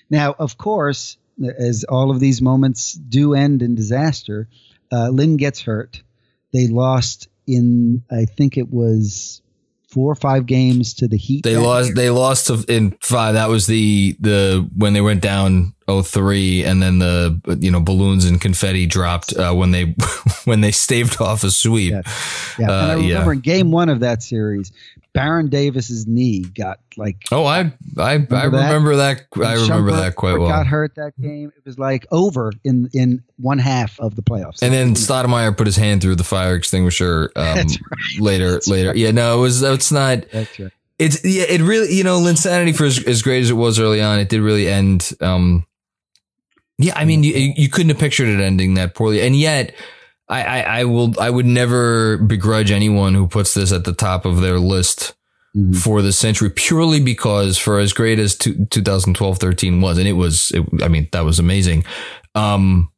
Now, 0.09 0.35
of 0.37 0.57
course, 0.57 1.15
as 1.41 1.85
all 1.85 2.11
of 2.11 2.19
these 2.19 2.41
moments 2.41 2.91
do 2.91 3.33
end 3.35 3.61
in 3.61 3.73
disaster, 3.73 4.49
uh, 4.91 5.07
Lin 5.07 5.37
gets 5.37 5.61
hurt. 5.61 6.03
They 6.51 6.67
lost 6.67 7.29
in 7.47 8.03
I 8.11 8.25
think 8.25 8.57
it 8.57 8.71
was 8.71 9.41
four 9.89 10.11
or 10.11 10.15
five 10.15 10.45
games 10.45 10.93
to 10.95 11.07
the 11.07 11.17
Heat. 11.17 11.43
They 11.43 11.57
lost. 11.57 11.87
year. 11.87 11.95
They 11.95 12.09
lost 12.09 12.47
to, 12.47 12.65
in 12.67 12.97
five. 13.01 13.35
That 13.35 13.49
was 13.49 13.67
the 13.67 14.15
the 14.19 14.67
when 14.75 14.93
they 14.93 15.01
went 15.01 15.21
down 15.21 15.74
03 15.87 16.63
and 16.63 16.81
then 16.81 16.99
the 16.99 17.39
you 17.59 17.69
know 17.71 17.79
balloons 17.79 18.25
and 18.25 18.41
confetti 18.41 18.85
dropped 18.85 19.35
uh, 19.37 19.53
when 19.53 19.71
they 19.71 19.95
when 20.45 20.61
they 20.61 20.71
staved 20.71 21.21
off 21.21 21.43
a 21.43 21.51
sweep. 21.51 21.91
Yeah. 21.93 22.01
Yeah, 22.59 22.65
and 22.65 22.71
I 22.71 22.93
Uh, 22.93 22.97
yeah. 22.97 23.07
remember 23.13 23.33
in 23.33 23.39
game 23.41 23.71
one 23.71 23.89
of 23.89 23.99
that 23.99 24.23
series, 24.23 24.71
Baron 25.13 25.47
Davis's 25.49 26.07
knee 26.07 26.41
got 26.41 26.79
like. 26.97 27.17
Oh, 27.31 27.45
I 27.45 27.71
I 27.97 28.13
I 28.31 28.45
remember 28.45 28.95
that. 28.97 29.21
I 29.41 29.53
remember 29.53 29.91
Shumpert 29.91 29.97
that 29.97 30.15
quite 30.15 30.37
well. 30.39 30.49
Got 30.49 30.67
hurt 30.67 30.95
that 30.95 31.13
game. 31.21 31.51
It 31.55 31.65
was 31.65 31.77
like 31.77 32.05
over 32.11 32.51
in 32.63 32.89
in 32.93 33.23
one 33.37 33.59
half 33.59 33.99
of 33.99 34.15
the 34.15 34.21
playoffs. 34.23 34.61
And 34.61 34.73
then 34.73 34.95
Stoudemire 34.95 35.55
put 35.55 35.67
his 35.67 35.75
hand 35.77 36.01
through 36.01 36.15
the 36.15 36.23
fire 36.23 36.55
extinguisher 36.55 37.31
um, 37.35 37.43
That's 37.55 37.77
later. 38.19 38.59
later, 38.67 38.93
yeah, 38.95 39.11
no, 39.11 39.37
it 39.37 39.41
was. 39.41 39.61
It's 39.63 39.91
not. 39.91 40.25
That's 40.31 40.59
right. 40.59 40.71
It's 40.97 41.23
yeah. 41.25 41.43
It 41.43 41.61
really, 41.61 41.93
you 41.93 42.03
know, 42.05 42.19
Linsanity 42.19 42.75
for 42.75 42.85
as, 42.85 43.03
as 43.05 43.21
great 43.21 43.41
as 43.43 43.49
it 43.49 43.53
was 43.55 43.79
early 43.79 44.01
on, 44.01 44.19
it 44.19 44.29
did 44.29 44.41
really 44.41 44.67
end. 44.69 45.11
Um, 45.21 45.65
yeah, 46.77 46.93
I 46.95 47.05
mean, 47.05 47.23
you 47.23 47.53
you 47.55 47.69
couldn't 47.69 47.89
have 47.89 47.99
pictured 47.99 48.27
it 48.29 48.39
ending 48.41 48.73
that 48.75 48.93
poorly, 48.95 49.21
and 49.21 49.35
yet. 49.35 49.73
I, 50.27 50.41
I, 50.41 50.59
I 50.79 50.83
will 50.85 51.13
I 51.19 51.29
would 51.29 51.45
never 51.45 52.17
begrudge 52.17 52.71
anyone 52.71 53.13
who 53.13 53.27
puts 53.27 53.53
this 53.53 53.71
at 53.71 53.83
the 53.83 53.93
top 53.93 54.25
of 54.25 54.41
their 54.41 54.57
list 54.59 55.13
Mhm. 55.55 55.77
for 55.77 56.01
the 56.01 56.11
century 56.11 56.49
purely 56.49 56.99
because 56.99 57.59
for 57.59 57.77
as 57.77 57.93
great 57.93 58.17
as 58.17 58.35
two, 58.35 58.65
2012 58.71 59.37
13 59.37 59.81
was 59.81 59.99
and 59.99 60.07
it 60.07 60.13
was 60.13 60.51
it, 60.55 60.65
I 60.81 60.87
mean 60.87 61.09
that 61.11 61.23
was 61.25 61.37
amazing 61.37 61.85
um 62.33 62.89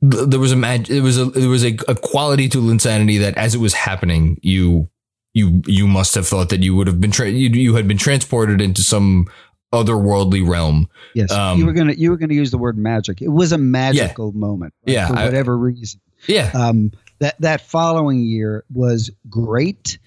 there 0.00 0.38
was 0.38 0.52
a 0.52 0.56
mag- 0.56 0.88
it 0.88 1.00
was 1.02 1.18
a 1.18 1.24
there 1.26 1.48
was 1.48 1.64
a, 1.64 1.76
a 1.88 1.94
quality 1.96 2.48
to 2.50 2.58
Linsanity 2.58 3.18
that 3.20 3.36
as 3.36 3.54
it 3.56 3.58
was 3.60 3.74
happening 3.74 4.38
you 4.40 4.88
you 5.34 5.62
you 5.66 5.86
must 5.88 6.14
have 6.14 6.26
thought 6.28 6.48
that 6.50 6.62
you 6.62 6.74
would 6.76 6.86
have 6.86 7.00
been 7.00 7.10
tra- 7.10 7.28
you, 7.28 7.48
you 7.48 7.74
had 7.74 7.86
been 7.88 7.98
transported 7.98 8.60
into 8.60 8.82
some 8.82 9.26
otherworldly 9.72 10.46
realm 10.46 10.88
Yes, 11.14 11.30
Um, 11.32 11.58
you 11.58 11.66
were 11.66 11.72
gonna 11.72 11.92
you 11.94 12.10
were 12.10 12.16
gonna 12.16 12.34
use 12.34 12.50
the 12.50 12.58
word 12.58 12.76
magic. 12.78 13.22
It 13.22 13.28
was 13.28 13.52
a 13.52 13.58
magical 13.58 14.32
moment, 14.32 14.74
right, 14.86 14.92
Yeah, 14.94 15.08
for 15.08 15.16
I- 15.18 15.24
whatever 15.26 15.56
reason. 15.56 16.00
yeah 16.26 16.50
Um, 16.54 16.92
that 17.20 17.40
that 17.40 17.60
following 17.62 18.20
year 18.22 18.64
was 18.72 19.10
great, 19.28 19.98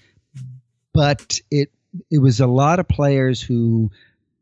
but 0.92 1.40
it 1.50 1.70
it 2.10 2.18
was 2.18 2.40
a 2.40 2.46
lot 2.46 2.78
of 2.78 2.88
players 2.88 3.40
who 3.40 3.90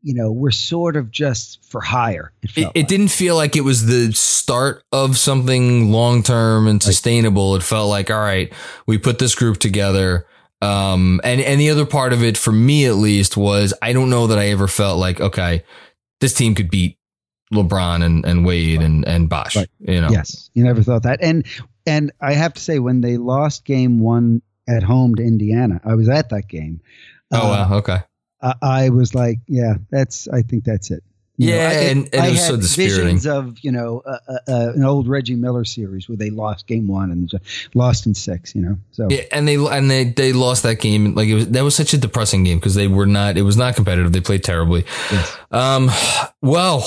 you 0.05 0.13
know, 0.13 0.33
were 0.33 0.51
sort 0.51 0.97
of 0.97 1.09
just 1.11 1.63
for 1.63 1.79
hire. 1.79 2.33
It, 2.41 2.57
it, 2.57 2.71
it 2.75 2.87
didn't 2.89 3.07
feel 3.07 3.37
like 3.37 3.55
it 3.55 3.61
was 3.61 3.85
the 3.85 4.11
start 4.11 4.83
of 4.91 5.17
something 5.17 5.93
long 5.93 6.23
term 6.23 6.67
and 6.67 6.83
sustainable. 6.83 7.53
Right. 7.53 7.61
It 7.61 7.63
felt 7.65 7.89
like, 7.89 8.11
all 8.11 8.19
right, 8.19 8.51
we 8.85 8.97
put 8.97 9.17
this 9.19 9.33
group 9.33 9.59
together. 9.59 10.25
Um, 10.63 11.19
and, 11.23 11.41
and 11.41 11.59
the 11.59 11.69
other 11.69 11.85
part 11.85 12.13
of 12.13 12.23
it, 12.23 12.37
for 12.37 12.51
me 12.51 12.85
at 12.85 12.95
least, 12.95 13.35
was 13.35 13.73
I 13.81 13.93
don't 13.93 14.09
know 14.09 14.27
that 14.27 14.39
I 14.39 14.47
ever 14.47 14.67
felt 14.67 14.97
like, 14.97 15.19
okay, 15.19 15.63
this 16.21 16.33
team 16.33 16.55
could 16.55 16.69
beat 16.69 16.97
LeBron 17.53 18.03
and, 18.03 18.25
and 18.25 18.45
Wade 18.45 18.77
right. 18.77 18.85
and, 18.85 19.07
and 19.07 19.29
Bosh. 19.29 19.55
Right. 19.55 19.69
You 19.79 20.01
know, 20.01 20.09
yes, 20.09 20.49
you 20.53 20.63
never 20.63 20.81
thought 20.81 21.03
that. 21.03 21.19
And 21.21 21.45
and 21.85 22.11
I 22.21 22.33
have 22.33 22.53
to 22.53 22.61
say, 22.61 22.79
when 22.79 23.01
they 23.01 23.17
lost 23.17 23.65
game 23.65 23.99
one 23.99 24.41
at 24.67 24.83
home 24.83 25.15
to 25.15 25.23
Indiana, 25.23 25.81
I 25.83 25.95
was 25.95 26.09
at 26.09 26.29
that 26.29 26.47
game. 26.47 26.81
Oh 27.31 27.39
uh, 27.39 27.49
wow, 27.49 27.77
okay. 27.77 27.99
I, 28.41 28.53
I 28.61 28.89
was 28.89 29.13
like, 29.13 29.39
yeah, 29.47 29.75
that's. 29.91 30.27
I 30.29 30.41
think 30.41 30.63
that's 30.63 30.91
it. 30.91 31.03
You 31.37 31.49
yeah, 31.49 31.55
know, 31.55 31.63
I, 31.63 31.71
and, 31.71 32.09
and 32.13 32.21
I 32.21 32.27
it 32.27 32.31
was 32.31 32.45
so 32.45 32.57
dispiriting. 32.57 33.05
Visions 33.05 33.25
of 33.25 33.57
you 33.61 33.71
know 33.71 34.03
uh, 34.05 34.17
uh, 34.27 34.37
uh, 34.47 34.73
an 34.75 34.83
old 34.83 35.07
Reggie 35.07 35.35
Miller 35.35 35.65
series 35.65 36.07
where 36.07 36.15
they 36.15 36.29
lost 36.29 36.67
game 36.67 36.87
one 36.87 37.09
and 37.09 37.31
lost 37.73 38.05
in 38.05 38.13
six. 38.13 38.53
You 38.53 38.61
know, 38.61 38.77
so 38.91 39.07
yeah, 39.09 39.23
and 39.31 39.47
they 39.47 39.55
and 39.55 39.89
they 39.89 40.03
they 40.03 40.31
lost 40.31 40.61
that 40.61 40.79
game. 40.79 41.15
Like 41.15 41.27
it 41.27 41.33
was 41.33 41.49
that 41.49 41.63
was 41.63 41.75
such 41.75 41.93
a 41.93 41.97
depressing 41.97 42.43
game 42.43 42.59
because 42.59 42.75
they 42.75 42.87
were 42.87 43.07
not. 43.07 43.35
It 43.35 43.41
was 43.41 43.57
not 43.57 43.75
competitive. 43.75 44.13
They 44.13 44.21
played 44.21 44.43
terribly. 44.43 44.85
Yes. 45.11 45.37
Um. 45.49 45.89
Well, 46.41 46.85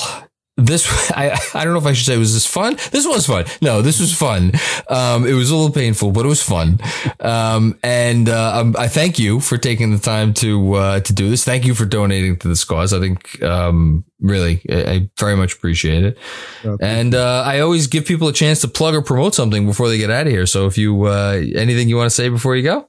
this 0.56 1.10
I 1.16 1.38
I 1.54 1.64
don't 1.64 1.72
know 1.72 1.78
if 1.78 1.86
I 1.86 1.92
should 1.92 2.06
say 2.06 2.16
was 2.16 2.34
this 2.34 2.46
fun. 2.46 2.76
This 2.90 3.06
was 3.06 3.26
fun. 3.26 3.44
No, 3.60 3.82
this 3.82 4.00
was 4.00 4.14
fun. 4.14 4.52
Um, 4.88 5.26
it 5.26 5.34
was 5.34 5.50
a 5.50 5.56
little 5.56 5.72
painful, 5.72 6.12
but 6.12 6.24
it 6.24 6.28
was 6.28 6.42
fun. 6.42 6.80
Um, 7.20 7.78
and 7.82 8.28
uh, 8.28 8.60
um, 8.60 8.74
I 8.78 8.88
thank 8.88 9.18
you 9.18 9.40
for 9.40 9.58
taking 9.58 9.92
the 9.92 9.98
time 9.98 10.32
to 10.34 10.74
uh, 10.74 11.00
to 11.00 11.12
do 11.12 11.28
this. 11.28 11.44
Thank 11.44 11.64
you 11.64 11.74
for 11.74 11.84
donating 11.84 12.38
to 12.38 12.48
this 12.48 12.64
cause. 12.64 12.92
I 12.92 13.00
think 13.00 13.42
um, 13.42 14.04
really 14.20 14.62
I, 14.70 14.90
I, 14.90 15.10
very 15.18 15.36
much 15.36 15.54
appreciate 15.54 16.04
it. 16.04 16.18
Okay. 16.64 16.86
And 16.86 17.14
uh, 17.14 17.42
I 17.44 17.60
always 17.60 17.86
give 17.86 18.06
people 18.06 18.28
a 18.28 18.32
chance 18.32 18.60
to 18.62 18.68
plug 18.68 18.94
or 18.94 19.02
promote 19.02 19.34
something 19.34 19.66
before 19.66 19.88
they 19.88 19.98
get 19.98 20.10
out 20.10 20.26
of 20.26 20.32
here. 20.32 20.46
So 20.46 20.66
if 20.66 20.78
you 20.78 21.04
uh, 21.04 21.42
anything 21.54 21.88
you 21.88 21.96
want 21.96 22.06
to 22.06 22.14
say 22.14 22.28
before 22.28 22.56
you 22.56 22.62
go. 22.62 22.88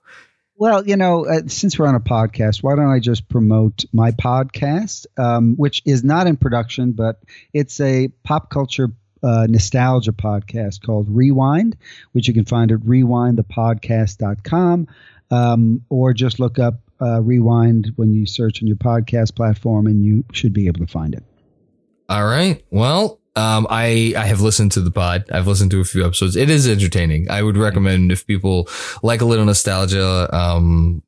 Well, 0.60 0.88
you 0.88 0.98
know, 0.98 1.28
uh, 1.28 1.42
since 1.48 1.78
we're 1.78 1.86
on 1.86 1.94
a 1.94 2.00
podcast, 2.00 2.64
why 2.64 2.76
don't 2.76 2.90
I 2.90 2.98
just 3.00 3.30
promote 3.30 3.86
my 3.94 4.10
podcast, 4.10 5.06
um, 5.16 5.56
which 5.56 5.84
is 5.86 6.04
not 6.04 6.26
in 6.26 6.36
production, 6.36 6.94
but 6.94 7.22
it's 7.54 7.80
a 7.80 8.08
pop 8.24 8.50
culture 8.50 8.88
uh, 9.22 9.46
nostalgia 9.48 10.14
podcast 10.14 10.84
called 10.84 11.10
Rewind, 11.10 11.78
which 12.14 12.28
you 12.28 12.34
can 12.34 12.46
find 12.46 12.72
at 12.72 12.80
rewindthepodcast.com 12.80 14.88
um, 15.30 15.86
or 15.90 16.14
just 16.14 16.40
look 16.40 16.58
up 16.58 16.80
uh, 17.00 17.22
Rewind 17.22 17.92
when 17.96 18.16
you 18.16 18.26
search 18.26 18.64
on 18.64 18.68
your 18.68 18.78
podcast 18.78 19.36
platform 19.36 19.86
and 19.86 20.04
you 20.04 20.26
should 20.34 20.54
be 20.54 20.66
able 20.66 20.84
to 20.86 20.92
find 20.92 21.14
it. 21.14 21.24
All 22.10 22.26
right. 22.26 22.64
Well, 22.72 23.20
um, 23.38 23.68
I 23.70 24.14
I 24.18 24.26
have 24.26 24.42
listened 24.42 24.72
to 24.74 24.82
the 24.82 24.90
pod. 24.92 25.26
I've 25.32 25.46
listened 25.46 25.70
to 25.72 25.80
a 25.80 25.84
few 25.84 26.04
episodes. 26.04 26.36
It 26.36 26.50
is 26.50 26.68
entertaining. 26.68 27.30
I 27.30 27.44
would 27.44 27.56
recommend 27.56 28.12
if 28.12 28.26
people 28.26 28.68
like 29.04 29.22
a 29.22 29.26
little 29.26 29.46
nostalgia. 29.46 30.28
Um, 30.36 31.04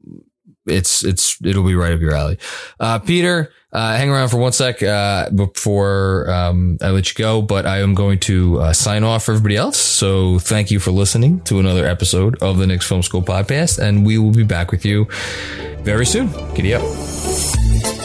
it's 0.67 1.03
it's 1.03 1.43
it'll 1.43 1.65
be 1.65 1.73
right 1.73 1.93
up 1.93 1.99
your 1.99 2.13
alley. 2.13 2.37
Uh, 2.79 2.99
Peter, 2.99 3.51
uh, 3.73 3.97
hang 3.97 4.11
around 4.11 4.29
for 4.29 4.37
one 4.37 4.51
sec 4.51 4.83
uh, 4.83 5.31
before 5.31 6.29
um, 6.29 6.77
I 6.81 6.91
let 6.91 7.09
you 7.09 7.15
go. 7.15 7.41
But 7.41 7.65
I 7.65 7.79
am 7.79 7.95
going 7.95 8.19
to 8.19 8.59
uh, 8.59 8.73
sign 8.73 9.03
off 9.03 9.23
for 9.23 9.31
everybody 9.31 9.55
else. 9.55 9.77
So 9.77 10.37
thank 10.37 10.69
you 10.69 10.79
for 10.79 10.91
listening 10.91 11.41
to 11.45 11.59
another 11.59 11.87
episode 11.87 12.37
of 12.43 12.59
the 12.59 12.67
Knicks 12.67 12.87
Film 12.87 13.01
School 13.01 13.23
podcast, 13.23 13.79
and 13.79 14.05
we 14.05 14.19
will 14.19 14.33
be 14.33 14.43
back 14.43 14.69
with 14.69 14.85
you 14.85 15.07
very 15.81 16.05
soon. 16.05 16.29
Giddy 16.53 16.75
up. 16.75 17.98